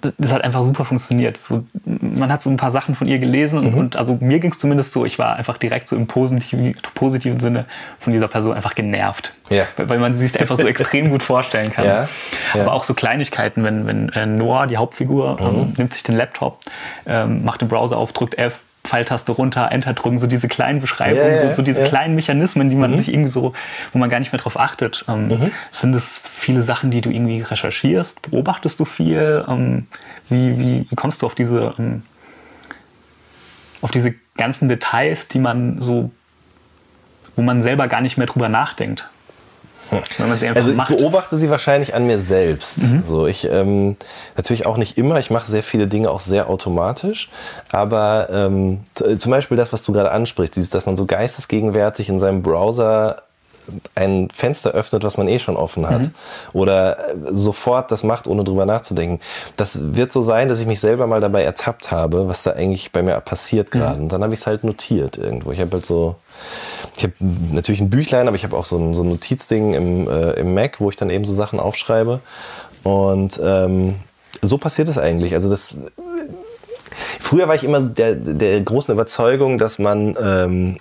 das, 0.00 0.32
hat 0.32 0.42
einfach 0.42 0.62
super 0.62 0.84
funktioniert. 0.84 1.36
So, 1.36 1.64
man 1.84 2.32
hat 2.32 2.42
so 2.42 2.50
ein 2.50 2.56
paar 2.56 2.70
Sachen 2.70 2.94
von 2.94 3.06
ihr 3.06 3.18
gelesen 3.18 3.58
und, 3.58 3.74
und 3.74 3.96
also 3.96 4.16
mir 4.20 4.38
ging 4.40 4.50
es 4.52 4.58
zumindest 4.58 4.92
so, 4.92 5.04
ich 5.04 5.18
war 5.18 5.36
einfach 5.36 5.58
direkt 5.58 5.88
so 5.88 5.96
im 5.96 6.06
positiven, 6.06 6.74
positiven 6.94 7.40
Sinne 7.40 7.66
von 7.98 8.12
dieser 8.12 8.28
Person 8.28 8.54
einfach 8.54 8.74
genervt. 8.74 9.32
Ja. 9.48 9.64
Weil, 9.76 9.88
weil 9.88 9.98
man 9.98 10.14
sich 10.14 10.38
einfach 10.40 10.56
so 10.56 10.66
extrem 10.66 11.10
gut 11.10 11.22
vorstellen 11.22 11.72
kann. 11.72 11.84
Ja, 11.90 12.08
ja. 12.54 12.62
Aber 12.62 12.72
auch 12.72 12.82
so 12.82 12.94
Kleinigkeiten, 12.94 13.64
wenn, 13.64 13.86
wenn 13.86 14.08
äh, 14.10 14.26
Noah, 14.26 14.66
die 14.66 14.76
Hauptfigur, 14.76 15.40
Mhm. 15.40 15.46
ähm, 15.46 15.72
nimmt 15.76 15.92
sich 15.92 16.02
den 16.02 16.16
Laptop, 16.16 16.58
ähm, 17.06 17.44
macht 17.44 17.60
den 17.62 17.68
Browser 17.68 17.96
auf, 17.96 18.12
drückt 18.12 18.36
F, 18.38 18.60
Pfeiltaste 18.90 19.32
runter, 19.32 19.70
Enter 19.70 19.94
drücken, 19.94 20.18
so 20.18 20.26
diese 20.26 20.48
kleinen 20.48 20.80
Beschreibungen, 20.80 21.30
ja, 21.30 21.48
so, 21.48 21.52
so 21.52 21.62
diese. 21.62 21.82
Mhm. 21.82 21.84
kleinen 21.84 22.14
Mechanismen, 22.14 22.70
die 22.70 22.76
man 22.76 22.96
sich 22.96 23.08
irgendwie 23.08 23.30
so, 23.30 23.52
wo 23.92 23.98
man 23.98 24.10
gar 24.10 24.18
nicht 24.18 24.32
mehr 24.32 24.40
drauf 24.40 24.58
achtet. 24.58 25.04
Ähm, 25.08 25.50
Sind 25.70 25.94
es 25.94 26.28
viele 26.28 26.62
Sachen, 26.62 26.90
die 26.90 27.00
du 27.00 27.10
irgendwie 27.10 27.40
recherchierst? 27.40 28.22
Beobachtest 28.30 28.80
du 28.80 28.84
viel? 28.84 29.44
Ähm, 29.48 29.86
wie, 30.28 30.58
wie, 30.58 30.86
wie 30.90 30.96
kommst 30.96 31.22
du 31.22 31.26
auf 31.26 31.34
diese, 31.34 31.74
ähm, 31.78 32.02
auf 33.80 33.90
diese 33.92 34.14
ganzen 34.36 34.68
Details, 34.68 35.28
die 35.28 35.38
man 35.38 35.80
so, 35.80 36.10
wo 37.36 37.42
man 37.42 37.62
selber 37.62 37.86
gar 37.86 38.00
nicht 38.00 38.18
mehr 38.18 38.26
drüber 38.26 38.48
nachdenkt? 38.48 39.08
Wenn 39.08 39.08
man 39.08 39.08
sie 39.08 39.08
einfach 39.78 39.79
Also 40.56 40.72
ich 40.72 40.84
beobachte 40.84 41.36
sie 41.36 41.50
wahrscheinlich 41.50 41.94
an 41.94 42.06
mir 42.06 42.18
selbst. 42.18 42.80
So 43.06 43.26
ich 43.26 43.48
ähm, 43.50 43.96
natürlich 44.36 44.66
auch 44.66 44.76
nicht 44.76 44.98
immer. 44.98 45.18
Ich 45.18 45.30
mache 45.30 45.46
sehr 45.46 45.62
viele 45.62 45.86
Dinge 45.86 46.10
auch 46.10 46.20
sehr 46.20 46.48
automatisch. 46.48 47.30
Aber 47.72 48.28
ähm, 48.30 48.80
zum 48.94 49.30
Beispiel 49.30 49.56
das, 49.56 49.72
was 49.72 49.82
du 49.82 49.92
gerade 49.92 50.10
ansprichst, 50.10 50.56
dieses, 50.56 50.70
dass 50.70 50.86
man 50.86 50.96
so 50.96 51.06
geistesgegenwärtig 51.06 52.08
in 52.08 52.18
seinem 52.18 52.42
Browser 52.42 53.16
ein 53.94 54.28
Fenster 54.32 54.72
öffnet, 54.72 55.04
was 55.04 55.16
man 55.16 55.28
eh 55.28 55.38
schon 55.38 55.56
offen 55.56 55.88
hat. 55.88 56.10
Oder 56.52 56.98
äh, 56.98 57.14
sofort 57.24 57.90
das 57.90 58.02
macht, 58.02 58.26
ohne 58.26 58.44
drüber 58.44 58.66
nachzudenken. 58.66 59.20
Das 59.56 59.94
wird 59.94 60.12
so 60.12 60.22
sein, 60.22 60.48
dass 60.48 60.60
ich 60.60 60.66
mich 60.66 60.80
selber 60.80 61.06
mal 61.06 61.20
dabei 61.20 61.42
ertappt 61.42 61.90
habe, 61.90 62.28
was 62.28 62.42
da 62.42 62.52
eigentlich 62.52 62.92
bei 62.92 63.02
mir 63.02 63.18
passiert 63.20 63.70
gerade. 63.70 64.00
Und 64.00 64.12
dann 64.12 64.22
habe 64.22 64.34
ich 64.34 64.40
es 64.40 64.46
halt 64.46 64.64
notiert 64.64 65.16
irgendwo. 65.16 65.52
Ich 65.52 65.60
habe 65.60 65.72
halt 65.72 65.86
so, 65.86 66.16
ich 66.96 67.04
habe 67.04 67.14
natürlich 67.20 67.80
ein 67.80 67.90
Büchlein, 67.90 68.28
aber 68.28 68.36
ich 68.36 68.44
habe 68.44 68.56
auch 68.56 68.64
so 68.64 68.78
ein, 68.78 68.94
so 68.94 69.02
ein 69.02 69.08
Notizding 69.08 69.74
im, 69.74 70.08
äh, 70.08 70.32
im 70.32 70.54
Mac, 70.54 70.80
wo 70.80 70.90
ich 70.90 70.96
dann 70.96 71.10
eben 71.10 71.24
so 71.24 71.34
Sachen 71.34 71.60
aufschreibe. 71.60 72.20
Und 72.82 73.40
ähm, 73.42 73.96
so 74.42 74.58
passiert 74.58 74.88
es 74.88 74.98
eigentlich. 74.98 75.34
Also 75.34 75.50
das. 75.50 75.76
Früher 77.18 77.46
war 77.46 77.54
ich 77.54 77.64
immer 77.64 77.80
der, 77.80 78.14
der 78.14 78.60
großen 78.60 78.92
Überzeugung, 78.92 79.58
dass 79.58 79.78
man 79.78 80.16
ähm, 80.20 80.80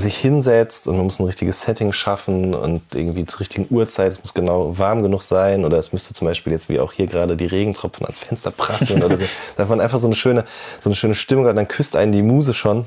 sich 0.00 0.16
hinsetzt 0.16 0.88
und 0.88 0.96
man 0.96 1.06
muss 1.06 1.20
ein 1.20 1.26
richtiges 1.26 1.62
Setting 1.62 1.92
schaffen 1.92 2.54
und 2.54 2.82
irgendwie 2.94 3.26
zur 3.26 3.40
richtigen 3.40 3.66
Uhrzeit, 3.70 4.12
es 4.12 4.22
muss 4.22 4.34
genau 4.34 4.76
warm 4.78 5.02
genug 5.02 5.22
sein 5.22 5.64
oder 5.64 5.78
es 5.78 5.92
müsste 5.92 6.14
zum 6.14 6.26
Beispiel 6.26 6.52
jetzt 6.52 6.68
wie 6.68 6.80
auch 6.80 6.92
hier 6.92 7.06
gerade 7.06 7.36
die 7.36 7.46
Regentropfen 7.46 8.04
ans 8.06 8.18
Fenster 8.18 8.50
prasseln 8.50 9.02
oder 9.02 9.16
so. 9.16 9.24
Da 9.56 9.62
hat 9.62 9.70
man 9.70 9.80
einfach 9.80 9.98
so 9.98 10.06
eine 10.06 10.14
schöne, 10.14 10.44
so 10.80 10.90
eine 10.90 10.96
schöne 10.96 11.14
Stimmung 11.14 11.46
und 11.46 11.56
dann 11.56 11.68
küsst 11.68 11.96
einen 11.96 12.12
die 12.12 12.22
Muse 12.22 12.54
schon. 12.54 12.86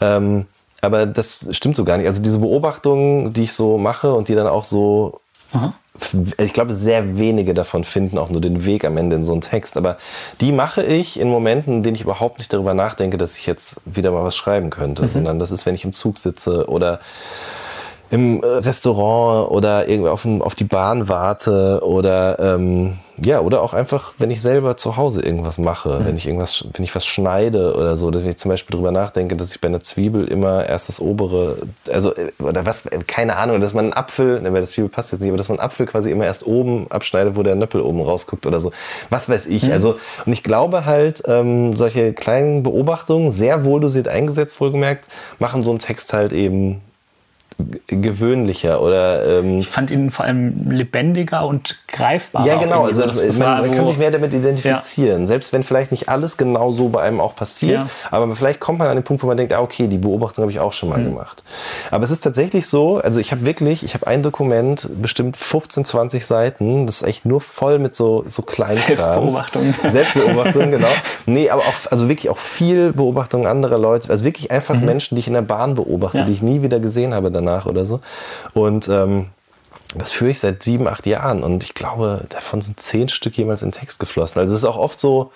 Ähm, 0.00 0.46
aber 0.80 1.06
das 1.06 1.46
stimmt 1.50 1.76
so 1.76 1.84
gar 1.84 1.96
nicht. 1.98 2.06
Also 2.06 2.22
diese 2.22 2.38
Beobachtungen, 2.38 3.32
die 3.32 3.44
ich 3.44 3.52
so 3.52 3.78
mache 3.78 4.12
und 4.12 4.28
die 4.28 4.34
dann 4.34 4.46
auch 4.46 4.64
so 4.64 5.20
Aha 5.52 5.74
ich 6.38 6.52
glaube, 6.52 6.74
sehr 6.74 7.18
wenige 7.18 7.54
davon 7.54 7.84
finden 7.84 8.18
auch 8.18 8.30
nur 8.30 8.40
den 8.40 8.64
Weg 8.64 8.84
am 8.84 8.96
Ende 8.96 9.16
in 9.16 9.24
so 9.24 9.32
einen 9.32 9.40
Text. 9.40 9.76
Aber 9.76 9.96
die 10.40 10.52
mache 10.52 10.82
ich 10.82 11.18
in 11.18 11.28
Momenten, 11.28 11.74
in 11.74 11.82
denen 11.82 11.96
ich 11.96 12.02
überhaupt 12.02 12.38
nicht 12.38 12.52
darüber 12.52 12.74
nachdenke, 12.74 13.18
dass 13.18 13.36
ich 13.36 13.46
jetzt 13.46 13.80
wieder 13.84 14.10
mal 14.10 14.24
was 14.24 14.36
schreiben 14.36 14.70
könnte, 14.70 15.02
mhm. 15.02 15.10
sondern 15.10 15.38
das 15.38 15.50
ist, 15.50 15.66
wenn 15.66 15.74
ich 15.74 15.84
im 15.84 15.92
Zug 15.92 16.18
sitze 16.18 16.68
oder 16.68 17.00
im 18.10 18.40
Restaurant 18.42 19.50
oder 19.50 19.88
irgendwie 19.88 20.08
auf, 20.08 20.24
auf 20.24 20.54
die 20.54 20.64
Bahn 20.64 21.08
warte 21.08 21.80
oder 21.82 22.38
ähm, 22.38 22.98
ja, 23.20 23.40
oder 23.40 23.62
auch 23.62 23.74
einfach, 23.74 24.12
wenn 24.18 24.30
ich 24.30 24.40
selber 24.40 24.76
zu 24.76 24.96
Hause 24.96 25.22
irgendwas 25.22 25.58
mache, 25.58 26.00
mhm. 26.00 26.06
wenn 26.06 26.16
ich 26.16 26.26
irgendwas, 26.26 26.64
wenn 26.72 26.84
ich 26.84 26.94
was 26.94 27.06
schneide 27.06 27.74
oder 27.74 27.96
so, 27.96 28.10
dass 28.10 28.22
ich 28.22 28.36
zum 28.36 28.50
Beispiel 28.50 28.72
darüber 28.72 28.92
nachdenke, 28.92 29.36
dass 29.36 29.50
ich 29.50 29.60
bei 29.60 29.68
einer 29.68 29.80
Zwiebel 29.80 30.26
immer 30.28 30.68
erst 30.68 30.88
das 30.88 31.00
obere, 31.00 31.56
also, 31.92 32.14
oder 32.38 32.64
was, 32.66 32.84
keine 33.06 33.36
Ahnung, 33.36 33.60
dass 33.60 33.74
man 33.74 33.86
einen 33.86 33.94
Apfel, 33.94 34.40
ne, 34.40 34.52
weil 34.52 34.60
das 34.60 34.70
Zwiebel 34.70 34.88
passt 34.88 35.12
jetzt 35.12 35.20
nicht, 35.20 35.30
aber 35.30 35.38
dass 35.38 35.48
man 35.48 35.58
einen 35.58 35.66
Apfel 35.66 35.86
quasi 35.86 36.10
immer 36.10 36.24
erst 36.24 36.46
oben 36.46 36.86
abschneidet, 36.90 37.36
wo 37.36 37.42
der 37.42 37.56
Nöppel 37.56 37.80
oben 37.80 38.00
rausguckt 38.00 38.46
oder 38.46 38.60
so. 38.60 38.70
Was 39.10 39.28
weiß 39.28 39.46
ich. 39.46 39.64
Mhm. 39.64 39.72
Also, 39.72 39.98
und 40.24 40.32
ich 40.32 40.42
glaube 40.42 40.84
halt, 40.84 41.22
ähm, 41.26 41.76
solche 41.76 42.12
kleinen 42.12 42.62
Beobachtungen, 42.62 43.30
sehr 43.30 43.64
wohl 43.64 43.80
dosiert 43.80 44.08
eingesetzt, 44.08 44.60
wohlgemerkt, 44.60 45.08
machen 45.38 45.62
so 45.62 45.70
einen 45.70 45.80
Text 45.80 46.12
halt 46.12 46.32
eben 46.32 46.80
gewöhnlicher 47.88 48.80
oder 48.80 49.40
ähm 49.40 49.58
ich 49.58 49.68
fand 49.68 49.90
ihn 49.90 50.10
vor 50.10 50.24
allem 50.24 50.70
lebendiger 50.70 51.44
und 51.44 51.76
greifbarer. 51.88 52.46
Ja, 52.46 52.56
genau. 52.56 52.84
Also 52.84 53.02
das, 53.02 53.26
das 53.26 53.38
man, 53.38 53.62
man 53.62 53.74
kann 53.74 53.86
sich 53.88 53.98
mehr 53.98 54.12
damit 54.12 54.32
identifizieren. 54.32 55.22
Ja. 55.22 55.26
Selbst 55.26 55.52
wenn 55.52 55.64
vielleicht 55.64 55.90
nicht 55.90 56.08
alles 56.08 56.36
genau 56.36 56.70
so 56.70 56.88
bei 56.88 57.02
einem 57.02 57.20
auch 57.20 57.34
passiert, 57.34 57.80
ja. 57.80 57.88
aber 58.12 58.34
vielleicht 58.36 58.60
kommt 58.60 58.78
man 58.78 58.86
an 58.86 58.96
den 58.96 59.02
Punkt, 59.02 59.24
wo 59.24 59.26
man 59.26 59.36
denkt, 59.36 59.52
ah, 59.52 59.60
okay, 59.60 59.88
die 59.88 59.98
Beobachtung 59.98 60.42
habe 60.42 60.52
ich 60.52 60.60
auch 60.60 60.72
schon 60.72 60.88
mal 60.88 61.00
mhm. 61.00 61.06
gemacht. 61.06 61.42
Aber 61.90 62.04
es 62.04 62.12
ist 62.12 62.20
tatsächlich 62.20 62.68
so, 62.68 62.98
also 62.98 63.18
ich 63.18 63.32
habe 63.32 63.44
wirklich, 63.44 63.82
ich 63.82 63.94
habe 63.94 64.06
ein 64.06 64.22
Dokument, 64.22 64.88
bestimmt 65.02 65.36
15, 65.36 65.84
20 65.84 66.26
Seiten, 66.26 66.86
das 66.86 67.00
ist 67.00 67.08
echt 67.08 67.26
nur 67.26 67.40
voll 67.40 67.80
mit 67.80 67.96
so, 67.96 68.24
so 68.28 68.42
kleinen 68.42 68.78
Selbstbeobachtung. 68.86 69.74
Selbstbeobachtung, 69.88 70.70
genau. 70.70 70.86
Nee, 71.26 71.50
aber 71.50 71.62
auch, 71.62 71.90
also 71.90 72.08
wirklich 72.08 72.30
auch 72.30 72.38
viel 72.38 72.92
Beobachtung 72.92 73.48
anderer 73.48 73.78
Leute, 73.78 74.10
also 74.10 74.24
wirklich 74.24 74.52
einfach 74.52 74.76
mhm. 74.76 74.84
Menschen, 74.84 75.16
die 75.16 75.20
ich 75.20 75.26
in 75.26 75.34
der 75.34 75.42
Bahn 75.42 75.74
beobachte, 75.74 76.18
ja. 76.18 76.24
die 76.24 76.32
ich 76.32 76.42
nie 76.42 76.62
wieder 76.62 76.78
gesehen 76.78 77.14
habe 77.14 77.32
danach 77.32 77.47
danach 77.48 77.66
oder 77.66 77.84
so. 77.84 78.00
Und 78.54 78.88
ähm, 78.88 79.26
das 79.94 80.12
führe 80.12 80.30
ich 80.30 80.40
seit 80.40 80.62
sieben, 80.62 80.86
acht 80.86 81.06
Jahren 81.06 81.42
und 81.42 81.64
ich 81.64 81.74
glaube, 81.74 82.26
davon 82.28 82.60
sind 82.60 82.78
zehn 82.78 83.08
Stück 83.08 83.36
jemals 83.38 83.62
in 83.62 83.72
Text 83.72 83.98
geflossen. 83.98 84.38
Also 84.38 84.54
es 84.54 84.62
ist 84.62 84.68
auch 84.68 84.76
oft 84.76 85.00
so, 85.00 85.32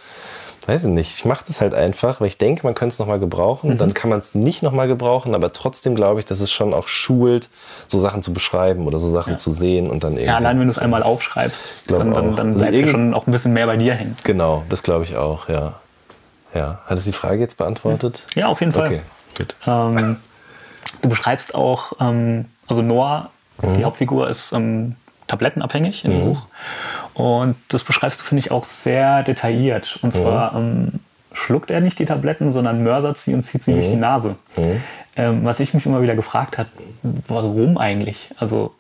weiß 0.66 0.84
ich 0.84 0.90
nicht, 0.90 1.16
ich 1.16 1.24
mache 1.24 1.44
das 1.46 1.62
halt 1.62 1.72
einfach, 1.72 2.20
weil 2.20 2.28
ich 2.28 2.36
denke, 2.36 2.66
man 2.66 2.74
könnte 2.74 2.92
es 2.92 2.98
nochmal 2.98 3.18
gebrauchen. 3.18 3.70
Mhm. 3.70 3.78
Dann 3.78 3.94
kann 3.94 4.10
man 4.10 4.20
es 4.20 4.34
nicht 4.34 4.62
nochmal 4.62 4.88
gebrauchen, 4.88 5.34
aber 5.34 5.54
trotzdem 5.54 5.94
glaube 5.94 6.20
ich, 6.20 6.26
dass 6.26 6.40
es 6.40 6.52
schon 6.52 6.74
auch 6.74 6.86
schult, 6.86 7.48
so 7.86 7.98
Sachen 7.98 8.22
zu 8.22 8.34
beschreiben 8.34 8.86
oder 8.86 8.98
so 8.98 9.10
Sachen 9.10 9.32
ja. 9.32 9.36
zu 9.38 9.52
sehen 9.52 9.88
und 9.88 10.04
dann 10.04 10.12
irgendwie. 10.12 10.26
Ja, 10.26 10.36
allein 10.36 10.58
wenn 10.58 10.66
du 10.66 10.72
es 10.72 10.78
einmal 10.78 11.02
aufschreibst, 11.02 11.90
dann, 11.90 12.12
dann, 12.12 12.36
dann 12.36 12.48
also 12.48 12.58
bleibt 12.58 12.74
es 12.74 12.90
schon 12.90 13.14
auch 13.14 13.26
ein 13.26 13.32
bisschen 13.32 13.54
mehr 13.54 13.66
bei 13.66 13.78
dir 13.78 13.94
hängen. 13.94 14.18
Genau, 14.22 14.64
das 14.68 14.82
glaube 14.82 15.04
ich 15.04 15.16
auch, 15.16 15.48
ja. 15.48 15.74
Ja. 16.54 16.80
Hat 16.84 16.98
es 16.98 17.04
die 17.04 17.12
Frage 17.12 17.40
jetzt 17.40 17.56
beantwortet? 17.56 18.24
Ja, 18.34 18.48
auf 18.48 18.60
jeden 18.60 18.72
Fall. 18.72 18.86
Okay, 18.86 19.00
gut. 19.38 19.54
Ähm, 19.66 20.18
Du 21.00 21.08
beschreibst 21.08 21.54
auch, 21.54 21.94
ähm, 22.00 22.46
also 22.66 22.82
Noah, 22.82 23.30
mhm. 23.62 23.74
die 23.74 23.84
Hauptfigur, 23.84 24.28
ist 24.28 24.52
ähm, 24.52 24.96
tablettenabhängig 25.26 26.04
im 26.04 26.18
mhm. 26.18 26.24
Buch. 26.24 26.46
Und 27.14 27.56
das 27.68 27.84
beschreibst 27.84 28.20
du, 28.20 28.24
finde 28.24 28.40
ich, 28.40 28.50
auch 28.50 28.64
sehr 28.64 29.22
detailliert. 29.22 29.98
Und 30.02 30.12
zwar 30.12 30.52
mhm. 30.58 30.58
ähm, 30.58 31.00
schluckt 31.32 31.70
er 31.70 31.80
nicht 31.80 31.98
die 31.98 32.04
Tabletten, 32.04 32.50
sondern 32.50 32.82
mörsert 32.82 33.16
sie 33.16 33.34
und 33.34 33.42
zieht 33.42 33.62
sie 33.62 33.72
durch 33.72 33.88
die 33.88 33.94
mhm. 33.94 34.00
Nase. 34.00 34.36
Mhm. 34.56 34.82
Ähm, 35.14 35.44
was 35.44 35.60
ich 35.60 35.74
mich 35.74 35.84
immer 35.84 36.00
wieder 36.00 36.14
gefragt 36.14 36.58
habe, 36.58 36.70
warum 37.28 37.78
eigentlich? 37.78 38.30
Also 38.38 38.72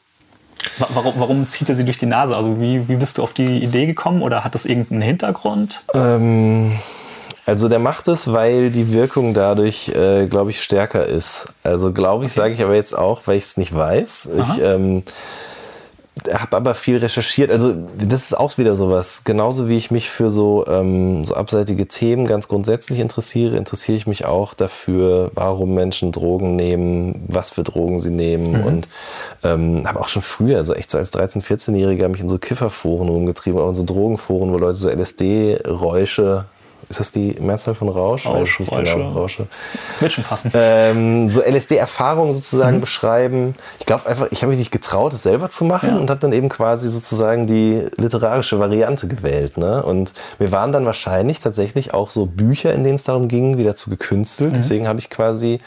Warum, 0.78 1.14
warum, 1.16 1.46
zieht 1.46 1.68
er 1.68 1.76
sie 1.76 1.84
durch 1.84 1.98
die 1.98 2.06
Nase? 2.06 2.36
Also 2.36 2.60
wie, 2.60 2.88
wie 2.88 2.96
bist 2.96 3.18
du 3.18 3.22
auf 3.22 3.34
die 3.34 3.62
Idee 3.62 3.86
gekommen 3.86 4.22
oder 4.22 4.44
hat 4.44 4.54
das 4.54 4.64
irgendeinen 4.64 5.02
Hintergrund? 5.02 5.82
Ähm, 5.94 6.78
also 7.44 7.68
der 7.68 7.78
macht 7.78 8.08
es, 8.08 8.32
weil 8.32 8.70
die 8.70 8.92
Wirkung 8.92 9.34
dadurch, 9.34 9.88
äh, 9.88 10.26
glaube 10.26 10.50
ich, 10.50 10.62
stärker 10.62 11.06
ist. 11.06 11.46
Also 11.64 11.92
glaube 11.92 12.24
ich, 12.24 12.30
okay. 12.30 12.40
sage 12.40 12.54
ich 12.54 12.62
aber 12.62 12.74
jetzt 12.74 12.96
auch, 12.96 13.22
weil 13.26 13.36
ich 13.36 13.44
es 13.44 13.56
nicht 13.56 13.74
weiß. 13.74 14.28
Aha. 14.38 14.54
Ich 14.56 14.62
ähm, 14.62 15.02
habe 16.30 16.56
aber 16.56 16.74
viel 16.74 16.98
recherchiert. 16.98 17.50
Also 17.50 17.74
das 17.98 18.24
ist 18.24 18.38
auch 18.38 18.56
wieder 18.58 18.76
sowas. 18.76 19.22
Genauso 19.24 19.68
wie 19.68 19.76
ich 19.76 19.90
mich 19.90 20.08
für 20.08 20.30
so, 20.30 20.64
ähm, 20.68 21.24
so 21.24 21.34
abseitige 21.34 21.88
Themen 21.88 22.26
ganz 22.26 22.46
grundsätzlich 22.46 23.00
interessiere, 23.00 23.56
interessiere 23.56 23.96
ich 23.96 24.06
mich 24.06 24.24
auch 24.24 24.54
dafür, 24.54 25.32
warum 25.34 25.74
Menschen 25.74 26.12
Drogen 26.12 26.54
nehmen, 26.54 27.24
was 27.26 27.50
für 27.50 27.64
Drogen 27.64 27.98
sie 27.98 28.10
nehmen. 28.10 28.52
Mhm. 28.52 28.64
Und 28.64 28.88
ähm, 29.42 29.88
habe 29.88 30.00
auch 30.00 30.08
schon 30.08 30.22
früher, 30.22 30.58
also 30.58 30.74
echt 30.74 30.90
so 30.90 30.98
als 30.98 31.12
13-, 31.12 31.42
14-Jähriger, 31.42 32.08
mich 32.08 32.20
in 32.20 32.28
so 32.28 32.38
Kifferforen 32.38 33.08
rumgetrieben, 33.08 33.60
auch 33.60 33.70
in 33.70 33.74
so 33.74 33.84
Drogenforen, 33.84 34.52
wo 34.52 34.58
Leute 34.58 34.74
so 34.74 34.90
LSD-Räusche 34.90 36.44
ist 36.92 37.00
das 37.00 37.10
die 37.10 37.34
Mehrzahl 37.40 37.74
von 37.74 37.88
Rausch? 37.88 38.26
Rausch, 38.26 38.60
Rausch 38.60 38.92
genau, 38.92 39.08
Rausche. 39.08 39.46
Wird 39.98 40.12
schon 40.12 40.24
passen. 40.24 40.52
Ähm, 40.54 41.30
so 41.30 41.40
LSD-Erfahrungen 41.40 42.34
sozusagen 42.34 42.76
mhm. 42.76 42.80
beschreiben. 42.82 43.54
Ich 43.80 43.86
glaube 43.86 44.06
einfach, 44.06 44.28
ich 44.30 44.42
habe 44.42 44.50
mich 44.50 44.58
nicht 44.58 44.70
getraut, 44.70 45.14
es 45.14 45.22
selber 45.22 45.48
zu 45.48 45.64
machen 45.64 45.88
ja. 45.88 45.96
und 45.96 46.10
habe 46.10 46.20
dann 46.20 46.32
eben 46.32 46.50
quasi 46.50 46.90
sozusagen 46.90 47.46
die 47.46 47.86
literarische 47.96 48.58
Variante 48.58 49.08
gewählt. 49.08 49.56
Ne? 49.56 49.82
Und 49.82 50.12
mir 50.38 50.52
waren 50.52 50.70
dann 50.70 50.84
wahrscheinlich 50.84 51.40
tatsächlich 51.40 51.94
auch 51.94 52.10
so 52.10 52.26
Bücher, 52.26 52.74
in 52.74 52.84
denen 52.84 52.96
es 52.96 53.04
darum 53.04 53.28
ging, 53.28 53.56
wieder 53.56 53.74
zu 53.74 53.88
gekünstelt. 53.88 54.50
Mhm. 54.50 54.54
Deswegen 54.54 54.86
habe 54.86 54.98
ich 54.98 55.08
quasi 55.08 55.60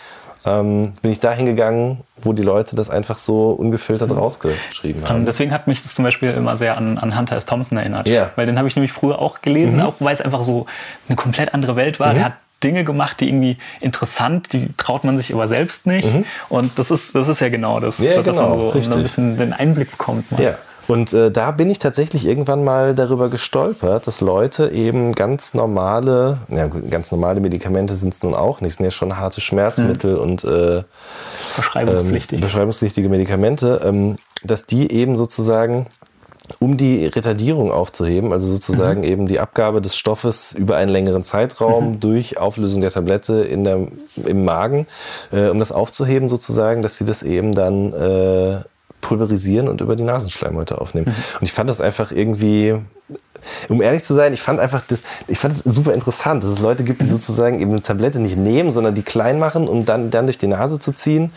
ähm, 0.46 0.94
bin 1.02 1.12
ich 1.12 1.20
dahin 1.20 1.46
gegangen, 1.46 2.02
wo 2.18 2.34
die 2.34 2.44
Leute 2.44 2.76
das 2.76 2.90
einfach 2.90 3.18
so 3.18 3.52
ungefiltert 3.52 4.12
mhm. 4.12 4.18
rausgeschrieben 4.18 5.08
haben. 5.08 5.18
Ähm, 5.18 5.26
deswegen 5.26 5.52
hat 5.52 5.68
mich 5.68 5.82
das 5.82 5.96
zum 5.96 6.06
Beispiel 6.06 6.32
immer 6.32 6.56
sehr 6.58 6.78
an, 6.78 6.98
an 6.98 7.18
Hunter 7.18 7.36
S. 7.36 7.46
Thompson 7.46 7.78
erinnert. 7.78 8.06
Yeah. 8.08 8.32
Weil 8.36 8.46
den 8.46 8.58
habe 8.58 8.68
ich 8.68 8.76
nämlich 8.76 8.92
früher 8.92 9.20
auch 9.20 9.42
gelesen, 9.42 9.78
mhm. 9.78 9.82
auch 9.82 9.96
weil 10.00 10.14
es 10.14 10.22
einfach 10.22 10.44
so 10.44 10.66
eine 11.08 11.16
komplett 11.16 11.54
andere 11.54 11.76
Welt 11.76 12.00
war. 12.00 12.12
Mhm. 12.12 12.16
Der 12.16 12.26
hat 12.26 12.34
Dinge 12.64 12.84
gemacht, 12.84 13.20
die 13.20 13.28
irgendwie 13.28 13.58
interessant, 13.80 14.54
die 14.54 14.70
traut 14.78 15.04
man 15.04 15.18
sich 15.18 15.34
aber 15.34 15.48
selbst 15.48 15.88
nicht. 15.88 16.14
Mhm. 16.14 16.26
Und 16.50 16.80
das 16.80 16.92
ist, 16.92 17.16
das 17.16 17.28
ist 17.28 17.40
ja 17.42 17.50
genau 17.50 17.80
das, 17.80 18.00
ja, 18.00 18.22
dass 18.22 18.38
genau, 18.38 18.72
man 18.74 18.84
so 18.84 18.94
ein 18.94 19.02
bisschen 19.02 19.38
den 19.38 19.54
Einblick 19.54 19.92
bekommt. 19.92 20.32
Mal. 20.32 20.42
Ja. 20.42 20.56
Und 20.88 21.14
äh, 21.14 21.32
da 21.32 21.52
bin 21.52 21.70
ich 21.70 21.80
tatsächlich 21.80 22.28
irgendwann 22.28 22.64
mal 22.64 22.94
darüber 22.94 23.30
gestolpert, 23.30 24.08
dass 24.08 24.22
Leute 24.22 24.70
eben 24.70 25.14
ganz 25.14 25.54
normale, 25.54 26.38
ja, 26.50 26.68
ganz 26.68 27.12
normale 27.12 27.40
Medikamente 27.40 27.96
sind 27.96 28.14
es 28.14 28.24
nun 28.24 28.36
auch 28.36 28.62
nicht, 28.62 28.76
sind 28.78 28.86
ja 28.86 28.92
schon 28.92 29.18
harte 29.18 29.42
Schmerzmittel 29.42 30.16
mhm. 30.16 30.22
und 30.22 30.44
äh, 30.44 30.84
Verschreibungspflichtig. 31.54 32.38
Ähm, 32.38 32.42
verschreibungspflichtige 32.42 33.10
Medikamente, 33.10 33.82
ähm, 33.84 34.18
dass 34.44 34.66
die 34.66 34.92
eben 34.92 35.18
sozusagen 35.18 35.88
um 36.60 36.78
die 36.78 37.06
Retardierung 37.06 37.72
aufzuheben, 37.72 38.32
also 38.32 38.48
sozusagen 38.48 39.02
mhm. 39.02 39.08
eben 39.08 39.28
die 39.28 39.40
Abgabe 39.40 39.82
des 39.82 39.98
Stoffes 39.98 40.54
über 40.54 40.76
einen 40.76 40.92
längeren 40.92 41.24
Zeitraum 41.24 41.94
mhm. 41.94 42.00
durch 42.00 42.38
Auflösung 42.38 42.82
der 42.82 42.92
Tablette 42.92 43.44
in 43.44 43.64
der, 43.64 43.88
im 44.24 44.46
Magen, 44.46 44.86
äh, 45.32 45.50
um 45.50 45.60
das 45.60 45.72
aufzuheben 45.72 46.30
sozusagen, 46.30 46.82
dass 46.82 46.98
sie 46.98 47.06
das 47.06 47.24
eben 47.24 47.54
dann 47.54 47.94
äh, 47.94 48.60
pulverisieren 49.06 49.68
und 49.68 49.82
über 49.82 49.96
die 49.96 50.04
Nasenschleimhäute 50.04 50.82
aufnehmen. 50.82 51.08
Mhm. 51.08 51.40
Und 51.40 51.44
ich 51.44 51.54
fand 51.54 51.70
das 51.70 51.80
einfach 51.80 52.12
irgendwie, 52.12 52.76
um 53.70 53.82
ehrlich 53.82 54.04
zu 54.04 54.16
sein, 54.16 54.34
ich 54.34 54.42
fand 54.42 54.60
einfach 54.60 54.82
das, 54.88 55.04
ich 55.28 55.38
fand 55.38 55.54
es 55.54 55.60
super 55.64 55.94
interessant, 55.94 56.44
dass 56.44 56.50
es 56.50 56.60
Leute 56.60 56.84
gibt, 56.84 57.02
die 57.02 57.06
mhm. 57.06 57.10
sozusagen 57.10 57.62
eben 57.62 57.72
eine 57.72 57.82
Tablette 57.82 58.20
nicht 58.20 58.36
nehmen, 58.36 58.72
sondern 58.72 58.96
die 58.96 59.04
klein 59.04 59.38
machen, 59.38 59.68
um 59.68 59.86
dann, 59.86 60.10
dann 60.10 60.26
durch 60.26 60.40
die 60.40 60.48
Nase 60.48 60.80
zu 60.80 60.92
ziehen. 60.92 61.32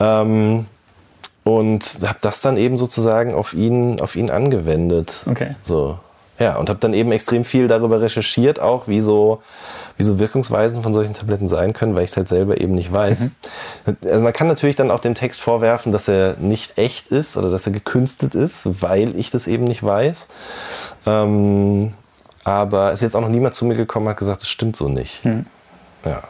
Ähm, 0.00 0.66
und 1.44 1.84
habe 2.06 2.18
das 2.20 2.40
dann 2.40 2.56
eben 2.56 2.78
sozusagen 2.78 3.34
auf 3.34 3.52
ihn, 3.52 4.00
auf 4.00 4.16
ihn 4.16 4.30
angewendet. 4.30 5.24
Okay. 5.28 5.56
So. 5.62 5.98
Ja, 6.42 6.56
und 6.56 6.68
habe 6.68 6.80
dann 6.80 6.92
eben 6.92 7.12
extrem 7.12 7.44
viel 7.44 7.68
darüber 7.68 8.00
recherchiert, 8.00 8.58
auch 8.58 8.88
wie 8.88 9.00
so, 9.00 9.40
wie 9.96 10.02
so 10.02 10.18
Wirkungsweisen 10.18 10.82
von 10.82 10.92
solchen 10.92 11.14
Tabletten 11.14 11.46
sein 11.46 11.72
können, 11.72 11.94
weil 11.94 12.02
ich 12.02 12.10
es 12.10 12.16
halt 12.16 12.28
selber 12.28 12.60
eben 12.60 12.74
nicht 12.74 12.92
weiß. 12.92 13.30
Mhm. 13.86 13.96
Also 14.04 14.20
man 14.20 14.32
kann 14.32 14.48
natürlich 14.48 14.74
dann 14.74 14.90
auch 14.90 14.98
dem 14.98 15.14
Text 15.14 15.40
vorwerfen, 15.40 15.92
dass 15.92 16.08
er 16.08 16.34
nicht 16.40 16.78
echt 16.78 17.12
ist 17.12 17.36
oder 17.36 17.48
dass 17.52 17.64
er 17.66 17.72
gekünstelt 17.72 18.34
ist, 18.34 18.82
weil 18.82 19.14
ich 19.14 19.30
das 19.30 19.46
eben 19.46 19.62
nicht 19.62 19.84
weiß. 19.84 20.28
Ähm, 21.06 21.92
aber 22.42 22.88
es 22.88 22.94
ist 22.94 23.02
jetzt 23.02 23.14
auch 23.14 23.20
noch 23.20 23.28
niemand 23.28 23.54
zu 23.54 23.64
mir 23.64 23.76
gekommen 23.76 24.06
und 24.06 24.10
hat 24.10 24.18
gesagt, 24.18 24.40
das 24.40 24.48
stimmt 24.48 24.74
so 24.74 24.88
nicht. 24.88 25.24
Mhm. 25.24 25.46
Ja. 26.04 26.22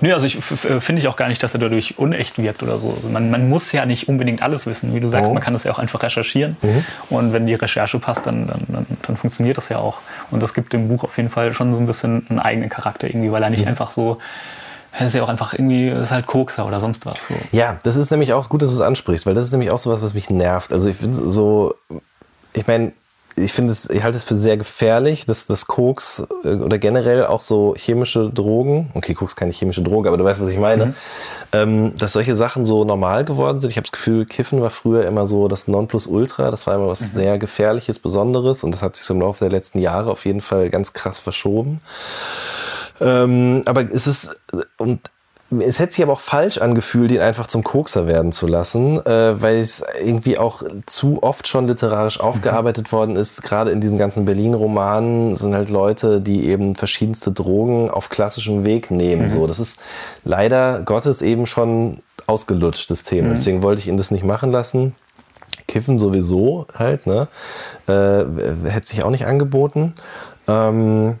Nö, 0.00 0.12
also 0.12 0.26
ich 0.26 0.36
finde 0.36 0.94
ich 1.00 1.06
auch 1.08 1.16
gar 1.16 1.28
nicht, 1.28 1.42
dass 1.42 1.54
er 1.54 1.60
dadurch 1.60 1.98
unecht 1.98 2.36
wirkt 2.38 2.62
oder 2.62 2.78
so. 2.78 2.88
Also 2.90 3.08
man, 3.08 3.30
man 3.30 3.48
muss 3.48 3.70
ja 3.72 3.86
nicht 3.86 4.08
unbedingt 4.08 4.42
alles 4.42 4.66
wissen. 4.66 4.94
Wie 4.94 5.00
du 5.00 5.08
sagst, 5.08 5.30
Oh. 5.30 5.34
man 5.34 5.42
kann 5.42 5.52
das 5.52 5.64
ja 5.64 5.72
auch 5.72 5.78
einfach 5.78 6.02
recherchieren. 6.02 6.56
Mhm. 6.62 6.84
Und 7.10 7.32
wenn 7.32 7.46
die 7.46 7.54
Recherche 7.54 7.98
passt, 8.00 8.26
dann, 8.26 8.46
dann, 8.46 8.60
dann, 8.68 8.86
dann 9.02 9.16
funktioniert 9.16 9.56
das 9.56 9.68
ja 9.68 9.78
auch. 9.78 9.98
Und 10.30 10.42
das 10.42 10.52
gibt 10.54 10.72
dem 10.72 10.88
Buch 10.88 11.04
auf 11.04 11.16
jeden 11.16 11.28
Fall 11.30 11.52
schon 11.52 11.72
so 11.72 11.78
ein 11.78 11.86
bisschen 11.86 12.26
einen 12.28 12.38
eigenen 12.40 12.68
Charakter 12.70 13.06
irgendwie, 13.06 13.30
weil 13.30 13.42
er 13.42 13.48
Mhm. 13.50 13.54
nicht 13.54 13.66
einfach 13.68 13.90
so. 13.92 14.18
Er 14.92 15.06
ist 15.06 15.14
ja 15.14 15.22
auch 15.22 15.28
einfach 15.28 15.52
irgendwie, 15.52 15.88
ist 15.88 16.10
halt 16.10 16.26
Kokser 16.26 16.66
oder 16.66 16.80
sonst 16.80 17.06
was. 17.06 17.18
So. 17.28 17.34
Ja, 17.52 17.78
das 17.84 17.94
ist 17.96 18.10
nämlich 18.10 18.32
auch 18.32 18.48
gut, 18.48 18.62
dass 18.62 18.70
du 18.70 18.74
es 18.76 18.80
ansprichst, 18.80 19.26
weil 19.26 19.34
das 19.34 19.44
ist 19.44 19.52
nämlich 19.52 19.70
auch 19.70 19.78
sowas, 19.78 20.02
was 20.02 20.12
mich 20.14 20.28
nervt. 20.30 20.72
Also 20.72 20.88
ich 20.88 20.96
finde 20.96 21.16
so, 21.16 21.74
ich 22.54 22.66
meine, 22.66 22.92
ich 23.38 23.52
finde 23.52 23.72
es, 23.72 23.88
ich 23.90 24.02
halte 24.02 24.18
es 24.18 24.24
für 24.24 24.34
sehr 24.34 24.56
gefährlich, 24.56 25.26
dass 25.26 25.46
das 25.46 25.66
Koks 25.66 26.26
äh, 26.44 26.54
oder 26.54 26.78
generell 26.78 27.26
auch 27.26 27.40
so 27.40 27.74
chemische 27.76 28.30
Drogen, 28.30 28.90
okay, 28.94 29.14
Koks 29.14 29.36
keine 29.36 29.52
chemische 29.52 29.82
Droge, 29.82 30.08
aber 30.08 30.18
du 30.18 30.24
weißt, 30.24 30.40
was 30.40 30.48
ich 30.48 30.58
meine, 30.58 30.94
ähm, 31.52 31.96
dass 31.96 32.12
solche 32.12 32.34
Sachen 32.34 32.64
so 32.64 32.84
normal 32.84 33.24
geworden 33.24 33.58
sind. 33.58 33.70
Ich 33.70 33.76
habe 33.76 33.84
das 33.84 33.92
Gefühl, 33.92 34.26
Kiffen 34.26 34.60
war 34.60 34.70
früher 34.70 35.06
immer 35.06 35.26
so 35.26 35.48
das 35.48 35.68
Nonplusultra, 35.68 36.50
das 36.50 36.66
war 36.66 36.74
immer 36.74 36.88
was 36.88 36.98
sehr 37.12 37.38
Gefährliches, 37.38 37.98
Besonderes 37.98 38.64
und 38.64 38.72
das 38.72 38.82
hat 38.82 38.96
sich 38.96 39.04
so 39.04 39.14
im 39.14 39.20
Laufe 39.20 39.44
der 39.44 39.50
letzten 39.50 39.78
Jahre 39.78 40.10
auf 40.10 40.24
jeden 40.24 40.40
Fall 40.40 40.70
ganz 40.70 40.92
krass 40.92 41.18
verschoben. 41.18 41.80
Ähm, 43.00 43.62
aber 43.66 43.84
es 43.92 44.06
ist, 44.06 44.40
und 44.76 45.00
es 45.50 45.78
hätte 45.78 45.94
sich 45.94 46.02
aber 46.02 46.12
auch 46.12 46.20
falsch 46.20 46.58
angefühlt, 46.58 47.10
ihn 47.10 47.20
einfach 47.20 47.46
zum 47.46 47.64
Kokser 47.64 48.06
werden 48.06 48.32
zu 48.32 48.46
lassen, 48.46 49.04
äh, 49.06 49.40
weil 49.40 49.56
es 49.56 49.82
irgendwie 50.04 50.36
auch 50.36 50.62
zu 50.84 51.22
oft 51.22 51.48
schon 51.48 51.66
literarisch 51.66 52.20
aufgearbeitet 52.20 52.92
worden 52.92 53.16
ist. 53.16 53.42
Gerade 53.42 53.70
in 53.70 53.80
diesen 53.80 53.96
ganzen 53.96 54.26
Berlin-Romanen 54.26 55.36
sind 55.36 55.54
halt 55.54 55.70
Leute, 55.70 56.20
die 56.20 56.46
eben 56.48 56.74
verschiedenste 56.74 57.32
Drogen 57.32 57.88
auf 57.90 58.10
klassischem 58.10 58.64
Weg 58.64 58.90
nehmen. 58.90 59.30
So, 59.30 59.46
das 59.46 59.58
ist 59.58 59.80
leider 60.24 60.82
Gottes 60.82 61.22
eben 61.22 61.46
schon 61.46 62.00
ausgelutscht, 62.26 62.90
das 62.90 63.02
Thema. 63.02 63.30
Deswegen 63.30 63.62
wollte 63.62 63.80
ich 63.80 63.88
ihn 63.88 63.96
das 63.96 64.10
nicht 64.10 64.24
machen 64.24 64.52
lassen. 64.52 64.94
Kiffen 65.66 65.98
sowieso 65.98 66.66
halt, 66.74 67.06
ne? 67.06 67.28
Äh, 67.86 68.24
hätte 68.68 68.86
sich 68.86 69.02
auch 69.02 69.10
nicht 69.10 69.26
angeboten. 69.26 69.94
Ähm, 70.46 71.20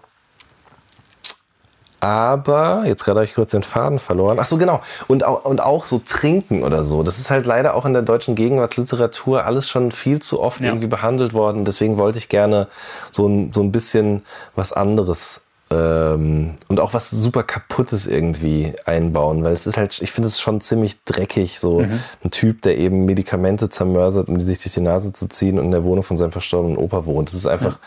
aber, 2.00 2.84
jetzt 2.86 3.04
gerade 3.04 3.20
habe 3.20 3.24
ich 3.24 3.34
kurz 3.34 3.50
den 3.50 3.62
Faden 3.62 3.98
verloren. 3.98 4.38
Ach 4.40 4.46
so, 4.46 4.56
genau. 4.56 4.80
Und 5.08 5.24
auch, 5.24 5.44
und 5.44 5.60
auch 5.60 5.84
so 5.84 6.00
trinken 6.04 6.62
oder 6.62 6.84
so. 6.84 7.02
Das 7.02 7.18
ist 7.18 7.30
halt 7.30 7.46
leider 7.46 7.74
auch 7.74 7.84
in 7.86 7.92
der 7.92 8.02
deutschen 8.02 8.34
Gegenwartsliteratur 8.34 9.44
alles 9.44 9.68
schon 9.68 9.90
viel 9.92 10.20
zu 10.20 10.40
oft 10.40 10.60
Ja. 10.60 10.68
irgendwie 10.68 10.86
behandelt 10.86 11.32
worden. 11.34 11.64
Deswegen 11.64 11.98
wollte 11.98 12.18
ich 12.18 12.28
gerne 12.28 12.68
so 13.10 13.26
ein, 13.26 13.52
so 13.52 13.62
ein 13.62 13.72
bisschen 13.72 14.22
was 14.54 14.72
anderes 14.72 15.42
ähm, 15.70 16.54
und 16.68 16.80
auch 16.80 16.94
was 16.94 17.10
super 17.10 17.42
kaputtes 17.42 18.06
irgendwie 18.06 18.72
einbauen, 18.86 19.44
weil 19.44 19.52
es 19.52 19.66
ist 19.66 19.76
halt, 19.76 20.00
ich 20.00 20.10
finde 20.12 20.28
es 20.28 20.40
schon 20.40 20.60
ziemlich 20.62 21.04
dreckig, 21.04 21.58
so 21.60 21.80
ein 22.24 22.30
Typ, 22.30 22.62
der 22.62 22.78
eben 22.78 23.04
Medikamente 23.04 23.68
zermörsert, 23.68 24.28
um 24.28 24.38
die 24.38 24.44
sich 24.44 24.58
durch 24.60 24.72
die 24.72 24.80
Nase 24.80 25.12
zu 25.12 25.28
ziehen 25.28 25.58
und 25.58 25.66
in 25.66 25.70
der 25.72 25.84
Wohnung 25.84 26.04
von 26.04 26.16
seinem 26.16 26.32
verstorbenen 26.32 26.78
Opa 26.78 27.04
wohnt. 27.04 27.28
Das 27.28 27.34
ist 27.34 27.46
einfach 27.46 27.78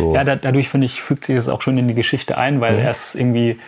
so. 0.00 0.14
Ja, 0.14 0.24
da, 0.24 0.36
dadurch 0.36 0.68
finde 0.68 0.86
ich, 0.86 1.00
fügt 1.02 1.24
sich 1.24 1.36
das 1.36 1.48
auch 1.48 1.62
schon 1.62 1.76
in 1.78 1.86
die 1.88 1.94
Geschichte 1.94 2.36
ein, 2.38 2.60
weil 2.60 2.78
er 2.78 2.90
es 2.90 3.14
irgendwie. 3.14 3.58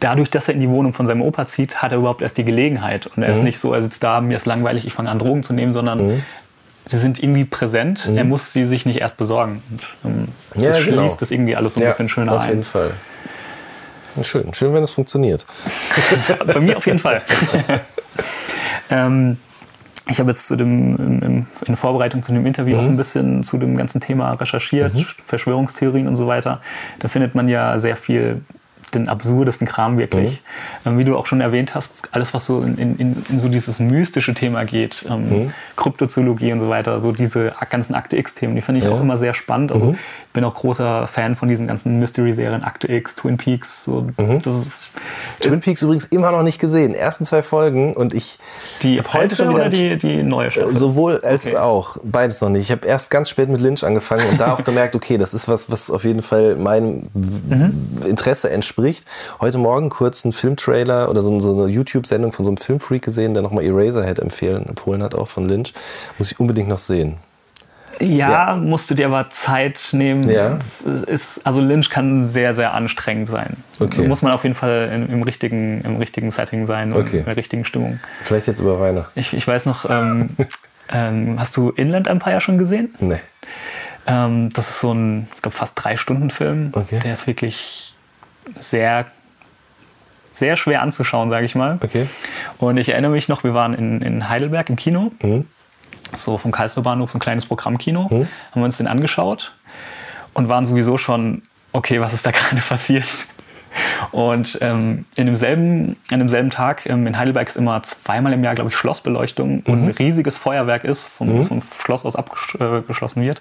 Dadurch, 0.00 0.30
dass 0.30 0.48
er 0.48 0.54
in 0.54 0.60
die 0.60 0.68
Wohnung 0.68 0.92
von 0.92 1.06
seinem 1.06 1.22
Opa 1.22 1.46
zieht, 1.46 1.80
hat 1.80 1.92
er 1.92 1.98
überhaupt 1.98 2.22
erst 2.22 2.36
die 2.36 2.44
Gelegenheit. 2.44 3.06
Und 3.06 3.22
er 3.22 3.28
Mhm. 3.28 3.34
ist 3.36 3.42
nicht 3.42 3.58
so, 3.60 3.72
er 3.72 3.82
sitzt 3.82 4.02
da, 4.02 4.20
mir 4.20 4.36
ist 4.36 4.46
langweilig, 4.46 4.84
ich 4.84 4.92
fange 4.92 5.08
an, 5.08 5.18
Drogen 5.20 5.44
zu 5.44 5.52
nehmen, 5.52 5.72
sondern 5.72 6.24
sie 6.84 6.98
sind 6.98 7.22
irgendwie 7.22 7.44
präsent. 7.44 8.10
Er 8.16 8.24
muss 8.24 8.52
sie 8.52 8.64
sich 8.64 8.84
nicht 8.84 9.00
erst 9.00 9.16
besorgen. 9.16 9.62
Und, 9.70 9.82
ähm, 10.04 10.10
Mhm. 10.56 10.62
Ja, 10.62 10.68
das 10.70 10.84
genau. 10.84 11.02
schließt 11.02 11.22
das 11.22 11.30
irgendwie 11.30 11.54
alles 11.54 11.74
so 11.74 11.80
ein 11.80 11.84
Ja, 11.84 11.88
bisschen 11.90 12.08
schöner 12.08 12.32
Auf 12.32 12.46
jeden 12.46 12.58
ein. 12.58 12.64
Fall. 12.64 12.90
Schön, 14.22 14.52
schön, 14.52 14.74
wenn 14.74 14.82
es 14.82 14.90
funktioniert. 14.90 15.46
Bei 16.46 16.58
mir 16.60 16.76
auf 16.76 16.86
jeden 16.86 16.98
Fall. 16.98 17.22
ähm, 18.90 19.38
ich 20.12 20.20
habe 20.20 20.30
jetzt 20.30 20.46
zu 20.46 20.56
dem, 20.56 20.96
im, 21.22 21.46
in 21.66 21.76
Vorbereitung 21.76 22.22
zu 22.22 22.32
dem 22.32 22.46
Interview 22.46 22.76
Mhm. 22.76 22.80
auch 22.84 22.88
ein 22.88 22.96
bisschen 22.96 23.42
zu 23.42 23.58
dem 23.58 23.76
ganzen 23.76 24.00
Thema 24.00 24.32
recherchiert, 24.32 24.92
Verschwörungstheorien 25.24 26.06
und 26.06 26.16
so 26.16 26.26
weiter. 26.26 26.60
Da 27.00 27.08
findet 27.08 27.34
man 27.34 27.48
ja 27.48 27.78
sehr 27.78 27.96
viel 27.96 28.42
den 28.94 29.08
absurdesten 29.08 29.66
Kram 29.66 29.96
wirklich. 29.96 30.42
Mhm. 30.84 30.90
Ähm, 30.90 30.98
wie 30.98 31.04
du 31.04 31.16
auch 31.16 31.26
schon 31.26 31.40
erwähnt 31.40 31.74
hast, 31.74 32.10
alles, 32.12 32.34
was 32.34 32.44
so 32.44 32.60
in, 32.60 32.76
in, 32.76 33.16
in 33.30 33.38
so 33.38 33.48
dieses 33.48 33.78
mystische 33.80 34.34
Thema 34.34 34.64
geht, 34.64 35.06
ähm, 35.08 35.30
Mhm. 35.30 35.52
Kryptozoologie 35.76 36.52
und 36.52 36.60
so 36.60 36.68
weiter, 36.68 37.00
so 37.00 37.10
diese 37.10 37.54
ganzen 37.70 37.94
Akte 37.94 38.18
X-Themen, 38.18 38.54
die 38.54 38.60
finde 38.60 38.80
ich. 38.80 38.86
Mhm. 38.86 38.92
auch 38.92 39.00
immer 39.00 39.16
sehr 39.16 39.32
spannend. 39.32 39.72
Also 39.72 39.96
bin 40.32 40.44
auch 40.44 40.54
großer 40.54 41.06
Fan 41.06 41.34
von 41.34 41.48
diesen 41.48 41.66
ganzen 41.66 41.98
Mystery-Serien, 41.98 42.64
Akte 42.64 42.90
X, 42.90 43.16
Twin 43.16 43.36
Peaks. 43.36 43.84
So, 43.84 44.06
Mhm. 44.16 44.38
Das 44.42 44.54
ist 44.54 44.90
Twin 45.40 45.60
Peaks 45.60 45.82
übrigens 45.82 46.06
immer 46.06 46.32
noch 46.32 46.42
nicht 46.42 46.58
gesehen. 46.58 46.94
Ersten 46.94 47.24
zwei 47.24 47.42
Folgen 47.42 47.94
und 47.94 48.14
ich 48.14 48.38
die 48.82 48.98
hab 48.98 49.12
heute 49.12 49.36
schon 49.36 49.48
wieder 49.50 49.60
oder 49.60 49.68
die, 49.68 49.96
die 49.98 50.22
neue 50.22 50.50
Staffel? 50.50 50.74
Sowohl 50.76 51.20
als 51.20 51.46
Okay. 51.46 51.56
auch. 51.56 51.96
Beides 52.02 52.40
noch 52.40 52.48
nicht. 52.48 52.62
Ich 52.62 52.70
habe 52.72 52.86
erst 52.86 53.10
ganz 53.10 53.28
spät 53.28 53.48
mit 53.48 53.60
Lynch 53.60 53.84
angefangen 53.84 54.26
und 54.30 54.40
da 54.40 54.54
auch 54.54 54.64
gemerkt, 54.64 54.94
okay, 54.94 55.18
das 55.18 55.34
ist 55.34 55.48
was, 55.48 55.70
was 55.70 55.90
auf 55.90 56.04
jeden 56.04 56.22
Fall 56.22 56.56
meinem 56.56 57.08
w- 57.14 58.08
Interesse 58.08 58.50
entspricht. 58.50 59.06
Heute 59.40 59.58
Morgen 59.58 59.90
kurz 59.90 60.24
einen 60.24 60.32
Filmtrailer 60.32 61.10
oder 61.10 61.22
so, 61.22 61.38
so 61.40 61.52
eine 61.62 61.70
YouTube-Sendung 61.70 62.32
von 62.32 62.44
so 62.44 62.50
einem 62.50 62.56
Filmfreak 62.56 63.02
gesehen, 63.02 63.34
der 63.34 63.42
nochmal 63.42 63.64
Eraserhead 63.64 64.18
empfehlen, 64.18 64.66
empfohlen 64.66 65.02
hat, 65.02 65.14
auch 65.14 65.28
von 65.28 65.48
Lynch. 65.48 65.74
Muss 66.18 66.32
ich 66.32 66.40
unbedingt 66.40 66.68
noch 66.68 66.78
sehen. 66.78 67.16
Ja, 68.02 68.48
Ja. 68.48 68.56
musst 68.56 68.90
du 68.90 68.94
dir 68.94 69.06
aber 69.06 69.30
Zeit 69.30 69.90
nehmen. 69.92 70.28
Ja. 70.28 70.58
Ist, 71.06 71.40
also 71.46 71.60
Lynch 71.60 71.88
kann 71.90 72.24
sehr, 72.26 72.54
sehr 72.54 72.74
anstrengend 72.74 73.28
sein. 73.28 73.56
Okay. 73.80 74.08
Muss 74.08 74.22
man 74.22 74.32
auf 74.32 74.42
jeden 74.42 74.56
Fall 74.56 74.90
im, 74.92 75.08
im, 75.12 75.22
richtigen, 75.22 75.82
im 75.82 75.96
richtigen 75.96 76.30
Setting 76.30 76.66
sein 76.66 76.92
und 76.92 77.00
Okay. 77.06 77.18
in 77.18 77.24
der 77.24 77.36
richtigen 77.36 77.64
Stimmung. 77.64 78.00
Vielleicht 78.22 78.46
jetzt 78.48 78.60
über 78.60 78.80
Weihnachten. 78.80 79.18
Ich, 79.18 79.32
ich 79.34 79.46
weiß 79.46 79.66
noch, 79.66 79.88
ähm, 79.88 80.30
ähm, 80.90 81.36
hast 81.38 81.56
du 81.56 81.70
Inland 81.70 82.08
Empire 82.08 82.40
schon 82.40 82.58
gesehen? 82.58 82.94
Nee. 82.98 83.20
Ähm, 84.06 84.48
das 84.52 84.68
ist 84.70 84.80
so 84.80 84.92
ein, 84.92 85.28
ich 85.36 85.42
glaube, 85.42 85.56
fast 85.56 85.74
drei 85.82 85.96
Stunden 85.96 86.30
Film. 86.30 86.70
Okay. 86.72 86.98
Der 87.04 87.12
ist 87.12 87.28
wirklich 87.28 87.94
sehr, 88.58 89.06
sehr 90.32 90.56
schwer 90.56 90.82
anzuschauen, 90.82 91.30
sage 91.30 91.44
ich 91.46 91.54
mal. 91.54 91.78
Okay. 91.82 92.08
Und 92.58 92.78
ich 92.78 92.88
erinnere 92.88 93.12
mich 93.12 93.28
noch, 93.28 93.44
wir 93.44 93.54
waren 93.54 93.74
in, 93.74 94.02
in 94.02 94.28
Heidelberg 94.28 94.68
im 94.70 94.76
Kino, 94.76 95.12
Mhm. 95.22 95.46
So 96.14 96.38
vom 96.38 96.52
Karlsruher 96.52 96.84
Bahnhof, 96.84 97.10
so 97.10 97.18
ein 97.18 97.20
kleines 97.20 97.46
Programmkino, 97.46 98.10
haben 98.10 98.28
wir 98.54 98.64
uns 98.64 98.78
den 98.78 98.86
angeschaut 98.86 99.52
und 100.34 100.48
waren 100.48 100.64
sowieso 100.64 100.98
schon, 100.98 101.42
okay, 101.72 102.00
was 102.00 102.12
ist 102.12 102.26
da 102.26 102.30
gerade 102.32 102.60
passiert? 102.60 103.08
Und 104.10 104.58
ähm, 104.60 105.06
in, 105.16 105.26
demselben, 105.26 105.96
an 106.10 106.18
demselben 106.18 106.50
Tag 106.50 106.84
ähm, 106.86 107.06
in 107.06 107.16
Heidelberg 107.16 107.48
ist 107.48 107.56
immer 107.56 107.82
zweimal 107.82 108.32
im 108.32 108.44
Jahr, 108.44 108.54
glaube 108.54 108.70
ich, 108.70 108.76
Schlossbeleuchtung 108.76 109.60
und 109.60 109.86
ein 109.86 109.90
riesiges 109.90 110.36
Feuerwerk 110.36 110.84
ist, 110.84 111.04
vom, 111.04 111.34
das 111.36 111.48
vom 111.48 111.62
Schloss 111.62 112.04
aus 112.04 112.16
abgeschlossen 112.16 113.22
wird. 113.22 113.40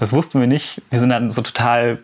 Das 0.00 0.12
wussten 0.12 0.40
wir 0.40 0.48
nicht. 0.48 0.82
Wir 0.90 0.98
sind 0.98 1.10
dann 1.10 1.30
so 1.30 1.42
total 1.42 1.98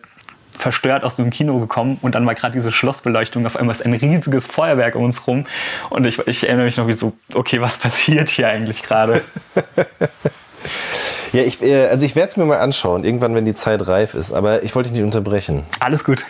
verstört 0.57 1.03
aus 1.03 1.15
dem 1.15 1.29
Kino 1.29 1.59
gekommen 1.59 1.99
und 2.01 2.15
dann 2.15 2.25
war 2.25 2.35
gerade 2.35 2.53
diese 2.53 2.71
Schlossbeleuchtung. 2.71 3.45
Auf 3.45 3.57
einmal 3.57 3.75
ist 3.75 3.85
ein 3.85 3.93
riesiges 3.93 4.47
Feuerwerk 4.47 4.95
um 4.95 5.03
uns 5.03 5.27
rum. 5.27 5.45
Und 5.89 6.05
ich, 6.05 6.19
ich 6.27 6.47
erinnere 6.47 6.65
mich 6.65 6.77
noch 6.77 6.87
wie 6.87 6.93
so, 6.93 7.13
okay, 7.33 7.61
was 7.61 7.77
passiert 7.77 8.29
hier 8.29 8.49
eigentlich 8.49 8.83
gerade? 8.83 9.21
Ja, 11.33 11.43
ich, 11.43 11.61
äh, 11.61 11.87
also 11.87 12.05
ich 12.05 12.15
werde 12.15 12.29
es 12.29 12.37
mir 12.37 12.45
mal 12.45 12.59
anschauen, 12.59 13.03
irgendwann, 13.03 13.35
wenn 13.35 13.45
die 13.45 13.53
Zeit 13.53 13.85
reif 13.87 14.13
ist. 14.13 14.31
Aber 14.31 14.63
ich 14.63 14.73
wollte 14.75 14.89
dich 14.89 14.97
nicht 14.97 15.05
unterbrechen. 15.05 15.63
Alles 15.79 16.03
gut. 16.03 16.23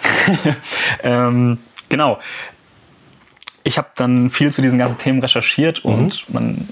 ähm, 1.03 1.59
genau. 1.89 2.19
Ich 3.63 3.77
habe 3.77 3.89
dann 3.95 4.29
viel 4.29 4.51
zu 4.51 4.61
diesen 4.61 4.79
ganzen 4.79 4.97
Themen 4.97 5.19
recherchiert 5.21 5.83
und 5.83 6.25
man, 6.33 6.69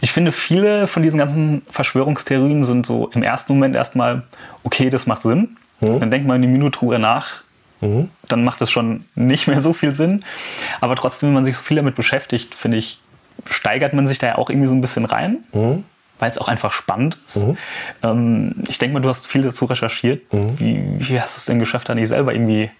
ich 0.00 0.12
finde, 0.12 0.32
viele 0.32 0.86
von 0.86 1.02
diesen 1.02 1.18
ganzen 1.18 1.62
Verschwörungstheorien 1.70 2.64
sind 2.64 2.84
so 2.84 3.08
im 3.14 3.22
ersten 3.22 3.52
Moment 3.54 3.74
erstmal, 3.74 4.22
okay, 4.62 4.90
das 4.90 5.06
macht 5.06 5.22
Sinn. 5.22 5.56
Dann 5.80 6.10
denkt 6.10 6.26
man 6.26 6.36
eine 6.36 6.46
Minute 6.46 6.78
drüber 6.78 6.98
nach, 6.98 7.42
dann 8.28 8.44
macht 8.44 8.62
es 8.62 8.70
schon 8.70 9.04
nicht 9.14 9.46
mehr 9.48 9.60
so 9.60 9.72
viel 9.72 9.94
Sinn. 9.94 10.24
Aber 10.80 10.96
trotzdem, 10.96 11.28
wenn 11.28 11.34
man 11.34 11.44
sich 11.44 11.56
so 11.56 11.62
viel 11.62 11.76
damit 11.76 11.94
beschäftigt, 11.94 12.54
finde 12.54 12.78
ich, 12.78 13.00
steigert 13.48 13.92
man 13.92 14.06
sich 14.06 14.18
da 14.18 14.28
ja 14.28 14.38
auch 14.38 14.48
irgendwie 14.50 14.68
so 14.68 14.74
ein 14.74 14.80
bisschen 14.80 15.04
rein. 15.04 15.38
Weil 16.18 16.30
es 16.30 16.38
auch 16.38 16.48
einfach 16.48 16.72
spannend 16.72 17.18
ist. 17.26 17.36
Ähm, 18.02 18.54
ich 18.66 18.78
denke 18.78 18.94
mal, 18.94 19.00
du 19.00 19.08
hast 19.10 19.26
viel 19.26 19.42
dazu 19.42 19.66
recherchiert. 19.66 20.22
Wie, 20.30 20.82
wie 20.98 21.20
hast 21.20 21.36
du 21.36 21.38
es 21.40 21.44
denn 21.44 21.58
geschafft, 21.58 21.90
da 21.90 21.94
nicht 21.94 22.08
selber 22.08 22.32
irgendwie 22.32 22.70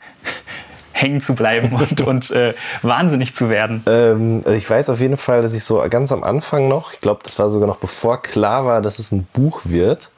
hängen 0.92 1.20
zu 1.20 1.34
bleiben 1.34 1.70
und, 1.74 2.00
und 2.00 2.30
äh, 2.30 2.54
wahnsinnig 2.80 3.34
zu 3.34 3.50
werden? 3.50 3.82
Ähm, 3.86 4.40
also 4.46 4.56
ich 4.56 4.68
weiß 4.68 4.88
auf 4.88 5.00
jeden 5.00 5.18
Fall, 5.18 5.42
dass 5.42 5.52
ich 5.52 5.64
so 5.64 5.84
ganz 5.90 6.10
am 6.12 6.24
Anfang 6.24 6.68
noch, 6.68 6.94
ich 6.94 7.02
glaube, 7.02 7.20
das 7.24 7.38
war 7.38 7.50
sogar 7.50 7.68
noch 7.68 7.76
bevor 7.76 8.22
klar 8.22 8.64
war, 8.64 8.80
dass 8.80 8.98
es 8.98 9.12
ein 9.12 9.26
Buch 9.34 9.60
wird, 9.64 10.08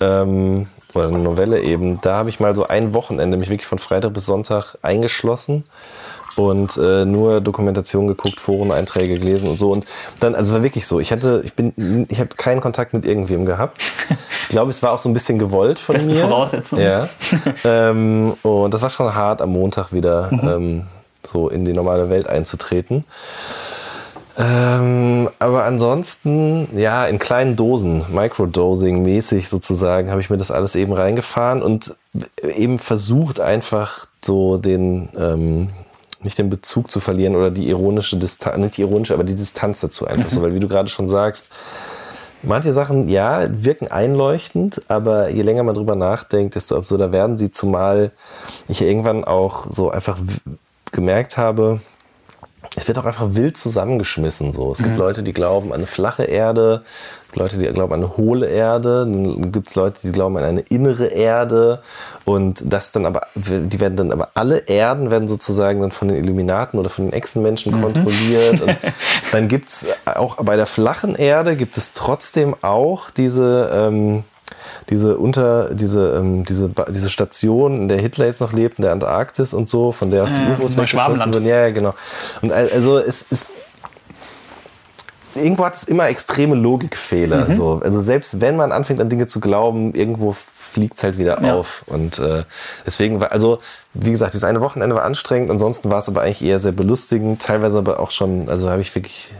ähm, 0.00 0.66
oder 0.98 1.08
eine 1.08 1.18
Novelle 1.18 1.60
eben, 1.60 2.00
da 2.00 2.16
habe 2.16 2.28
ich 2.30 2.40
mal 2.40 2.54
so 2.54 2.66
ein 2.66 2.94
Wochenende 2.94 3.36
mich 3.36 3.48
wirklich 3.48 3.66
von 3.66 3.78
Freitag 3.78 4.12
bis 4.12 4.26
Sonntag 4.26 4.76
eingeschlossen 4.82 5.64
und 6.36 6.76
äh, 6.76 7.04
nur 7.04 7.40
Dokumentation 7.40 8.06
geguckt, 8.06 8.38
Foreneinträge 8.40 9.18
gelesen 9.18 9.48
und 9.48 9.58
so 9.58 9.72
und 9.72 9.84
dann 10.20 10.34
also 10.34 10.52
war 10.52 10.62
wirklich 10.62 10.86
so, 10.86 11.00
ich 11.00 11.10
hatte 11.10 11.42
ich 11.44 11.54
bin 11.54 12.06
ich 12.08 12.20
habe 12.20 12.30
keinen 12.36 12.60
Kontakt 12.60 12.94
mit 12.94 13.06
irgendwem 13.06 13.44
gehabt. 13.46 13.82
Ich 14.42 14.52
glaube, 14.52 14.70
es 14.70 14.82
war 14.82 14.92
auch 14.92 14.98
so 14.98 15.10
ein 15.10 15.12
bisschen 15.12 15.38
gewollt 15.38 15.78
von 15.78 15.96
Beste 15.96 16.10
mir. 16.10 16.22
Voraussetzung. 16.22 16.80
Ja. 16.80 17.10
ähm, 17.64 18.32
und 18.42 18.72
das 18.72 18.80
war 18.80 18.88
schon 18.88 19.14
hart 19.14 19.42
am 19.42 19.50
Montag 19.50 19.92
wieder 19.92 20.30
Mhm. 20.32 20.48
ähm, 20.48 20.86
so 21.26 21.50
in 21.50 21.66
die 21.66 21.74
normale 21.74 22.08
Welt 22.08 22.26
einzutreten. 22.30 23.04
Ähm, 24.40 25.28
aber 25.40 25.64
ansonsten, 25.64 26.68
ja, 26.78 27.06
in 27.06 27.18
kleinen 27.18 27.56
Dosen, 27.56 28.04
Microdosing-mäßig 28.12 29.48
sozusagen, 29.48 30.10
habe 30.10 30.20
ich 30.20 30.30
mir 30.30 30.36
das 30.36 30.52
alles 30.52 30.76
eben 30.76 30.92
reingefahren 30.92 31.60
und 31.60 31.96
eben 32.42 32.78
versucht 32.78 33.40
einfach 33.40 34.06
so 34.24 34.56
den, 34.56 35.08
ähm, 35.18 35.70
nicht 36.22 36.38
den 36.38 36.50
Bezug 36.50 36.88
zu 36.88 37.00
verlieren 37.00 37.34
oder 37.34 37.50
die 37.50 37.68
ironische 37.68 38.16
Distanz, 38.16 38.58
nicht 38.58 38.76
die 38.76 38.82
ironische, 38.82 39.14
aber 39.14 39.24
die 39.24 39.34
Distanz 39.34 39.80
dazu 39.80 40.06
einfach 40.06 40.30
so, 40.30 40.40
weil 40.42 40.54
wie 40.54 40.60
du 40.60 40.68
gerade 40.68 40.88
schon 40.88 41.08
sagst, 41.08 41.48
manche 42.44 42.72
Sachen, 42.72 43.08
ja, 43.08 43.44
wirken 43.50 43.88
einleuchtend, 43.88 44.82
aber 44.86 45.30
je 45.30 45.42
länger 45.42 45.64
man 45.64 45.74
drüber 45.74 45.96
nachdenkt, 45.96 46.54
desto 46.54 46.76
absurder 46.76 47.10
werden 47.10 47.38
sie, 47.38 47.50
zumal 47.50 48.12
ich 48.68 48.82
irgendwann 48.82 49.24
auch 49.24 49.66
so 49.68 49.90
einfach 49.90 50.16
gemerkt 50.92 51.36
habe, 51.36 51.80
es 52.78 52.86
wird 52.86 52.96
auch 52.98 53.04
einfach 53.04 53.34
wild 53.34 53.56
zusammengeschmissen. 53.56 54.52
So. 54.52 54.70
Es 54.70 54.78
gibt 54.78 54.92
mhm. 54.92 54.98
Leute, 54.98 55.22
die 55.24 55.32
glauben 55.32 55.68
an 55.68 55.78
eine 55.78 55.86
flache 55.86 56.22
Erde, 56.22 56.82
Leute, 57.34 57.58
die 57.58 57.66
glauben 57.66 57.92
an 57.92 58.04
eine 58.04 58.16
hohle 58.16 58.46
Erde, 58.46 59.04
dann 59.04 59.50
gibt 59.50 59.68
es 59.68 59.74
Leute, 59.74 59.98
die 60.04 60.12
glauben 60.12 60.36
an 60.36 60.44
eine 60.44 60.60
innere 60.60 61.06
Erde 61.06 61.82
und 62.24 62.62
das 62.64 62.92
dann 62.92 63.04
aber, 63.04 63.22
die 63.34 63.80
werden 63.80 63.96
dann 63.96 64.12
aber 64.12 64.30
alle 64.34 64.58
Erden 64.58 65.10
werden 65.10 65.26
sozusagen 65.26 65.80
dann 65.80 65.90
von 65.90 66.08
den 66.08 66.16
Illuminaten 66.18 66.78
oder 66.78 66.88
von 66.88 67.06
den 67.06 67.12
Echsenmenschen 67.12 67.74
mhm. 67.74 67.82
kontrolliert. 67.82 68.60
Und 68.60 68.76
dann 69.32 69.48
gibt 69.48 69.70
es 69.70 69.86
auch 70.04 70.36
bei 70.36 70.56
der 70.56 70.66
flachen 70.66 71.16
Erde 71.16 71.56
gibt 71.56 71.76
es 71.76 71.92
trotzdem 71.92 72.54
auch 72.62 73.10
diese 73.10 73.70
ähm, 73.74 74.24
diese 74.90 75.18
unter 75.18 75.74
diese 75.74 76.18
ähm, 76.18 76.44
diese 76.44 76.70
diese 76.88 77.10
Station, 77.10 77.82
in 77.82 77.88
der 77.88 77.98
Hitler 77.98 78.26
jetzt 78.26 78.40
noch 78.40 78.52
lebt, 78.52 78.78
in 78.78 78.82
der 78.82 78.92
Antarktis 78.92 79.52
und 79.52 79.68
so, 79.68 79.92
von 79.92 80.10
der 80.10 80.24
auch 80.24 80.28
die 80.28 80.52
UFOs 80.52 80.76
weggeschossen 80.76 81.34
wurden. 81.34 81.46
Ja, 81.46 81.66
ja, 81.66 81.70
genau. 81.70 81.94
Und 82.42 82.52
also 82.52 82.98
es 82.98 83.22
ist 83.30 83.46
irgendwo 85.34 85.64
hat 85.64 85.76
es 85.76 85.84
immer 85.84 86.08
extreme 86.08 86.54
Logikfehler. 86.54 87.48
Mhm. 87.48 87.54
So. 87.54 87.80
Also 87.82 88.00
selbst 88.00 88.40
wenn 88.40 88.56
man 88.56 88.72
anfängt 88.72 89.00
an 89.00 89.08
Dinge 89.08 89.26
zu 89.26 89.40
glauben, 89.40 89.94
irgendwo 89.94 90.32
fliegt 90.32 90.98
es 90.98 91.02
halt 91.02 91.18
wieder 91.18 91.42
ja. 91.42 91.54
auf. 91.54 91.84
Und 91.86 92.18
äh, 92.18 92.44
deswegen 92.86 93.20
war, 93.20 93.32
also 93.32 93.60
wie 93.94 94.10
gesagt, 94.10 94.34
das 94.34 94.44
eine 94.44 94.60
Wochenende 94.60 94.94
war 94.94 95.04
anstrengend, 95.04 95.50
ansonsten 95.50 95.90
war 95.90 95.98
es 95.98 96.08
aber 96.08 96.22
eigentlich 96.22 96.42
eher 96.42 96.60
sehr 96.60 96.72
belustigend, 96.72 97.42
teilweise 97.42 97.78
aber 97.78 98.00
auch 98.00 98.10
schon, 98.10 98.48
also 98.48 98.70
habe 98.70 98.82
ich 98.82 98.94
wirklich, 98.94 99.32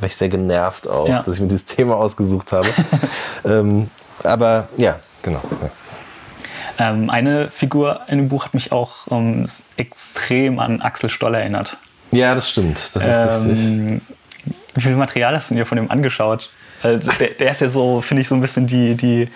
war 0.00 0.06
ich 0.06 0.16
sehr 0.16 0.28
genervt 0.28 0.88
auch, 0.88 1.08
ja. 1.08 1.22
dass 1.22 1.34
ich 1.34 1.40
mir 1.40 1.48
dieses 1.48 1.66
Thema 1.66 1.96
ausgesucht 1.96 2.52
habe. 2.52 2.68
ähm, 3.44 3.88
aber 4.24 4.68
ja, 4.76 4.98
genau. 5.22 5.42
Ja. 5.62 6.90
Ähm, 6.90 7.10
eine 7.10 7.48
Figur 7.48 8.00
in 8.08 8.18
dem 8.18 8.28
Buch 8.28 8.46
hat 8.46 8.54
mich 8.54 8.72
auch 8.72 9.10
ähm, 9.10 9.46
extrem 9.76 10.58
an 10.58 10.80
Axel 10.80 11.10
Stoll 11.10 11.34
erinnert. 11.34 11.76
Ja, 12.10 12.34
das 12.34 12.48
stimmt. 12.48 12.78
Das 12.96 13.06
ist 13.06 13.16
ähm, 13.16 13.28
richtig. 13.28 14.02
Wie 14.74 14.80
viel 14.80 14.96
Material 14.96 15.34
hast 15.34 15.50
du 15.50 15.54
dir 15.54 15.66
von 15.66 15.76
dem 15.76 15.90
angeschaut? 15.90 16.48
Der, 16.82 16.98
der, 16.98 17.50
ist 17.50 17.60
ja 17.60 17.68
so, 17.68 18.00
finde 18.00 18.22
ich, 18.22 18.28
so 18.28 18.34
ein 18.34 18.40
bisschen 18.40 18.66
die, 18.66 18.94
die, 18.94 19.28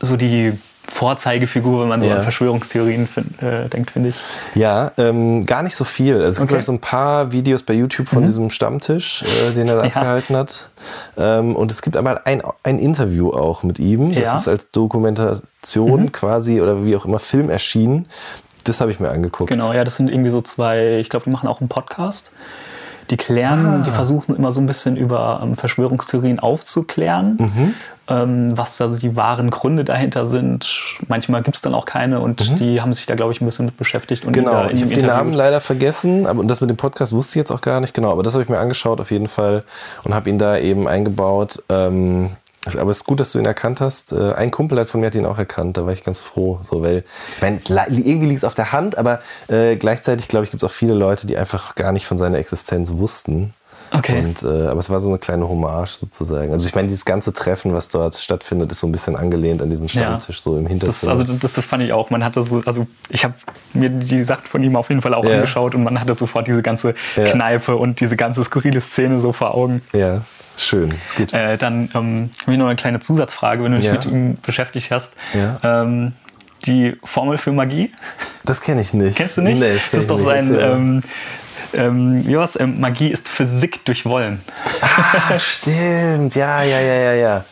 so 0.00 0.16
die 0.16 0.52
Vorzeigefigur, 0.88 1.82
wenn 1.82 1.88
man 1.88 2.00
so 2.00 2.06
ja. 2.06 2.16
an 2.16 2.22
Verschwörungstheorien 2.22 3.06
find, 3.06 3.42
äh, 3.42 3.68
denkt, 3.68 3.90
finde 3.90 4.10
ich. 4.10 4.16
Ja, 4.54 4.92
ähm, 4.98 5.44
gar 5.44 5.62
nicht 5.62 5.74
so 5.76 5.84
viel. 5.84 6.16
Also 6.16 6.28
es 6.28 6.38
gibt, 6.38 6.52
okay. 6.52 6.62
so 6.62 6.72
ein 6.72 6.80
paar 6.80 7.32
Videos 7.32 7.62
bei 7.62 7.74
YouTube 7.74 8.08
von 8.08 8.22
mhm. 8.22 8.26
diesem 8.26 8.50
Stammtisch, 8.50 9.22
äh, 9.22 9.52
den 9.52 9.68
er 9.68 9.76
da 9.76 9.82
ja. 9.84 9.88
abgehalten 9.88 10.36
hat. 10.36 10.70
Ähm, 11.16 11.56
und 11.56 11.70
es 11.70 11.82
gibt 11.82 11.96
einmal 11.96 12.20
ein, 12.24 12.42
ein 12.62 12.78
Interview 12.78 13.30
auch 13.30 13.62
mit 13.62 13.78
ihm. 13.78 14.14
Das 14.14 14.24
ja. 14.24 14.36
ist 14.36 14.48
als 14.48 14.70
Dokumentation 14.70 16.02
mhm. 16.02 16.12
quasi 16.12 16.60
oder 16.60 16.84
wie 16.84 16.96
auch 16.96 17.04
immer 17.04 17.18
Film 17.18 17.50
erschienen. 17.50 18.06
Das 18.64 18.80
habe 18.80 18.90
ich 18.90 18.98
mir 18.98 19.10
angeguckt. 19.10 19.50
Genau, 19.50 19.72
ja, 19.72 19.84
das 19.84 19.96
sind 19.96 20.10
irgendwie 20.10 20.30
so 20.30 20.40
zwei, 20.40 20.98
ich 20.98 21.08
glaube, 21.08 21.24
die 21.24 21.30
machen 21.30 21.48
auch 21.48 21.60
einen 21.60 21.68
Podcast. 21.68 22.32
Die 23.10 23.16
klären, 23.16 23.66
ah. 23.66 23.82
die 23.84 23.90
versuchen 23.90 24.36
immer 24.36 24.52
so 24.52 24.60
ein 24.60 24.66
bisschen 24.66 24.96
über 24.96 25.40
ähm, 25.42 25.54
Verschwörungstheorien 25.54 26.40
aufzuklären, 26.40 27.36
mhm. 27.38 27.74
ähm, 28.08 28.58
was 28.58 28.80
also 28.80 28.98
die 28.98 29.16
wahren 29.16 29.50
Gründe 29.50 29.84
dahinter 29.84 30.26
sind. 30.26 30.68
Manchmal 31.08 31.42
gibt 31.42 31.56
es 31.56 31.62
dann 31.62 31.74
auch 31.74 31.84
keine 31.84 32.20
und 32.20 32.50
mhm. 32.50 32.56
die 32.56 32.80
haben 32.80 32.92
sich 32.92 33.06
da, 33.06 33.14
glaube 33.14 33.32
ich, 33.32 33.40
ein 33.40 33.44
bisschen 33.44 33.66
mit 33.66 33.76
beschäftigt. 33.76 34.24
Und 34.24 34.32
genau, 34.32 34.68
ich 34.68 34.82
habe 34.82 34.94
den 34.94 35.06
Namen 35.06 35.32
leider 35.32 35.60
vergessen, 35.60 36.26
aber 36.26 36.40
und 36.40 36.48
das 36.48 36.60
mit 36.60 36.70
dem 36.70 36.76
Podcast 36.76 37.12
wusste 37.12 37.32
ich 37.32 37.40
jetzt 37.40 37.52
auch 37.52 37.60
gar 37.60 37.80
nicht 37.80 37.94
genau, 37.94 38.10
aber 38.10 38.22
das 38.22 38.34
habe 38.34 38.42
ich 38.42 38.48
mir 38.48 38.58
angeschaut 38.58 39.00
auf 39.00 39.10
jeden 39.10 39.28
Fall 39.28 39.64
und 40.04 40.14
habe 40.14 40.28
ihn 40.30 40.38
da 40.38 40.58
eben 40.58 40.88
eingebaut. 40.88 41.62
Ähm, 41.68 42.30
also, 42.66 42.80
aber 42.80 42.90
es 42.90 42.98
ist 42.98 43.04
gut, 43.04 43.20
dass 43.20 43.32
du 43.32 43.38
ihn 43.38 43.46
erkannt 43.46 43.80
hast. 43.80 44.12
Äh, 44.12 44.32
ein 44.32 44.50
Kumpel 44.50 44.78
hat 44.78 44.88
von 44.88 45.00
mir 45.00 45.06
hat 45.06 45.14
ihn 45.14 45.24
auch 45.24 45.38
erkannt, 45.38 45.76
da 45.76 45.86
war 45.86 45.92
ich 45.92 46.04
ganz 46.04 46.18
froh. 46.20 46.58
So, 46.62 46.82
weil, 46.82 47.04
ich 47.34 47.40
meine, 47.40 47.60
irgendwie 47.88 48.26
liegt 48.26 48.38
es 48.38 48.44
auf 48.44 48.54
der 48.54 48.72
Hand, 48.72 48.98
aber 48.98 49.20
äh, 49.48 49.76
gleichzeitig, 49.76 50.28
glaube 50.28 50.44
ich, 50.44 50.50
gibt 50.50 50.62
es 50.62 50.68
auch 50.68 50.72
viele 50.72 50.94
Leute, 50.94 51.26
die 51.26 51.38
einfach 51.38 51.76
gar 51.76 51.92
nicht 51.92 52.06
von 52.06 52.18
seiner 52.18 52.38
Existenz 52.38 52.92
wussten. 52.92 53.52
Okay. 53.92 54.18
Und, 54.18 54.42
äh, 54.42 54.66
aber 54.66 54.80
es 54.80 54.90
war 54.90 54.98
so 54.98 55.08
eine 55.08 55.18
kleine 55.18 55.48
Hommage 55.48 55.90
sozusagen. 55.90 56.52
Also 56.52 56.66
ich 56.66 56.74
meine, 56.74 56.88
dieses 56.88 57.04
ganze 57.04 57.32
Treffen, 57.32 57.72
was 57.72 57.88
dort 57.88 58.16
stattfindet, 58.16 58.72
ist 58.72 58.80
so 58.80 58.88
ein 58.88 58.92
bisschen 58.92 59.14
angelehnt 59.14 59.62
an 59.62 59.70
diesen 59.70 59.88
Stammtisch, 59.88 60.36
ja. 60.38 60.42
so 60.42 60.58
im 60.58 60.66
Hinterzimmer. 60.66 61.12
Das, 61.12 61.20
also 61.20 61.38
das, 61.38 61.54
das 61.54 61.64
fand 61.64 61.84
ich 61.84 61.92
auch. 61.92 62.10
Man 62.10 62.24
hatte 62.24 62.42
so, 62.42 62.62
also 62.66 62.88
ich 63.10 63.24
habe 63.24 63.34
mir 63.74 63.90
die 63.90 64.24
Sachen 64.24 64.46
von 64.46 64.62
ihm 64.64 64.74
auf 64.74 64.88
jeden 64.88 65.02
Fall 65.02 65.14
auch 65.14 65.24
ja. 65.24 65.36
angeschaut 65.36 65.76
und 65.76 65.84
man 65.84 66.00
hatte 66.00 66.14
sofort 66.14 66.48
diese 66.48 66.62
ganze 66.62 66.94
ja. 67.16 67.30
Kneipe 67.30 67.76
und 67.76 68.00
diese 68.00 68.16
ganze 68.16 68.42
skurrile 68.42 68.80
Szene 68.80 69.20
so 69.20 69.32
vor 69.32 69.54
Augen. 69.54 69.82
Ja. 69.92 70.22
Schön, 70.56 70.94
gut. 71.16 71.32
Äh, 71.32 71.58
dann 71.58 71.90
ähm, 71.94 72.30
habe 72.42 72.52
ich 72.52 72.58
noch 72.58 72.66
eine 72.66 72.76
kleine 72.76 73.00
Zusatzfrage, 73.00 73.62
wenn 73.62 73.72
du 73.72 73.78
dich 73.78 73.86
ja. 73.86 73.92
mit 73.92 74.06
ihm 74.06 74.38
beschäftigt 74.42 74.90
hast. 74.90 75.12
Ja. 75.34 75.82
Ähm, 75.82 76.12
die 76.64 76.96
Formel 77.04 77.38
für 77.38 77.52
Magie? 77.52 77.92
Das 78.44 78.60
kenne 78.60 78.80
ich 78.80 78.94
nicht. 78.94 79.16
Kennst 79.16 79.36
du 79.36 79.42
nicht? 79.42 79.58
Nee, 79.58 79.74
das, 79.74 79.90
das 79.90 80.00
ist 80.00 80.10
doch 80.10 80.20
sein. 80.20 80.56
Ähm, 80.58 81.02
ähm, 81.74 82.26
wie 82.26 82.36
war's? 82.36 82.58
Ähm, 82.58 82.80
Magie 82.80 83.08
ist 83.08 83.28
Physik 83.28 83.84
durch 83.84 84.06
Wollen. 84.06 84.40
Ah, 84.80 85.38
stimmt. 85.38 86.34
Ja, 86.34 86.62
ja, 86.62 86.80
ja, 86.80 86.94
ja, 86.94 87.12
ja. 87.12 87.44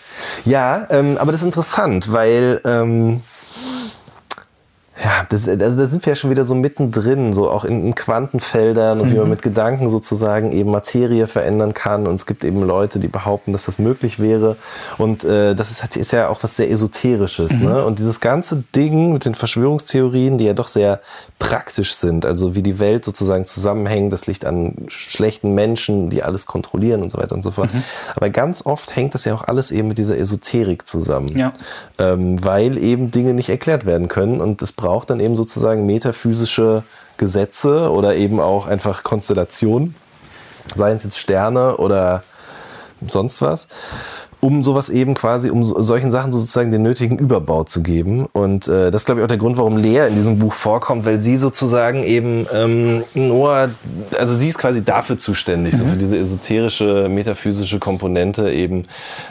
Ja, 0.45 0.87
ähm, 0.91 1.19
aber 1.19 1.33
das 1.33 1.41
ist 1.41 1.47
interessant, 1.47 2.13
weil 2.13 2.61
ähm, 2.65 3.23
ja, 5.03 5.26
das, 5.28 5.49
also 5.49 5.59
da 5.59 5.86
sind 5.86 6.07
wir 6.07 6.12
ja 6.12 6.14
schon 6.14 6.30
wieder 6.30 6.45
so 6.45 6.55
mittendrin, 6.55 7.32
so 7.32 7.51
auch 7.51 7.64
in, 7.64 7.84
in 7.84 7.95
Quantenfeldern 7.97 9.01
und 9.01 9.09
mhm. 9.09 9.12
wie 9.12 9.16
man 9.16 9.24
mhm. 9.24 9.30
mit 9.30 9.42
Gedanken 9.42 9.88
sozusagen 9.88 10.53
eben 10.53 10.70
Materie 10.70 11.26
verändern 11.26 11.74
kann. 11.74 12.07
Und 12.07 12.14
es 12.14 12.26
gibt 12.26 12.45
eben 12.45 12.62
Leute, 12.62 13.01
die 13.01 13.09
behaupten, 13.09 13.53
dass 13.53 13.64
das 13.64 13.80
möglich 13.80 14.20
wäre. 14.20 14.57
Und 14.97 15.24
äh, 15.24 15.55
das 15.57 15.72
ist, 15.72 15.97
ist 15.97 16.12
ja 16.12 16.28
auch 16.28 16.45
was 16.45 16.57
sehr 16.57 16.70
Esoterisches. 16.70 17.55
Mhm. 17.55 17.64
Ne? 17.64 17.84
Und 17.84 17.99
dieses 17.99 18.20
ganze 18.20 18.62
Ding 18.76 19.12
mit 19.12 19.24
den 19.24 19.34
Verschwörungstheorien, 19.34 20.38
die 20.38 20.45
ja 20.45 20.53
doch 20.53 20.68
sehr 20.68 21.01
praktisch 21.40 21.95
sind, 21.95 22.24
also 22.24 22.55
wie 22.55 22.62
die 22.62 22.78
Welt 22.78 23.05
sozusagen 23.05 23.47
zusammenhängt, 23.47 24.12
das 24.12 24.28
liegt 24.28 24.45
an 24.45 24.76
schlechten 24.86 25.55
Menschen, 25.55 26.09
die 26.09 26.22
alles 26.22 26.47
kontrollieren 26.47 27.03
und 27.03 27.11
so 27.11 27.18
weiter 27.18 27.34
und 27.34 27.42
so 27.42 27.51
fort. 27.51 27.74
Mhm. 27.74 27.82
Aber 28.14 28.30
ganz 28.30 28.64
oft 28.64 28.95
hängt 28.95 29.14
das 29.14 29.24
ja 29.24 29.34
auch 29.34 29.42
alles 29.42 29.72
eben 29.72 29.88
mit 29.88 29.99
dieser 29.99 30.16
Esoterik 30.16 30.86
zusammen. 30.86 31.36
Ja. 31.36 31.53
Ähm, 31.99 32.45
weil 32.45 32.78
eben 32.78 33.09
Dinge 33.09 33.34
nicht 33.34 33.49
erklärt 33.49 33.86
werden 33.86 34.07
können 34.07 34.40
und 34.40 34.62
es 34.62 34.70
braucht 34.85 35.09
dann 35.09 35.18
eben 35.18 35.35
sozusagen 35.35 35.87
metaphysische 35.87 36.82
Gesetze 37.16 37.91
oder 37.91 38.16
eben 38.16 38.39
auch 38.39 38.66
einfach 38.66 39.03
Konstellationen, 39.03 39.95
seien 40.74 40.97
es 40.97 41.05
jetzt 41.05 41.18
Sterne 41.18 41.78
oder 41.78 42.22
sonst 43.07 43.41
was 43.41 43.66
um 44.45 44.62
sowas 44.62 44.91
eben 44.91 45.14
quasi, 45.14 45.49
um 45.49 45.64
solchen 45.64 46.11
Sachen 46.11 46.30
sozusagen 46.30 46.70
den 46.70 46.82
nötigen 46.82 47.18
Überbau 47.18 47.64
zu 47.64 47.82
geben. 47.82 48.26
Und 48.32 48.68
äh, 48.68 48.91
das 48.91 49.03
ist, 49.03 49.07
glaube 49.07 49.20
ich, 49.20 49.24
auch 49.24 49.28
der 49.28 49.39
Grund, 49.39 49.57
warum 49.57 49.78
Lea 49.78 50.07
in 50.07 50.16
diesem 50.16 50.39
Buch 50.39 50.53
vorkommt, 50.53 51.07
weil 51.07 51.18
sie 51.18 51.39
sozusagen 51.39 52.03
eben 52.03 52.47
ähm, 52.53 53.05
nur, 53.14 53.70
also 54.18 54.35
sie 54.35 54.49
ist 54.49 54.59
quasi 54.59 54.85
dafür 54.85 55.16
zuständig, 55.16 55.72
mhm. 55.72 55.78
so 55.78 55.85
für 55.87 55.97
diese 55.97 56.18
esoterische, 56.18 57.09
metaphysische 57.09 57.78
Komponente, 57.78 58.51
eben 58.53 58.82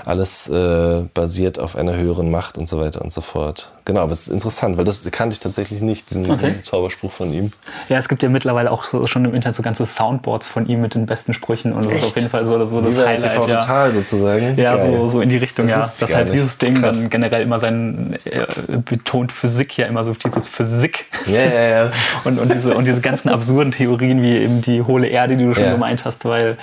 alles 0.04 0.50
äh, 0.50 1.04
basiert 1.14 1.60
auf 1.60 1.76
einer 1.76 1.96
höheren 1.96 2.32
Macht 2.32 2.58
und 2.58 2.68
so 2.68 2.80
weiter 2.80 3.04
und 3.04 3.14
so 3.14 3.22
fort. 3.22 3.72
Genau, 3.86 4.08
es 4.08 4.24
ist 4.24 4.30
interessant, 4.30 4.78
weil 4.78 4.86
das 4.86 5.10
kannte 5.12 5.34
ich 5.34 5.40
tatsächlich 5.40 5.82
nicht, 5.82 6.10
diesen 6.10 6.30
okay. 6.32 6.56
Zauberspruch 6.64 7.12
von 7.12 7.34
ihm. 7.34 7.52
Ja, 7.90 7.98
es 7.98 8.08
gibt 8.08 8.24
ja 8.24 8.30
mittlerweile 8.30 8.72
auch 8.72 8.86
so, 8.86 9.08
schon 9.08 9.26
im 9.26 9.34
Internet 9.34 9.56
so 9.56 9.64
ganze 9.64 9.86
Soundboards 9.86 10.48
von 10.48 10.68
ihm 10.68 10.80
mit 10.82 10.96
den 10.96 11.06
besten 11.06 11.34
Sprüchen 11.34 11.74
und 11.74 11.86
das 11.86 11.96
ist 11.96 12.04
auf 12.06 12.16
jeden 12.16 12.30
Fall 12.30 12.46
so, 12.46 12.64
so 12.66 12.80
das 12.80 12.98
Highlight. 12.98 13.22
TV 13.22 13.48
ja. 13.48 13.60
total 13.60 13.94
sozusagen. 13.94 14.58
Ja, 14.58 14.76
Geil. 14.76 14.92
so 14.92 15.08
so, 15.08 15.22
in 15.22 15.30
die 15.30 15.38
Richtung, 15.38 15.68
das 15.68 16.00
ja. 16.00 16.08
Dass 16.08 16.16
halt 16.16 16.32
dieses 16.32 16.58
Ding 16.58 16.76
Krass. 16.76 16.98
dann 16.98 17.10
generell 17.10 17.42
immer 17.42 17.60
sein, 17.60 18.18
äh, 18.24 18.46
betont 18.78 19.32
Physik 19.32 19.78
ja 19.78 19.86
immer 19.88 20.04
so 20.04 20.14
dieses 20.14 20.48
Physik. 20.48 21.06
Ja, 21.28 21.42
ja, 21.42 21.64
ja. 21.64 21.92
und, 22.24 22.40
und, 22.40 22.54
diese, 22.54 22.74
und 22.76 22.86
diese 22.86 23.02
ganzen 23.02 23.30
absurden 23.30 23.72
Theorien 23.72 24.22
wie 24.22 24.38
eben 24.38 24.62
die 24.62 24.82
hohle 24.82 25.08
Erde, 25.08 25.36
die 25.36 25.44
du 25.44 25.54
schon 25.54 25.66
ja. 25.66 25.72
gemeint 25.74 26.06
hast, 26.06 26.26
weil, 26.26 26.58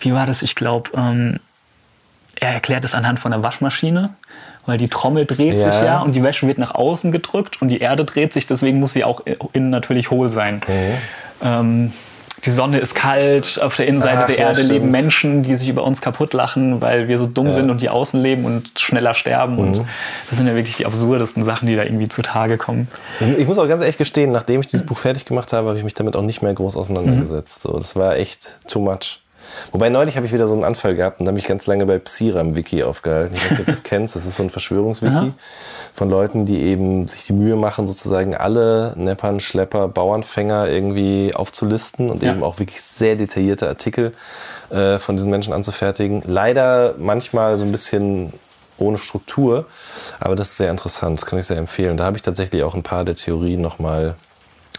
wie 0.00 0.14
war 0.14 0.26
das? 0.26 0.42
Ich 0.42 0.54
glaube, 0.54 0.90
ähm, 0.96 1.40
er 2.36 2.52
erklärt 2.52 2.84
es 2.84 2.94
anhand 2.94 3.20
von 3.20 3.32
einer 3.32 3.42
Waschmaschine 3.42 4.10
weil 4.66 4.78
die 4.78 4.88
Trommel 4.88 5.26
dreht 5.26 5.58
ja. 5.58 5.70
sich 5.70 5.80
ja 5.82 6.00
und 6.00 6.14
die 6.16 6.22
Wäsche 6.22 6.46
wird 6.46 6.58
nach 6.58 6.74
außen 6.74 7.12
gedrückt 7.12 7.60
und 7.60 7.68
die 7.68 7.80
Erde 7.80 8.04
dreht 8.04 8.32
sich, 8.32 8.46
deswegen 8.46 8.80
muss 8.80 8.92
sie 8.92 9.04
auch 9.04 9.22
innen 9.52 9.70
natürlich 9.70 10.10
hohl 10.10 10.28
sein. 10.28 10.62
Mhm. 10.66 10.94
Ähm, 11.42 11.92
die 12.44 12.50
Sonne 12.50 12.78
ist 12.78 12.94
kalt, 12.94 13.58
auf 13.62 13.76
der 13.76 13.86
Innenseite 13.86 14.18
Ach, 14.22 14.26
der 14.26 14.36
ja, 14.36 14.42
Erde 14.48 14.56
stimmt. 14.56 14.72
leben 14.72 14.90
Menschen, 14.90 15.42
die 15.42 15.56
sich 15.56 15.68
über 15.68 15.82
uns 15.82 16.02
kaputt 16.02 16.34
lachen, 16.34 16.82
weil 16.82 17.08
wir 17.08 17.16
so 17.16 17.26
dumm 17.26 17.52
sind 17.52 17.70
und 17.70 17.80
die 17.80 17.88
außen 17.88 18.20
leben 18.20 18.44
und 18.44 18.78
schneller 18.78 19.14
sterben. 19.14 19.54
Mhm. 19.54 19.58
Und 19.58 19.86
das 20.28 20.36
sind 20.36 20.46
ja 20.46 20.54
wirklich 20.54 20.76
die 20.76 20.84
absurdesten 20.84 21.44
Sachen, 21.44 21.66
die 21.66 21.76
da 21.76 21.84
irgendwie 21.84 22.08
zutage 22.08 22.58
kommen. 22.58 22.88
Ich, 23.20 23.38
ich 23.38 23.46
muss 23.46 23.58
auch 23.58 23.68
ganz 23.68 23.80
ehrlich 23.80 23.96
gestehen, 23.96 24.30
nachdem 24.30 24.60
ich 24.60 24.66
dieses 24.66 24.84
Buch 24.84 24.98
fertig 24.98 25.24
gemacht 25.24 25.52
habe, 25.52 25.68
habe 25.68 25.78
ich 25.78 25.84
mich 25.84 25.94
damit 25.94 26.16
auch 26.16 26.22
nicht 26.22 26.42
mehr 26.42 26.52
groß 26.52 26.76
auseinandergesetzt. 26.76 27.62
So, 27.62 27.78
das 27.78 27.96
war 27.96 28.16
echt 28.16 28.58
too 28.68 28.80
much. 28.80 29.20
Wobei 29.72 29.88
neulich 29.88 30.16
habe 30.16 30.26
ich 30.26 30.32
wieder 30.32 30.46
so 30.46 30.52
einen 30.54 30.64
Anfall 30.64 30.94
gehabt 30.94 31.20
und 31.20 31.26
da 31.26 31.30
habe 31.30 31.38
ich 31.38 31.46
ganz 31.46 31.66
lange 31.66 31.86
bei 31.86 31.98
Psiram-Wiki 31.98 32.82
aufgehalten. 32.82 33.34
Ich 33.34 33.42
weiß 33.44 33.50
nicht, 33.50 33.60
ob 33.60 33.66
du 33.66 33.72
das 33.72 33.82
kennst. 33.84 34.16
Das 34.16 34.26
ist 34.26 34.36
so 34.36 34.42
ein 34.42 34.50
Verschwörungswiki 34.50 35.32
von 35.94 36.10
Leuten, 36.10 36.44
die 36.44 36.60
eben 36.62 37.06
sich 37.08 37.24
die 37.26 37.32
Mühe 37.32 37.56
machen, 37.56 37.86
sozusagen 37.86 38.34
alle 38.34 38.92
Neppern, 38.96 39.40
Schlepper, 39.40 39.88
Bauernfänger 39.88 40.68
irgendwie 40.68 41.32
aufzulisten 41.34 42.10
und 42.10 42.22
Ja. 42.22 42.32
eben 42.32 42.42
auch 42.42 42.58
wirklich 42.58 42.80
sehr 42.82 43.16
detaillierte 43.16 43.68
Artikel 43.68 44.12
äh, 44.70 44.98
von 44.98 45.16
diesen 45.16 45.30
Menschen 45.30 45.52
anzufertigen. 45.52 46.22
Leider 46.26 46.94
manchmal 46.98 47.56
so 47.58 47.64
ein 47.64 47.72
bisschen 47.72 48.32
ohne 48.76 48.98
Struktur, 48.98 49.66
aber 50.18 50.34
das 50.34 50.48
ist 50.50 50.56
sehr 50.56 50.70
interessant, 50.70 51.16
das 51.18 51.26
kann 51.26 51.38
ich 51.38 51.46
sehr 51.46 51.58
empfehlen. 51.58 51.96
Da 51.96 52.04
habe 52.04 52.16
ich 52.16 52.22
tatsächlich 52.22 52.64
auch 52.64 52.74
ein 52.74 52.82
paar 52.82 53.04
der 53.04 53.14
Theorien 53.14 53.60
nochmal, 53.60 54.16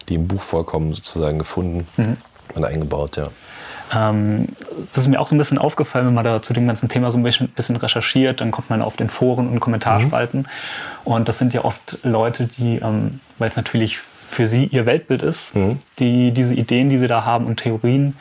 die 0.09 0.15
im 0.15 0.27
Buch 0.27 0.41
vorkommen, 0.41 0.93
sozusagen 0.93 1.39
gefunden 1.39 1.87
und 2.55 2.65
eingebaut, 2.65 3.15
ja. 3.17 3.29
Ähm, 3.95 4.47
das 4.93 5.05
ist 5.05 5.09
mir 5.09 5.19
auch 5.19 5.27
so 5.27 5.35
ein 5.35 5.37
bisschen 5.37 5.57
aufgefallen, 5.57 6.07
wenn 6.07 6.13
man 6.13 6.25
da 6.25 6.41
zu 6.41 6.53
dem 6.53 6.67
ganzen 6.67 6.89
Thema 6.89 7.11
so 7.11 7.17
ein 7.17 7.23
bisschen, 7.23 7.47
bisschen 7.49 7.75
recherchiert, 7.75 8.41
dann 8.41 8.51
kommt 8.51 8.69
man 8.69 8.81
auf 8.81 8.95
den 8.95 9.09
Foren 9.09 9.47
und 9.47 9.59
Kommentarspalten. 9.59 10.47
Und 11.03 11.27
das 11.27 11.37
sind 11.37 11.53
ja 11.53 11.63
oft 11.63 11.99
Leute, 12.03 12.47
die, 12.47 12.77
ähm, 12.77 13.19
weil 13.37 13.49
es 13.49 13.55
natürlich 13.55 13.97
für 13.97 14.47
sie 14.47 14.65
ihr 14.65 14.85
Weltbild 14.85 15.23
ist, 15.23 15.53
die 15.99 16.31
diese 16.31 16.55
Ideen, 16.55 16.89
die 16.89 16.97
sie 16.97 17.07
da 17.07 17.25
haben 17.25 17.45
und 17.45 17.57
Theorien 17.57 18.15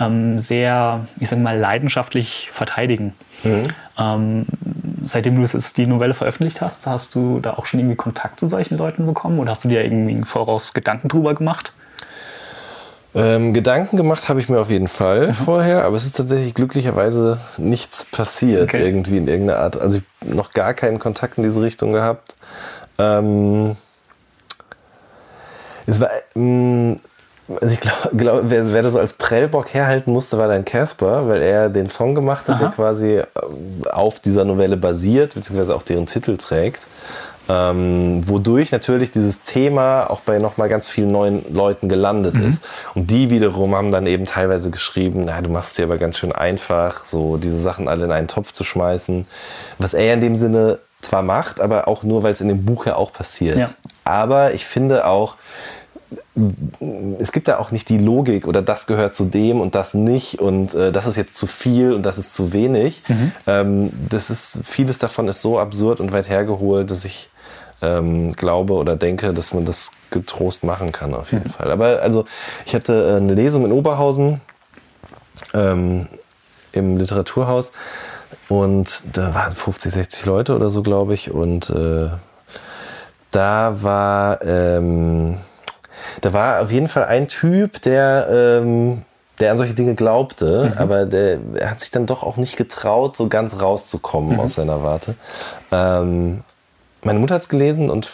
ähm, 0.00 0.38
sehr, 0.38 1.06
ich 1.20 1.28
sag 1.28 1.38
mal, 1.38 1.58
leidenschaftlich 1.58 2.48
verteidigen. 2.52 3.12
Ähm, 3.98 4.46
seitdem 5.04 5.36
du 5.36 5.42
jetzt 5.42 5.76
die 5.76 5.86
Novelle 5.86 6.14
veröffentlicht 6.14 6.60
hast, 6.60 6.86
hast 6.86 7.14
du 7.14 7.40
da 7.40 7.54
auch 7.54 7.66
schon 7.66 7.80
irgendwie 7.80 7.96
Kontakt 7.96 8.40
zu 8.40 8.48
solchen 8.48 8.78
Leuten 8.78 9.06
bekommen 9.06 9.38
oder 9.38 9.50
hast 9.50 9.64
du 9.64 9.68
dir 9.68 9.84
irgendwie 9.84 10.12
im 10.12 10.24
Voraus 10.24 10.74
Gedanken 10.74 11.08
drüber 11.08 11.34
gemacht? 11.34 11.72
Ähm, 13.14 13.52
Gedanken 13.52 13.98
gemacht 13.98 14.28
habe 14.30 14.40
ich 14.40 14.48
mir 14.48 14.58
auf 14.58 14.70
jeden 14.70 14.88
Fall 14.88 15.28
Mhm. 15.28 15.34
vorher, 15.34 15.84
aber 15.84 15.96
es 15.96 16.06
ist 16.06 16.16
tatsächlich 16.16 16.54
glücklicherweise 16.54 17.38
nichts 17.58 18.06
passiert 18.06 18.62
Okay. 18.62 18.82
irgendwie 18.84 19.18
in 19.18 19.28
irgendeiner 19.28 19.60
Art. 19.60 19.78
Also 19.78 19.98
ich 19.98 20.04
habe 20.22 20.34
noch 20.36 20.52
gar 20.52 20.72
keinen 20.72 20.98
Kontakt 20.98 21.36
in 21.36 21.44
diese 21.44 21.60
Richtung 21.60 21.92
gehabt. 21.92 22.36
Ähm, 22.98 23.76
es 25.86 26.00
war, 26.00 26.08
ähm, 26.34 26.96
also 27.60 27.74
ich 27.74 27.80
glaube, 27.80 28.16
glaub, 28.16 28.40
wer, 28.44 28.72
wer 28.72 28.82
das 28.82 28.94
so 28.94 28.98
als 28.98 29.12
Prellbock 29.14 29.74
herhalten 29.74 30.10
musste, 30.12 30.38
war 30.38 30.48
dann 30.48 30.64
Casper, 30.64 31.28
weil 31.28 31.42
er 31.42 31.68
den 31.68 31.88
Song 31.88 32.14
gemacht 32.14 32.48
hat, 32.48 32.60
der 32.60 32.68
quasi 32.70 33.16
äh, 33.18 33.24
auf 33.90 34.20
dieser 34.20 34.46
Novelle 34.46 34.78
basiert, 34.78 35.34
beziehungsweise 35.34 35.74
auch 35.74 35.82
deren 35.82 36.06
Titel 36.06 36.36
trägt. 36.38 36.86
Ähm, 37.48 38.20
wodurch 38.28 38.70
natürlich 38.70 39.10
dieses 39.10 39.42
Thema 39.42 40.08
auch 40.10 40.20
bei 40.20 40.38
nochmal 40.38 40.68
ganz 40.68 40.88
vielen 40.88 41.08
neuen 41.08 41.52
Leuten 41.52 41.88
gelandet 41.88 42.36
ist. 42.36 42.62
Und 42.94 43.10
die 43.10 43.30
wiederum 43.30 43.74
haben 43.74 43.90
dann 43.90 44.06
eben 44.06 44.26
teilweise 44.26 44.70
geschrieben, 44.70 45.22
na, 45.26 45.40
du 45.40 45.50
machst 45.50 45.76
dir 45.76 45.84
aber 45.84 45.98
ganz 45.98 46.18
schön 46.18 46.32
einfach, 46.32 47.04
so 47.04 47.36
diese 47.36 47.58
Sachen 47.58 47.88
alle 47.88 48.04
in 48.04 48.12
einen 48.12 48.28
Topf 48.28 48.52
zu 48.52 48.64
schmeißen. 48.64 49.26
Was 49.78 49.94
er 49.94 50.14
in 50.14 50.20
dem 50.20 50.36
Sinne 50.36 50.78
zwar 51.00 51.22
macht, 51.22 51.60
aber 51.60 51.88
auch 51.88 52.04
nur, 52.04 52.22
weil 52.22 52.32
es 52.32 52.40
in 52.40 52.48
dem 52.48 52.64
Buch 52.64 52.86
ja 52.86 52.96
auch 52.96 53.12
passiert. 53.12 53.58
Ja. 53.58 53.70
Aber 54.04 54.54
ich 54.54 54.64
finde 54.64 55.06
auch, 55.06 55.36
es 57.18 57.32
gibt 57.32 57.48
da 57.48 57.58
auch 57.58 57.72
nicht 57.72 57.88
die 57.88 57.98
Logik 57.98 58.46
oder 58.46 58.62
das 58.62 58.86
gehört 58.86 59.14
zu 59.14 59.24
dem 59.24 59.60
und 59.60 59.74
das 59.74 59.94
nicht 59.94 60.40
und 60.40 60.74
äh, 60.74 60.92
das 60.92 61.06
ist 61.06 61.16
jetzt 61.16 61.36
zu 61.36 61.46
viel 61.46 61.92
und 61.92 62.04
das 62.04 62.18
ist 62.18 62.34
zu 62.34 62.52
wenig. 62.52 63.02
Ähm, 63.46 63.90
das 64.08 64.30
ist, 64.30 64.60
vieles 64.64 64.98
davon 64.98 65.28
ist 65.28 65.42
so 65.42 65.58
absurd 65.58 66.00
und 66.00 66.12
weit 66.12 66.28
hergeholt, 66.28 66.90
dass 66.90 67.04
ich 67.04 67.28
ähm, 67.82 68.32
glaube 68.32 68.74
oder 68.74 68.96
denke, 68.96 69.32
dass 69.32 69.52
man 69.52 69.64
das 69.64 69.90
getrost 70.10 70.64
machen 70.64 70.92
kann 70.92 71.14
auf 71.14 71.32
jeden 71.32 71.50
Fall. 71.50 71.70
Aber 71.70 72.00
also 72.02 72.24
ich 72.64 72.74
hatte 72.74 73.12
äh, 73.12 73.16
eine 73.16 73.34
Lesung 73.34 73.64
in 73.64 73.72
Oberhausen 73.72 74.40
ähm, 75.54 76.08
im 76.72 76.96
Literaturhaus 76.96 77.72
und 78.48 79.04
da 79.12 79.34
waren 79.34 79.52
50, 79.52 79.92
60 79.92 80.24
Leute 80.26 80.54
oder 80.54 80.70
so, 80.70 80.82
glaube 80.82 81.14
ich. 81.14 81.30
Und 81.30 81.70
äh, 81.70 82.08
da 83.30 83.82
war 83.82 84.42
ähm, 84.42 85.38
da 86.20 86.32
war 86.32 86.62
auf 86.62 86.70
jeden 86.70 86.88
Fall 86.88 87.04
ein 87.04 87.28
Typ, 87.28 87.82
der, 87.82 88.28
ähm, 88.30 89.02
der 89.40 89.52
an 89.52 89.56
solche 89.56 89.74
Dinge 89.74 89.94
glaubte, 89.94 90.74
aber 90.76 91.06
der 91.06 91.38
er 91.54 91.70
hat 91.70 91.80
sich 91.80 91.90
dann 91.90 92.06
doch 92.06 92.22
auch 92.22 92.36
nicht 92.36 92.56
getraut, 92.56 93.16
so 93.16 93.28
ganz 93.28 93.60
rauszukommen 93.60 94.38
aus 94.38 94.54
seiner 94.54 94.82
Warte. 94.82 95.14
Ähm, 95.70 96.42
meine 97.04 97.18
Mutter 97.18 97.34
hat 97.34 97.42
es 97.42 97.48
gelesen 97.48 97.90
und 97.90 98.08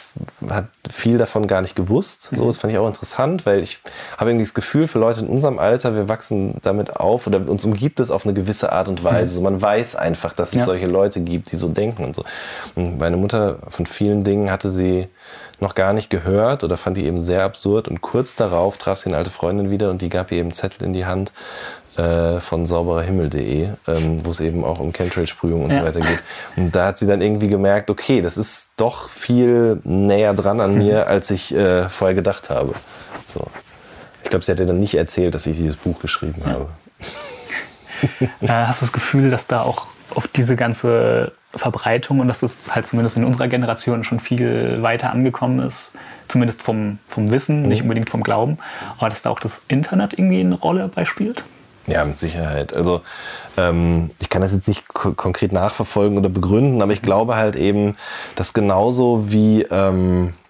hat 0.49 0.67
viel 0.91 1.19
davon 1.19 1.47
gar 1.47 1.61
nicht 1.61 1.77
gewusst. 1.77 2.31
So, 2.35 2.47
das 2.47 2.57
fand 2.59 2.73
ich 2.73 2.79
auch 2.79 2.87
interessant, 2.87 3.45
weil 3.45 3.63
ich 3.63 3.81
habe 4.17 4.31
irgendwie 4.31 4.45
das 4.47 4.55
Gefühl, 4.55 4.87
für 4.87 4.99
Leute 4.99 5.21
in 5.21 5.27
unserem 5.29 5.59
Alter, 5.59 5.95
wir 5.95 6.09
wachsen 6.09 6.55
damit 6.63 6.97
auf 6.97 7.27
oder 7.27 7.47
uns 7.49 7.65
umgibt 7.65 8.01
es 8.01 8.11
auf 8.11 8.25
eine 8.25 8.33
gewisse 8.35 8.73
Art 8.73 8.89
und 8.89 9.05
Weise. 9.05 9.35
So, 9.35 9.43
man 9.43 9.61
weiß 9.61 9.97
einfach, 9.97 10.33
dass 10.33 10.51
es 10.51 10.61
Ja. 10.61 10.65
solche 10.65 10.87
Leute 10.87 11.21
gibt, 11.21 11.53
die 11.53 11.57
so 11.57 11.69
denken 11.69 12.03
und 12.05 12.17
so. 12.17 12.25
Und 12.77 12.99
meine 12.99 13.17
Mutter 13.19 13.59
von 13.69 13.85
vielen 13.87 14.25
Dingen 14.25 14.51
hatte 14.51 14.71
sie 14.71 15.09
noch 15.61 15.75
gar 15.75 15.93
nicht 15.93 16.09
gehört 16.09 16.65
oder 16.65 16.77
fand 16.77 16.97
die 16.97 17.05
eben 17.05 17.21
sehr 17.21 17.43
absurd. 17.45 17.89
Und 17.89 18.01
kurz 18.01 18.37
darauf 18.37 18.79
traf 18.79 18.99
sie 18.99 19.09
eine 19.11 19.17
alte 19.19 19.31
Freundin 19.31 19.71
wieder 19.71 19.91
und 19.91 20.01
die 20.03 20.09
gab 20.09 20.31
ihr 20.33 20.39
eben 20.39 20.47
einen 20.47 20.53
Zettel 20.53 20.85
in 20.87 20.93
die 20.93 21.05
Hand 21.05 21.33
äh, 21.99 22.41
von 22.41 22.65
saubererhimmel.de, 22.67 23.69
ähm, 23.89 24.25
wo 24.25 24.31
es 24.31 24.41
eben 24.41 24.65
auch 24.65 24.79
um 24.81 24.93
Chemtrail-Sprühung 24.93 25.65
und 25.65 25.73
Ja. 25.73 25.81
so 25.81 25.87
weiter 25.87 26.01
geht. 26.01 26.23
Und 26.57 26.75
da 26.75 26.87
hat 26.87 26.99
sie 26.99 27.07
dann 27.07 27.21
irgendwie 27.21 27.49
gemerkt, 27.49 27.91
okay, 27.91 28.23
das 28.23 28.37
ist 28.37 28.71
doch 28.77 29.09
viel 29.11 29.81
näher 29.85 30.35
dran 30.35 30.61
an 30.61 30.79
mir, 30.79 31.07
als 31.09 31.31
ich 31.31 31.55
äh, 31.55 31.89
vorher 31.89 32.15
gedacht 32.15 32.51
habe. 32.51 32.75
So. 33.27 33.47
Ich 34.23 34.31
glaube, 34.31 34.45
sie 34.45 34.53
hat 34.53 34.61
ihr 34.61 34.67
dann 34.67 34.81
nicht 34.81 34.95
erzählt, 34.95 35.35
dass 35.35 35.47
ich 35.47 35.57
dieses 35.57 35.77
Buch 35.77 35.99
geschrieben 36.01 36.43
habe. 36.47 36.69
Äh, 38.41 38.47
hast 38.47 38.81
du 38.81 38.85
das 38.87 38.93
Gefühl, 38.93 39.29
dass 39.29 39.49
da 39.49 39.63
auch 39.63 39.87
auf 40.15 40.29
diese 40.29 40.55
ganze 40.55 41.33
Verbreitung 41.53 42.21
und 42.21 42.29
dass 42.29 42.41
das 42.41 42.73
halt 42.73 42.87
zumindest 42.87 43.17
in 43.17 43.25
unserer 43.25 43.49
Generation 43.49 44.05
schon 44.05 44.21
viel 44.21 44.83
weiter 44.83 45.11
angekommen 45.11 45.59
ist, 45.59 45.93
zumindest 46.29 46.63
vom, 46.63 46.99
vom 47.09 47.31
Wissen, 47.33 47.67
nicht 47.67 47.83
unbedingt 47.83 48.09
vom 48.09 48.23
Glauben, 48.23 48.59
aber 48.99 49.09
dass 49.09 49.23
da 49.23 49.31
auch 49.31 49.41
das 49.41 49.63
Internet 49.67 50.13
irgendwie 50.13 50.41
eine 50.41 50.55
Rolle 50.55 50.87
beispielt? 50.87 51.43
Ja, 51.89 52.05
mit 52.05 52.19
Sicherheit. 52.19 52.77
Also 52.77 53.01
ähm, 53.57 54.11
ich 54.21 54.29
kann 54.29 54.43
das 54.43 54.53
jetzt 54.53 54.69
nicht 54.69 54.87
ko 54.89 55.13
konkret 55.13 55.53
nachverfolgen 55.53 56.19
oder 56.19 56.29
begründen, 56.29 56.83
aber 56.83 56.93
ich 56.93 57.01
glaube 57.01 57.37
halt 57.37 57.57
eben, 57.57 57.97
dass 58.37 58.53
genauso 58.53 59.33
wie 59.33 59.63
ähm, 59.63 60.29
äh, 60.29 60.48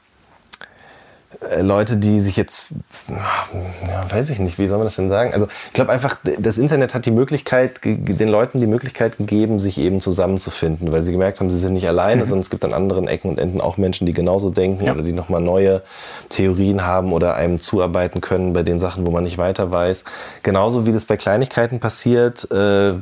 Leute, 1.61 1.97
die 1.97 2.21
sich 2.21 2.37
jetzt, 2.37 2.67
ja, 3.09 4.11
weiß 4.11 4.31
ich 4.31 4.41
nicht, 4.41 4.59
wie 4.59 4.67
soll 4.67 4.79
man 4.79 4.87
das 4.87 4.97
denn 4.97 5.09
sagen? 5.09 5.33
Also 5.33 5.47
ich 5.69 5.73
glaube 5.73 5.93
einfach, 5.93 6.17
das 6.39 6.59
Internet 6.59 6.95
hat 6.95 7.07
die 7.07 7.13
Möglichkeit, 7.13 7.81
den 7.85 8.29
Leuten 8.29 8.59
die 8.59 8.67
Möglichkeit 8.67 9.19
gegeben, 9.19 9.61
sich 9.61 9.79
eben 9.79 10.01
zusammenzufinden, 10.01 10.91
weil 10.91 11.03
sie 11.05 11.13
gemerkt 11.13 11.39
haben, 11.39 11.49
sie 11.49 11.59
sind 11.59 11.75
nicht 11.75 11.87
alleine, 11.89 12.25
sondern 12.25 12.41
es 12.41 12.51
gibt 12.51 12.65
an 12.65 12.73
anderen 12.73 13.07
Ecken 13.07 13.29
und 13.31 13.39
Enden 13.39 13.61
auch 13.61 13.77
Menschen, 13.77 14.05
die 14.05 14.13
genauso 14.13 14.51
denken 14.51 14.85
Ja. 14.87 14.93
oder 14.93 15.03
die 15.03 15.13
nochmal 15.13 15.41
neue 15.41 15.83
Theorien 16.29 16.85
haben 16.85 17.13
oder 17.13 17.37
einem 17.37 17.61
zuarbeiten 17.61 18.21
können 18.21 18.53
bei 18.53 18.65
den 18.65 18.81
Sachen, 18.81 19.07
wo 19.07 19.13
man 19.13 19.23
nicht 19.23 19.39
weiter 19.39 19.71
weiß. 19.71 20.03
Genauso 20.43 20.87
wie 20.87 20.93
das 20.93 21.05
bei 21.05 21.17
Kleinigkeiten 21.17 21.79
passiert, 21.79 22.51
äh, 22.51 22.95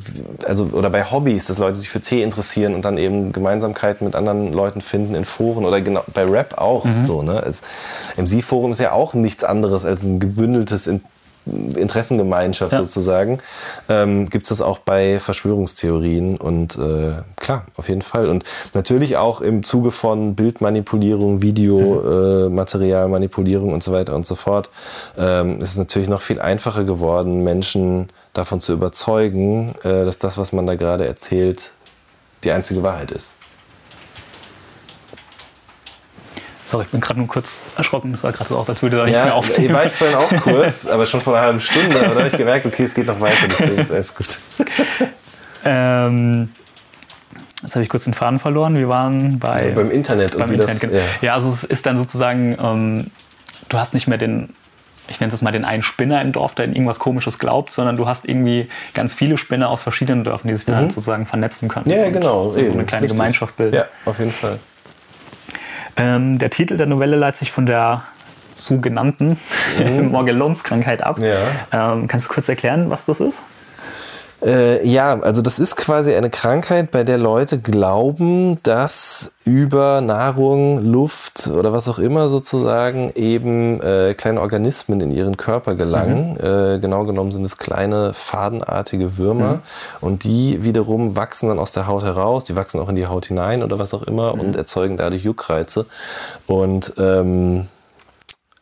also 0.45 0.69
oder 0.73 0.91
bei 0.91 1.03
Hobbys, 1.09 1.47
dass 1.47 1.57
Leute 1.57 1.77
sich 1.77 1.89
für 1.89 2.01
Tee 2.01 2.21
interessieren 2.21 2.75
und 2.75 2.85
dann 2.85 2.99
eben 2.99 3.31
Gemeinsamkeiten 3.33 4.05
mit 4.05 4.15
anderen 4.15 4.53
Leuten 4.53 4.81
finden 4.81 5.15
in 5.15 5.25
Foren 5.25 5.65
oder 5.65 5.81
genau 5.81 6.03
bei 6.13 6.23
Rap 6.23 6.57
auch 6.59 6.85
so. 7.01 7.23
Ne? 7.23 7.43
Es, 7.47 7.61
MC-Forum 8.27 8.71
ist 8.71 8.79
ja 8.79 8.91
auch 8.91 9.13
nichts 9.13 9.43
anderes 9.43 9.85
als 9.85 10.03
ein 10.03 10.19
gebündeltes 10.19 10.87
in 10.87 11.01
Interessengemeinschaft 11.47 12.73
Ja. 12.73 12.79
sozusagen, 12.79 13.39
ähm, 13.89 14.29
gibt 14.29 14.45
es 14.45 14.49
das 14.49 14.61
auch 14.61 14.77
bei 14.79 15.19
Verschwörungstheorien 15.19 16.37
und 16.37 16.77
äh, 16.77 17.13
klar, 17.37 17.65
auf 17.75 17.89
jeden 17.89 18.01
Fall. 18.01 18.29
Und 18.29 18.43
natürlich 18.73 19.17
auch 19.17 19.41
im 19.41 19.63
Zuge 19.63 19.91
von 19.91 20.35
Bildmanipulierung, 20.35 21.41
Videomaterialmanipulierung 21.41 23.73
und 23.73 23.83
so 23.83 23.91
weiter 23.91 24.15
und 24.15 24.25
so 24.25 24.35
fort, 24.35 24.69
ähm, 25.17 25.59
ist 25.59 25.71
es 25.71 25.77
natürlich 25.77 26.09
noch 26.09 26.21
viel 26.21 26.39
einfacher 26.41 26.83
geworden, 26.83 27.43
Menschen 27.43 28.09
davon 28.33 28.59
zu 28.59 28.73
überzeugen, 28.73 29.73
äh, 29.83 30.05
dass 30.05 30.17
das, 30.17 30.37
was 30.37 30.51
man 30.53 30.67
da 30.67 30.75
gerade 30.75 31.07
erzählt, 31.07 31.71
die 32.43 32.51
einzige 32.51 32.83
Wahrheit 32.83 33.11
ist. 33.11 33.33
Sorry, 36.67 36.83
ich 36.83 36.91
bin 36.91 36.99
gerade 37.01 37.17
nur 37.19 37.27
kurz 37.29 37.59
erschrocken. 37.77 38.11
Das 38.11 38.21
sah 38.21 38.31
gerade 38.31 38.49
so 38.49 38.57
aus, 38.57 38.69
als 38.69 38.83
würde 38.83 38.97
da 38.97 39.05
nichts 39.05 39.19
mehr 39.19 39.27
Ja, 39.31 39.33
aufnehmen. 39.35 39.73
war 39.73 39.85
ich 39.85 39.93
vorhin 39.93 40.15
auch 40.17 40.29
kurz, 40.43 40.85
aber 40.85 41.05
schon 41.05 41.21
vor 41.21 41.33
einer 41.35 41.45
halben 41.45 41.59
Stunde. 41.61 41.97
Aber 41.97 42.13
da 42.13 42.19
habe 42.19 42.27
ich 42.27 42.37
gemerkt, 42.37 42.65
okay, 42.65 42.83
es 42.83 42.93
geht 42.93 43.07
noch 43.07 43.19
weiter, 43.21 43.47
deswegen 43.49 43.81
ist 43.81 43.91
alles 43.91 44.13
gut. 44.13 44.37
Ähm, 45.63 46.49
jetzt 47.63 47.73
habe 47.75 47.83
ich 47.83 47.89
kurz 47.89 48.03
den 48.03 48.13
Faden 48.13 48.39
verloren. 48.39 48.75
Wir 48.75 48.89
waren 48.89 49.39
bei, 49.39 49.71
Beim 49.71 49.91
Internet 49.91 50.35
und 50.35 50.41
beim 50.41 50.49
wie 50.51 50.55
Internet. 50.55 50.83
das. 50.83 50.91
Ja. 50.91 50.99
Ja, 51.21 51.33
also 51.33 51.49
es 51.49 51.63
ist 51.63 51.85
dann 51.85 51.97
sozusagen, 51.97 52.57
ähm, 52.61 53.11
du 53.69 53.77
hast 53.77 53.93
nicht 53.93 54.07
mehr 54.07 54.17
den 54.17 54.53
ich 55.09 55.21
nenne 55.21 55.31
das 55.31 55.41
mal 55.41 55.51
den 55.53 55.63
einen 55.63 55.83
Spinner 55.83 56.21
im 56.21 56.33
Dorf, 56.33 56.53
der 56.53 56.65
in 56.65 56.73
irgendwas 56.73 56.99
Komisches 56.99 57.39
glaubt, 57.39 57.71
sondern 57.71 57.95
du 57.95 58.09
hast 58.09 58.27
irgendwie 58.27 58.67
ganz 58.93 59.13
viele 59.13 59.37
Spinner 59.37 59.69
aus 59.69 59.81
verschiedenen 59.81 60.25
Dörfern, 60.25 60.49
die 60.49 60.55
sich 60.55 60.65
dann 60.65 60.75
halt 60.75 60.91
sozusagen 60.91 61.25
vernetzen 61.25 61.69
können. 61.69 61.85
Mhm. 61.85 61.91
Ja, 61.93 62.09
genau. 62.09 62.51
So 62.51 62.57
eine 62.59 62.83
kleine 62.83 63.03
Richtig. 63.03 63.11
Gemeinschaft 63.17 63.55
bilden. 63.55 63.75
Ja, 63.77 63.85
auf 64.03 64.19
jeden 64.19 64.33
Fall. 64.33 64.59
Ähm, 65.97 66.37
der 66.37 66.49
Titel 66.49 66.77
der 66.77 66.85
Novelle 66.85 67.15
leitet 67.15 67.39
sich 67.39 67.51
von 67.51 67.65
der 67.65 68.03
sogenannten 68.53 69.37
Morgellons-Krankheit 70.11 71.03
ab. 71.03 71.17
Mhm. 71.17 71.25
Ja. 71.25 71.93
Ähm, 71.93 72.07
kannst 72.07 72.29
du 72.29 72.33
kurz 72.33 72.47
erklären, 72.49 72.89
was 72.89 73.05
das 73.05 73.19
ist? 73.19 73.41
Äh, 74.45 74.87
ja, 74.87 75.19
also 75.19 75.41
das 75.41 75.57
ist 75.57 75.75
quasi 75.75 76.13
eine 76.13 76.29
Krankheit, 76.29 76.91
bei 76.91 77.03
der 77.03 77.17
Leute 77.17 77.59
glauben, 77.59 78.57
dass 78.61 79.33
über 79.45 80.01
Nahrung, 80.01 80.83
Luft 80.83 81.47
oder 81.47 81.73
was 81.73 81.87
auch 81.87 81.97
immer 81.97 82.29
sozusagen 82.29 83.11
eben 83.15 83.81
äh, 83.81 84.13
kleine 84.13 84.41
Organismen 84.41 85.01
in 85.01 85.11
ihren 85.11 85.37
Körper 85.37 85.73
gelangen. 85.73 86.37
Äh, 86.37 86.79
genau 86.79 87.05
genommen 87.05 87.31
sind 87.31 87.45
es 87.45 87.57
kleine 87.57 88.13
fadenartige 88.13 89.17
Würmer 89.17 89.61
und 90.01 90.23
die 90.23 90.63
wiederum 90.63 91.15
wachsen 91.15 91.49
dann 91.49 91.59
aus 91.59 91.71
der 91.71 91.87
Haut 91.87 92.03
heraus, 92.03 92.43
die 92.43 92.55
wachsen 92.55 92.79
auch 92.79 92.89
in 92.89 92.95
die 92.95 93.07
Haut 93.07 93.25
hinein 93.25 93.63
oder 93.63 93.79
was 93.79 93.93
auch 93.93 94.03
immer 94.03 94.33
und 94.33 94.55
erzeugen 94.55 94.97
dadurch 94.97 95.23
Juckreize. 95.23 95.85
Und 96.45 96.93
ähm, 96.99 97.61
äh, 97.61 97.76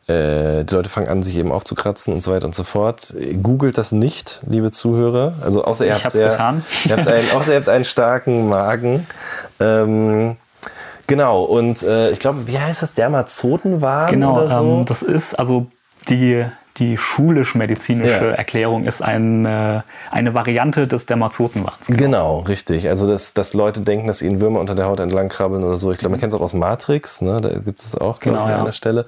die 0.08 0.74
Leute 0.74 0.88
fangen 0.88 1.08
an, 1.08 1.22
sich 1.24 1.36
eben 1.36 1.50
aufzukratzen 1.50 2.14
und 2.14 2.22
so 2.22 2.32
weiter 2.32 2.46
und 2.46 2.54
so 2.54 2.62
fort. 2.62 3.12
Googelt 3.42 3.76
das 3.76 3.90
nicht, 3.90 4.40
liebe 4.46 4.70
Zuhörer. 4.70 5.34
Also 5.42 5.64
außer 5.64 5.84
ihr 5.84 5.94
habt, 6.02 6.12
getan. 6.12 6.64
ihr 6.84 6.96
habt 6.96 7.08
einen, 7.08 7.30
außer 7.32 7.52
ihr 7.52 7.56
habt 7.56 7.68
einen 7.68 7.84
starken 7.84 8.48
Magen. 8.48 9.06
Ähm, 9.58 10.36
genau, 11.08 11.42
und 11.42 11.82
äh, 11.82 12.10
ich 12.10 12.20
glaube, 12.20 12.46
wie 12.46 12.58
heißt 12.58 12.82
das? 12.82 12.94
Dermazotenwahn 12.94 14.10
Genau, 14.10 14.36
oder 14.36 14.48
so? 14.56 14.62
ähm, 14.62 14.84
das 14.86 15.02
ist 15.02 15.34
also 15.34 15.66
die, 16.08 16.44
die 16.78 16.98
schulisch-medizinische 16.98 18.26
Ja. 18.26 18.32
Erklärung 18.32 18.84
ist 18.84 19.02
eine, 19.02 19.84
eine 20.10 20.34
Variante 20.34 20.86
des 20.86 21.06
Dermazotenwahns. 21.06 21.86
Genau, 21.88 22.40
richtig. 22.40 22.88
Also, 22.88 23.08
dass, 23.08 23.34
dass 23.34 23.54
Leute 23.54 23.80
denken, 23.80 24.06
dass 24.06 24.22
ihnen 24.22 24.40
Würmer 24.40 24.60
unter 24.60 24.74
der 24.74 24.86
Haut 24.86 25.00
entlang 25.00 25.28
krabbeln 25.28 25.64
oder 25.64 25.76
so. 25.78 25.90
Ich 25.92 25.98
glaube, 25.98 26.12
man 26.12 26.20
kennt 26.20 26.32
es 26.32 26.38
auch 26.38 26.42
aus 26.42 26.54
Matrix, 26.54 27.22
ne? 27.22 27.40
da 27.40 27.48
gibt 27.58 27.80
es 27.80 27.94
auch, 27.96 28.20
glaube 28.20 28.36
Genau, 28.36 28.40
ich, 28.40 28.52
an 28.52 28.58
ja. 28.58 28.62
einer 28.62 28.72
Stelle. 28.72 29.06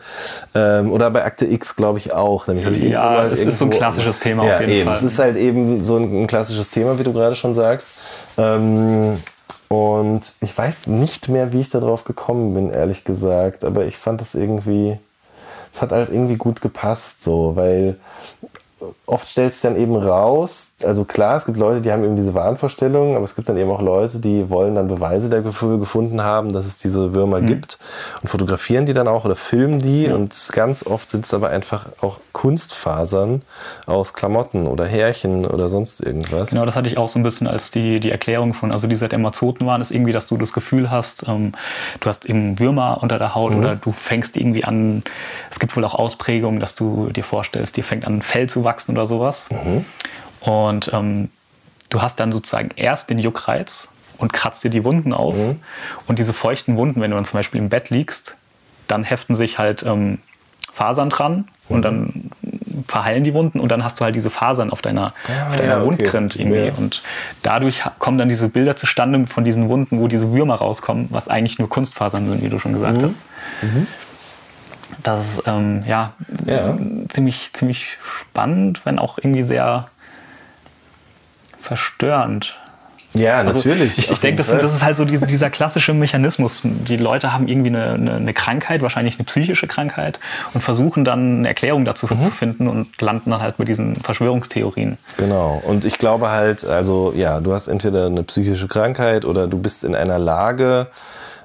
Ähm, 0.55 0.91
oder 0.93 1.11
bei 1.11 1.25
Akte 1.25 1.45
X, 1.47 1.77
glaube 1.77 1.99
ich, 1.99 2.13
auch. 2.13 2.47
Nämlich, 2.47 2.67
ich 2.67 2.91
Ja, 2.91 3.25
es 3.27 3.45
ist 3.45 3.59
so 3.59 3.67
ein 3.67 3.71
klassisches 3.71 4.21
Thema 4.21 4.47
ja, 4.47 4.55
auf 4.55 4.61
jeden 4.61 4.73
eben. 4.73 4.85
Fall. 4.87 4.97
Es 4.97 5.03
ist 5.03 5.19
halt 5.19 5.37
eben 5.37 5.83
so 5.85 5.97
ein, 5.97 6.23
ein 6.23 6.27
klassisches 6.27 6.71
Thema, 6.71 6.99
wie 6.99 7.03
du 7.03 7.13
gerade 7.13 7.35
schon 7.35 7.55
sagst. 7.55 7.89
Ähm, 8.39 9.19
und 9.69 10.33
ich 10.41 10.57
weiß 10.57 10.87
nicht 10.87 11.29
mehr, 11.29 11.53
wie 11.53 11.61
ich 11.61 11.69
darauf 11.69 12.05
gekommen 12.05 12.55
bin, 12.55 12.71
ehrlich 12.71 13.05
gesagt. 13.05 13.65
Aber 13.65 13.85
ich 13.85 13.99
fand 13.99 14.21
das 14.23 14.35
irgendwie, 14.35 14.99
es 15.73 15.83
hat 15.83 15.93
halt 15.93 16.11
irgendwie 16.11 16.37
gut 16.37 16.61
gepasst, 16.61 17.23
so, 17.23 17.57
weil 17.57 17.97
oft 19.07 19.29
stellt 19.29 19.53
es 19.53 19.61
dann 19.61 19.77
eben 19.77 19.97
raus, 19.97 20.73
also 20.85 21.05
klar, 21.05 21.37
es 21.37 21.45
gibt 21.45 21.59
Leute, 21.59 21.81
die 21.81 21.91
haben 21.91 22.05
eben 22.05 22.17
diese 22.17 22.35
Wahnvorstellungen, 22.35 23.17
aber 23.17 23.25
es 23.25 23.35
gibt 23.35 23.49
dann 23.49 23.57
eben 23.57 23.71
auch 23.71 23.83
Leute, 23.83 24.19
die 24.19 24.51
wollen 24.51 24.75
dann 24.75 24.89
Beweise 24.89 25.29
dafür 25.29 25.79
gefunden 25.79 26.23
haben, 26.23 26.53
dass 26.53 26.67
es 26.67 26.79
diese 26.79 27.15
Würmer 27.15 27.41
gibt 27.41 27.79
und 28.23 28.29
fotografieren 28.29 28.87
die 28.87 28.93
dann 28.93 29.09
auch 29.09 29.25
oder 29.25 29.37
filmen 29.37 29.81
die 29.81 30.09
und 30.09 30.35
ganz 30.53 30.87
oft 30.87 31.11
sind 31.11 31.25
es 31.25 31.35
aber 31.35 31.49
einfach 31.51 31.87
auch 32.01 32.19
Kunstfasern 32.33 33.43
aus 33.87 34.15
Klamotten 34.15 34.67
oder 34.67 34.87
Härchen 34.87 35.45
oder 35.45 35.69
sonst 35.69 36.01
irgendwas. 36.01 36.51
Genau, 36.51 36.65
das 36.65 36.77
hatte 36.77 36.89
ich 36.89 36.99
auch 36.99 37.09
so 37.09 37.19
ein 37.19 37.25
bisschen 37.25 37.47
als 37.47 37.71
die, 37.71 37.99
die 37.99 38.11
Erklärung 38.11 38.55
von, 38.55 38.71
also 38.71 38.87
dieser 38.87 39.09
Dermazotenwahn 39.09 39.81
ist 39.81 39.91
irgendwie, 39.91 40.13
dass 40.13 40.29
du 40.29 40.37
das 40.37 40.53
Gefühl 40.53 40.91
hast, 40.91 41.27
ähm, 41.27 41.53
du 42.01 42.09
hast 42.09 42.27
eben 42.27 42.59
Würmer 42.61 42.99
unter 43.03 43.19
der 43.19 43.35
Haut 43.35 43.55
oder 43.55 43.75
du 43.75 43.91
fängst 43.91 44.37
irgendwie 44.37 44.65
an, 44.65 45.03
es 45.51 45.59
gibt 45.59 45.77
wohl 45.77 45.85
auch 45.85 45.95
Ausprägungen, 45.95 46.61
dass 46.61 46.75
du 46.75 47.09
dir 47.09 47.25
vorstellst, 47.25 47.77
dir 47.77 47.85
fängt 47.85 48.07
an 48.07 48.23
Fell 48.23 48.49
zu 48.49 48.65
wachsen 48.69 48.93
oder 48.93 49.07
sowas. 49.07 49.49
Und 50.41 50.91
ähm, 50.93 51.31
du 51.91 52.03
hast 52.03 52.21
dann 52.21 52.31
sozusagen 52.33 52.71
erst 52.77 53.09
den 53.11 53.19
Juckreiz 53.19 53.89
und 54.19 54.33
kratzt 54.33 54.63
dir 54.65 54.71
die 54.71 54.85
Wunden 54.85 55.13
auf. 55.13 55.35
Und 56.07 56.19
diese 56.19 56.33
feuchten 56.33 56.77
Wunden, 56.77 57.01
wenn 57.01 57.11
du 57.11 57.17
dann 57.17 57.25
zum 57.25 57.39
Beispiel 57.39 57.61
im 57.61 57.69
Bett 57.69 57.91
liegst, 57.91 58.37
dann 58.87 59.05
heften 59.05 59.35
sich 59.35 59.59
halt 59.59 59.83
ähm, 59.85 60.19
Fasern 60.73 61.11
dran 61.11 61.49
und 61.69 61.83
dann 61.83 62.31
verheilen 62.87 63.25
die 63.25 63.35
Wunden 63.35 63.59
und 63.61 63.69
dann 63.71 63.83
hast 63.85 63.99
du 64.01 64.05
halt 64.05 64.15
diese 64.15 64.31
Fasern 64.31 64.71
auf 64.71 64.81
deiner, 64.81 65.13
Ah, 65.29 65.49
auf 65.49 65.57
deiner 65.57 65.69
ja, 65.69 65.77
okay. 65.79 65.87
Wundkrint 65.87 66.37
irgendwie. 66.37 66.67
Ja. 66.67 66.73
Und 66.77 67.03
dadurch 67.43 67.83
kommen 67.99 68.17
dann 68.17 68.29
diese 68.29 68.49
Bilder 68.49 68.77
zustande 68.77 69.27
von 69.27 69.45
diesen 69.45 69.69
Wunden, 69.69 70.01
wo 70.01 70.07
diese 70.09 70.33
Würmer 70.33 70.55
rauskommen, 70.55 71.09
was 71.11 71.29
eigentlich 71.29 71.59
nur 71.59 71.69
Kunstfasern 71.69 72.29
sind, 72.29 72.43
wie 72.43 72.49
du 72.49 72.59
schon 72.59 72.73
gesagt 72.73 73.03
hast. 73.03 73.19
Das 75.17 75.27
ist 75.39 75.43
ähm, 75.47 75.83
ja, 75.87 76.13
Ja. 76.45 76.77
ziemlich, 77.09 77.53
ziemlich 77.55 77.99
spannend, 78.03 78.83
wenn 78.85 78.99
auch 78.99 79.19
irgendwie 79.19 79.43
sehr 79.43 79.85
verstörend. 81.61 82.57
Ja, 83.15 83.39
Also 83.39 83.57
natürlich. 83.57 83.97
Ich, 83.99 84.11
ich 84.11 84.21
denke, 84.21 84.37
das, 84.37 84.49
das 84.49 84.75
ist 84.75 84.85
halt 84.85 84.97
so 84.99 85.07
diese, 85.07 85.27
dieser 85.27 85.49
klassische 85.49 85.95
Mechanismus. 85.95 86.61
Die 86.63 86.99
Leute 86.99 87.33
haben 87.33 87.49
irgendwie 87.49 87.71
eine, 87.71 87.95
eine, 87.95 88.15
eine 88.17 88.35
Krankheit, 88.35 88.83
wahrscheinlich 88.83 89.17
eine 89.19 89.25
psychische 89.25 89.67
Krankheit, 89.67 90.21
und 90.53 90.61
versuchen 90.61 91.07
dann 91.07 91.39
eine 91.39 91.49
Erklärung 91.49 91.87
dazu 91.87 92.07
Mhm. 92.07 92.19
zu 92.19 92.31
finden 92.31 92.69
und 92.69 93.01
landen 93.01 93.31
dann 93.31 93.41
halt 93.41 93.57
bei 93.57 93.65
diesen 93.65 93.97
Verschwörungstheorien. 93.97 94.99
Genau. 95.17 95.61
Und 95.67 95.87
ich 95.87 95.99
glaube 95.99 96.29
halt, 96.29 96.65
also 96.67 97.13
ja, 97.17 97.41
du 97.41 97.55
hast 97.55 97.69
entweder 97.69 98.07
eine 98.07 98.23
psychische 98.25 98.69
Krankheit 98.69 99.25
oder 99.25 99.47
du 99.47 99.59
bist 99.59 99.85
in 99.85 99.95
einer 99.95 100.19
Lage, 100.19 100.89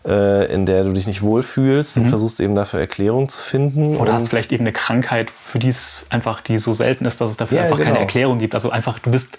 äh, 0.05 0.51
in 0.53 0.65
der 0.65 0.83
du 0.83 0.93
dich 0.93 1.07
nicht 1.07 1.21
wohlfühlst 1.21 1.97
und 1.97 2.07
versuchst 2.07 2.39
eben 2.39 2.55
dafür 2.55 2.79
Erklärung 2.79 3.29
zu 3.29 3.39
finden. 3.39 3.91
Mhm. 3.93 3.97
Oder 3.97 4.13
hast 4.13 4.29
vielleicht 4.29 4.51
irgendeine 4.51 4.73
Krankheit, 4.73 5.29
für 5.31 5.59
die 5.59 5.69
es 5.69 6.05
einfach, 6.09 6.41
die 6.41 6.57
so 6.57 6.73
selten 6.73 7.05
ist, 7.05 7.21
dass 7.21 7.29
es 7.31 7.37
dafür 7.37 7.59
Ja, 7.59 7.63
einfach 7.65 7.77
keine 7.77 7.91
genau. 7.91 7.99
Erklärung 8.01 8.39
gibt. 8.39 8.53
Also 8.55 8.69
einfach, 8.69 8.99
du 8.99 9.11
bist 9.11 9.37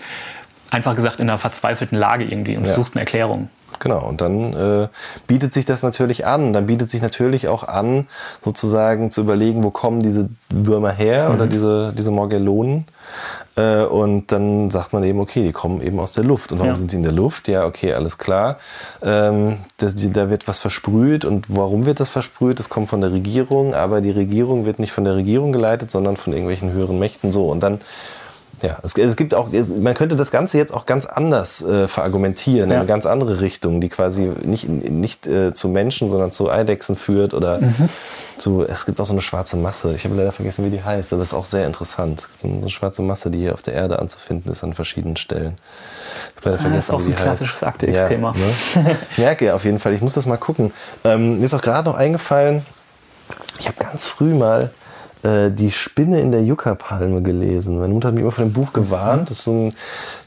einfach 0.70 0.96
gesagt 0.96 1.20
in 1.20 1.28
einer 1.28 1.38
verzweifelten 1.38 1.98
Lage 1.98 2.24
irgendwie 2.24 2.56
und 2.56 2.66
Ja. 2.66 2.72
suchst 2.74 2.94
eine 2.94 3.00
Erklärung. 3.02 3.48
Genau, 3.80 4.06
und 4.06 4.20
dann 4.20 4.52
äh, 4.54 4.88
bietet 5.26 5.52
sich 5.52 5.64
das 5.64 5.82
natürlich 5.82 6.26
an. 6.26 6.52
Dann 6.52 6.66
bietet 6.66 6.90
sich 6.90 7.02
natürlich 7.02 7.48
auch 7.48 7.64
an, 7.64 8.06
sozusagen 8.40 9.10
zu 9.10 9.20
überlegen, 9.22 9.62
wo 9.64 9.70
kommen 9.70 10.02
diese 10.02 10.28
Würmer 10.48 10.90
her 10.92 11.30
oder 11.34 11.46
diese, 11.46 11.92
diese 11.96 12.10
Morgellonen. 12.10 12.86
Äh, 13.56 13.84
und 13.84 14.32
dann 14.32 14.70
sagt 14.70 14.92
man 14.92 15.04
eben, 15.04 15.20
okay, 15.20 15.42
die 15.42 15.52
kommen 15.52 15.80
eben 15.82 15.98
aus 16.00 16.12
der 16.14 16.24
Luft. 16.24 16.52
Und 16.52 16.58
warum 16.58 16.72
Ja. 16.72 16.76
sind 16.76 16.90
sie 16.90 16.96
in 16.96 17.02
der 17.02 17.12
Luft? 17.12 17.46
Ja, 17.48 17.66
okay, 17.66 17.92
alles 17.92 18.18
klar. 18.18 18.58
Ähm, 19.02 19.58
das, 19.76 19.94
die, 19.94 20.10
da 20.10 20.30
wird 20.30 20.48
was 20.48 20.58
versprüht. 20.58 21.24
Und 21.24 21.54
warum 21.54 21.86
wird 21.86 22.00
das 22.00 22.10
versprüht? 22.10 22.58
Das 22.58 22.68
kommt 22.68 22.88
von 22.88 23.00
der 23.00 23.12
Regierung. 23.12 23.74
Aber 23.74 24.00
die 24.00 24.10
Regierung 24.10 24.64
wird 24.64 24.78
nicht 24.78 24.92
von 24.92 25.04
der 25.04 25.14
Regierung 25.14 25.52
geleitet, 25.52 25.90
sondern 25.90 26.16
von 26.16 26.32
irgendwelchen 26.32 26.72
höheren 26.72 26.98
Mächten. 26.98 27.32
So, 27.32 27.50
und 27.50 27.60
dann 27.60 27.80
ja, 28.62 28.78
es, 28.82 28.96
es 28.96 29.16
gibt 29.16 29.34
auch, 29.34 29.52
es, 29.52 29.68
man 29.68 29.94
könnte 29.94 30.16
das 30.16 30.30
Ganze 30.30 30.58
jetzt 30.58 30.72
auch 30.72 30.86
ganz 30.86 31.06
anders 31.06 31.62
äh, 31.62 31.88
verargumentieren, 31.88 32.64
in 32.70 32.72
Ja. 32.72 32.78
eine 32.78 32.86
ganz 32.86 33.06
andere 33.06 33.40
Richtung, 33.40 33.80
die 33.80 33.88
quasi 33.88 34.30
nicht, 34.44 34.68
nicht 34.68 35.26
äh, 35.26 35.52
zu 35.52 35.68
Menschen, 35.68 36.08
sondern 36.08 36.32
zu 36.32 36.50
Eidechsen 36.50 36.96
führt 36.96 37.34
oder 37.34 37.58
Mhm. 37.60 37.88
zu, 38.38 38.62
es 38.62 38.86
gibt 38.86 39.00
auch 39.00 39.06
so 39.06 39.12
eine 39.12 39.20
schwarze 39.22 39.56
Masse. 39.56 39.94
Ich 39.94 40.04
habe 40.04 40.14
leider 40.14 40.32
vergessen, 40.32 40.64
wie 40.64 40.70
die 40.70 40.82
heißt, 40.82 41.12
aber 41.12 41.20
das 41.20 41.28
ist 41.28 41.34
auch 41.34 41.44
sehr 41.44 41.66
interessant. 41.66 42.28
So 42.36 42.48
eine, 42.48 42.56
so 42.56 42.62
eine 42.62 42.70
schwarze 42.70 43.02
Masse, 43.02 43.30
die 43.30 43.38
hier 43.38 43.54
auf 43.54 43.62
der 43.62 43.74
Erde 43.74 43.98
anzufinden 43.98 44.50
ist 44.52 44.62
an 44.64 44.74
verschiedenen 44.74 45.16
Stellen. 45.16 45.54
Ich 46.36 46.44
habe 46.46 46.50
leider 46.50 46.52
Ah, 46.52 46.56
ist 46.56 46.62
vergessen, 46.62 46.94
auch 46.94 46.98
wie 46.98 47.02
so 47.02 47.10
ein 47.10 47.16
die 47.16 47.22
klassisches. 47.22 47.62
Akte 47.62 47.86
X-Thema. 47.86 48.32
Ja, 48.74 48.82
ne? 48.82 48.96
Ich 49.12 49.18
merke 49.18 49.54
auf 49.54 49.64
jeden 49.64 49.78
Fall, 49.78 49.92
ich 49.94 50.00
muss 50.02 50.14
das 50.14 50.26
mal 50.26 50.36
gucken. 50.36 50.72
Ähm, 51.04 51.38
mir 51.38 51.46
ist 51.46 51.54
auch 51.54 51.60
gerade 51.60 51.88
noch 51.88 51.96
eingefallen, 51.96 52.64
ich 53.58 53.66
habe 53.68 53.76
ganz 53.78 54.04
früh 54.04 54.34
mal 54.34 54.70
äh, 55.24 55.50
die 55.50 55.70
Spinne 55.70 56.20
in 56.20 56.32
der 56.32 56.44
Yucca-Palme 56.44 57.22
gelesen. 57.22 57.78
Meine 57.78 57.94
Mutter 57.94 58.08
hat 58.08 58.14
mich 58.14 58.22
immer 58.22 58.30
von 58.30 58.44
dem 58.44 58.52
Buch 58.52 58.72
gewarnt. 58.72 59.30
Das 59.30 59.38
ist 59.38 59.44
so 59.44 59.52
ein 59.52 59.74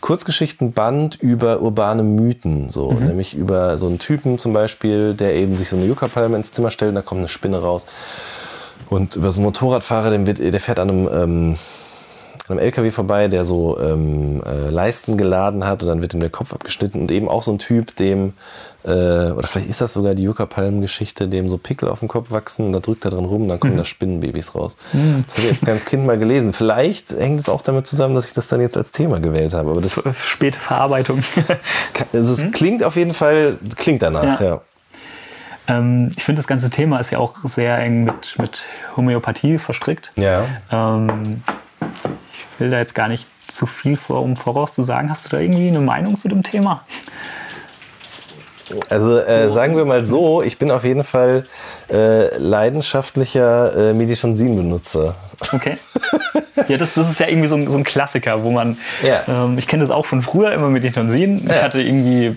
Kurzgeschichtenband 0.01 1.15
über 1.21 1.61
urbane 1.61 2.03
Mythen. 2.03 2.69
So. 2.69 2.91
Nämlich 2.91 3.35
über 3.35 3.77
so 3.77 3.87
einen 3.87 3.99
Typen 3.99 4.37
zum 4.37 4.53
Beispiel, 4.53 5.13
der 5.13 5.35
eben 5.35 5.55
sich 5.55 5.69
so 5.69 5.75
eine 5.75 5.85
Yucca-Palme 5.85 6.35
ins 6.35 6.51
Zimmer 6.51 6.71
stellt 6.71 6.89
und 6.89 6.95
da 6.95 7.01
kommt 7.03 7.19
eine 7.19 7.29
Spinne 7.29 7.59
raus. 7.59 7.85
Und 8.89 9.15
über 9.15 9.31
so 9.31 9.39
einen 9.39 9.45
Motorradfahrer, 9.45 10.17
der 10.17 10.59
fährt 10.59 10.79
an 10.79 10.89
einem, 10.89 11.09
ähm, 11.13 11.57
an 12.49 12.57
einem 12.59 12.65
LKW 12.65 12.91
vorbei, 12.91 13.27
der 13.27 13.45
so 13.45 13.79
ähm, 13.79 14.41
äh, 14.45 14.69
Leisten 14.69 15.17
geladen 15.17 15.65
hat 15.65 15.83
und 15.83 15.89
dann 15.89 16.01
wird 16.01 16.13
ihm 16.13 16.19
der 16.19 16.29
Kopf 16.29 16.53
abgeschnitten 16.53 17.01
und 17.01 17.11
eben 17.11 17.27
auch 17.27 17.43
so 17.43 17.51
ein 17.51 17.59
Typ, 17.59 17.95
dem, 17.97 18.33
äh, 18.85 18.89
oder 19.31 19.47
vielleicht 19.47 19.69
ist 19.69 19.81
das 19.81 19.93
sogar 19.93 20.15
die 20.15 20.23
Yucca-Palmen-Geschichte, 20.23 21.27
dem 21.27 21.49
so 21.49 21.57
Pickel 21.57 21.89
auf 21.89 21.99
dem 21.99 22.07
Kopf 22.07 22.31
wachsen 22.31 22.65
und 22.65 22.71
da 22.71 22.79
drückt 22.79 23.03
er 23.05 23.11
dran 23.11 23.25
rum 23.25 23.43
und 23.43 23.49
dann 23.49 23.59
kommen 23.59 23.75
da 23.75 23.83
Spinnenbabys 23.83 24.55
raus. 24.55 24.77
Das 25.25 25.37
habe 25.37 25.47
ich 25.47 25.51
als 25.53 25.61
kleines 25.61 25.85
Kind 25.85 26.05
mal 26.05 26.17
gelesen. 26.17 26.53
Vielleicht 26.53 27.11
hängt 27.11 27.41
es 27.41 27.49
auch 27.49 27.61
damit 27.61 27.85
zusammen, 27.87 28.15
dass 28.15 28.27
ich 28.27 28.33
das 28.33 28.47
dann 28.47 28.61
jetzt 28.61 28.77
als 28.77 28.91
Thema 28.91 29.19
gewählt 29.19 29.53
habe. 29.53 29.71
Aber 29.71 29.81
das, 29.81 30.01
Späte 30.23 30.59
Verarbeitung. 30.59 31.23
also 32.13 32.33
es 32.33 32.51
klingt 32.51 32.83
auf 32.83 32.95
jeden 32.95 33.13
Fall, 33.13 33.57
klingt 33.75 34.01
danach, 34.01 34.39
Ja. 34.39 34.45
ja. 34.47 34.61
ähm, 35.67 36.11
ich 36.15 36.23
finde, 36.23 36.39
das 36.39 36.47
ganze 36.47 36.69
Thema 36.69 36.99
ist 36.99 37.11
ja 37.11 37.19
auch 37.19 37.35
sehr 37.43 37.77
eng 37.79 38.05
mit, 38.05 38.35
mit 38.39 38.63
Homöopathie 38.95 39.57
verstrickt. 39.57 40.11
Ja. 40.15 40.45
Ähm, 40.71 41.41
will 42.60 42.70
da 42.70 42.78
jetzt 42.80 42.95
gar 42.95 43.08
nicht 43.08 43.28
zu 43.47 43.66
viel 43.66 43.95
vor, 43.97 44.22
um 44.22 44.36
voraus 44.36 44.74
zu 44.74 44.82
sagen. 44.82 45.10
Hast 45.10 45.26
du 45.26 45.30
da 45.36 45.39
irgendwie 45.39 45.68
eine 45.68 45.80
Meinung 45.80 46.18
zu 46.18 46.28
dem 46.28 46.43
Thema? 46.43 46.84
Also 48.89 49.18
äh, 49.20 49.49
sagen 49.49 49.78
wir 49.78 49.86
mal 49.86 50.03
so, 50.03 50.41
ich 50.41 50.58
bin 50.58 50.72
auf 50.72 50.84
jeden 50.84 51.05
Fall 51.05 51.45
äh, 51.89 52.38
leidenschaftlicher 52.38 53.91
äh, 53.91 53.93
Meditonsin-Benutzer. 53.93 55.16
Okay. 55.53 55.78
Ja, 56.68 56.76
das, 56.78 56.95
das 56.95 57.12
ist 57.12 57.20
ja 57.20 57.28
irgendwie 57.28 57.47
so 57.47 57.55
ein, 57.55 57.70
so 57.70 57.78
ein 57.78 57.84
Klassiker, 57.84 58.43
wo 58.43 58.49
man, 58.49 58.78
Ja. 59.03 59.22
ähm, 59.28 59.58
ich 59.60 59.68
kenne 59.68 59.84
das 59.84 59.91
auch 59.91 60.08
von 60.08 60.24
früher 60.24 60.51
immer 60.53 60.70
mit 60.70 60.84
den 60.84 60.91
Tonsinen. 60.91 61.47
Ich 61.50 61.58
Ja. 61.58 61.62
hatte 61.62 61.79
irgendwie, 61.79 62.36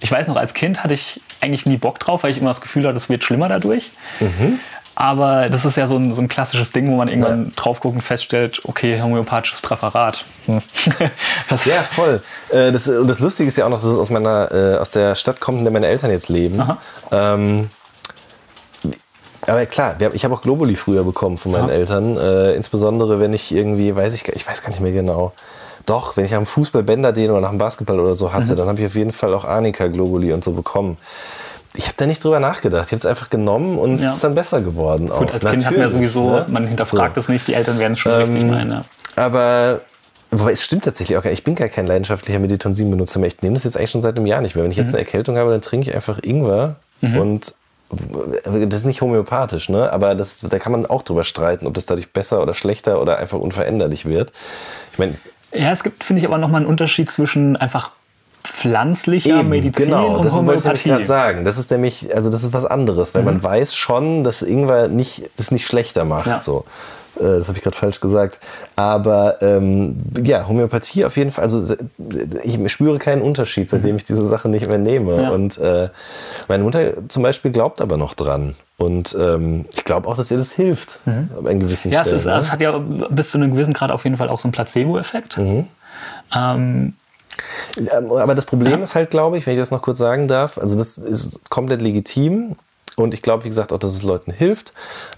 ich 0.00 0.12
weiß 0.12 0.28
noch, 0.28 0.36
als 0.36 0.52
Kind 0.52 0.84
hatte 0.84 0.92
ich 0.92 1.22
eigentlich 1.40 1.64
nie 1.64 1.78
Bock 1.78 1.98
drauf, 1.98 2.22
weil 2.22 2.30
ich 2.30 2.36
immer 2.38 2.50
das 2.50 2.60
Gefühl 2.60 2.86
hatte, 2.86 2.96
es 2.98 3.08
wird 3.08 3.24
schlimmer 3.24 3.48
dadurch. 3.48 3.90
Mhm. 4.20 4.60
Aber 5.00 5.48
das 5.48 5.64
ist 5.64 5.76
ja 5.76 5.86
so 5.86 5.94
ein, 5.94 6.12
so 6.12 6.20
ein 6.20 6.26
klassisches 6.26 6.72
Ding, 6.72 6.90
wo 6.90 6.96
man 6.96 7.06
irgendwann 7.06 7.52
drauf 7.54 7.78
guckt 7.78 7.94
und 7.94 8.00
feststellt, 8.00 8.60
okay, 8.64 9.00
homöopathisches 9.00 9.60
Präparat. 9.60 10.24
Hm. 10.46 10.60
Ja, 11.66 11.82
voll. 11.84 12.20
Äh, 12.50 12.72
das, 12.72 12.88
und 12.88 13.06
das 13.06 13.20
Lustige 13.20 13.46
ist 13.46 13.56
ja 13.56 13.66
auch 13.66 13.68
noch, 13.70 13.78
dass 13.80 13.88
es 13.90 13.96
aus 13.96 14.10
meiner, 14.10 14.50
äh, 14.52 14.76
aus 14.78 14.90
der 14.90 15.14
Stadt 15.14 15.38
kommt, 15.38 15.58
in 15.58 15.64
der 15.64 15.72
meine 15.72 15.86
Eltern 15.86 16.10
jetzt 16.10 16.28
leben. 16.28 16.60
Ähm, 17.12 17.70
aber 19.46 19.66
klar, 19.66 19.94
ich 20.12 20.24
habe 20.24 20.34
auch 20.34 20.42
Globuli 20.42 20.74
früher 20.74 21.04
bekommen 21.04 21.38
von 21.38 21.52
meinen 21.52 21.68
Ja. 21.68 21.74
Eltern. 21.74 22.16
Äh, 22.16 22.54
insbesondere 22.54 23.20
wenn 23.20 23.32
ich 23.32 23.52
irgendwie, 23.54 23.94
weiß 23.94 24.14
ich, 24.14 24.24
gar- 24.24 24.34
ich 24.34 24.46
weiß 24.48 24.62
gar 24.62 24.70
nicht 24.70 24.80
mehr 24.80 24.90
genau. 24.92 25.32
Doch, 25.86 26.16
wenn 26.16 26.24
ich 26.24 26.34
am 26.34 26.44
Fußball 26.44 26.82
Bänderdehn 26.82 27.30
oder 27.30 27.40
nach 27.40 27.50
dem 27.50 27.58
Basketball 27.58 28.00
oder 28.00 28.14
so 28.16 28.26
Mhm. 28.28 28.32
hatte, 28.32 28.56
dann 28.56 28.66
habe 28.68 28.80
ich 28.80 28.86
auf 28.86 28.94
jeden 28.96 29.12
Fall 29.12 29.32
auch 29.32 29.44
Arnika 29.44 29.86
Globuli 29.86 30.32
und 30.32 30.42
so 30.42 30.50
bekommen. 30.52 30.98
Ich 31.78 31.84
habe 31.86 31.94
da 31.96 32.06
nicht 32.06 32.24
drüber 32.24 32.40
nachgedacht. 32.40 32.86
Ich 32.86 32.92
habe 32.92 32.98
es 32.98 33.06
einfach 33.06 33.30
genommen 33.30 33.78
und 33.78 34.00
Ja. 34.02 34.08
es 34.08 34.16
ist 34.16 34.24
dann 34.24 34.34
besser 34.34 34.60
geworden. 34.62 35.10
Gut, 35.10 35.28
auch. 35.28 35.34
als 35.34 35.44
Kind 35.46 35.64
hat 35.64 35.72
man 35.72 35.80
ja 35.82 35.88
sowieso, 35.88 36.28
ne? 36.30 36.46
man 36.48 36.66
hinterfragt 36.66 37.14
So. 37.14 37.20
es 37.20 37.28
nicht, 37.28 37.46
die 37.46 37.54
Eltern 37.54 37.78
werden 37.78 37.92
es 37.92 38.00
schon 38.00 38.10
richtig 38.12 38.42
meinen. 38.44 38.70
Ja. 38.72 38.84
Aber 39.14 39.80
wobei, 40.32 40.50
es 40.52 40.64
stimmt 40.64 40.82
tatsächlich 40.84 41.16
auch 41.16 41.22
gar 41.22 41.30
nicht. 41.30 41.38
Ich 41.38 41.44
bin 41.44 41.54
gar 41.54 41.68
kein 41.68 41.86
leidenschaftlicher 41.86 42.40
Meditonsin-Benutzer 42.40 43.20
mehr. 43.20 43.28
Ich 43.28 43.40
nehme 43.42 43.54
das 43.54 43.62
jetzt 43.62 43.76
eigentlich 43.76 43.92
schon 43.92 44.02
seit 44.02 44.16
einem 44.16 44.26
Jahr 44.26 44.40
nicht 44.40 44.56
mehr. 44.56 44.64
Wenn 44.64 44.72
ich 44.72 44.76
Mhm. 44.78 44.84
jetzt 44.86 44.94
eine 44.94 45.04
Erkältung 45.04 45.36
habe, 45.36 45.52
dann 45.52 45.60
trinke 45.62 45.88
ich 45.88 45.94
einfach 45.94 46.18
Ingwer 46.20 46.74
und 47.00 47.54
das 48.44 48.74
ist 48.80 48.84
nicht 48.84 49.00
homöopathisch, 49.00 49.68
ne? 49.68 49.92
aber 49.92 50.14
das, 50.16 50.40
da 50.40 50.58
kann 50.58 50.72
man 50.72 50.84
auch 50.84 51.02
drüber 51.02 51.22
streiten, 51.24 51.66
ob 51.68 51.74
das 51.74 51.86
dadurch 51.86 52.12
besser 52.12 52.42
oder 52.42 52.52
schlechter 52.54 53.00
oder 53.00 53.18
einfach 53.18 53.38
unveränderlich 53.38 54.04
wird. 54.04 54.32
Ich 54.92 54.98
meine, 54.98 55.14
Ja, 55.54 55.70
es 55.70 55.82
gibt, 55.84 56.02
finde 56.04 56.20
ich, 56.20 56.26
aber 56.26 56.36
nochmal 56.38 56.60
einen 56.62 56.68
Unterschied 56.68 57.08
zwischen 57.10 57.56
einfach 57.56 57.92
pflanzlicher 58.50 59.42
Medizin 59.42 59.86
genau, 59.86 60.16
und 60.18 60.24
das 60.24 60.32
wollte 60.32 60.54
ich 60.54 60.60
Homöopathie. 60.64 60.88
gerade 60.90 61.06
sagen. 61.06 61.44
Das 61.44 61.58
ist 61.58 61.70
nämlich, 61.70 62.14
also 62.14 62.30
das 62.30 62.42
ist 62.44 62.52
was 62.52 62.64
anderes, 62.64 63.14
weil 63.14 63.22
man 63.22 63.42
weiß 63.42 63.74
schon, 63.74 64.24
dass 64.24 64.42
Ingwer 64.42 64.88
nicht, 64.88 65.30
das 65.36 65.50
nicht 65.50 65.66
schlechter 65.66 66.04
macht. 66.04 66.26
Ja. 66.26 66.42
So. 66.42 66.64
Äh, 67.18 67.22
Das 67.38 67.48
habe 67.48 67.58
ich 67.58 67.64
gerade 67.64 67.76
falsch 67.76 68.00
gesagt. 68.00 68.38
Aber 68.76 69.42
ähm, 69.42 69.96
ja, 70.22 70.46
Homöopathie 70.46 71.04
auf 71.04 71.16
jeden 71.16 71.30
Fall. 71.30 71.44
Also 71.44 71.74
ich 72.44 72.72
spüre 72.72 72.98
keinen 72.98 73.22
Unterschied, 73.22 73.70
seitdem 73.70 73.96
ich 73.96 74.04
diese 74.04 74.26
Sache 74.26 74.48
nicht 74.48 74.68
mehr 74.68 74.78
nehme. 74.78 75.20
Ja. 75.22 75.30
Und 75.30 75.58
äh, 75.58 75.88
meine 76.48 76.62
Mutter 76.62 77.08
zum 77.08 77.22
Beispiel 77.22 77.50
glaubt 77.50 77.80
aber 77.80 77.96
noch 77.96 78.14
dran. 78.14 78.54
Und 78.76 79.16
ähm, 79.18 79.64
ich 79.76 79.82
glaube 79.84 80.06
auch, 80.06 80.16
dass 80.16 80.30
ihr 80.30 80.38
das 80.38 80.52
hilft. 80.52 81.00
An 81.06 81.58
gewissen 81.58 81.88
Mhm. 81.88 81.94
Ja, 81.94 82.00
es, 82.02 82.06
Stellen. 82.06 82.20
ist, 82.20 82.26
ne? 82.26 82.36
es 82.36 82.52
hat 82.52 82.60
ja 82.60 82.78
bis 82.78 83.30
zu 83.30 83.38
einem 83.38 83.50
gewissen 83.52 83.72
Grad 83.74 83.90
auf 83.90 84.04
jeden 84.04 84.16
Fall 84.16 84.28
auch 84.28 84.38
so 84.38 84.46
einen 84.46 84.52
Placebo-Effekt. 84.52 85.36
Mhm. 85.38 85.66
Ähm, 86.36 86.94
Aber 87.92 88.34
das 88.34 88.44
Problem 88.44 88.82
ist 88.82 88.94
halt, 88.94 89.10
glaube 89.10 89.38
ich, 89.38 89.46
wenn 89.46 89.54
ich 89.54 89.60
das 89.60 89.70
noch 89.70 89.82
kurz 89.82 89.98
sagen 89.98 90.28
darf, 90.28 90.58
also 90.58 90.76
das 90.76 90.98
ist 90.98 91.48
komplett 91.50 91.82
legitim 91.82 92.56
und 92.96 93.14
ich 93.14 93.22
glaube, 93.22 93.44
wie 93.44 93.48
gesagt, 93.48 93.72
auch, 93.72 93.78
dass 93.78 93.94
es 93.94 94.02
Leuten 94.02 94.32
hilft. 94.32 94.72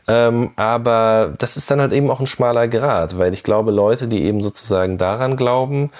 Ähm, 0.06 0.50
aber 0.56 1.32
das 1.38 1.56
ist 1.56 1.70
dann 1.70 1.80
halt 1.80 1.92
eben 1.92 2.10
auch 2.10 2.20
ein 2.20 2.26
schmaler 2.26 2.68
Grad, 2.68 3.18
weil 3.18 3.32
ich 3.32 3.42
glaube, 3.42 3.70
Leute, 3.70 4.06
die 4.06 4.22
eben 4.24 4.42
sozusagen 4.42 4.98
daran 4.98 5.36
glauben, 5.36 5.90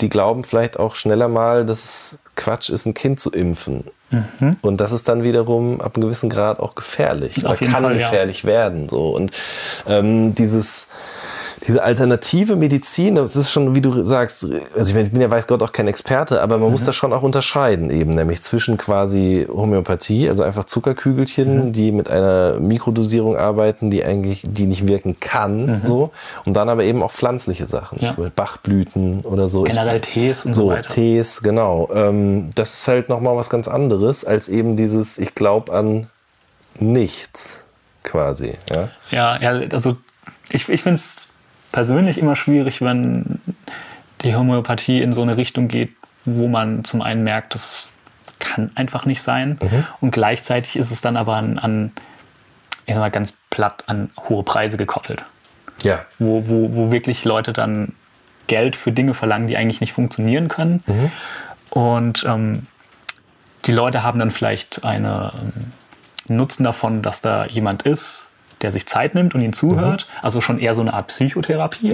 die 0.00 0.08
glauben 0.08 0.44
vielleicht 0.44 0.78
auch 0.78 0.96
schneller 0.96 1.28
mal, 1.28 1.64
dass 1.64 1.84
es 1.84 2.18
Quatsch 2.36 2.68
ist, 2.68 2.84
ein 2.84 2.94
Kind 2.94 3.20
zu 3.20 3.30
impfen. 3.30 3.84
Und 4.62 4.80
das 4.80 4.92
ist 4.92 5.08
dann 5.08 5.22
wiederum 5.22 5.80
ab 5.80 5.96
einem 5.96 6.04
gewissen 6.04 6.30
Grad 6.30 6.60
auch 6.60 6.74
gefährlich. 6.74 7.44
Auf 7.44 7.52
Oder 7.52 7.60
jeden 7.60 7.72
kann 7.72 7.84
Fall, 7.84 8.00
ja. 8.00 8.08
gefährlich 8.08 8.44
werden. 8.44 8.88
So. 8.88 9.10
Und 9.10 9.32
ähm, 9.88 10.34
dieses 10.34 10.86
diese 11.66 11.82
alternative 11.82 12.56
Medizin, 12.56 13.14
das 13.14 13.36
ist 13.36 13.50
schon, 13.50 13.74
wie 13.74 13.80
du 13.80 14.04
sagst, 14.04 14.46
also 14.76 14.96
ich, 14.96 15.10
bin 15.10 15.20
ja 15.20 15.30
weiß 15.30 15.46
Gott 15.46 15.62
auch 15.62 15.72
kein 15.72 15.88
Experte, 15.88 16.42
aber 16.42 16.58
man 16.58 16.70
muss 16.70 16.84
da 16.84 16.92
schon 16.92 17.12
auch 17.12 17.22
unterscheiden 17.22 17.90
eben, 17.90 18.14
nämlich 18.14 18.42
zwischen 18.42 18.76
quasi 18.76 19.46
Homöopathie, 19.48 20.28
also 20.28 20.42
einfach 20.42 20.64
Zuckerkügelchen, 20.64 21.72
die 21.72 21.92
mit 21.92 22.10
einer 22.10 22.58
Mikrodosierung 22.60 23.36
arbeiten, 23.36 23.90
die 23.90 24.04
eigentlich, 24.04 24.42
die 24.44 24.66
nicht 24.66 24.86
wirken 24.86 25.20
kann, 25.20 25.80
so, 25.84 26.10
und 26.44 26.54
dann 26.54 26.68
aber 26.68 26.84
eben 26.84 27.02
auch 27.02 27.12
pflanzliche 27.12 27.66
Sachen, 27.66 27.98
Ja. 28.00 28.08
zum 28.08 28.24
Beispiel 28.24 28.32
Bachblüten 28.36 29.20
oder 29.22 29.48
so. 29.48 29.62
Generell 29.62 30.00
Tees 30.00 30.44
und 30.44 30.54
so 30.54 30.64
so 30.64 30.68
weiter. 30.68 30.94
Tees, 30.94 31.42
genau. 31.42 31.88
Ähm, 31.94 32.50
das 32.54 32.74
ist 32.74 32.88
halt 32.88 33.08
nochmal 33.08 33.36
was 33.36 33.50
ganz 33.50 33.68
anderes 33.68 34.24
als 34.24 34.48
eben 34.48 34.76
dieses, 34.76 35.18
ich 35.18 35.34
glaube 35.34 35.72
an 35.72 36.08
nichts 36.78 37.60
quasi. 38.02 38.54
Ja? 38.70 38.88
ja, 39.10 39.40
ja, 39.40 39.68
also 39.72 39.96
ich, 40.50 40.68
ich 40.68 40.82
finde 40.82 40.96
es 40.96 41.28
persönlich 41.74 42.18
immer 42.18 42.36
schwierig, 42.36 42.82
wenn 42.82 43.40
die 44.22 44.36
Homöopathie 44.36 45.02
in 45.02 45.12
so 45.12 45.22
eine 45.22 45.36
Richtung 45.36 45.66
geht, 45.66 45.90
wo 46.24 46.46
man 46.46 46.84
zum 46.84 47.02
einen 47.02 47.24
merkt, 47.24 47.56
das 47.56 47.92
kann 48.38 48.70
einfach 48.76 49.06
nicht 49.06 49.20
sein. 49.20 49.58
Mhm. 49.60 49.84
Und 50.00 50.12
gleichzeitig 50.12 50.76
ist 50.76 50.92
es 50.92 51.00
dann 51.00 51.16
aber 51.16 51.34
an, 51.34 51.58
an 51.58 51.92
ich 52.86 52.94
sag 52.94 53.00
mal 53.00 53.10
ganz 53.10 53.38
platt, 53.50 53.82
an 53.88 54.10
hohe 54.28 54.44
Preise 54.44 54.76
gekoppelt. 54.76 55.24
ja. 55.82 56.06
wo, 56.20 56.48
wo, 56.48 56.76
wo 56.76 56.92
wirklich 56.92 57.24
Leute 57.24 57.52
dann 57.52 57.92
Geld 58.46 58.76
für 58.76 58.92
Dinge 58.92 59.12
verlangen, 59.12 59.48
die 59.48 59.56
eigentlich 59.56 59.80
nicht 59.80 59.92
funktionieren 59.92 60.46
können. 60.46 60.84
Und 61.70 62.24
ähm, 62.24 62.68
die 63.64 63.72
Leute 63.72 64.04
haben 64.04 64.20
dann 64.20 64.30
vielleicht 64.30 64.84
eine, 64.84 65.32
ähm, 65.34 65.72
einen 66.28 66.36
Nutzen 66.38 66.62
davon, 66.62 67.02
dass 67.02 67.20
da 67.20 67.46
jemand 67.46 67.82
ist, 67.82 68.28
der 68.64 68.72
sich 68.72 68.86
Zeit 68.86 69.14
nimmt 69.14 69.34
und 69.34 69.42
ihnen 69.42 69.52
zuhört. 69.52 70.08
Also 70.22 70.40
schon 70.40 70.58
eher 70.58 70.74
so 70.74 70.80
eine 70.80 70.94
Art 70.94 71.08
Psychotherapie. 71.08 71.92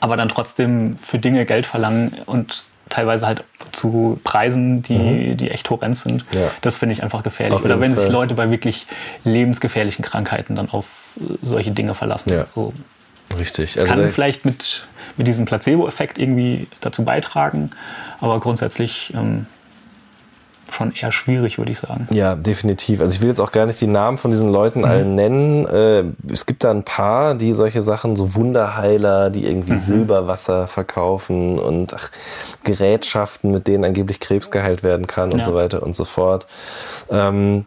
Aber 0.00 0.16
dann 0.16 0.28
trotzdem 0.28 0.96
für 0.96 1.18
Dinge 1.18 1.46
Geld 1.46 1.66
verlangen 1.66 2.16
und 2.26 2.64
teilweise 2.88 3.26
halt 3.26 3.44
zu 3.72 4.20
Preisen, 4.24 4.82
die, 4.82 5.36
die 5.36 5.50
echt 5.50 5.70
horrend 5.70 5.96
sind. 5.96 6.24
Ja. 6.34 6.50
Das 6.60 6.76
finde 6.76 6.92
ich 6.92 7.02
einfach 7.02 7.22
gefährlich. 7.22 7.62
Oder 7.64 7.80
wenn 7.80 7.94
sich 7.94 8.04
Fall. 8.04 8.12
Leute 8.12 8.34
bei 8.34 8.50
wirklich 8.50 8.86
lebensgefährlichen 9.24 10.04
Krankheiten 10.04 10.56
dann 10.56 10.70
auf 10.70 11.16
äh, 11.16 11.34
solche 11.42 11.70
Dinge 11.70 11.94
verlassen. 11.94 12.32
Ja. 12.32 12.48
So, 12.48 12.72
Richtig. 13.38 13.74
das 13.74 13.84
Also 13.84 13.94
kann 13.94 14.08
vielleicht 14.08 14.44
mit, 14.44 14.86
mit 15.16 15.28
diesem 15.28 15.44
Placebo-Effekt 15.44 16.18
irgendwie 16.18 16.66
dazu 16.80 17.04
beitragen, 17.04 17.70
aber 18.20 18.40
grundsätzlich 18.40 19.14
ähm, 19.14 19.46
schon 20.74 20.92
eher 20.94 21.12
schwierig, 21.12 21.58
würde 21.58 21.72
ich 21.72 21.78
sagen. 21.78 22.06
Ja, 22.10 22.34
definitiv. 22.36 23.00
Also 23.00 23.14
ich 23.14 23.20
will 23.20 23.28
jetzt 23.28 23.40
auch 23.40 23.52
gar 23.52 23.66
nicht 23.66 23.80
die 23.80 23.86
Namen 23.86 24.18
von 24.18 24.30
diesen 24.30 24.50
Leuten 24.50 24.84
allen 24.84 25.14
nennen. 25.14 25.66
Äh, 25.66 26.04
es 26.32 26.46
gibt 26.46 26.64
da 26.64 26.70
ein 26.70 26.82
paar, 26.84 27.34
die 27.34 27.52
solche 27.52 27.82
Sachen, 27.82 28.16
so 28.16 28.34
Wunderheiler, 28.34 29.30
die 29.30 29.46
irgendwie 29.46 29.78
Silberwasser 29.78 30.68
verkaufen 30.68 31.58
und 31.58 31.94
ach, 31.94 32.10
Gerätschaften, 32.64 33.50
mit 33.50 33.66
denen 33.66 33.84
angeblich 33.84 34.20
Krebs 34.20 34.50
geheilt 34.50 34.82
werden 34.82 35.06
kann 35.06 35.32
und 35.32 35.38
Ja. 35.40 35.44
so 35.44 35.54
weiter 35.54 35.82
und 35.82 35.96
so 35.96 36.04
fort. 36.04 36.46
Ähm, 37.10 37.66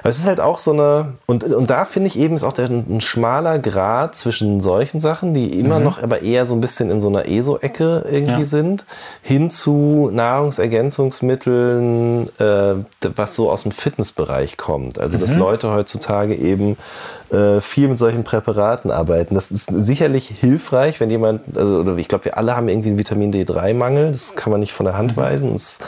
aber 0.00 0.10
es 0.10 0.18
ist 0.18 0.26
halt 0.26 0.40
auch 0.40 0.58
so 0.58 0.72
eine, 0.72 1.14
und, 1.26 1.44
und 1.44 1.70
da 1.70 1.84
finde 1.84 2.08
ich 2.08 2.18
eben 2.18 2.34
ist 2.34 2.44
auch 2.44 2.52
der, 2.52 2.68
ein 2.68 3.00
schmaler 3.00 3.58
Grad 3.58 4.14
zwischen 4.14 4.60
solchen 4.60 5.00
Sachen, 5.00 5.34
die 5.34 5.58
immer 5.58 5.80
noch 5.80 6.02
aber 6.02 6.22
eher 6.22 6.46
so 6.46 6.54
ein 6.54 6.60
bisschen 6.60 6.90
in 6.90 7.00
so 7.00 7.08
einer 7.08 7.28
ESO-Ecke 7.28 8.04
irgendwie 8.10 8.40
Ja. 8.40 8.44
sind, 8.44 8.84
hin 9.22 9.50
zu 9.50 10.10
Nahrungsergänzungsmitteln, 10.12 12.28
äh, 12.38 12.74
was 13.14 13.34
so 13.34 13.50
aus 13.50 13.62
dem 13.62 13.72
Fitnessbereich 13.72 14.56
kommt. 14.56 14.98
Also, 14.98 15.18
dass 15.18 15.34
Leute 15.34 15.72
heutzutage 15.72 16.34
eben 16.34 16.76
äh, 17.32 17.60
viel 17.60 17.88
mit 17.88 17.98
solchen 17.98 18.24
Präparaten 18.24 18.90
arbeiten. 18.90 19.34
Das 19.34 19.50
ist 19.50 19.70
sicherlich 19.76 20.28
hilfreich, 20.28 21.00
wenn 21.00 21.10
jemand, 21.10 21.42
also 21.56 21.80
oder 21.80 21.96
ich 21.96 22.08
glaube, 22.08 22.26
wir 22.26 22.38
alle 22.38 22.56
haben 22.56 22.68
irgendwie 22.68 22.90
einen 22.90 22.98
Vitamin 22.98 23.32
D3-Mangel, 23.32 24.12
das 24.12 24.36
kann 24.36 24.50
man 24.52 24.60
nicht 24.60 24.72
von 24.72 24.86
der 24.86 24.96
Hand 24.96 25.16
weisen. 25.16 25.54
Es 25.54 25.80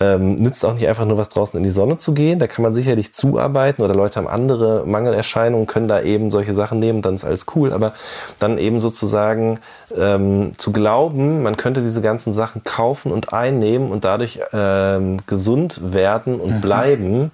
ähm, 0.00 0.36
nützt 0.36 0.64
auch 0.64 0.74
nicht 0.74 0.86
einfach 0.88 1.06
nur 1.06 1.16
was 1.16 1.28
draußen 1.30 1.56
in 1.56 1.64
die 1.64 1.70
Sonne 1.70 1.96
zu 1.96 2.12
gehen. 2.12 2.38
Da 2.38 2.46
kann 2.46 2.62
man 2.62 2.72
sicherlich 2.72 3.14
zuarbeiten 3.14 3.82
oder 3.82 3.94
Leute 3.94 4.16
haben 4.16 4.28
andere 4.28 4.84
Mangelerscheinungen, 4.86 5.66
können 5.66 5.88
da 5.88 6.02
eben 6.02 6.30
solche 6.30 6.54
Sachen 6.54 6.78
nehmen, 6.78 7.02
dann 7.02 7.14
ist 7.14 7.24
alles 7.24 7.46
cool. 7.54 7.72
Aber 7.72 7.94
dann 8.38 8.58
eben 8.58 8.80
sozusagen 8.80 9.58
ähm, 9.96 10.52
zu 10.58 10.72
glauben, 10.72 11.42
man 11.42 11.56
könnte 11.56 11.82
diese 11.82 12.02
ganzen 12.02 12.32
Sachen 12.32 12.62
kaufen 12.64 13.12
und 13.12 13.32
einnehmen 13.32 13.90
und 13.90 14.04
dadurch 14.04 14.40
ähm, 14.52 15.18
gesund 15.26 15.80
werden 15.92 16.40
und 16.40 16.60
bleiben 16.60 17.30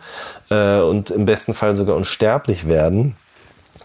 äh, 0.51 0.81
und 0.81 1.11
im 1.11 1.25
besten 1.25 1.55
Fall 1.55 1.75
sogar 1.75 1.97
unsterblich 1.97 2.69
werden 2.69 3.17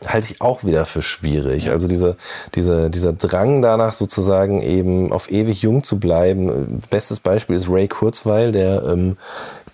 halte 0.06 0.32
ich 0.32 0.42
auch 0.42 0.64
wieder 0.64 0.86
für 0.86 1.02
schwierig. 1.02 1.70
Also 1.70 1.88
diese, 1.88 2.16
diese, 2.56 2.90
dieser 2.90 3.14
Drang 3.14 3.62
danach 3.62 3.94
sozusagen 3.94 4.62
eben 4.62 5.12
auf 5.12 5.32
ewig 5.32 5.62
jung 5.62 5.84
zu 5.84 6.00
bleiben. 6.00 6.80
Bestes 6.90 7.20
Beispiel 7.20 7.56
ist 7.56 7.70
Ray 7.70 7.88
Kurzweil, 7.88 8.52
der 8.52 8.84
ähm, 8.84 9.18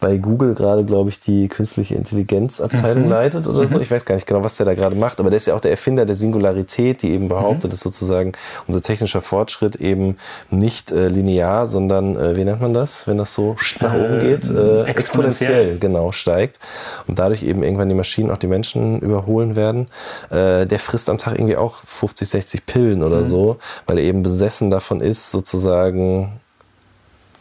bei 0.04 0.18
Google 0.18 0.54
gerade, 0.54 0.84
glaube 0.84 1.10
ich, 1.10 1.22
die 1.22 1.48
künstliche 1.48 1.96
Intelligenzabteilung 1.96 3.08
leitet 3.08 3.48
oder 3.48 3.66
so. 3.70 3.80
Ich 3.80 3.90
weiß 3.90 4.04
gar 4.04 4.16
nicht 4.16 4.28
genau, 4.28 4.44
was 4.44 4.58
der 4.58 4.66
da 4.66 4.74
gerade 4.74 4.98
macht, 4.98 5.22
aber 5.22 5.30
der 5.30 5.38
ist 5.38 5.48
ja 5.48 5.56
auch 5.56 5.62
der 5.62 5.72
Erfinder 5.72 6.06
der 6.06 6.18
Singularität, 6.18 7.04
die 7.04 7.12
eben 7.12 7.30
behauptet, 7.30 7.72
dass 7.72 7.80
sozusagen 7.80 8.34
unser 8.68 8.82
technischer 8.82 9.22
Fortschritt 9.22 9.78
eben 9.78 10.16
nicht 10.50 10.92
äh, 10.92 11.08
linear, 11.08 11.68
sondern, 11.68 12.18
äh, 12.18 12.36
wie 12.36 12.44
nennt 12.44 12.60
man 12.60 12.74
das, 12.74 13.08
wenn 13.08 13.18
das 13.18 13.34
so 13.34 13.56
nach 13.80 13.94
oben 13.94 14.20
geht? 14.20 14.50
Äh, 14.50 14.84
exponentiell. 14.84 15.78
genau 15.80 16.12
steigt 16.12 16.60
und 17.08 17.18
dadurch 17.18 17.44
eben 17.44 17.64
irgendwann 17.64 17.88
die 17.88 17.96
Maschinen 17.96 18.30
auch 18.30 18.38
die 18.38 18.48
Menschen 18.48 19.00
überholen 19.00 19.56
werden. 19.56 19.88
äh, 20.32 20.66
der 20.66 20.80
frisst 20.80 21.10
am 21.10 21.18
Tag 21.18 21.36
irgendwie 21.36 21.56
auch 21.56 21.78
50, 21.78 22.28
60 22.28 22.66
Pillen 22.66 23.04
oder 23.04 23.24
so, 23.24 23.58
weil 23.86 24.00
er 24.00 24.04
eben 24.04 24.22
besessen 24.22 24.70
davon 24.70 25.00
ist, 25.00 25.32
sozusagen 25.32 26.42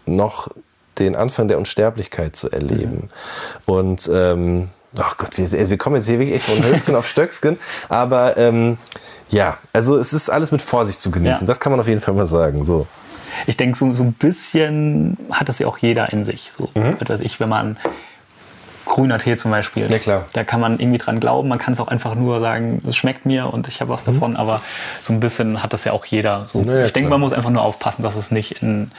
noch 0.06 0.48
den 1.04 1.16
Anfang 1.16 1.48
der 1.48 1.58
Unsterblichkeit 1.58 2.36
zu 2.36 2.50
erleben. 2.50 3.08
Und 3.66 4.08
ähm, 4.12 4.68
ach 4.98 5.16
Gott, 5.16 5.36
wir, 5.36 5.70
wir 5.70 5.78
kommen 5.78 5.96
jetzt 5.96 6.06
hier 6.08 6.18
wirklich 6.18 6.42
von 6.42 6.62
Höchsken 6.64 6.94
auf 6.94 7.08
Stöcksken, 7.08 7.58
aber 7.88 8.36
ähm, 8.36 8.78
ja, 9.30 9.56
also 9.72 9.96
es 9.96 10.12
ist 10.12 10.30
alles 10.30 10.52
mit 10.52 10.62
Vorsicht 10.62 11.00
zu 11.00 11.10
genießen. 11.10 11.42
Ja. 11.42 11.46
Das 11.46 11.60
kann 11.60 11.72
man 11.72 11.80
auf 11.80 11.88
jeden 11.88 12.00
Fall 12.00 12.14
mal 12.14 12.26
sagen. 12.26 12.64
So. 12.64 12.86
Ich 13.46 13.56
denke, 13.56 13.78
so, 13.78 13.92
so 13.92 14.04
ein 14.04 14.12
bisschen 14.12 15.16
hat 15.30 15.48
das 15.48 15.58
ja 15.58 15.66
auch 15.66 15.78
jeder 15.78 16.12
in 16.12 16.24
sich. 16.24 16.52
So, 16.56 16.68
was 16.74 17.08
weiß 17.08 17.20
ich, 17.20 17.40
wenn 17.40 17.48
man 17.48 17.78
grüner 18.84 19.18
Tee 19.18 19.36
zum 19.36 19.50
Beispiel. 19.50 19.86
Mhm. 19.86 19.92
Ja, 19.92 19.98
klar. 19.98 20.24
Da 20.32 20.44
kann 20.44 20.60
man 20.60 20.78
irgendwie 20.78 20.98
dran 20.98 21.20
glauben. 21.20 21.48
Man 21.48 21.58
kann 21.58 21.72
es 21.72 21.80
auch 21.80 21.88
einfach 21.88 22.14
nur 22.14 22.40
sagen, 22.40 22.82
es 22.86 22.96
schmeckt 22.96 23.26
mir 23.26 23.52
und 23.52 23.68
ich 23.68 23.80
habe 23.80 23.90
was 23.90 24.04
davon. 24.04 24.36
Aber 24.36 24.60
so 25.00 25.12
ein 25.12 25.20
bisschen 25.20 25.62
hat 25.62 25.72
das 25.72 25.84
ja 25.84 25.92
auch 25.92 26.04
jeder. 26.04 26.44
So. 26.44 26.58
Mhm. 26.60 26.68
Ja, 26.68 26.78
ja, 26.78 26.84
ich 26.84 26.92
denke, 26.92 27.10
man 27.10 27.20
muss 27.20 27.32
einfach 27.32 27.50
nur 27.50 27.62
aufpassen, 27.62 28.02
dass 28.02 28.16
es 28.16 28.30
nicht 28.30 28.62
in 28.62 28.90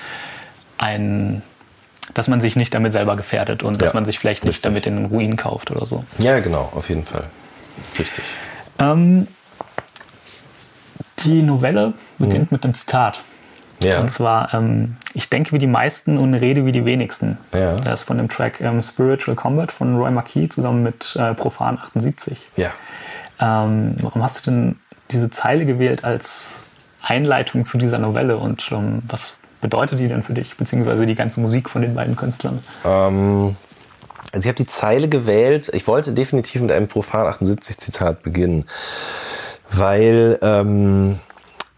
ein, 0.77 1.43
dass 2.13 2.27
man 2.27 2.41
sich 2.41 2.55
nicht 2.55 2.73
damit 2.73 2.91
selber 2.91 3.15
gefährdet 3.15 3.63
und 3.63 3.81
dass 3.81 3.91
Ja, 3.91 3.95
man 3.95 4.05
sich 4.05 4.19
vielleicht 4.19 4.43
nicht 4.43 4.55
richtig. 4.57 4.63
damit 4.63 4.85
in 4.85 4.95
den 4.95 5.05
Ruin 5.05 5.35
kauft 5.35 5.71
oder 5.71 5.85
so. 5.85 6.03
Ja, 6.17 6.39
genau, 6.39 6.71
auf 6.75 6.89
jeden 6.89 7.05
Fall. 7.05 7.25
Richtig. 7.97 8.23
Ähm, 8.79 9.27
die 11.19 11.41
Novelle 11.41 11.93
beginnt 12.17 12.51
mit 12.51 12.63
einem 12.63 12.73
Zitat. 12.73 13.21
Mhm. 13.79 13.85
Ja. 13.87 13.99
Und 13.99 14.09
zwar, 14.09 14.53
ähm, 14.53 14.95
ich 15.13 15.29
denke 15.29 15.51
wie 15.51 15.59
die 15.59 15.67
meisten 15.67 16.17
und 16.17 16.33
rede 16.33 16.65
wie 16.65 16.71
die 16.71 16.85
wenigsten. 16.85 17.37
Ja. 17.53 17.75
Das 17.75 18.01
ist 18.01 18.07
von 18.07 18.17
dem 18.17 18.29
Track 18.29 18.61
ähm, 18.61 18.81
Spiritual 18.81 19.35
Combat 19.35 19.71
von 19.71 19.95
Roy 19.95 20.11
Marquis 20.11 20.49
zusammen 20.49 20.83
mit 20.83 21.15
äh, 21.17 21.33
Profan 21.33 21.77
78. 21.77 22.49
Ja. 22.55 22.71
Ähm, 23.39 23.95
warum 24.01 24.23
hast 24.23 24.45
du 24.45 24.51
denn 24.51 24.79
diese 25.11 25.29
Zeile 25.29 25.65
gewählt 25.65 26.03
als 26.03 26.59
Einleitung 27.01 27.65
zu 27.65 27.77
dieser 27.77 27.97
Novelle 27.99 28.37
und 28.37 28.71
ähm, 28.71 28.99
was 29.07 29.33
bedeutet 29.63 29.99
die 29.99 30.07
denn 30.07 30.21
für 30.21 30.35
dich, 30.35 30.55
beziehungsweise 30.55 31.07
die 31.07 31.15
ganze 31.15 31.39
Musik 31.39 31.69
von 31.69 31.81
den 31.81 31.95
beiden 31.95 32.15
Künstlern? 32.15 32.59
Ähm, 32.85 33.55
also 34.31 34.45
ich 34.45 34.47
habe 34.47 34.57
die 34.57 34.67
Zeile 34.67 35.09
gewählt. 35.09 35.71
Ich 35.73 35.87
wollte 35.87 36.11
definitiv 36.11 36.61
mit 36.61 36.71
einem 36.71 36.87
Profan 36.87 37.25
78 37.25 37.79
Zitat 37.79 38.21
beginnen, 38.21 38.65
weil 39.71 40.37
ähm, 40.43 41.19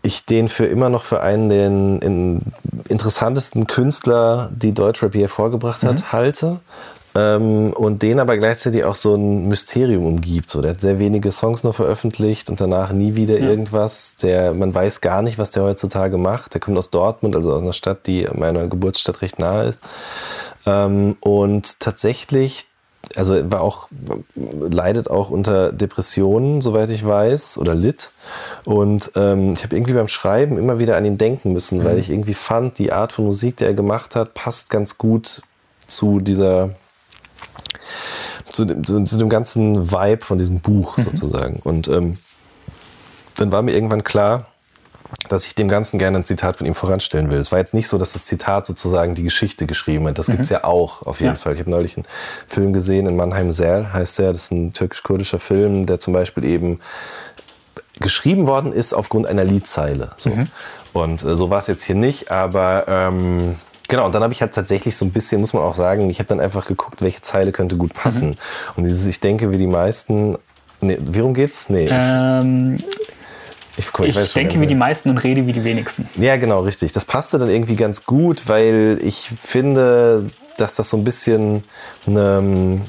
ich 0.02 0.26
den 0.26 0.50
für 0.50 0.66
immer 0.66 0.90
noch 0.90 1.04
für 1.04 1.22
einen 1.22 1.50
der 1.50 1.68
in, 1.68 2.42
interessantesten 2.88 3.68
Künstler, 3.68 4.50
die 4.54 4.74
Deutschrap 4.74 5.16
je 5.16 5.22
hervorgebracht 5.22 5.84
hat, 5.84 6.12
halte. 6.12 6.60
Ähm, 7.16 7.72
und 7.74 8.02
den 8.02 8.20
aber 8.20 8.38
gleichzeitig 8.38 8.84
auch 8.84 8.96
so 8.96 9.16
ein 9.16 9.48
Mysterium 9.48 10.06
umgibt. 10.06 10.50
So, 10.50 10.62
der 10.62 10.72
hat 10.72 10.82
sehr 10.82 11.00
wenige 11.00 11.32
Songs 11.32 11.64
nur 11.64 11.74
veröffentlicht 11.74 12.50
und 12.50 12.60
danach 12.60 12.92
nie 12.92 13.16
wieder 13.16 13.40
irgendwas. 13.40 14.18
Der, 14.18 14.54
man 14.54 14.74
weiß 14.74 15.00
gar 15.00 15.22
nicht, 15.22 15.38
was 15.38 15.52
der 15.52 15.64
heutzutage 15.64 16.18
macht. 16.18 16.54
Der 16.54 16.62
kommt 16.62 16.78
aus 16.78 16.90
Dortmund, 16.90 17.36
also 17.36 17.54
aus 17.54 17.62
einer 17.62 17.74
Stadt, 17.74 18.06
die 18.08 18.28
meiner 18.34 18.68
Geburtsstadt 18.68 19.22
recht 19.22 19.40
nahe 19.40 19.66
ist. 19.70 19.82
Ähm, 20.66 21.16
und 21.22 21.80
tatsächlich, 21.80 22.66
also 23.16 23.34
er 23.36 23.50
war 23.50 23.62
auch, 23.62 23.88
leidet 24.36 25.10
auch 25.10 25.30
unter 25.30 25.72
Depressionen, 25.72 26.60
soweit 26.60 26.90
ich 26.90 27.06
weiß, 27.06 27.60
oder 27.60 27.76
litt. 27.76 28.12
Und 28.66 29.12
ähm, 29.16 29.54
ich 29.54 29.64
habe 29.64 29.76
irgendwie 29.76 29.94
beim 29.94 30.10
Schreiben 30.10 30.58
immer 30.58 30.80
wieder 30.80 30.98
an 30.98 31.06
ihn 31.06 31.18
denken 31.18 31.54
müssen, 31.54 31.86
weil 31.86 31.98
ich 31.98 32.10
irgendwie 32.10 32.34
fand, 32.34 32.78
die 32.78 32.92
Art 32.92 33.14
von 33.14 33.24
Musik, 33.26 33.58
die 33.58 33.64
er 33.64 33.74
gemacht 33.74 34.16
hat, 34.16 34.34
passt 34.34 34.70
ganz 34.70 34.98
gut 34.98 35.44
zu 35.88 36.20
dieser, 36.20 36.72
zu 38.50 38.66
dem, 38.66 38.84
zu, 38.84 39.04
zu 39.04 39.18
dem 39.18 39.30
ganzen 39.30 39.92
Vibe 39.92 40.24
von 40.24 40.38
diesem 40.38 40.60
Buch 40.60 40.98
sozusagen. 40.98 41.60
Und 41.64 41.88
ähm, 41.88 42.14
dann 43.38 43.52
war 43.52 43.62
mir 43.62 43.74
irgendwann 43.74 44.04
klar, 44.04 44.48
dass 45.30 45.46
ich 45.46 45.56
dem 45.56 45.68
Ganzen 45.70 46.00
gerne 46.00 46.18
ein 46.18 46.26
Zitat 46.26 46.58
von 46.58 46.66
ihm 46.68 46.74
voranstellen 46.74 47.30
will. 47.32 47.38
Es 47.38 47.52
war 47.52 47.60
jetzt 47.60 47.74
nicht 47.74 47.88
so, 47.88 47.98
dass 47.98 48.14
das 48.14 48.26
Zitat 48.26 48.66
sozusagen 48.66 49.14
die 49.16 49.24
Geschichte 49.24 49.66
geschrieben 49.66 50.08
hat. 50.08 50.18
Das 50.18 50.28
gibt's 50.28 50.50
ja 50.50 50.64
auch, 50.64 51.04
auf 51.04 51.20
jeden 51.20 51.34
Ja. 51.34 51.40
Fall. 51.40 51.54
Ich 51.54 51.60
habe 51.60 51.70
neulich 51.70 51.96
einen 51.96 52.06
Film 52.48 52.74
gesehen, 52.74 53.08
in 53.08 53.16
Mannheim 53.16 53.52
Ser 53.52 53.94
heißt 53.94 54.20
der. 54.20 54.34
Das 54.34 54.46
ist 54.46 54.52
ein 54.52 54.74
türkisch-kurdischer 54.74 55.40
Film, 55.40 55.86
der 55.86 56.00
zum 56.00 56.14
Beispiel 56.14 56.44
eben 56.44 56.80
geschrieben 58.00 58.48
worden 58.48 58.74
ist 58.74 58.94
aufgrund 58.94 59.28
einer 59.28 59.44
Liedzeile. 59.44 60.12
So. 60.18 60.32
Und 60.94 61.24
äh, 61.24 61.36
so 61.36 61.50
war 61.50 61.60
es 61.60 61.68
jetzt 61.68 61.84
hier 61.84 61.96
nicht, 61.96 62.32
aber 62.32 62.86
ähm, 62.88 63.56
genau, 63.88 64.06
und 64.06 64.16
dann 64.16 64.24
habe 64.24 64.34
ich 64.34 64.42
halt 64.42 64.54
tatsächlich 64.54 64.96
so 64.96 65.06
ein 65.06 65.12
bisschen, 65.12 65.42
muss 65.42 65.54
man 65.54 65.64
auch 65.64 65.76
sagen, 65.76 66.10
ich 66.10 66.20
habe 66.20 66.28
dann 66.28 66.40
einfach 66.40 66.68
geguckt, 66.68 67.02
welche 67.02 67.22
Zeile 67.22 67.52
könnte 67.52 67.78
gut 67.78 67.94
passen. 67.94 68.38
Und 68.76 68.84
dieses, 68.84 69.06
ich 69.08 69.20
denke, 69.20 69.52
wie 69.52 69.58
die 69.58 69.68
meisten. 69.68 70.38
Nee, 70.82 70.98
worum 71.02 71.34
geht's? 71.34 71.70
Nee, 71.70 71.88
Ähm, 71.92 72.80
ich, 73.78 73.92
guck, 73.92 74.08
ich 74.08 74.16
weiß 74.16 74.32
schon 74.32 74.42
denke 74.42 74.56
gar 74.56 74.64
wie 74.64 74.68
die 74.68 74.76
meisten 74.76 75.10
und 75.10 75.18
rede 75.18 75.46
wie 75.48 75.52
die 75.52 75.64
wenigsten. 75.64 76.08
Ja, 76.16 76.38
genau, 76.38 76.62
richtig. 76.62 76.92
Das 76.92 77.06
passte 77.06 77.38
dann 77.38 77.50
irgendwie 77.50 77.76
ganz 77.76 78.06
gut, 78.06 78.48
weil 78.48 79.00
ich 79.02 79.30
finde, 79.30 80.26
dass 80.58 80.76
das 80.76 80.90
so 80.90 80.98
ein 80.98 81.04
bisschen 81.04 81.64
ähm, 82.08 82.82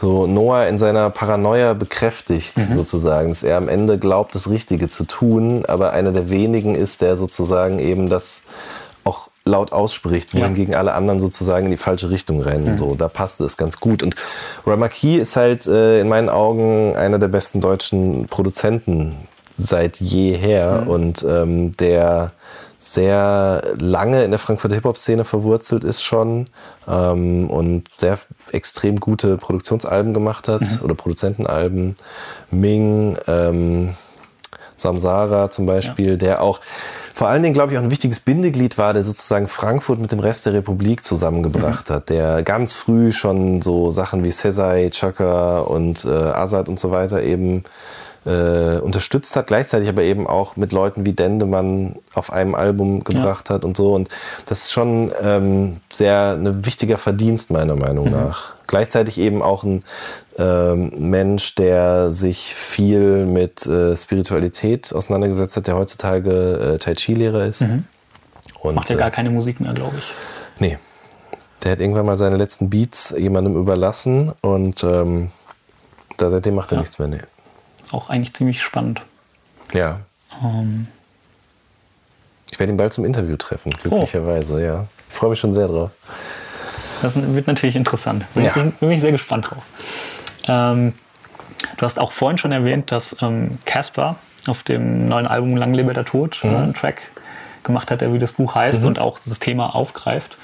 so 0.00 0.26
Noah 0.26 0.66
in 0.66 0.78
seiner 0.78 1.10
Paranoia 1.10 1.74
bekräftigt, 1.74 2.54
sozusagen. 2.74 3.30
Dass 3.30 3.42
er 3.42 3.56
am 3.58 3.68
Ende 3.68 3.98
glaubt, 3.98 4.34
das 4.34 4.48
Richtige 4.48 4.88
zu 4.88 5.04
tun, 5.04 5.64
aber 5.66 5.92
einer 5.92 6.12
der 6.12 6.30
wenigen 6.30 6.74
ist, 6.74 7.02
der 7.02 7.16
sozusagen 7.16 7.78
eben 7.78 8.08
das 8.08 8.42
laut 9.50 9.72
ausspricht, 9.72 10.34
wohingegen 10.34 10.74
alle 10.74 10.94
anderen 10.94 11.20
sozusagen 11.20 11.66
in 11.66 11.72
die 11.72 11.76
falsche 11.76 12.10
Richtung 12.10 12.40
rennen. 12.40 12.76
So, 12.76 12.94
da 12.94 13.08
passte 13.08 13.44
es 13.44 13.56
ganz 13.56 13.78
gut. 13.78 14.02
Und 14.02 14.14
Roy 14.66 14.76
Marquis 14.76 15.20
ist 15.20 15.36
halt 15.36 15.66
äh, 15.66 16.00
in 16.00 16.08
meinen 16.08 16.28
Augen 16.28 16.96
einer 16.96 17.18
der 17.18 17.28
besten 17.28 17.60
deutschen 17.60 18.26
Produzenten 18.28 19.16
seit 19.58 20.00
jeher 20.00 20.84
und 20.86 21.24
ähm, 21.28 21.76
der 21.76 22.32
sehr 22.78 23.60
lange 23.78 24.24
in 24.24 24.30
der 24.30 24.40
Frankfurter 24.40 24.74
Hip-Hop-Szene 24.74 25.26
verwurzelt 25.26 25.84
ist 25.84 26.02
schon 26.02 26.46
ähm, 26.88 27.50
und 27.50 27.88
sehr 27.94 28.18
extrem 28.52 28.98
gute 28.98 29.36
Produktionsalben 29.36 30.14
gemacht 30.14 30.48
hat 30.48 30.62
oder 30.82 30.94
Produzentenalben. 30.94 31.94
Ming, 32.50 33.18
ähm, 33.26 33.94
Samsara 34.78 35.50
zum 35.50 35.66
Beispiel, 35.66 36.16
der 36.16 36.40
auch 36.40 36.60
vor 37.14 37.28
allen 37.28 37.42
Dingen, 37.42 37.54
glaube 37.54 37.72
ich, 37.72 37.78
auch 37.78 37.82
ein 37.82 37.90
wichtiges 37.90 38.20
Bindeglied 38.20 38.78
war, 38.78 38.92
der 38.92 39.02
sozusagen 39.02 39.48
Frankfurt 39.48 39.98
mit 39.98 40.12
dem 40.12 40.20
Rest 40.20 40.46
der 40.46 40.54
Republik 40.54 41.04
zusammengebracht 41.04 41.90
hat, 41.90 42.10
der 42.10 42.42
ganz 42.42 42.72
früh 42.72 43.12
schon 43.12 43.62
so 43.62 43.90
Sachen 43.90 44.24
wie 44.24 44.30
Sezai, 44.30 44.90
Chaka 44.90 45.60
und 45.60 46.04
äh, 46.04 46.08
Azad 46.08 46.68
und 46.68 46.78
so 46.78 46.90
weiter 46.90 47.22
eben 47.22 47.64
äh, 48.26 48.78
unterstützt 48.78 49.36
hat, 49.36 49.46
gleichzeitig 49.46 49.88
aber 49.88 50.02
eben 50.02 50.26
auch 50.26 50.56
mit 50.56 50.72
Leuten 50.72 51.06
wie 51.06 51.12
Dendemann 51.12 51.96
auf 52.14 52.32
einem 52.32 52.54
Album 52.54 53.02
gebracht 53.02 53.50
hat 53.50 53.64
und 53.64 53.76
so. 53.76 53.94
Und 53.94 54.08
das 54.46 54.64
ist 54.64 54.72
schon 54.72 55.10
ähm, 55.22 55.78
sehr 55.92 56.36
ein 56.38 56.66
wichtiger 56.66 56.98
Verdienst, 56.98 57.50
meiner 57.50 57.76
Meinung 57.76 58.10
nach. 58.10 58.54
Gleichzeitig 58.70 59.18
eben 59.18 59.42
auch 59.42 59.64
ein 59.64 59.82
ähm, 60.38 60.92
Mensch, 60.96 61.56
der 61.56 62.12
sich 62.12 62.54
viel 62.54 63.26
mit 63.26 63.66
äh, 63.66 63.96
Spiritualität 63.96 64.94
auseinandergesetzt 64.94 65.56
hat, 65.56 65.66
der 65.66 65.76
heutzutage 65.76 66.74
äh, 66.74 66.78
Tai 66.78 66.94
Chi-Lehrer 66.94 67.46
ist. 67.46 67.62
Und, 68.60 68.76
Macht 68.76 68.88
ja 68.88 68.94
äh, 68.94 68.98
gar 69.00 69.10
keine 69.10 69.30
Musik 69.30 69.58
mehr, 69.58 69.72
glaube 69.72 69.96
ich. 69.98 70.12
Nee. 70.60 70.78
Der 71.64 71.72
hat 71.72 71.80
irgendwann 71.80 72.06
mal 72.06 72.16
seine 72.16 72.36
letzten 72.36 72.70
Beats 72.70 73.12
jemandem 73.18 73.56
überlassen 73.56 74.32
und 74.40 74.84
ähm, 74.84 75.32
da 76.16 76.30
seitdem 76.30 76.54
macht 76.54 76.70
er 76.70 76.76
Ja. 76.76 76.80
nichts 76.82 77.00
mehr. 77.00 77.08
Nee. 77.08 77.18
Auch 77.90 78.08
eigentlich 78.08 78.34
ziemlich 78.34 78.62
spannend. 78.62 79.02
Ja. 79.72 79.98
Ähm, 80.44 80.86
Ich 82.52 82.60
werde 82.60 82.72
ihn 82.72 82.76
bald 82.76 82.92
zum 82.92 83.04
Interview 83.04 83.34
treffen, 83.36 83.72
glücklicherweise, 83.72 84.64
ja. 84.64 84.86
Ich 85.08 85.14
freue 85.16 85.30
mich 85.30 85.40
schon 85.40 85.52
sehr 85.52 85.66
drauf. 85.66 85.90
Das 87.02 87.12
wird 87.16 87.46
natürlich 87.46 87.76
interessant. 87.76 88.24
Bin, 88.34 88.44
Ja. 88.44 88.52
bin, 88.52 88.72
bin 88.72 88.90
ich 88.90 89.00
sehr 89.00 89.12
gespannt 89.12 89.50
drauf. 89.50 89.62
Ähm, 90.48 90.92
du 91.76 91.82
hast 91.84 91.98
auch 91.98 92.12
vorhin 92.12 92.38
schon 92.38 92.52
erwähnt, 92.52 92.92
dass 92.92 93.16
ähm, 93.22 93.58
Casper 93.64 94.16
auf 94.46 94.62
dem 94.62 95.06
neuen 95.06 95.26
Album 95.26 95.56
Lang 95.56 95.74
lebe 95.74 95.92
der 95.92 96.04
Tod 96.04 96.40
äh, 96.42 96.46
Mhm. 96.48 96.56
einen 96.56 96.74
Track 96.74 97.10
gemacht 97.62 97.90
hat, 97.90 98.00
der 98.00 98.12
wie 98.12 98.18
das 98.18 98.32
Buch 98.32 98.54
heißt 98.54 98.84
und 98.84 98.98
auch 98.98 99.18
das 99.18 99.38
Thema 99.38 99.74
aufgreift. 99.74 100.36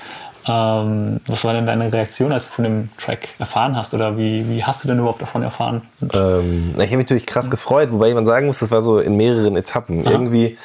Ähm, 0.48 1.20
was 1.26 1.42
war 1.44 1.54
denn 1.54 1.66
deine 1.66 1.92
Reaktion, 1.92 2.30
als 2.30 2.48
du 2.48 2.52
von 2.54 2.64
dem 2.64 2.88
Track 2.98 3.30
erfahren 3.38 3.74
hast? 3.76 3.94
Oder 3.94 4.16
wie, 4.16 4.48
wie 4.48 4.62
hast 4.64 4.84
du 4.84 4.88
denn 4.88 4.98
überhaupt 4.98 5.20
davon 5.20 5.42
erfahren? 5.42 5.82
Ähm, 6.14 6.68
ich 6.76 6.82
habe 6.84 6.96
mich 6.98 7.06
natürlich 7.06 7.26
krass 7.26 7.50
gefreut, 7.50 7.90
wobei 7.90 8.14
man 8.14 8.26
sagen 8.26 8.46
muss, 8.46 8.58
das 8.60 8.70
war 8.70 8.80
so 8.82 9.00
in 9.00 9.16
mehreren 9.16 9.56
Etappen. 9.56 10.04
Irgendwie, 10.04 10.56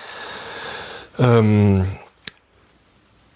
ähm, 1.20 1.86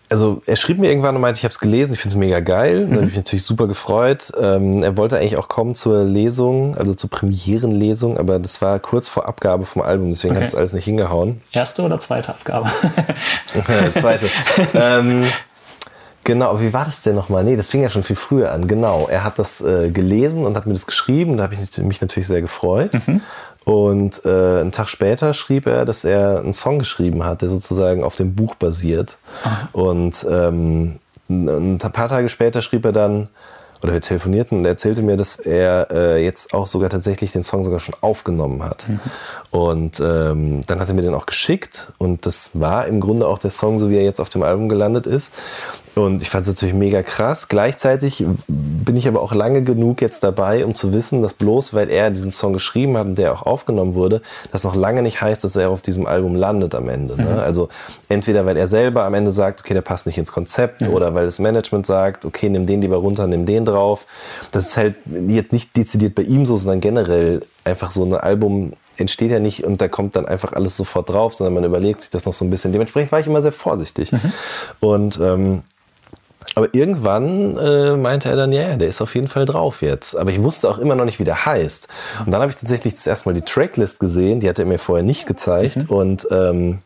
also 0.09 0.41
er 0.45 0.55
schrieb 0.55 0.77
mir 0.79 0.89
irgendwann 0.89 1.15
und 1.15 1.21
meinte, 1.21 1.39
ich 1.39 1.43
habe 1.43 1.51
es 1.53 1.59
gelesen, 1.59 1.93
ich 1.93 1.99
finde 1.99 2.13
es 2.15 2.19
mega 2.19 2.39
geil. 2.39 2.85
Da 2.87 2.95
habe 2.97 3.05
ich 3.05 3.11
mich 3.11 3.15
natürlich 3.17 3.43
super 3.43 3.67
gefreut. 3.67 4.31
Ähm, 4.39 4.83
er 4.83 4.97
wollte 4.97 5.17
eigentlich 5.17 5.37
auch 5.37 5.47
kommen 5.47 5.75
zur 5.75 6.03
Lesung, 6.03 6.77
also 6.77 6.93
zur 6.93 7.09
Premierenlesung, 7.09 8.17
aber 8.17 8.39
das 8.39 8.61
war 8.61 8.79
kurz 8.79 9.09
vor 9.09 9.27
Abgabe 9.27 9.65
vom 9.65 9.81
Album, 9.81 10.11
deswegen 10.11 10.33
Okay. 10.35 10.41
hat 10.43 10.47
es 10.49 10.55
alles 10.55 10.73
nicht 10.73 10.85
hingehauen. 10.85 11.41
erste 11.51 11.81
oder 11.81 11.99
zweite 11.99 12.29
Abgabe? 12.29 12.69
Zweite. 13.99 14.29
ähm, 14.73 15.25
genau, 16.23 16.59
wie 16.59 16.73
war 16.73 16.85
das 16.85 17.01
denn 17.01 17.15
nochmal? 17.15 17.43
Nee, 17.43 17.55
das 17.55 17.67
fing 17.67 17.81
ja 17.81 17.89
schon 17.89 18.03
viel 18.03 18.15
früher 18.15 18.51
an. 18.51 18.67
Genau, 18.67 19.07
er 19.09 19.23
hat 19.23 19.39
das 19.39 19.61
äh, 19.61 19.89
gelesen 19.91 20.45
und 20.45 20.55
hat 20.57 20.65
mir 20.65 20.73
das 20.73 20.85
geschrieben. 20.85 21.37
Da 21.37 21.43
habe 21.43 21.53
ich 21.55 21.77
mich 21.79 22.01
natürlich 22.01 22.27
sehr 22.27 22.41
gefreut. 22.41 22.91
Und 23.65 24.23
äh, 24.25 24.61
einen 24.61 24.71
Tag 24.71 24.87
später 24.87 25.33
schrieb 25.33 25.65
er, 25.65 25.85
dass 25.85 26.03
er 26.03 26.39
einen 26.39 26.53
Song 26.53 26.79
geschrieben 26.79 27.25
hat, 27.25 27.41
der 27.41 27.49
sozusagen 27.49 28.03
auf 28.03 28.15
dem 28.15 28.35
Buch 28.35 28.55
basiert. 28.55 29.17
Und 29.73 30.25
ähm, 30.29 30.99
ein 31.27 31.79
paar 31.79 32.07
Tage 32.07 32.29
später 32.29 32.61
schrieb 32.61 32.85
er 32.85 32.91
dann, 32.91 33.29
oder 33.81 33.93
wir 33.93 34.01
telefonierten 34.01 34.57
und 34.57 34.65
er 34.65 34.71
erzählte 34.71 35.01
mir, 35.01 35.17
dass 35.17 35.37
er 35.37 35.87
äh, 35.91 36.23
jetzt 36.23 36.53
auch 36.53 36.67
sogar 36.67 36.89
tatsächlich 36.89 37.31
den 37.31 37.43
Song 37.43 37.63
sogar 37.63 37.79
schon 37.79 37.95
aufgenommen 38.01 38.63
hat. 38.63 38.87
Mhm. 38.87 38.99
Und 39.51 39.99
ähm, 39.99 40.61
dann 40.65 40.79
hat 40.79 40.87
er 40.87 40.93
mir 40.93 41.01
den 41.01 41.13
auch 41.13 41.25
geschickt 41.25 41.91
und 41.97 42.25
das 42.25 42.51
war 42.53 42.87
im 42.87 42.99
Grunde 42.99 43.27
auch 43.27 43.37
der 43.37 43.51
Song, 43.51 43.79
so 43.79 43.89
wie 43.89 43.97
er 43.97 44.03
jetzt 44.03 44.19
auf 44.19 44.29
dem 44.29 44.43
Album 44.43 44.69
gelandet 44.69 45.05
ist. 45.05 45.33
Und 45.95 46.21
ich 46.21 46.29
fand 46.29 46.43
es 46.43 46.53
natürlich 46.53 46.75
mega 46.75 47.03
krass. 47.03 47.47
Gleichzeitig 47.47 48.25
bin 48.47 48.97
ich 48.97 49.07
aber 49.07 49.21
auch 49.21 49.33
lange 49.33 49.63
genug 49.63 50.01
jetzt 50.01 50.23
dabei, 50.23 50.65
um 50.65 50.75
zu 50.75 50.93
wissen, 50.93 51.21
dass 51.21 51.33
bloß 51.33 51.73
weil 51.73 51.89
er 51.89 52.11
diesen 52.11 52.31
Song 52.31 52.53
geschrieben 52.53 52.97
hat 52.97 53.05
und 53.07 53.17
der 53.17 53.31
auch 53.33 53.43
aufgenommen 53.43 53.93
wurde, 53.93 54.21
das 54.51 54.65
noch 54.65 54.75
lange 54.75 55.01
nicht 55.01 55.21
heißt, 55.21 55.43
dass 55.43 55.55
er 55.55 55.69
auf 55.69 55.81
diesem 55.81 56.05
Album 56.05 56.35
landet 56.35 56.75
am 56.75 56.89
Ende. 56.89 57.15
Ne? 57.15 57.29
Mhm. 57.31 57.39
Also 57.39 57.69
entweder 58.09 58.45
weil 58.45 58.57
er 58.57 58.67
selber 58.67 59.05
am 59.05 59.13
Ende 59.13 59.31
sagt, 59.31 59.61
okay, 59.61 59.73
der 59.73 59.81
passt 59.81 60.05
nicht 60.05 60.17
ins 60.17 60.31
Konzept, 60.31 60.81
mhm. 60.81 60.89
oder 60.89 61.15
weil 61.15 61.25
das 61.25 61.39
Management 61.39 61.85
sagt, 61.85 62.25
okay, 62.25 62.49
nimm 62.49 62.65
den 62.65 62.81
lieber 62.81 62.97
runter, 62.97 63.25
nimm 63.27 63.45
den 63.45 63.63
drauf. 63.63 64.05
Das 64.51 64.67
ist 64.67 64.77
halt 64.77 64.95
jetzt 65.27 65.53
nicht 65.53 65.75
dezidiert 65.77 66.15
bei 66.15 66.23
ihm 66.23 66.45
so, 66.45 66.57
sondern 66.57 66.81
generell 66.81 67.41
einfach 67.63 67.91
so 67.91 68.03
ein 68.03 68.13
Album 68.13 68.73
entsteht 68.97 69.31
ja 69.31 69.39
nicht 69.39 69.63
und 69.63 69.81
da 69.81 69.87
kommt 69.87 70.15
dann 70.15 70.25
einfach 70.25 70.53
alles 70.53 70.77
sofort 70.77 71.09
drauf, 71.09 71.33
sondern 71.33 71.53
man 71.53 71.63
überlegt 71.63 72.01
sich 72.01 72.11
das 72.11 72.25
noch 72.25 72.33
so 72.33 72.45
ein 72.45 72.49
bisschen. 72.49 72.71
Dementsprechend 72.71 73.11
war 73.11 73.19
ich 73.19 73.27
immer 73.27 73.41
sehr 73.41 73.51
vorsichtig. 73.51 74.11
Mhm. 74.11 74.31
Und 74.79 75.19
ähm, 75.21 75.63
aber 76.53 76.73
irgendwann 76.73 77.57
äh, 77.57 77.95
meinte 77.95 78.29
er 78.29 78.35
dann, 78.35 78.51
ja, 78.51 78.61
yeah, 78.61 78.77
der 78.77 78.87
ist 78.87 79.01
auf 79.01 79.15
jeden 79.15 79.27
Fall 79.27 79.45
drauf 79.45 79.81
jetzt. 79.81 80.15
Aber 80.15 80.31
ich 80.31 80.41
wusste 80.43 80.69
auch 80.69 80.77
immer 80.77 80.95
noch 80.95 81.05
nicht, 81.05 81.19
wie 81.19 81.23
der 81.23 81.45
heißt. 81.45 81.87
Und 82.25 82.31
dann 82.31 82.41
habe 82.41 82.51
ich 82.51 82.57
tatsächlich 82.57 82.95
das 82.95 83.07
erste 83.07 83.29
Mal 83.29 83.33
die 83.33 83.41
Tracklist 83.41 83.99
gesehen, 83.99 84.39
die 84.39 84.47
hat 84.47 84.59
er 84.59 84.65
mir 84.65 84.79
vorher 84.79 85.03
nicht 85.03 85.27
gezeigt. 85.27 85.89
Mhm. 85.89 85.95
Und 85.95 86.27
ähm, 86.31 86.79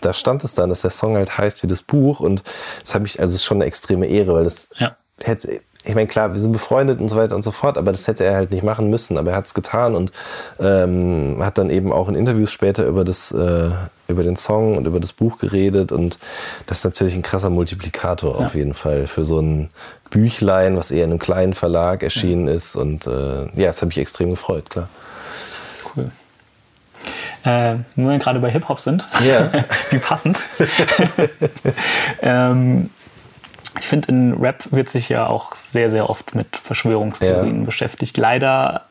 da 0.00 0.12
stand 0.12 0.44
es 0.44 0.54
dann, 0.54 0.70
dass 0.70 0.82
der 0.82 0.90
Song 0.90 1.16
halt 1.16 1.36
heißt 1.36 1.62
wie 1.62 1.66
das 1.66 1.82
Buch. 1.82 2.20
Und 2.20 2.42
das 2.80 2.94
habe 2.94 3.06
ich, 3.06 3.20
also 3.20 3.34
ist 3.34 3.44
schon 3.44 3.58
eine 3.58 3.66
extreme 3.66 4.06
Ehre, 4.06 4.34
weil 4.34 4.44
das 4.44 4.70
ja. 4.78 4.96
hätte, 5.22 5.60
ich 5.86 5.94
meine, 5.94 6.08
klar, 6.08 6.32
wir 6.32 6.40
sind 6.40 6.52
befreundet 6.52 7.00
und 7.00 7.08
so 7.08 7.16
weiter 7.16 7.36
und 7.36 7.42
so 7.42 7.52
fort, 7.52 7.78
aber 7.78 7.92
das 7.92 8.08
hätte 8.08 8.24
er 8.24 8.34
halt 8.34 8.50
nicht 8.50 8.64
machen 8.64 8.90
müssen. 8.90 9.16
Aber 9.18 9.30
er 9.30 9.36
hat 9.36 9.46
es 9.46 9.54
getan 9.54 9.94
und 9.94 10.10
ähm, 10.58 11.36
hat 11.40 11.58
dann 11.58 11.70
eben 11.70 11.92
auch 11.92 12.08
in 12.08 12.16
Interviews 12.16 12.50
später 12.50 12.84
über, 12.86 13.04
das, 13.04 13.30
äh, 13.30 13.70
über 14.08 14.24
den 14.24 14.36
Song 14.36 14.76
und 14.76 14.86
über 14.86 14.98
das 14.98 15.12
Buch 15.12 15.38
geredet. 15.38 15.92
Und 15.92 16.18
das 16.66 16.78
ist 16.78 16.84
natürlich 16.84 17.14
ein 17.14 17.22
krasser 17.22 17.50
Multiplikator 17.50 18.40
ja. 18.40 18.46
auf 18.46 18.54
jeden 18.54 18.74
Fall 18.74 19.06
für 19.06 19.24
so 19.24 19.40
ein 19.40 19.68
Büchlein, 20.10 20.76
was 20.76 20.90
eher 20.90 21.04
in 21.04 21.10
einem 21.10 21.18
kleinen 21.20 21.54
Verlag 21.54 22.02
erschienen 22.02 22.48
ja. 22.48 22.54
ist. 22.54 22.74
Und 22.74 23.06
äh, 23.06 23.44
ja, 23.54 23.68
das 23.68 23.80
habe 23.80 23.92
ich 23.92 23.98
extrem 23.98 24.30
gefreut, 24.30 24.68
klar. 24.68 24.88
Cool. 25.96 26.10
Äh, 27.44 27.74
nur 27.94 28.08
wenn 28.08 28.08
wir 28.08 28.18
gerade 28.18 28.40
bei 28.40 28.50
Hip-Hop 28.50 28.80
sind, 28.80 29.06
ja. 29.24 29.50
wie 29.90 29.98
passend. 29.98 30.40
ähm, 32.22 32.90
ich 33.78 33.86
finde, 33.86 34.08
in 34.08 34.32
Rap 34.34 34.64
wird 34.70 34.88
sich 34.88 35.08
ja 35.08 35.26
auch 35.26 35.54
sehr, 35.54 35.90
sehr 35.90 36.08
oft 36.08 36.34
mit 36.34 36.56
Verschwörungstheorien 36.56 37.60
ja. 37.60 37.64
beschäftigt. 37.64 38.16
Leider 38.16 38.82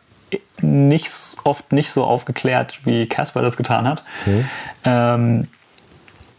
nicht 0.61 1.09
oft 1.43 1.71
nicht 1.71 1.91
so 1.91 2.03
aufgeklärt, 2.03 2.81
wie 2.85 3.07
Casper 3.07 3.41
das 3.41 3.57
getan 3.57 3.87
hat. 3.87 4.03
Mhm. 4.25 4.45
Ähm, 4.83 5.47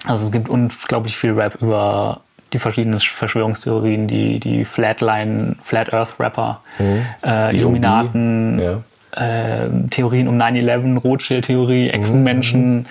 also 0.06 0.27
es 0.27 0.32
gibt 0.32 0.48
unglaublich 0.48 1.16
viel 1.16 1.32
Rap 1.32 1.60
über 1.60 2.20
die 2.52 2.59
verschiedenen 2.59 3.01
Verschwörungstheorien, 3.01 4.06
die, 4.06 4.39
die 4.39 4.64
Flatline, 4.64 5.56
Flat 5.62 5.93
Earth 5.93 6.20
Rapper, 6.20 6.60
mhm. 6.78 7.06
äh, 7.24 7.56
Illuminaten, 7.56 8.60
ja. 8.60 8.82
äh, 9.20 9.68
Theorien 9.90 10.28
um 10.28 10.40
9-11, 10.40 11.01
Rothschild-Theorie, 11.01 11.90
Echsenmenschen. 11.90 12.77
Mhm 12.78 12.86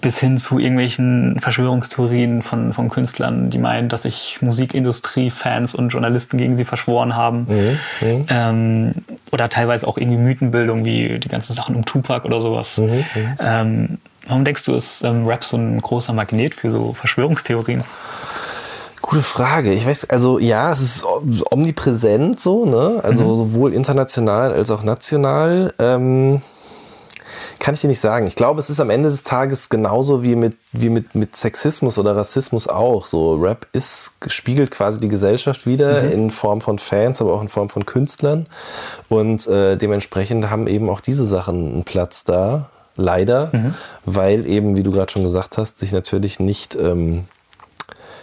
bis 0.00 0.18
hin 0.18 0.38
zu 0.38 0.58
irgendwelchen 0.58 1.38
Verschwörungstheorien 1.40 2.42
von, 2.42 2.72
von 2.72 2.88
Künstlern, 2.88 3.50
die 3.50 3.58
meinen, 3.58 3.88
dass 3.88 4.02
sich 4.02 4.38
Musikindustrie, 4.40 5.30
Fans 5.30 5.74
und 5.74 5.90
Journalisten 5.90 6.38
gegen 6.38 6.56
sie 6.56 6.64
verschworen 6.64 7.16
haben. 7.16 7.46
Mhm, 7.48 7.78
mhm. 8.00 8.24
Ähm, 8.28 8.94
oder 9.30 9.48
teilweise 9.48 9.86
auch 9.86 9.98
irgendwie 9.98 10.18
Mythenbildung, 10.18 10.84
wie 10.84 11.18
die 11.18 11.28
ganzen 11.28 11.52
Sachen 11.52 11.76
um 11.76 11.84
Tupac 11.84 12.26
oder 12.26 12.40
sowas. 12.40 12.78
Mhm, 12.78 12.86
mhm, 12.86 13.04
ähm, 13.40 13.98
warum 14.26 14.44
denkst 14.44 14.64
du, 14.64 14.74
ist 14.74 15.04
ähm, 15.04 15.26
Rap 15.26 15.44
so 15.44 15.56
ein 15.56 15.80
großer 15.80 16.12
Magnet 16.12 16.54
für 16.54 16.70
so 16.70 16.92
Verschwörungstheorien? 16.92 17.82
Gute 19.02 19.22
Frage. 19.22 19.72
Ich 19.72 19.86
weiß, 19.86 20.10
also 20.10 20.38
ja, 20.38 20.72
es 20.72 20.80
ist 20.80 21.04
omnipräsent 21.50 22.38
so, 22.38 22.66
ne? 22.66 23.00
Also 23.02 23.24
mhm. 23.24 23.36
sowohl 23.36 23.72
international 23.74 24.52
als 24.52 24.70
auch 24.70 24.82
national. 24.82 25.74
Ähm 25.78 26.42
kann 27.60 27.74
ich 27.74 27.82
dir 27.82 27.88
nicht 27.88 28.00
sagen. 28.00 28.26
Ich 28.26 28.34
glaube, 28.34 28.58
es 28.58 28.70
ist 28.70 28.80
am 28.80 28.90
Ende 28.90 29.10
des 29.10 29.22
Tages 29.22 29.68
genauso 29.68 30.22
wie 30.22 30.34
mit, 30.34 30.56
wie 30.72 30.88
mit, 30.88 31.14
mit 31.14 31.36
Sexismus 31.36 31.98
oder 31.98 32.16
Rassismus 32.16 32.66
auch. 32.66 33.06
So, 33.06 33.34
Rap 33.34 33.66
ist, 33.72 34.14
spiegelt 34.26 34.70
quasi 34.70 34.98
die 34.98 35.08
Gesellschaft 35.08 35.66
wieder 35.66 36.02
mhm. 36.02 36.12
in 36.12 36.30
Form 36.30 36.60
von 36.60 36.78
Fans, 36.78 37.20
aber 37.20 37.34
auch 37.34 37.42
in 37.42 37.48
Form 37.48 37.68
von 37.68 37.86
Künstlern. 37.86 38.48
Und 39.08 39.46
äh, 39.46 39.76
dementsprechend 39.76 40.50
haben 40.50 40.66
eben 40.66 40.88
auch 40.88 41.00
diese 41.00 41.26
Sachen 41.26 41.72
einen 41.72 41.84
Platz 41.84 42.24
da. 42.24 42.70
Leider, 42.96 43.50
mhm. 43.52 43.74
weil 44.04 44.46
eben, 44.46 44.76
wie 44.76 44.82
du 44.82 44.90
gerade 44.90 45.10
schon 45.10 45.22
gesagt 45.22 45.56
hast, 45.56 45.78
sich 45.78 45.92
natürlich 45.92 46.38
nicht 46.38 46.74
ähm, 46.74 47.24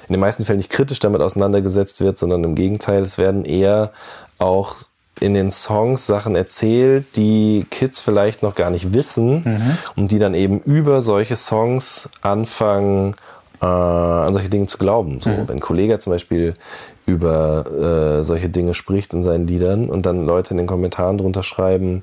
in 0.08 0.14
den 0.14 0.20
meisten 0.20 0.46
Fällen 0.46 0.58
nicht 0.58 0.72
kritisch 0.72 1.00
damit 1.00 1.22
auseinandergesetzt 1.22 2.02
wird, 2.02 2.18
sondern 2.18 2.44
im 2.44 2.54
Gegenteil, 2.54 3.02
es 3.02 3.18
werden 3.18 3.44
eher 3.44 3.92
auch 4.38 4.76
in 5.20 5.34
den 5.34 5.52
Songs 5.52 6.06
Sachen 6.06 6.36
erzählt, 6.36 7.06
die 7.16 7.66
Kids 7.70 8.00
vielleicht 8.00 8.44
noch 8.44 8.56
gar 8.56 8.70
nicht 8.70 8.94
wissen 8.94 9.44
mhm. 9.44 9.78
und 9.96 10.12
die 10.12 10.20
dann 10.20 10.34
eben 10.34 10.60
über 10.62 11.02
solche 11.02 11.36
Songs 11.36 12.10
anfangen, 12.22 13.16
äh, 13.62 13.66
an 13.66 14.34
solche 14.34 14.50
Dinge 14.50 14.68
zu 14.68 14.78
glauben. 14.78 15.22
So, 15.22 15.30
mhm. 15.30 15.48
Wenn 15.48 15.58
ein 15.58 15.60
Kollege 15.60 15.98
zum 16.00 16.14
Beispiel 16.14 16.54
über 17.06 18.20
äh, 18.20 18.24
solche 18.24 18.50
Dinge 18.50 18.74
spricht 18.74 19.14
in 19.14 19.24
seinen 19.24 19.48
Liedern 19.48 19.90
und 19.90 20.06
dann 20.06 20.26
Leute 20.26 20.52
in 20.52 20.58
den 20.58 20.68
Kommentaren 20.68 21.18
drunter 21.18 21.44
schreiben, 21.44 22.02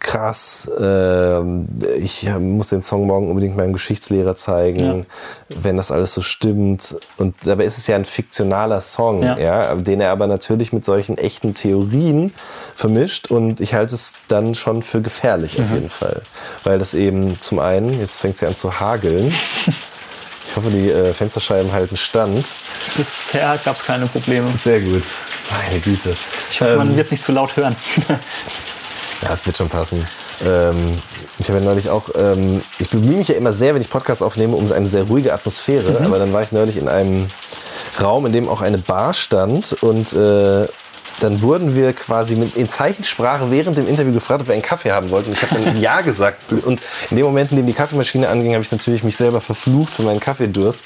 krass, 0.00 0.68
äh, 0.78 1.40
ich 1.98 2.28
muss 2.38 2.68
den 2.68 2.82
Song 2.82 3.06
morgen 3.06 3.28
unbedingt 3.28 3.56
meinem 3.56 3.72
Geschichtslehrer 3.72 4.34
zeigen, 4.34 4.80
ja. 4.98 5.04
wenn 5.48 5.76
das 5.76 5.90
alles 5.90 6.12
so 6.14 6.22
stimmt. 6.22 6.96
Und 7.18 7.34
dabei 7.44 7.64
ist 7.64 7.78
es 7.78 7.86
ja 7.86 7.96
ein 7.96 8.04
fiktionaler 8.04 8.80
Song, 8.80 9.22
ja. 9.22 9.38
ja. 9.38 9.74
den 9.74 10.00
er 10.00 10.10
aber 10.10 10.26
natürlich 10.26 10.72
mit 10.72 10.84
solchen 10.84 11.18
echten 11.18 11.54
Theorien 11.54 12.34
vermischt. 12.74 13.30
Und 13.30 13.60
ich 13.60 13.74
halte 13.74 13.94
es 13.94 14.16
dann 14.28 14.54
schon 14.54 14.82
für 14.82 15.00
gefährlich 15.00 15.58
mhm. 15.58 15.64
auf 15.64 15.70
jeden 15.72 15.90
Fall. 15.90 16.22
Weil 16.64 16.78
das 16.78 16.94
eben 16.94 17.40
zum 17.40 17.60
einen, 17.60 18.00
jetzt 18.00 18.20
fängt 18.20 18.34
es 18.34 18.40
ja 18.40 18.48
an 18.48 18.56
zu 18.56 18.80
hageln. 18.80 19.32
Ich 20.48 20.56
hoffe, 20.56 20.70
die 20.70 20.90
äh, 20.90 21.12
Fensterscheiben 21.12 21.70
halten 21.72 21.96
stand. 21.96 22.46
Bisher 22.96 23.58
gab 23.64 23.76
es 23.76 23.84
keine 23.84 24.06
Probleme. 24.06 24.48
Sehr 24.56 24.80
gut. 24.80 25.02
Meine 25.50 25.80
Güte. 25.80 26.16
Ich 26.50 26.60
hoffe, 26.60 26.72
ähm, 26.72 26.78
man 26.78 26.96
wird 26.96 27.06
es 27.06 27.10
nicht 27.10 27.22
zu 27.22 27.32
laut 27.32 27.56
hören. 27.56 27.76
Ja, 29.22 29.32
es 29.32 29.46
wird 29.46 29.56
schon 29.56 29.68
passen. 29.68 30.06
Ähm, 30.44 30.76
ich 31.38 31.48
habe 31.48 31.58
ja 31.58 31.64
neulich 31.64 31.88
auch, 31.88 32.10
ähm, 32.14 32.62
ich 32.78 32.90
bemühe 32.90 33.16
mich 33.16 33.28
ja 33.28 33.34
immer 33.34 33.52
sehr, 33.52 33.74
wenn 33.74 33.82
ich 33.82 33.90
Podcasts 33.90 34.22
aufnehme, 34.22 34.56
um 34.56 34.70
eine 34.70 34.86
sehr 34.86 35.04
ruhige 35.04 35.32
Atmosphäre. 35.32 35.98
Mhm. 35.98 36.06
Aber 36.06 36.18
dann 36.18 36.32
war 36.32 36.42
ich 36.42 36.52
neulich 36.52 36.76
in 36.76 36.88
einem 36.88 37.26
Raum, 38.00 38.26
in 38.26 38.32
dem 38.32 38.48
auch 38.48 38.60
eine 38.60 38.78
Bar 38.78 39.14
stand 39.14 39.74
und 39.82 40.12
äh, 40.12 40.66
dann 41.20 41.42
wurden 41.42 41.74
wir 41.74 41.92
quasi 41.92 42.36
mit, 42.36 42.56
in 42.56 42.68
Zeichensprache 42.68 43.50
während 43.50 43.76
dem 43.78 43.88
Interview 43.88 44.12
gefragt, 44.12 44.42
ob 44.42 44.48
wir 44.48 44.54
einen 44.54 44.62
Kaffee 44.62 44.92
haben 44.92 45.10
wollten. 45.10 45.32
Ich 45.32 45.42
habe 45.42 45.62
dann 45.62 45.80
Ja 45.80 46.00
gesagt. 46.00 46.52
Und 46.52 46.80
in 47.10 47.16
dem 47.16 47.26
Moment, 47.26 47.50
in 47.50 47.56
dem 47.56 47.66
die 47.66 47.72
Kaffeemaschine 47.72 48.28
anging, 48.28 48.52
habe 48.54 48.62
ich 48.62 48.72
natürlich 48.72 49.02
mich 49.02 49.16
selber 49.16 49.40
verflucht 49.40 49.92
für 49.92 50.02
meinen 50.02 50.20
Kaffeedurst, 50.20 50.80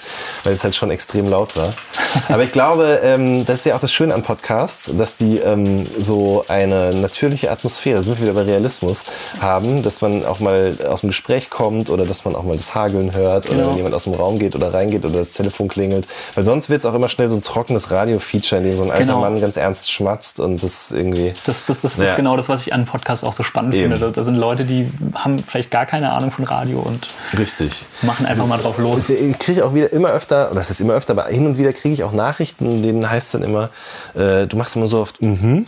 weil 0.44 0.54
es 0.54 0.64
halt 0.64 0.74
schon 0.74 0.90
extrem 0.90 1.28
laut 1.28 1.56
war. 1.56 1.72
Aber 2.28 2.42
ich 2.42 2.52
glaube, 2.52 3.00
ähm, 3.02 3.44
das 3.46 3.60
ist 3.60 3.66
ja 3.66 3.76
auch 3.76 3.80
das 3.80 3.92
Schöne 3.92 4.14
an 4.14 4.22
Podcasts, 4.22 4.90
dass 4.96 5.16
die 5.16 5.38
ähm, 5.38 5.86
so 5.98 6.44
eine 6.48 6.94
natürliche 6.94 7.50
Atmosphäre, 7.50 8.02
sind 8.02 8.18
wir 8.18 8.26
wieder 8.26 8.34
bei 8.34 8.42
Realismus, 8.42 9.02
haben, 9.40 9.82
dass 9.82 10.00
man 10.00 10.24
auch 10.24 10.40
mal 10.40 10.76
aus 10.88 11.00
dem 11.00 11.10
Gespräch 11.10 11.50
kommt 11.50 11.90
oder 11.90 12.04
dass 12.04 12.24
man 12.24 12.36
auch 12.36 12.42
mal 12.42 12.56
das 12.56 12.74
Hageln 12.74 13.14
hört 13.14 13.48
oder 13.48 13.58
genau. 13.58 13.76
jemand 13.76 13.94
aus 13.94 14.04
dem 14.04 14.14
Raum 14.14 14.38
geht 14.38 14.54
oder 14.54 14.72
reingeht 14.72 15.04
oder 15.04 15.18
das 15.18 15.32
Telefon 15.32 15.68
klingelt. 15.68 16.06
Weil 16.34 16.44
sonst 16.44 16.70
wird 16.70 16.80
es 16.80 16.86
auch 16.86 16.94
immer 16.94 17.08
schnell 17.08 17.28
so 17.28 17.36
ein 17.36 17.42
trockenes 17.42 17.90
Radio-Feature, 17.90 18.60
in 18.60 18.68
dem 18.68 18.76
so 18.76 18.82
ein 18.84 18.90
alter 18.90 19.04
genau. 19.04 19.20
Mann 19.20 19.40
ganz 19.40 19.56
ernst 19.56 19.90
schmatzt 19.90 20.19
schmatzt 20.20 20.40
und 20.40 20.62
das 20.62 20.92
irgendwie. 20.92 21.34
Das, 21.46 21.66
das, 21.66 21.80
das 21.80 21.96
ja. 21.96 22.04
ist 22.04 22.16
genau 22.16 22.36
das, 22.36 22.48
was 22.48 22.66
ich 22.66 22.72
an 22.72 22.84
Podcasts 22.86 23.24
auch 23.24 23.32
so 23.32 23.42
spannend 23.42 23.74
Eben. 23.74 23.90
finde. 23.90 24.06
Da, 24.06 24.10
da, 24.10 24.22
sind 24.22 24.36
Leute, 24.36 24.64
die 24.64 24.90
haben 25.14 25.42
vielleicht 25.42 25.70
gar 25.70 25.86
keine 25.86 26.12
Ahnung 26.12 26.30
von 26.30 26.44
Radio 26.44 26.80
und 26.80 27.08
Richtig. 27.36 27.84
machen 28.02 28.26
einfach 28.26 28.46
mal 28.46 28.58
drauf 28.58 28.78
los. 28.78 29.08
Ich 29.08 29.38
kriege 29.38 29.64
auch 29.64 29.74
wieder 29.74 29.92
immer 29.92 30.10
öfter, 30.10 30.46
oder 30.50 30.56
das 30.60 30.70
ist 30.70 30.80
immer 30.80 30.94
öfter, 30.94 31.12
aber 31.12 31.26
hin 31.26 31.46
und 31.46 31.58
wieder 31.58 31.72
kriege 31.72 31.94
ich 31.94 32.04
auch 32.04 32.12
Nachrichten, 32.12 32.82
denen 32.82 33.08
heißt 33.08 33.26
es 33.26 33.32
dann 33.32 33.42
immer, 33.42 33.70
äh, 34.14 34.46
du 34.46 34.56
machst 34.56 34.76
immer 34.76 34.88
so 34.88 35.00
oft, 35.00 35.20
mhm. 35.22 35.66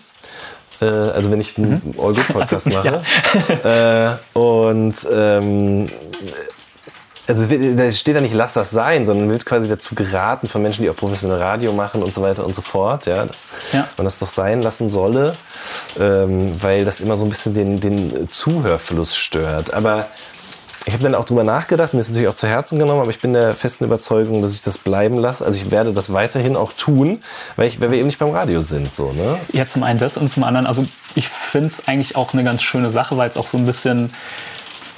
Äh, 0.80 0.86
also 0.86 1.30
wenn 1.30 1.40
ich 1.40 1.56
einen 1.58 1.80
mhm. 1.94 2.00
All 2.00 2.12
Good 2.12 2.28
Podcast 2.28 2.66
also, 2.66 2.70
mache. 2.78 3.02
Ja. 3.62 4.12
äh, 4.12 4.16
und 4.36 4.94
ähm, 5.12 5.88
also 7.28 7.46
da 7.46 7.92
steht 7.92 8.16
da 8.16 8.20
nicht, 8.20 8.34
lass 8.34 8.54
das 8.54 8.70
sein, 8.70 9.06
sondern 9.06 9.30
wird 9.30 9.46
quasi 9.46 9.68
dazu 9.68 9.94
geraten 9.94 10.48
von 10.48 10.60
Menschen, 10.62 10.82
die 10.82 10.90
auch 10.90 10.96
professionell 10.96 11.40
Radio 11.40 11.72
machen 11.72 12.02
und 12.02 12.12
so 12.12 12.20
weiter 12.22 12.44
und 12.44 12.54
so 12.54 12.62
fort, 12.62 13.06
ja, 13.06 13.24
dass 13.24 13.46
Ja. 13.72 13.88
man 13.96 14.04
das 14.04 14.18
doch 14.18 14.28
sein 14.28 14.60
lassen 14.62 14.90
solle, 14.90 15.34
ähm, 16.00 16.52
weil 16.62 16.84
das 16.84 17.00
immer 17.00 17.16
so 17.16 17.24
ein 17.24 17.28
bisschen 17.30 17.54
den, 17.54 17.80
den 17.80 18.28
Zuhörfluss 18.28 19.16
stört. 19.16 19.72
Aber 19.72 20.08
ich 20.84 20.92
habe 20.94 21.04
dann 21.04 21.14
auch 21.14 21.24
drüber 21.24 21.44
nachgedacht, 21.44 21.94
mir 21.94 22.00
ist 22.00 22.08
natürlich 22.08 22.26
auch 22.26 22.34
zu 22.34 22.48
Herzen 22.48 22.76
genommen, 22.80 23.00
aber 23.02 23.10
ich 23.10 23.20
bin 23.20 23.34
der 23.34 23.54
festen 23.54 23.84
Überzeugung, 23.84 24.42
dass 24.42 24.52
ich 24.54 24.62
das 24.62 24.78
bleiben 24.78 25.16
lasse. 25.16 25.44
Also 25.44 25.56
ich 25.56 25.70
werde 25.70 25.92
das 25.92 26.12
weiterhin 26.12 26.56
auch 26.56 26.72
tun, 26.72 27.22
weil, 27.54 27.68
ich, 27.68 27.80
weil 27.80 27.92
wir 27.92 27.98
eben 27.98 28.08
nicht 28.08 28.18
beim 28.18 28.30
Radio 28.30 28.60
sind. 28.62 28.92
So, 28.92 29.12
ne? 29.12 29.38
Ja, 29.52 29.64
zum 29.64 29.84
einen 29.84 30.00
das 30.00 30.16
und 30.16 30.26
zum 30.28 30.42
anderen, 30.42 30.66
also 30.66 30.84
ich 31.14 31.28
finde 31.28 31.66
es 31.68 31.86
eigentlich 31.86 32.16
auch 32.16 32.32
eine 32.32 32.42
ganz 32.42 32.62
schöne 32.62 32.90
Sache, 32.90 33.16
weil 33.16 33.28
es 33.28 33.36
auch 33.36 33.46
so 33.46 33.58
ein 33.58 33.64
bisschen 33.66 34.12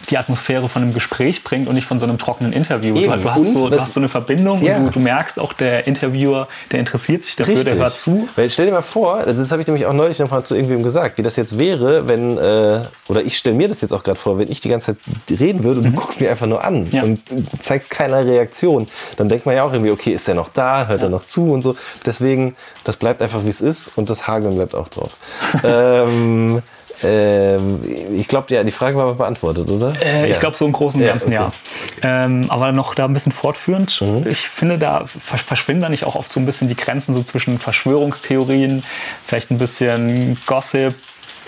die 0.06 0.18
Atmosphäre 0.18 0.68
von 0.68 0.82
einem 0.82 0.94
Gespräch 0.94 1.44
bringt 1.44 1.68
und 1.68 1.74
nicht 1.74 1.86
von 1.86 1.98
so 1.98 2.06
einem 2.06 2.18
trockenen 2.18 2.52
Interview. 2.52 2.96
Eben. 2.96 3.12
Du, 3.22 3.30
hast 3.30 3.38
Und 3.38 3.44
so, 3.46 3.68
du 3.70 3.80
hast 3.80 3.92
so 3.92 4.00
eine 4.00 4.08
Verbindung 4.08 4.62
Ja. 4.62 4.76
und 4.76 4.86
du, 4.86 4.90
du 4.92 5.00
merkst 5.00 5.38
auch, 5.40 5.52
der 5.52 5.86
Interviewer, 5.86 6.48
der 6.72 6.80
interessiert 6.80 7.24
sich 7.24 7.36
dafür, 7.36 7.64
der 7.64 7.76
hört 7.76 7.94
zu. 7.96 8.28
Weil 8.36 8.48
stell 8.50 8.66
dir 8.66 8.72
mal 8.72 8.82
vor, 8.82 9.14
also 9.16 9.40
das 9.42 9.50
habe 9.50 9.60
ich 9.62 9.66
nämlich 9.68 9.86
auch 9.86 9.92
neulich 9.92 10.18
noch 10.18 10.30
mal 10.30 10.44
zu 10.44 10.54
irgendwem 10.54 10.82
gesagt, 10.82 11.18
wie 11.18 11.22
das 11.22 11.36
jetzt 11.36 11.58
wäre, 11.58 12.06
wenn, 12.08 12.38
äh, 12.38 12.82
oder 13.08 13.22
ich 13.22 13.36
stelle 13.38 13.56
mir 13.56 13.68
das 13.68 13.80
jetzt 13.80 13.92
auch 13.92 14.02
gerade 14.02 14.18
vor, 14.18 14.38
wenn 14.38 14.50
ich 14.50 14.60
die 14.60 14.68
ganze 14.68 14.96
Zeit 14.96 15.40
reden 15.40 15.64
würde 15.64 15.80
und 15.80 15.86
du 15.86 15.92
guckst 15.92 16.20
mir 16.20 16.30
einfach 16.30 16.46
nur 16.46 16.62
an 16.64 16.84
Mhm. 16.84 16.88
Ja. 16.90 17.02
und 17.02 17.20
zeigst 17.62 17.90
keine 17.90 18.24
Reaktion, 18.26 18.88
dann 19.16 19.28
denkt 19.28 19.46
man 19.46 19.54
ja 19.54 19.62
auch 19.64 19.72
irgendwie, 19.72 19.90
okay, 19.90 20.12
ist 20.12 20.28
er 20.28 20.34
noch 20.34 20.48
da, 20.48 20.86
hört 20.88 21.02
er 21.02 21.08
noch 21.08 21.26
zu 21.26 21.52
und 21.52 21.62
so. 21.62 21.76
Deswegen, 22.04 22.56
das 22.84 22.96
bleibt 22.96 23.22
einfach 23.22 23.44
wie 23.44 23.48
es 23.48 23.60
ist 23.60 23.96
und 23.96 24.10
das 24.10 24.26
Hageln 24.26 24.54
bleibt 24.56 24.74
auch 24.74 24.88
drauf. 24.88 25.10
ähm, 25.64 26.62
ähm, 27.04 27.80
ich 28.16 28.26
glaube, 28.28 28.52
ja, 28.54 28.62
die 28.64 28.70
Frage 28.72 28.96
war 28.96 29.14
beantwortet, 29.14 29.68
oder? 29.70 29.92
Äh, 30.04 30.24
Ich 30.28 30.34
Ja. 30.34 30.40
glaube, 30.40 30.56
so 30.56 30.64
im 30.66 30.72
Großen 30.72 30.98
und 31.00 31.06
Ja, 31.06 31.12
Ganzen, 31.12 31.32
ja. 31.32 31.46
okay. 31.46 31.54
Ähm, 32.02 32.46
aber 32.48 32.72
noch 32.72 32.94
da 32.94 33.04
ein 33.04 33.12
bisschen 33.14 33.32
fortführend. 33.32 34.00
Mhm. 34.00 34.26
Ich 34.28 34.48
finde, 34.48 34.78
da 34.78 35.04
vers- 35.04 35.42
verschwinden 35.42 35.82
da 35.82 35.88
nicht 35.88 36.04
auch 36.04 36.14
oft 36.16 36.30
so 36.30 36.40
ein 36.40 36.46
bisschen 36.46 36.68
die 36.68 36.76
Grenzen 36.76 37.12
so 37.12 37.22
zwischen 37.22 37.58
Verschwörungstheorien, 37.58 38.82
vielleicht 39.26 39.50
ein 39.50 39.58
bisschen 39.58 40.38
Gossip, 40.46 40.94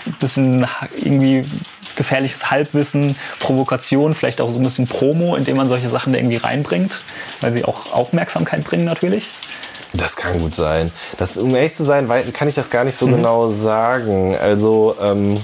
ein 0.05 0.13
bisschen 0.19 0.67
irgendwie 0.95 1.43
gefährliches 1.95 2.51
Halbwissen, 2.51 3.15
Provokation, 3.39 4.13
vielleicht 4.13 4.39
auch 4.39 4.51
so 4.51 4.59
ein 4.59 4.63
bisschen 4.63 4.85
Promo, 4.85 5.35
indem 5.35 5.57
man 5.57 5.67
solche 5.67 5.89
Sachen 5.89 6.13
da 6.13 6.19
irgendwie 6.19 6.37
reinbringt, 6.37 7.01
weil 7.41 7.51
sie 7.51 7.65
auch 7.65 7.91
Aufmerksamkeit 7.91 8.63
bringen 8.63 8.85
natürlich. 8.85 9.25
Das 9.93 10.15
kann 10.15 10.39
gut 10.39 10.53
sein. 10.55 10.91
Das, 11.17 11.37
um 11.37 11.55
ehrlich 11.55 11.73
zu 11.73 11.83
sein, 11.83 12.09
kann 12.33 12.47
ich 12.47 12.55
das 12.55 12.69
gar 12.69 12.83
nicht 12.83 12.97
so 12.97 13.07
Mhm. 13.07 13.15
genau 13.15 13.49
sagen. 13.51 14.35
Also 14.35 14.95
ähm, 15.01 15.39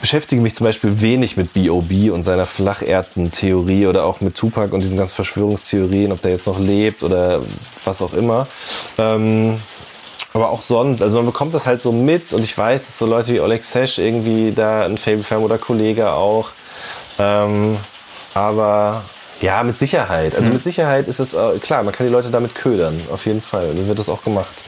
beschäftige 0.00 0.40
mich 0.40 0.54
zum 0.54 0.64
Beispiel 0.66 1.00
wenig 1.00 1.36
mit 1.36 1.52
B.O.B. 1.52 2.10
und 2.10 2.22
seiner 2.22 2.46
Flacherden-Theorie 2.46 3.86
oder 3.86 4.04
auch 4.04 4.20
mit 4.20 4.36
Tupac 4.36 4.72
und 4.74 4.82
diesen 4.84 4.98
ganzen 4.98 5.14
Verschwörungstheorien, 5.14 6.12
ob 6.12 6.20
der 6.20 6.32
jetzt 6.32 6.46
noch 6.46 6.58
lebt 6.58 7.02
oder 7.02 7.42
was 7.84 8.02
auch 8.02 8.12
immer. 8.12 8.46
Ähm, 8.96 9.60
aber 10.34 10.50
auch 10.50 10.62
sonst, 10.62 11.00
also 11.02 11.16
man 11.16 11.26
bekommt 11.26 11.54
das 11.54 11.66
halt 11.66 11.82
so 11.82 11.90
mit 11.90 12.32
und 12.32 12.42
ich 12.44 12.56
weiß, 12.56 12.86
dass 12.86 12.98
so 12.98 13.06
Leute 13.06 13.32
wie 13.32 13.40
Oleg 13.40 13.64
Sesh 13.64 13.98
irgendwie 13.98 14.52
da 14.52 14.84
ein 14.84 14.98
Fable 14.98 15.24
haben 15.30 15.42
oder 15.42 15.58
Kollege 15.58 16.12
auch. 16.12 16.50
Ähm, 17.18 17.76
aber 18.34 19.02
ja, 19.40 19.62
mit 19.62 19.78
Sicherheit. 19.78 20.34
Also 20.34 20.50
mit 20.50 20.62
Sicherheit 20.62 21.08
ist 21.08 21.20
es 21.20 21.34
äh, 21.34 21.58
klar, 21.60 21.82
man 21.82 21.92
kann 21.94 22.06
die 22.06 22.12
Leute 22.12 22.30
damit 22.30 22.54
ködern, 22.54 23.00
auf 23.12 23.26
jeden 23.26 23.42
Fall. 23.42 23.70
Und 23.70 23.76
dann 23.78 23.88
wird 23.88 23.98
das 23.98 24.08
auch 24.08 24.22
gemacht. 24.24 24.62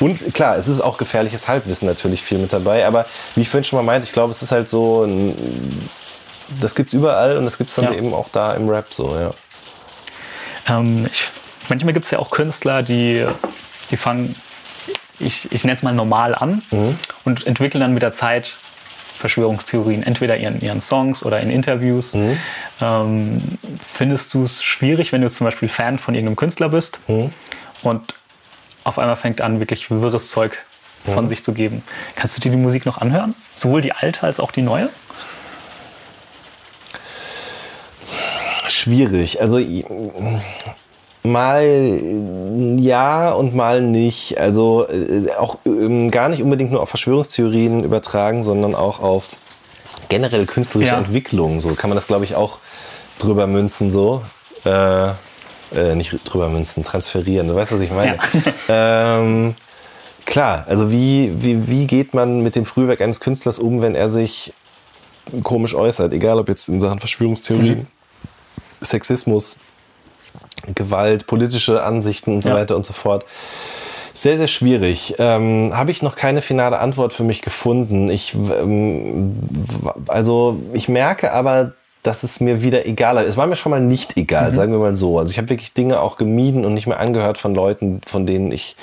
Und 0.00 0.34
klar, 0.34 0.56
es 0.56 0.68
ist 0.68 0.80
auch 0.80 0.98
gefährliches 0.98 1.46
Halbwissen 1.48 1.86
natürlich 1.86 2.22
viel 2.22 2.38
mit 2.38 2.52
dabei, 2.52 2.86
aber 2.86 3.06
wie 3.34 3.42
ich 3.42 3.48
vorhin 3.48 3.64
schon 3.64 3.78
mal 3.78 3.82
meinte, 3.84 4.06
ich 4.06 4.12
glaube, 4.12 4.32
es 4.32 4.42
ist 4.42 4.50
halt 4.52 4.68
so, 4.68 5.04
ein, 5.04 5.88
das 6.60 6.74
gibt's 6.74 6.92
überall 6.92 7.36
und 7.38 7.44
das 7.44 7.58
gibt's 7.58 7.76
dann 7.76 7.86
Ja. 7.86 7.92
eben 7.92 8.12
auch 8.12 8.28
da 8.32 8.54
im 8.54 8.68
Rap 8.68 8.92
so, 8.92 9.16
ja. 9.16 9.32
Ähm, 10.68 11.06
ich, 11.10 11.22
manchmal 11.68 11.92
gibt 11.94 12.04
es 12.06 12.10
ja 12.10 12.18
auch 12.18 12.30
Künstler, 12.30 12.82
die, 12.82 13.24
die 13.90 13.96
fangen, 13.96 14.34
ich, 15.20 15.50
ich 15.52 15.64
nenne 15.64 15.74
es 15.74 15.82
mal 15.82 15.94
normal 15.94 16.34
an 16.34 16.60
und 17.24 17.46
entwickeln 17.46 17.80
dann 17.80 17.94
mit 17.94 18.02
der 18.02 18.12
Zeit 18.12 18.56
Verschwörungstheorien, 19.24 20.02
entweder 20.02 20.36
in 20.36 20.60
ihren 20.60 20.82
Songs 20.82 21.24
oder 21.24 21.40
in 21.40 21.48
Interviews. 21.48 22.14
Ähm, 22.82 23.40
findest 23.80 24.34
du 24.34 24.42
es 24.42 24.62
schwierig, 24.62 25.12
wenn 25.12 25.22
du 25.22 25.30
zum 25.30 25.46
Beispiel 25.46 25.70
Fan 25.70 25.98
von 25.98 26.14
irgendeinem 26.14 26.36
Künstler 26.36 26.68
bist 26.68 27.00
und 27.82 28.14
auf 28.84 28.98
einmal 28.98 29.16
fängt 29.16 29.40
an, 29.40 29.60
wirklich 29.60 29.90
wirres 29.90 30.30
Zeug 30.30 30.62
von 31.06 31.26
sich 31.26 31.42
zu 31.42 31.54
geben? 31.54 31.82
Kannst 32.16 32.36
du 32.36 32.42
dir 32.42 32.50
die 32.50 32.58
Musik 32.58 32.84
noch 32.84 32.98
anhören? 32.98 33.34
Sowohl 33.54 33.80
die 33.80 33.92
alte 33.92 34.24
als 34.24 34.40
auch 34.40 34.50
die 34.50 34.60
neue? 34.60 34.90
Schwierig. 38.66 39.40
Also 39.40 39.58
mal 41.24 42.76
ja 42.78 43.32
und 43.32 43.54
mal 43.54 43.82
nicht. 43.82 44.38
Also 44.38 44.86
äh, 44.88 45.30
auch 45.38 45.58
ähm, 45.66 46.10
gar 46.10 46.28
nicht 46.28 46.42
unbedingt 46.42 46.70
nur 46.70 46.82
auf 46.82 46.90
Verschwörungstheorien 46.90 47.82
übertragen, 47.82 48.42
sondern 48.42 48.74
auch 48.74 49.00
auf 49.00 49.36
generell 50.08 50.46
künstlerische 50.46 50.92
Ja. 50.92 50.98
Entwicklung. 50.98 51.60
So 51.60 51.74
kann 51.74 51.90
man 51.90 51.96
das, 51.96 52.06
glaube 52.06 52.24
ich, 52.24 52.36
auch 52.36 52.58
drüber 53.18 53.46
münzen 53.46 53.90
so. 53.90 54.22
Äh, 54.64 55.08
äh, 55.74 55.94
nicht 55.96 56.16
drüber 56.24 56.48
münzen, 56.48 56.84
transferieren. 56.84 57.48
Du 57.48 57.54
weißt, 57.54 57.72
was 57.72 57.80
ich 57.80 57.90
meine. 57.90 58.18
ähm, 58.68 59.54
klar, 60.24 60.64
also 60.68 60.92
wie, 60.92 61.32
wie, 61.42 61.68
wie 61.68 61.86
geht 61.86 62.14
man 62.14 62.42
mit 62.42 62.54
dem 62.54 62.64
Frühwerk 62.64 63.00
eines 63.00 63.20
Künstlers 63.20 63.58
um, 63.58 63.80
wenn 63.80 63.94
er 63.94 64.10
sich 64.10 64.52
komisch 65.42 65.74
äußert? 65.74 66.12
Egal, 66.12 66.38
ob 66.38 66.48
jetzt 66.48 66.68
in 66.68 66.80
Sachen 66.80 66.98
Verschwörungstheorien, 66.98 67.86
Sexismus, 68.80 69.56
Gewalt, 70.74 71.26
politische 71.26 71.82
Ansichten 71.82 72.32
und 72.34 72.42
so 72.42 72.50
Ja. 72.50 72.56
weiter 72.56 72.76
und 72.76 72.86
so 72.86 72.92
fort. 72.92 73.24
Sehr, 74.12 74.38
sehr 74.38 74.46
schwierig. 74.46 75.16
Ähm, 75.18 75.72
Habe 75.74 75.90
ich 75.90 76.00
noch 76.02 76.14
keine 76.14 76.40
finale 76.40 76.78
Antwort 76.78 77.12
für 77.12 77.24
mich 77.24 77.42
gefunden. 77.42 78.08
Ich, 78.08 78.34
ähm, 78.34 79.36
also 80.06 80.58
ich 80.72 80.88
merke 80.88 81.32
aber, 81.32 81.72
dass 82.04 82.22
es 82.22 82.38
mir 82.38 82.62
wieder 82.62 82.86
egal 82.86 83.16
ist. 83.16 83.30
Es 83.30 83.36
war 83.36 83.46
mir 83.46 83.56
schon 83.56 83.70
mal 83.70 83.80
nicht 83.80 84.16
egal, 84.16 84.54
sagen 84.54 84.70
wir 84.72 84.78
mal 84.78 84.94
so. 84.94 85.18
Also 85.18 85.30
ich 85.32 85.38
habe 85.38 85.48
wirklich 85.48 85.72
Dinge 85.74 86.00
auch 86.00 86.16
gemieden 86.16 86.64
und 86.64 86.74
nicht 86.74 86.86
mehr 86.86 87.00
angehört 87.00 87.38
von 87.38 87.54
Leuten, 87.54 88.02
von 88.06 88.26
denen 88.26 88.52
ich 88.52 88.76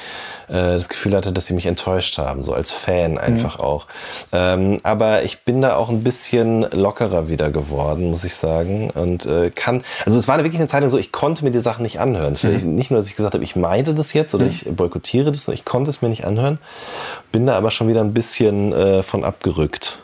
das 0.55 0.89
Gefühl 0.89 1.15
hatte, 1.15 1.31
dass 1.31 1.47
sie 1.47 1.53
mich 1.53 1.65
enttäuscht 1.65 2.17
haben, 2.17 2.43
so 2.43 2.53
als 2.53 2.71
Fan 2.71 3.17
einfach 3.17 3.59
auch. 3.59 3.87
Ähm, 4.31 4.79
aber 4.83 5.23
ich 5.23 5.39
bin 5.39 5.61
da 5.61 5.75
auch 5.75 5.89
ein 5.89 6.03
bisschen 6.03 6.63
lockerer 6.71 7.27
wieder 7.27 7.49
geworden, 7.49 8.09
muss 8.11 8.23
ich 8.23 8.35
sagen. 8.35 8.89
Und 8.91 9.25
äh, 9.25 9.49
kann, 9.49 9.83
also 10.05 10.17
es 10.17 10.27
war 10.27 10.37
wirklich 10.37 10.59
eine 10.59 10.67
Zeit 10.67 10.81
lang 10.81 10.89
so, 10.89 10.97
ich 10.97 11.11
konnte 11.11 11.43
mir 11.43 11.51
die 11.51 11.61
Sachen 11.61 11.83
nicht 11.83 11.99
anhören. 11.99 12.35
War 12.41 12.51
Nicht 12.51 12.91
nur, 12.91 12.99
dass 12.99 13.07
ich 13.07 13.15
gesagt 13.15 13.33
habe, 13.33 13.43
ich 13.43 13.55
meide 13.55 13.93
das 13.93 14.13
jetzt 14.13 14.35
oder 14.35 14.45
ich 14.45 14.65
boykottiere 14.65 15.31
das, 15.31 15.45
sondern 15.45 15.59
ich 15.59 15.65
konnte 15.65 15.89
es 15.89 16.01
mir 16.01 16.09
nicht 16.09 16.25
anhören. 16.25 16.59
Bin 17.31 17.45
da 17.45 17.57
aber 17.57 17.71
schon 17.71 17.87
wieder 17.87 18.01
ein 18.01 18.13
bisschen 18.13 18.73
äh, 18.73 19.03
von 19.03 19.23
abgerückt. 19.23 19.99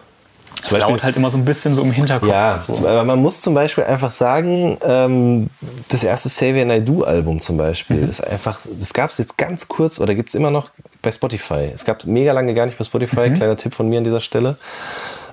Es 0.61 0.69
dauert 0.69 1.03
halt 1.03 1.15
immer 1.15 1.29
so 1.29 1.38
ein 1.38 1.45
bisschen 1.45 1.73
so 1.73 1.81
im 1.81 1.91
Hinterkopf. 1.91 2.29
Ja, 2.29 2.63
aber 2.67 3.03
man 3.03 3.19
muss 3.21 3.41
zum 3.41 3.53
Beispiel 3.53 3.84
einfach 3.85 4.11
sagen, 4.11 4.77
ähm, 4.84 5.49
das 5.89 6.03
erste 6.03 6.29
Xavier 6.29 6.65
Naidoo-Album 6.65 7.41
zum 7.41 7.57
Beispiel, 7.57 7.97
Mhm. 7.97 8.09
ist 8.09 8.21
einfach, 8.25 8.59
das 8.77 8.93
gab 8.93 9.11
es 9.11 9.17
jetzt 9.17 9.38
ganz 9.38 9.67
kurz 9.67 9.99
oder 9.99 10.15
gibt 10.15 10.29
es 10.29 10.35
immer 10.35 10.51
noch 10.51 10.71
bei 11.01 11.11
Spotify. 11.11 11.69
Es 11.73 11.85
gab 11.85 12.05
mega 12.05 12.31
lange 12.34 12.53
gar 12.53 12.65
nicht 12.65 12.77
bei 12.77 12.84
Spotify, 12.84 13.29
Mhm. 13.29 13.34
kleiner 13.35 13.57
Tipp 13.57 13.73
von 13.75 13.88
mir 13.88 13.99
an 13.99 14.03
dieser 14.03 14.19
Stelle. 14.21 14.57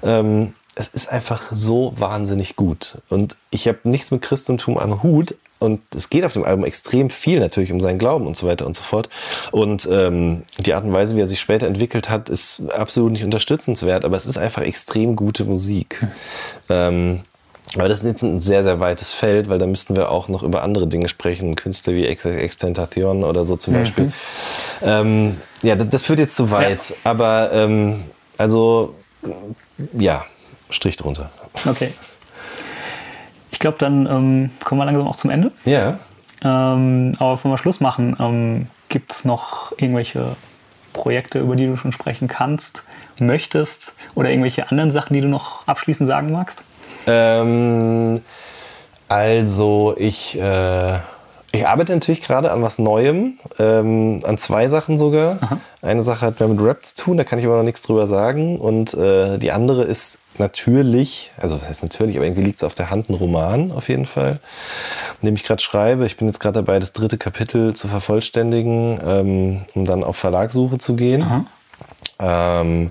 Ähm, 0.02 0.54
es 0.76 0.88
ist 0.88 1.10
einfach 1.10 1.42
so 1.52 1.94
wahnsinnig 1.96 2.56
gut. 2.56 2.98
Und 3.08 3.36
ich 3.50 3.68
habe 3.68 3.78
nichts 3.84 4.10
mit 4.10 4.22
Christentum 4.22 4.76
am 4.78 5.02
Hut. 5.02 5.34
Und 5.58 5.80
es 5.94 6.10
geht 6.10 6.24
auf 6.24 6.32
dem 6.34 6.44
Album 6.44 6.64
extrem 6.64 7.08
viel 7.08 7.40
natürlich 7.40 7.72
um 7.72 7.80
seinen 7.80 7.98
Glauben 7.98 8.26
und 8.26 8.36
so 8.36 8.46
weiter 8.46 8.66
und 8.66 8.76
so 8.76 8.82
fort. 8.82 9.08
Und 9.50 9.88
ähm, 9.90 10.42
die 10.58 10.74
Art 10.74 10.84
und 10.84 10.92
Weise, 10.92 11.16
wie 11.16 11.20
er 11.20 11.26
sich 11.26 11.40
später 11.40 11.66
entwickelt 11.66 12.10
hat, 12.10 12.28
ist 12.28 12.62
absolut 12.72 13.12
nicht 13.12 13.24
unterstützenswert, 13.24 14.04
aber 14.04 14.16
es 14.16 14.26
ist 14.26 14.36
einfach 14.36 14.62
extrem 14.62 15.16
gute 15.16 15.44
Musik. 15.44 16.06
Ähm, 16.68 17.20
aber 17.76 17.88
das 17.88 18.00
ist 18.00 18.06
jetzt 18.06 18.22
ein 18.22 18.40
sehr, 18.40 18.62
sehr 18.62 18.78
weites 18.78 19.12
Feld, 19.12 19.48
weil 19.48 19.58
da 19.58 19.66
müssten 19.66 19.96
wir 19.96 20.10
auch 20.10 20.28
noch 20.28 20.42
über 20.42 20.62
andere 20.62 20.86
Dinge 20.86 21.08
sprechen, 21.08 21.56
Künstler 21.56 21.94
wie 21.94 22.06
Ex 22.06 22.24
Extentacion 22.24 23.24
oder 23.24 23.44
so 23.44 23.56
zum 23.56 23.74
Beispiel. 23.74 24.12
Ähm, 24.82 25.38
ja, 25.62 25.74
das, 25.74 25.88
das 25.88 26.02
führt 26.02 26.18
jetzt 26.18 26.36
zu 26.36 26.50
weit. 26.50 26.94
Aber 27.04 27.50
ähm, 27.52 28.04
also 28.38 28.94
ja, 29.92 30.24
Strich 30.70 30.96
drunter. 30.96 31.30
Okay. 31.66 31.92
Ich 33.54 33.60
glaube, 33.60 33.76
dann 33.78 34.06
ähm, 34.06 34.50
kommen 34.64 34.80
wir 34.80 34.84
langsam 34.84 35.06
auch 35.06 35.14
zum 35.14 35.30
Ende. 35.30 35.52
Ja. 35.64 35.96
Ähm, 36.42 37.12
aber 37.20 37.34
bevor 37.34 37.52
wir 37.52 37.58
Schluss 37.58 37.78
machen, 37.78 38.16
ähm, 38.18 38.66
gibt 38.88 39.12
es 39.12 39.24
noch 39.24 39.70
irgendwelche 39.78 40.34
Projekte, 40.92 41.38
über 41.38 41.54
die 41.54 41.68
du 41.68 41.76
schon 41.76 41.92
sprechen 41.92 42.26
kannst, 42.26 42.82
möchtest 43.20 43.92
oder 44.16 44.30
irgendwelche 44.30 44.72
anderen 44.72 44.90
Sachen, 44.90 45.14
die 45.14 45.20
du 45.20 45.28
noch 45.28 45.68
abschließend 45.68 46.04
sagen 46.04 46.32
magst? 46.32 46.62
Ähm, 47.06 48.22
also 49.06 49.94
ich, 49.98 50.36
äh, 50.36 50.94
ich 51.52 51.64
arbeite 51.68 51.94
natürlich 51.94 52.22
gerade 52.22 52.50
an 52.50 52.60
was 52.60 52.80
Neuem, 52.80 53.38
ähm, 53.60 54.20
an 54.24 54.36
zwei 54.36 54.68
Sachen 54.68 54.98
sogar. 54.98 55.60
Eine 55.80 56.02
Sache 56.02 56.26
hat 56.26 56.40
mehr 56.40 56.48
mit 56.48 56.60
Rap 56.60 56.84
zu 56.84 56.96
tun, 56.96 57.16
da 57.18 57.22
kann 57.22 57.38
ich 57.38 57.44
aber 57.46 57.58
noch 57.58 57.62
nichts 57.62 57.82
drüber 57.82 58.08
sagen. 58.08 58.58
Und 58.58 58.94
äh, 58.94 59.38
die 59.38 59.52
andere 59.52 59.84
ist 59.84 60.18
natürlich, 60.38 61.32
also 61.36 61.56
das 61.56 61.68
heißt 61.68 61.82
natürlich, 61.82 62.16
aber 62.16 62.26
irgendwie 62.26 62.42
liegt 62.42 62.58
es 62.58 62.64
auf 62.64 62.74
der 62.74 62.90
Hand, 62.90 63.08
ein 63.08 63.14
Roman 63.14 63.72
auf 63.72 63.88
jeden 63.88 64.06
Fall, 64.06 64.40
in 65.20 65.26
dem 65.26 65.34
ich 65.34 65.44
gerade 65.44 65.62
schreibe. 65.62 66.06
Ich 66.06 66.16
bin 66.16 66.28
jetzt 66.28 66.40
gerade 66.40 66.60
dabei, 66.60 66.78
das 66.78 66.92
dritte 66.92 67.18
Kapitel 67.18 67.74
zu 67.74 67.88
vervollständigen, 67.88 69.00
ähm, 69.04 69.64
um 69.74 69.84
dann 69.84 70.04
auf 70.04 70.16
Verlagssuche 70.16 70.78
zu 70.78 70.94
gehen. 70.94 71.46
Ähm, 72.18 72.90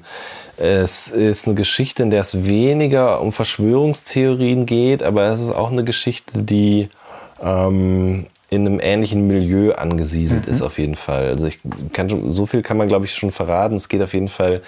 es 0.57 1.07
ist 1.10 1.48
eine 1.48 1.56
Geschichte, 1.56 2.03
in 2.03 2.11
der 2.11 2.22
es 2.22 2.45
weniger 2.45 3.22
um 3.22 3.32
Verschwörungstheorien 3.32 4.65
geht, 4.65 5.02
aber 5.02 5.26
es 5.26 5.41
ist 5.41 5.52
auch 5.52 5.72
eine 5.72 5.84
Geschichte, 5.84 6.44
die 6.44 6.90
ähm, 7.41 8.28
in 8.49 8.68
einem 8.68 8.80
ähnlichen 8.80 9.26
Milieu 9.26 9.74
angesiedelt 9.74 10.45
mhm. 10.45 10.52
ist 10.52 10.61
auf 10.61 10.78
jeden 10.78 10.95
Fall. 10.95 11.30
Also 11.30 11.48
ich 11.48 11.60
kann 11.91 12.10
schon, 12.10 12.36
so 12.36 12.45
viel 12.45 12.61
kann 12.61 12.78
man 12.78 12.88
glaube 12.88 13.06
ich 13.06 13.15
schon 13.15 13.32
verraten. 13.32 13.76
Es 13.76 13.90
geht 13.90 14.02
auf 14.02 14.14
jeden 14.14 14.28
Fall 14.28 14.61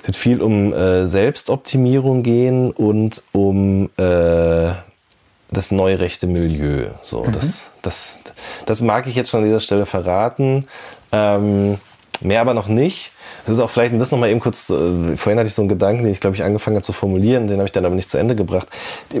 es 0.00 0.06
wird 0.06 0.16
viel 0.16 0.42
um 0.42 0.72
äh, 0.72 1.06
Selbstoptimierung 1.06 2.22
gehen 2.22 2.70
und 2.70 3.22
um 3.32 3.90
äh, 3.96 4.72
das 5.50 5.70
neurechte 5.70 6.26
Milieu. 6.26 6.90
So, 7.02 7.24
mhm. 7.24 7.32
das, 7.32 7.70
das, 7.82 8.20
das 8.66 8.80
mag 8.80 9.06
ich 9.06 9.14
jetzt 9.14 9.30
schon 9.30 9.40
an 9.40 9.46
dieser 9.46 9.60
Stelle 9.60 9.86
verraten. 9.86 10.66
Ähm, 11.12 11.78
mehr 12.20 12.40
aber 12.40 12.54
noch 12.54 12.68
nicht. 12.68 13.12
Das 13.46 13.56
ist 13.56 13.62
auch 13.62 13.70
vielleicht, 13.70 13.92
um 13.92 13.98
das 13.98 14.10
nochmal 14.10 14.30
eben 14.30 14.40
kurz, 14.40 14.70
äh, 14.70 15.16
vorhin 15.16 15.38
hatte 15.38 15.48
ich 15.48 15.54
so 15.54 15.62
einen 15.62 15.68
Gedanken, 15.68 16.04
den 16.04 16.12
ich 16.12 16.20
glaube 16.20 16.36
ich 16.36 16.44
angefangen 16.44 16.76
habe 16.76 16.84
zu 16.84 16.92
formulieren, 16.92 17.46
den 17.46 17.58
habe 17.58 17.66
ich 17.66 17.72
dann 17.72 17.84
aber 17.84 17.94
nicht 17.94 18.10
zu 18.10 18.18
Ende 18.18 18.36
gebracht. 18.36 18.68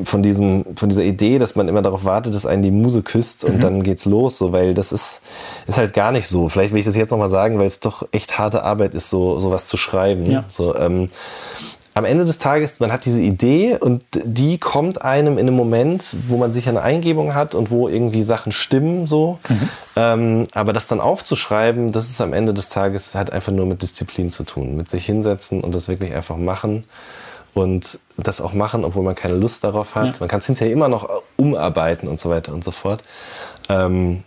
Von, 0.04 0.22
diesem, 0.22 0.64
von 0.76 0.88
dieser 0.88 1.02
Idee, 1.02 1.38
dass 1.38 1.56
man 1.56 1.68
immer 1.68 1.82
darauf 1.82 2.04
wartet, 2.04 2.34
dass 2.34 2.46
einen 2.46 2.62
die 2.62 2.70
Muse 2.70 3.02
küsst 3.02 3.44
und 3.44 3.56
mhm. 3.56 3.60
dann 3.60 3.82
geht's 3.82 4.04
los, 4.04 4.38
so, 4.38 4.52
weil 4.52 4.74
das 4.74 4.92
ist, 4.92 5.20
ist 5.66 5.78
halt 5.78 5.92
gar 5.92 6.12
nicht 6.12 6.28
so. 6.28 6.48
Vielleicht 6.48 6.72
will 6.72 6.80
ich 6.80 6.86
das 6.86 6.96
jetzt 6.96 7.10
nochmal 7.10 7.30
sagen, 7.30 7.58
weil 7.58 7.66
es 7.66 7.80
doch 7.80 8.06
echt 8.12 8.38
harte 8.38 8.62
Arbeit 8.62 8.94
ist, 8.94 9.10
so 9.10 9.40
sowas 9.40 9.66
zu 9.66 9.76
schreiben. 9.76 10.30
Ja. 10.30 10.44
So, 10.50 10.76
ähm, 10.76 11.08
am 11.94 12.04
Ende 12.04 12.24
des 12.24 12.38
Tages, 12.38 12.78
man 12.78 12.92
hat 12.92 13.04
diese 13.04 13.20
Idee 13.20 13.76
und 13.78 14.02
die 14.12 14.58
kommt 14.58 15.02
einem 15.02 15.38
in 15.38 15.48
einem 15.48 15.56
Moment, 15.56 16.14
wo 16.28 16.36
man 16.36 16.52
sicher 16.52 16.70
eine 16.70 16.82
Eingebung 16.82 17.34
hat 17.34 17.54
und 17.54 17.70
wo 17.70 17.88
irgendwie 17.88 18.22
Sachen 18.22 18.52
stimmen 18.52 19.06
so. 19.06 19.38
Mhm. 19.48 19.68
Ähm, 19.96 20.46
aber 20.52 20.72
das 20.72 20.86
dann 20.86 21.00
aufzuschreiben, 21.00 21.90
das 21.90 22.08
ist 22.08 22.20
am 22.20 22.32
Ende 22.32 22.54
des 22.54 22.68
Tages 22.68 23.14
hat 23.14 23.32
einfach 23.32 23.52
nur 23.52 23.66
mit 23.66 23.82
Disziplin 23.82 24.30
zu 24.30 24.44
tun, 24.44 24.76
mit 24.76 24.88
sich 24.88 25.04
hinsetzen 25.04 25.62
und 25.62 25.74
das 25.74 25.88
wirklich 25.88 26.14
einfach 26.14 26.36
machen 26.36 26.84
und 27.54 27.98
das 28.16 28.40
auch 28.40 28.52
machen, 28.52 28.84
obwohl 28.84 29.02
man 29.02 29.16
keine 29.16 29.34
Lust 29.34 29.64
darauf 29.64 29.96
hat. 29.96 30.06
Ja. 30.06 30.12
Man 30.20 30.28
kann 30.28 30.40
es 30.40 30.46
hinterher 30.46 30.72
immer 30.72 30.88
noch 30.88 31.08
umarbeiten 31.36 32.08
und 32.08 32.20
so 32.20 32.30
weiter 32.30 32.52
und 32.52 32.62
so 32.62 32.70
fort. 32.70 33.02
Ähm, 33.68 34.22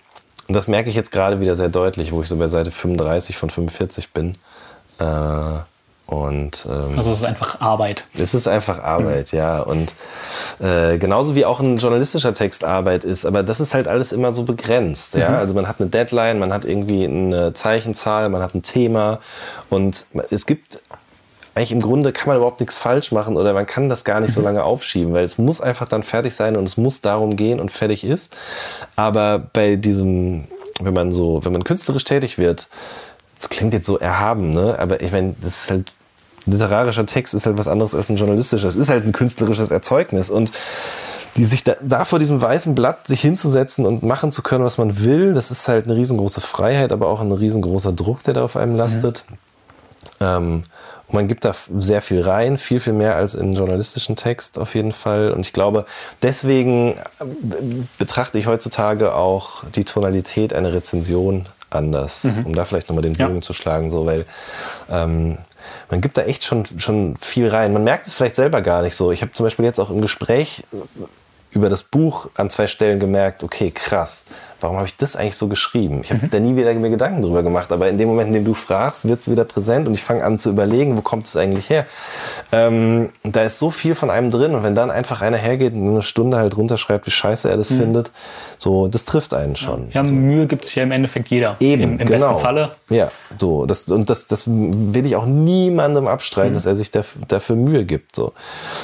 und 0.48 0.56
das 0.56 0.68
merke 0.68 0.90
ich 0.90 0.96
jetzt 0.96 1.14
gerade 1.14 1.40
wieder 1.40 1.56
sehr 1.56 1.70
deutlich, 1.70 2.12
wo 2.12 2.22
ich 2.22 2.28
so 2.28 2.36
bei 2.36 2.48
Seite 2.48 2.72
35 2.72 3.38
von 3.38 3.50
45 3.50 4.12
bin. 4.12 4.36
Äh, 5.00 5.60
und, 6.06 6.66
ähm, 6.70 6.98
also 6.98 7.12
es 7.12 7.18
ist 7.18 7.26
einfach 7.26 7.62
Arbeit. 7.62 8.04
Es 8.14 8.34
ist 8.34 8.48
einfach 8.48 8.80
Arbeit, 8.80 9.32
mhm. 9.32 9.40
ja. 9.40 9.62
Und 9.62 9.94
äh, 10.60 10.98
genauso 10.98 11.34
wie 11.36 11.46
auch 11.46 11.62
ein 11.62 11.78
journalistischer 11.78 12.34
Text 12.34 12.64
Arbeit 12.66 13.04
ist, 13.06 13.26
aber 13.26 13.42
das 13.42 13.60
ist 13.62 13.74
halt 13.74 13.88
alles 13.88 14.12
immer 14.12 14.34
so 14.34 14.44
begrenzt. 14.44 15.16
Ja? 15.16 15.30
Mhm. 15.30 15.36
Also 15.36 15.54
man 15.54 15.68
hat 15.68 15.80
eine 15.80 15.90
Deadline, 15.90 16.40
man 16.40 16.52
hat 16.52 16.66
irgendwie 16.66 17.06
eine 17.06 17.54
Zeichenzahl, 17.54 18.30
man 18.30 18.42
hat 18.42 18.54
ein 18.54 18.64
Thema 18.64 19.20
und 19.70 20.06
es 20.30 20.46
gibt 20.46 20.82
eigentlich 21.56 21.72
im 21.72 21.82
Grunde 21.82 22.12
kann 22.12 22.28
man 22.28 22.38
überhaupt 22.38 22.60
nichts 22.60 22.76
falsch 22.76 23.12
machen 23.12 23.38
oder 23.38 23.54
man 23.54 23.66
kann 23.66 23.88
das 23.88 24.04
gar 24.04 24.20
nicht 24.20 24.34
so 24.34 24.40
mhm. 24.42 24.48
lange 24.48 24.64
aufschieben, 24.64 25.14
weil 25.14 25.24
es 25.24 25.38
muss 25.38 25.62
einfach 25.62 25.88
dann 25.88 26.04
fertig 26.04 26.36
sein 26.36 26.58
und 26.58 26.68
es 26.68 26.78
muss 26.78 27.02
darum 27.02 27.36
gehen 27.36 27.60
und 27.60 27.72
fertig 27.72 28.04
ist. 28.04 28.36
Aber 28.96 29.40
bei 29.40 29.78
diesem, 29.78 30.46
wenn 30.82 30.94
man 30.94 31.12
so, 31.12 31.46
wenn 31.46 31.54
man 31.54 31.64
künstlerisch 31.64 32.04
tätig 32.04 32.38
wird, 32.38 32.68
das 33.44 33.50
klingt 33.50 33.74
jetzt 33.74 33.86
so 33.86 34.00
erhaben, 34.00 34.52
ne? 34.52 34.78
aber 34.80 35.02
ich 35.02 35.12
meine, 35.12 35.36
das 35.42 35.64
ist 35.64 35.72
halt 35.72 35.92
literarischer 36.46 37.06
Text 37.06 37.34
ist 37.34 37.46
halt 37.46 37.58
was 37.58 37.68
anderes 37.68 37.96
als 37.96 38.10
ein 38.10 38.18
journalistischer. 38.18 38.68
Es 38.68 38.76
ist 38.76 38.90
halt 38.90 39.06
ein 39.06 39.14
künstlerisches 39.14 39.72
Erzeugnis 39.72 40.30
und 40.30 40.52
die 41.36 41.46
sich 41.46 41.64
da, 41.64 41.76
da, 41.82 42.06
vor 42.06 42.20
diesem 42.20 42.42
weißen 42.42 42.76
Blatt 42.76 43.08
sich 43.08 43.22
hinzusetzen 43.22 43.86
und 43.86 44.04
machen 44.04 44.32
zu 44.32 44.44
können, 44.44 44.64
was 44.64 44.78
man 44.78 45.00
will, 45.00 45.34
das 45.34 45.52
ist 45.52 45.68
halt 45.68 45.86
eine 45.86 45.96
riesengroße 45.96 46.42
Freiheit, 46.42 46.92
aber 46.92 47.08
auch 47.08 47.22
ein 47.22 47.32
riesengroßer 47.32 47.92
Druck, 47.92 48.24
der 48.24 48.36
da 48.36 48.44
auf 48.44 48.56
einem 48.56 48.76
lastet. 48.76 49.26
Ja. 50.20 50.38
Ähm, 50.38 50.64
man 51.12 51.28
gibt 51.28 51.46
da 51.46 51.54
sehr 51.78 52.02
viel 52.02 52.22
rein, 52.22 52.58
viel, 52.58 52.80
viel 52.80 52.94
mehr 52.94 53.16
als 53.16 53.36
in 53.36 53.54
journalistischen 53.54 54.16
Text 54.16 54.58
auf 54.58 54.76
jeden 54.76 54.92
Fall. 54.92 55.32
Und 55.32 55.42
ich 55.42 55.54
glaube, 55.54 55.86
deswegen 56.22 56.96
betrachte 57.98 58.38
ich 58.38 58.48
heutzutage 58.48 59.16
auch 59.16 59.64
die 59.76 59.84
Tonalität 59.84 60.54
einer 60.54 60.74
Rezension 60.74 61.48
anders, 61.74 62.24
mhm. 62.26 62.46
um 62.46 62.56
da 62.56 62.66
vielleicht 62.66 62.90
nochmal 62.90 63.04
den 63.04 63.14
Bogen 63.14 63.36
ja. 63.36 63.42
zu 63.42 63.54
schlagen, 63.54 63.90
so, 63.90 64.06
weil 64.06 64.26
ähm, 64.90 65.38
man 65.90 66.02
gibt 66.02 66.18
da 66.18 66.24
echt 66.24 66.44
schon, 66.44 66.66
schon 66.78 67.16
viel 67.18 67.48
rein. 67.48 67.74
Man 67.74 67.84
merkt 67.84 68.08
es 68.08 68.16
vielleicht 68.16 68.36
selber 68.36 68.62
gar 68.62 68.82
nicht 68.82 68.96
so. 68.96 69.12
Ich 69.12 69.22
habe 69.22 69.32
zum 69.32 69.46
Beispiel 69.46 69.66
jetzt 69.66 69.80
auch 69.80 69.90
im 69.90 70.02
Gespräch 70.02 70.64
über 71.52 71.70
das 71.70 71.84
Buch 71.84 72.30
an 72.36 72.50
zwei 72.50 72.68
Stellen 72.68 73.00
gemerkt, 73.00 73.44
okay, 73.44 73.72
krass, 73.72 74.26
warum 74.64 74.78
habe 74.78 74.88
ich 74.88 74.98
das 74.98 75.16
eigentlich 75.16 75.36
so 75.36 75.48
geschrieben? 75.48 76.02
Ich 76.04 76.12
habe 76.12 76.26
mhm. 76.26 76.30
da 76.32 76.40
nie 76.40 76.56
wieder 76.56 76.74
mir 76.74 76.90
Gedanken 76.90 77.22
drüber 77.22 77.44
gemacht, 77.44 77.72
aber 77.72 77.90
in 77.90 77.98
dem 77.98 78.08
Moment, 78.08 78.30
in 78.30 78.34
dem 78.34 78.46
du 78.46 78.54
fragst, 78.54 79.08
wird 79.08 79.22
es 79.22 79.30
wieder 79.30 79.44
präsent 79.44 79.88
und 79.88 79.94
ich 79.94 80.04
fange 80.04 80.24
an 80.24 80.40
zu 80.40 80.50
überlegen, 80.50 80.98
wo 80.98 81.02
kommt 81.02 81.26
es 81.26 81.36
eigentlich 81.36 81.70
her? 81.70 81.86
Ähm, 82.52 83.10
da 83.24 83.44
ist 83.44 83.60
so 83.60 83.70
viel 83.70 83.94
von 83.94 84.10
einem 84.10 84.32
drin 84.32 84.56
und 84.56 84.64
wenn 84.64 84.76
dann 84.76 84.90
einfach 84.90 85.22
einer 85.22 85.38
hergeht 85.38 85.74
und 85.74 85.88
eine 85.88 86.02
Stunde 86.02 86.38
halt 86.38 86.58
runterschreibt, 86.58 87.06
wie 87.06 87.12
scheiße 87.12 87.50
er 87.50 87.58
das 87.58 87.70
mhm. 87.72 87.78
findet, 87.78 88.12
so, 88.58 88.88
das 88.88 89.06
trifft 89.06 89.34
einen 89.34 89.56
schon. 89.56 89.90
Ja, 89.92 90.06
so. 90.06 90.14
Mühe 90.14 90.48
gibt 90.48 90.66
es 90.66 90.74
ja 90.74 90.84
im 90.84 90.92
Endeffekt 90.92 91.28
jeder. 91.30 91.58
Eben, 91.60 91.84
Im, 91.84 91.92
im 91.92 91.98
genau. 92.06 92.12
besten 92.12 92.40
Falle. 92.40 92.72
Ja, 92.90 93.12
so, 93.38 93.66
das, 93.66 93.90
und 93.92 94.10
das, 94.10 94.28
das 94.28 94.46
will 94.48 95.06
ich 95.06 95.16
auch 95.16 95.26
niemandem 95.26 96.08
abstreiten, 96.08 96.52
mhm. 96.52 96.56
dass 96.56 96.66
er 96.66 96.76
sich 96.76 96.92
dafür, 96.92 97.22
dafür 97.28 97.56
Mühe 97.56 97.86
gibt, 97.86 98.16
so. 98.16 98.34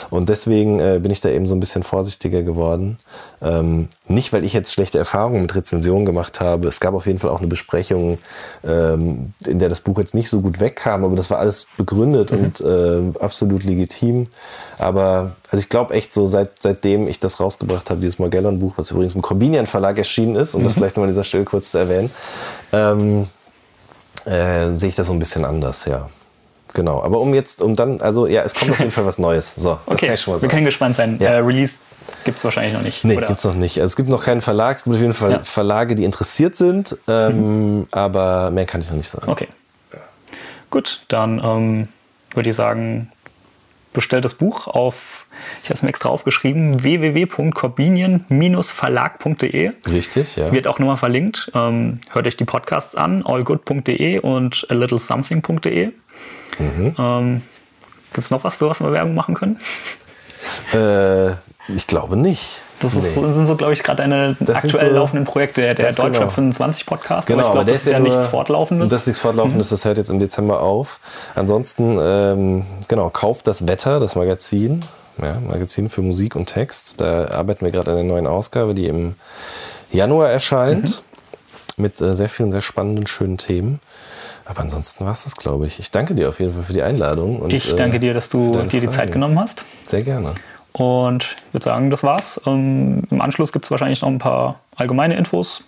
Und 0.09 0.29
deswegen 0.29 0.79
äh, 0.79 0.99
bin 1.01 1.11
ich 1.11 1.21
da 1.21 1.29
eben 1.29 1.45
so 1.45 1.55
ein 1.55 1.59
bisschen 1.59 1.83
vorsichtiger 1.83 2.43
geworden. 2.43 2.97
Ähm, 3.41 3.87
nicht, 4.07 4.33
weil 4.33 4.43
ich 4.43 4.53
jetzt 4.53 4.73
schlechte 4.73 4.97
Erfahrungen 4.97 5.41
mit 5.43 5.55
Rezensionen 5.69 6.05
gemacht 6.05 6.39
habe. 6.39 6.67
Es 6.67 6.79
gab 6.79 6.93
auf 6.93 7.05
jeden 7.05 7.19
Fall 7.19 7.29
auch 7.29 7.39
eine 7.39 7.47
Besprechung, 7.47 8.17
ähm, 8.65 9.33
in 9.45 9.59
der 9.59 9.69
das 9.69 9.81
Buch 9.81 9.99
jetzt 9.99 10.13
nicht 10.13 10.29
so 10.29 10.41
gut 10.41 10.59
wegkam, 10.59 11.05
aber 11.05 11.15
das 11.15 11.29
war 11.29 11.39
alles 11.39 11.67
begründet 11.77 12.31
mhm. 12.31 12.39
und 12.39 12.61
äh, 12.61 13.19
absolut 13.19 13.63
legitim. 13.63 14.27
Aber 14.79 15.35
also 15.51 15.61
ich 15.61 15.69
glaube 15.69 15.93
echt 15.93 16.13
so, 16.13 16.27
seit, 16.27 16.61
seitdem 16.61 17.07
ich 17.07 17.19
das 17.19 17.39
rausgebracht 17.39 17.89
habe, 17.89 18.01
dieses 18.01 18.17
Morgellon-Buch, 18.19 18.73
was 18.77 18.91
übrigens 18.91 19.13
im 19.13 19.21
Corbinian 19.21 19.67
Verlag 19.67 19.97
erschienen 19.97 20.35
ist, 20.35 20.55
um 20.55 20.61
mhm. 20.61 20.65
das 20.65 20.73
vielleicht 20.73 20.97
noch 20.97 21.03
an 21.03 21.09
dieser 21.09 21.23
Stelle 21.23 21.43
kurz 21.43 21.71
zu 21.71 21.77
erwähnen, 21.77 22.09
ähm, 22.73 23.27
äh, 24.25 24.73
sehe 24.73 24.89
ich 24.89 24.95
das 24.95 25.07
so 25.07 25.13
ein 25.13 25.19
bisschen 25.19 25.45
anders, 25.45 25.85
ja. 25.85 26.09
Genau, 26.73 27.01
aber 27.01 27.19
um 27.19 27.33
jetzt, 27.33 27.63
um 27.63 27.75
dann, 27.75 27.99
also 27.99 28.27
ja, 28.27 28.43
es 28.43 28.53
kommt 28.53 28.69
auf 28.71 28.79
jeden 28.79 28.91
Fall 28.91 29.05
was 29.05 29.17
Neues. 29.17 29.55
So, 29.57 29.79
okay, 29.87 30.13
wir 30.15 30.49
können 30.49 30.65
gespannt 30.65 30.97
sein. 30.97 31.17
Ja. 31.19 31.31
Äh, 31.31 31.37
Release 31.39 31.79
Gibt 32.23 32.37
es 32.37 32.43
wahrscheinlich 32.43 32.73
noch 32.73 32.81
nicht. 32.81 33.05
Nee, 33.05 33.15
gibt 33.15 33.29
es 33.29 33.45
noch 33.45 33.55
nicht. 33.55 33.77
Also 33.77 33.85
es 33.85 33.95
gibt 33.95 34.09
noch 34.09 34.23
keinen 34.23 34.41
Verlag. 34.41 34.77
Es 34.77 34.83
gibt 34.83 34.95
auf 34.95 35.01
jeden 35.01 35.13
Fall 35.13 35.31
ja. 35.31 35.43
Verlage, 35.43 35.95
die 35.95 36.03
interessiert 36.03 36.55
sind. 36.55 36.97
Ähm, 37.07 37.77
mhm. 37.77 37.87
Aber 37.91 38.51
mehr 38.51 38.65
kann 38.65 38.81
ich 38.81 38.89
noch 38.89 38.97
nicht 38.97 39.09
sagen. 39.09 39.29
Okay. 39.29 39.47
Gut, 40.69 41.03
dann 41.07 41.41
ähm, 41.43 41.87
würde 42.33 42.49
ich 42.49 42.55
sagen, 42.55 43.11
bestellt 43.93 44.23
das 44.23 44.35
Buch 44.35 44.67
auf, 44.67 45.25
ich 45.63 45.69
habe 45.69 45.75
es 45.75 45.81
mir 45.81 45.89
extra 45.89 46.09
aufgeschrieben, 46.09 46.83
www.corbinian-verlag.de. 46.83 49.71
Richtig, 49.89 50.35
ja. 50.35 50.51
Wird 50.51 50.67
auch 50.67 50.77
nochmal 50.79 50.97
verlinkt. 50.97 51.51
Ähm, 51.55 51.99
hört 52.11 52.27
euch 52.27 52.37
die 52.37 52.45
Podcasts 52.45 52.93
an, 52.95 53.25
allgood.de 53.25 54.19
und 54.19 54.67
a 54.69 54.75
littlesomething.de. 54.75 55.91
Mhm. 56.59 56.95
Ähm, 56.99 57.41
Gibt 58.13 58.25
es 58.25 58.31
noch 58.31 58.43
was, 58.43 58.55
für 58.55 58.69
was 58.69 58.81
wir 58.81 58.91
Werbung 58.91 59.15
machen 59.15 59.35
können? 59.35 59.59
Äh, 60.73 61.35
ich 61.73 61.87
glaube 61.87 62.17
nicht. 62.17 62.61
Das 62.79 62.95
ist, 62.95 63.17
nee. 63.17 63.31
sind 63.31 63.45
so, 63.45 63.55
glaube 63.55 63.73
ich, 63.73 63.83
gerade 63.83 64.03
eine 64.03 64.37
das 64.39 64.63
aktuell 64.63 64.91
so, 64.91 64.95
laufenden 64.95 65.25
Projekte, 65.25 65.61
der, 65.61 65.73
der 65.73 65.87
Deutschrap 65.87 66.13
genau. 66.13 66.29
25 66.29 66.85
Podcast. 66.85 67.27
Genau, 67.27 67.39
aber 67.39 67.47
ich 67.47 67.53
glaube, 67.53 67.71
das 67.71 67.83
ist 67.83 67.91
ja 67.91 67.99
nichts 67.99 68.27
Fortlaufendes. 68.27 68.89
Das 68.89 69.01
ist 69.01 69.07
nichts 69.07 69.19
Fortlaufendes, 69.19 69.67
mhm. 69.69 69.73
das 69.73 69.85
hört 69.85 69.97
jetzt 69.97 70.09
im 70.09 70.19
Dezember 70.19 70.61
auf. 70.61 70.99
Ansonsten, 71.35 71.97
ähm, 72.01 72.65
genau, 72.87 73.09
kauft 73.09 73.47
das 73.47 73.67
Wetter, 73.67 73.99
das 73.99 74.15
Magazin. 74.15 74.85
Ja, 75.21 75.37
Magazin 75.45 75.89
für 75.89 76.01
Musik 76.01 76.35
und 76.37 76.45
Text. 76.45 77.01
Da 77.01 77.27
arbeiten 77.27 77.65
wir 77.65 77.71
gerade 77.73 77.91
an 77.91 77.97
der 77.97 78.05
neuen 78.05 78.27
Ausgabe, 78.27 78.73
die 78.73 78.87
im 78.87 79.15
Januar 79.91 80.29
erscheint. 80.29 81.03
Mhm. 81.75 81.83
Mit 81.83 82.01
äh, 82.01 82.15
sehr 82.15 82.29
vielen, 82.29 82.51
sehr 82.51 82.61
spannenden, 82.61 83.07
schönen 83.07 83.37
Themen. 83.37 83.79
Aber 84.45 84.61
ansonsten 84.61 85.05
war 85.05 85.11
es 85.11 85.25
das, 85.25 85.35
glaube 85.35 85.67
ich. 85.67 85.79
Ich 85.79 85.91
danke 85.91 86.15
dir 86.15 86.29
auf 86.29 86.39
jeden 86.39 86.53
Fall 86.53 86.63
für 86.63 86.73
die 86.73 86.81
Einladung. 86.81 87.39
Und, 87.39 87.53
ich 87.53 87.75
danke 87.75 87.99
dir, 87.99 88.13
dass 88.13 88.29
du 88.29 88.63
dir 88.63 88.81
die 88.81 88.89
Zeit 88.89 89.11
genommen 89.11 89.39
hast. 89.39 89.63
Sehr 89.87 90.01
gerne. 90.03 90.33
Und 90.73 91.35
ich 91.47 91.53
würde 91.53 91.63
sagen, 91.63 91.89
das 91.89 92.03
war's. 92.03 92.39
Ähm, 92.45 93.03
Im 93.09 93.21
Anschluss 93.21 93.51
gibt 93.51 93.65
es 93.65 93.71
wahrscheinlich 93.71 94.01
noch 94.01 94.09
ein 94.09 94.19
paar 94.19 94.59
allgemeine 94.75 95.15
Infos. 95.17 95.63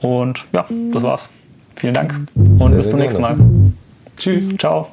Und 0.00 0.44
ja, 0.52 0.66
das 0.92 1.02
war's. 1.02 1.28
Vielen 1.76 1.94
Dank 1.94 2.14
und 2.34 2.68
sehr, 2.68 2.76
bis 2.76 2.88
zum 2.88 2.98
nächsten 2.98 3.20
Mal. 3.20 3.36
Tschüss, 4.16 4.56
ciao. 4.56 4.88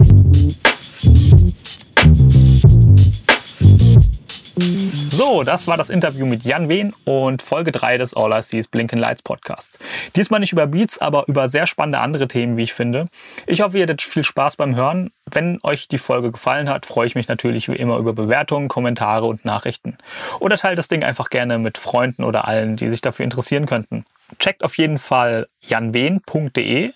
So, 5.16 5.44
das 5.44 5.68
war 5.68 5.78
das 5.78 5.92
Interview 5.92 6.26
mit 6.26 6.44
Jan 6.44 6.70
Wehn 6.70 6.92
und 7.06 7.44
Folge 7.44 7.72
3 7.72 8.00
des 8.00 8.16
All 8.16 8.32
I 8.32 8.42
See 8.42 8.58
is 8.58 8.68
Blinken 8.68 8.98
Lights 8.98 9.22
Podcast. 9.22 9.78
Diesmal 10.16 10.40
nicht 10.40 10.54
über 10.54 10.66
Beats, 10.66 10.98
aber 10.98 11.26
über 11.28 11.48
sehr 11.48 11.68
spannende 11.68 12.00
andere 12.00 12.28
Themen, 12.28 12.58
wie 12.58 12.64
ich 12.64 12.74
finde. 12.74 13.06
Ich 13.46 13.62
hoffe, 13.62 13.78
ihr 13.78 13.84
hattet 13.84 14.02
viel 14.02 14.24
Spaß 14.24 14.56
beim 14.56 14.76
Hören. 14.76 15.12
Wenn 15.30 15.60
euch 15.62 15.88
die 15.88 16.00
Folge 16.00 16.32
gefallen 16.32 16.68
hat, 16.68 16.88
freue 16.88 17.06
ich 17.06 17.14
mich 17.14 17.28
natürlich 17.28 17.70
wie 17.70 17.76
immer 17.76 17.98
über 17.98 18.14
Bewertungen, 18.14 18.70
Kommentare 18.70 19.28
und 19.28 19.46
Nachrichten. 19.46 20.00
Oder 20.40 20.58
teilt 20.58 20.80
das 20.80 20.88
Ding 20.88 21.04
einfach 21.04 21.30
gerne 21.30 21.60
mit 21.60 21.78
Freunden 21.78 22.24
oder 22.24 22.48
allen, 22.48 22.76
die 22.76 22.90
sich 22.90 23.02
dafür 23.02 23.24
interessieren 23.24 23.68
könnten. 23.68 24.06
Checkt 24.40 24.64
auf 24.64 24.80
jeden 24.80 24.98
Fall 24.98 25.48
janwen.de, 25.62 26.92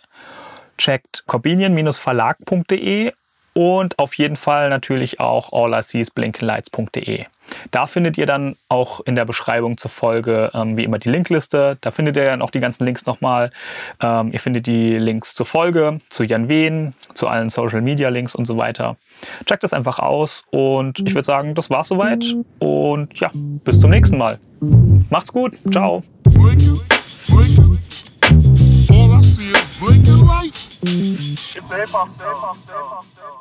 checkt 0.79 1.23
corbinian-verlag.de 1.27 3.11
und 3.53 3.99
auf 3.99 4.15
jeden 4.15 4.37
Fall 4.37 4.69
natürlich 4.69 5.19
auch 5.19 5.53
alliseesblinkenlights.de. 5.53 7.27
Da 7.71 7.85
findet 7.85 8.17
ihr 8.17 8.25
dann 8.25 8.55
auch 8.69 9.01
in 9.01 9.15
der 9.15 9.25
Beschreibung 9.25 9.77
zur 9.77 9.91
Folge 9.91 10.51
ähm, 10.53 10.77
wie 10.77 10.83
immer 10.83 10.99
die 10.99 11.09
Linkliste. 11.09 11.77
Da 11.81 11.91
findet 11.91 12.17
ihr 12.17 12.25
dann 12.25 12.41
auch 12.41 12.51
die 12.51 12.59
ganzen 12.59 12.85
Links 12.85 13.05
nochmal. 13.05 13.51
Ähm, 14.01 14.31
ihr 14.31 14.39
findet 14.39 14.67
die 14.67 14.97
Links 14.97 15.35
zur 15.35 15.45
Folge, 15.45 15.99
zu 16.09 16.23
Jan 16.23 16.49
Wehn, 16.49 16.93
zu 17.13 17.27
allen 17.27 17.49
Social 17.49 17.81
Media 17.81 18.09
Links 18.09 18.35
und 18.35 18.45
so 18.45 18.57
weiter. 18.57 18.97
Checkt 19.45 19.63
das 19.63 19.73
einfach 19.73 19.99
aus 19.99 20.43
und 20.51 20.99
ich 20.99 21.15
würde 21.15 21.25
sagen, 21.25 21.55
das 21.55 21.69
war's 21.69 21.87
soweit. 21.87 22.25
Und 22.59 23.19
ja, 23.19 23.31
bis 23.33 23.79
zum 23.79 23.91
nächsten 23.91 24.17
Mal. 24.17 24.39
Macht's 25.09 25.31
gut. 25.31 25.53
Ciao. 25.71 26.03
All 28.89 29.11
I 29.11 29.21
see 29.21 29.51
is 29.51 29.79
blinking 29.79 30.25
lights. 30.25 30.79
It's 30.81 31.65
hop, 31.65 31.71
hip 31.71 31.89
hop, 31.91 32.09
hip 32.67 32.75
hop. 32.75 33.36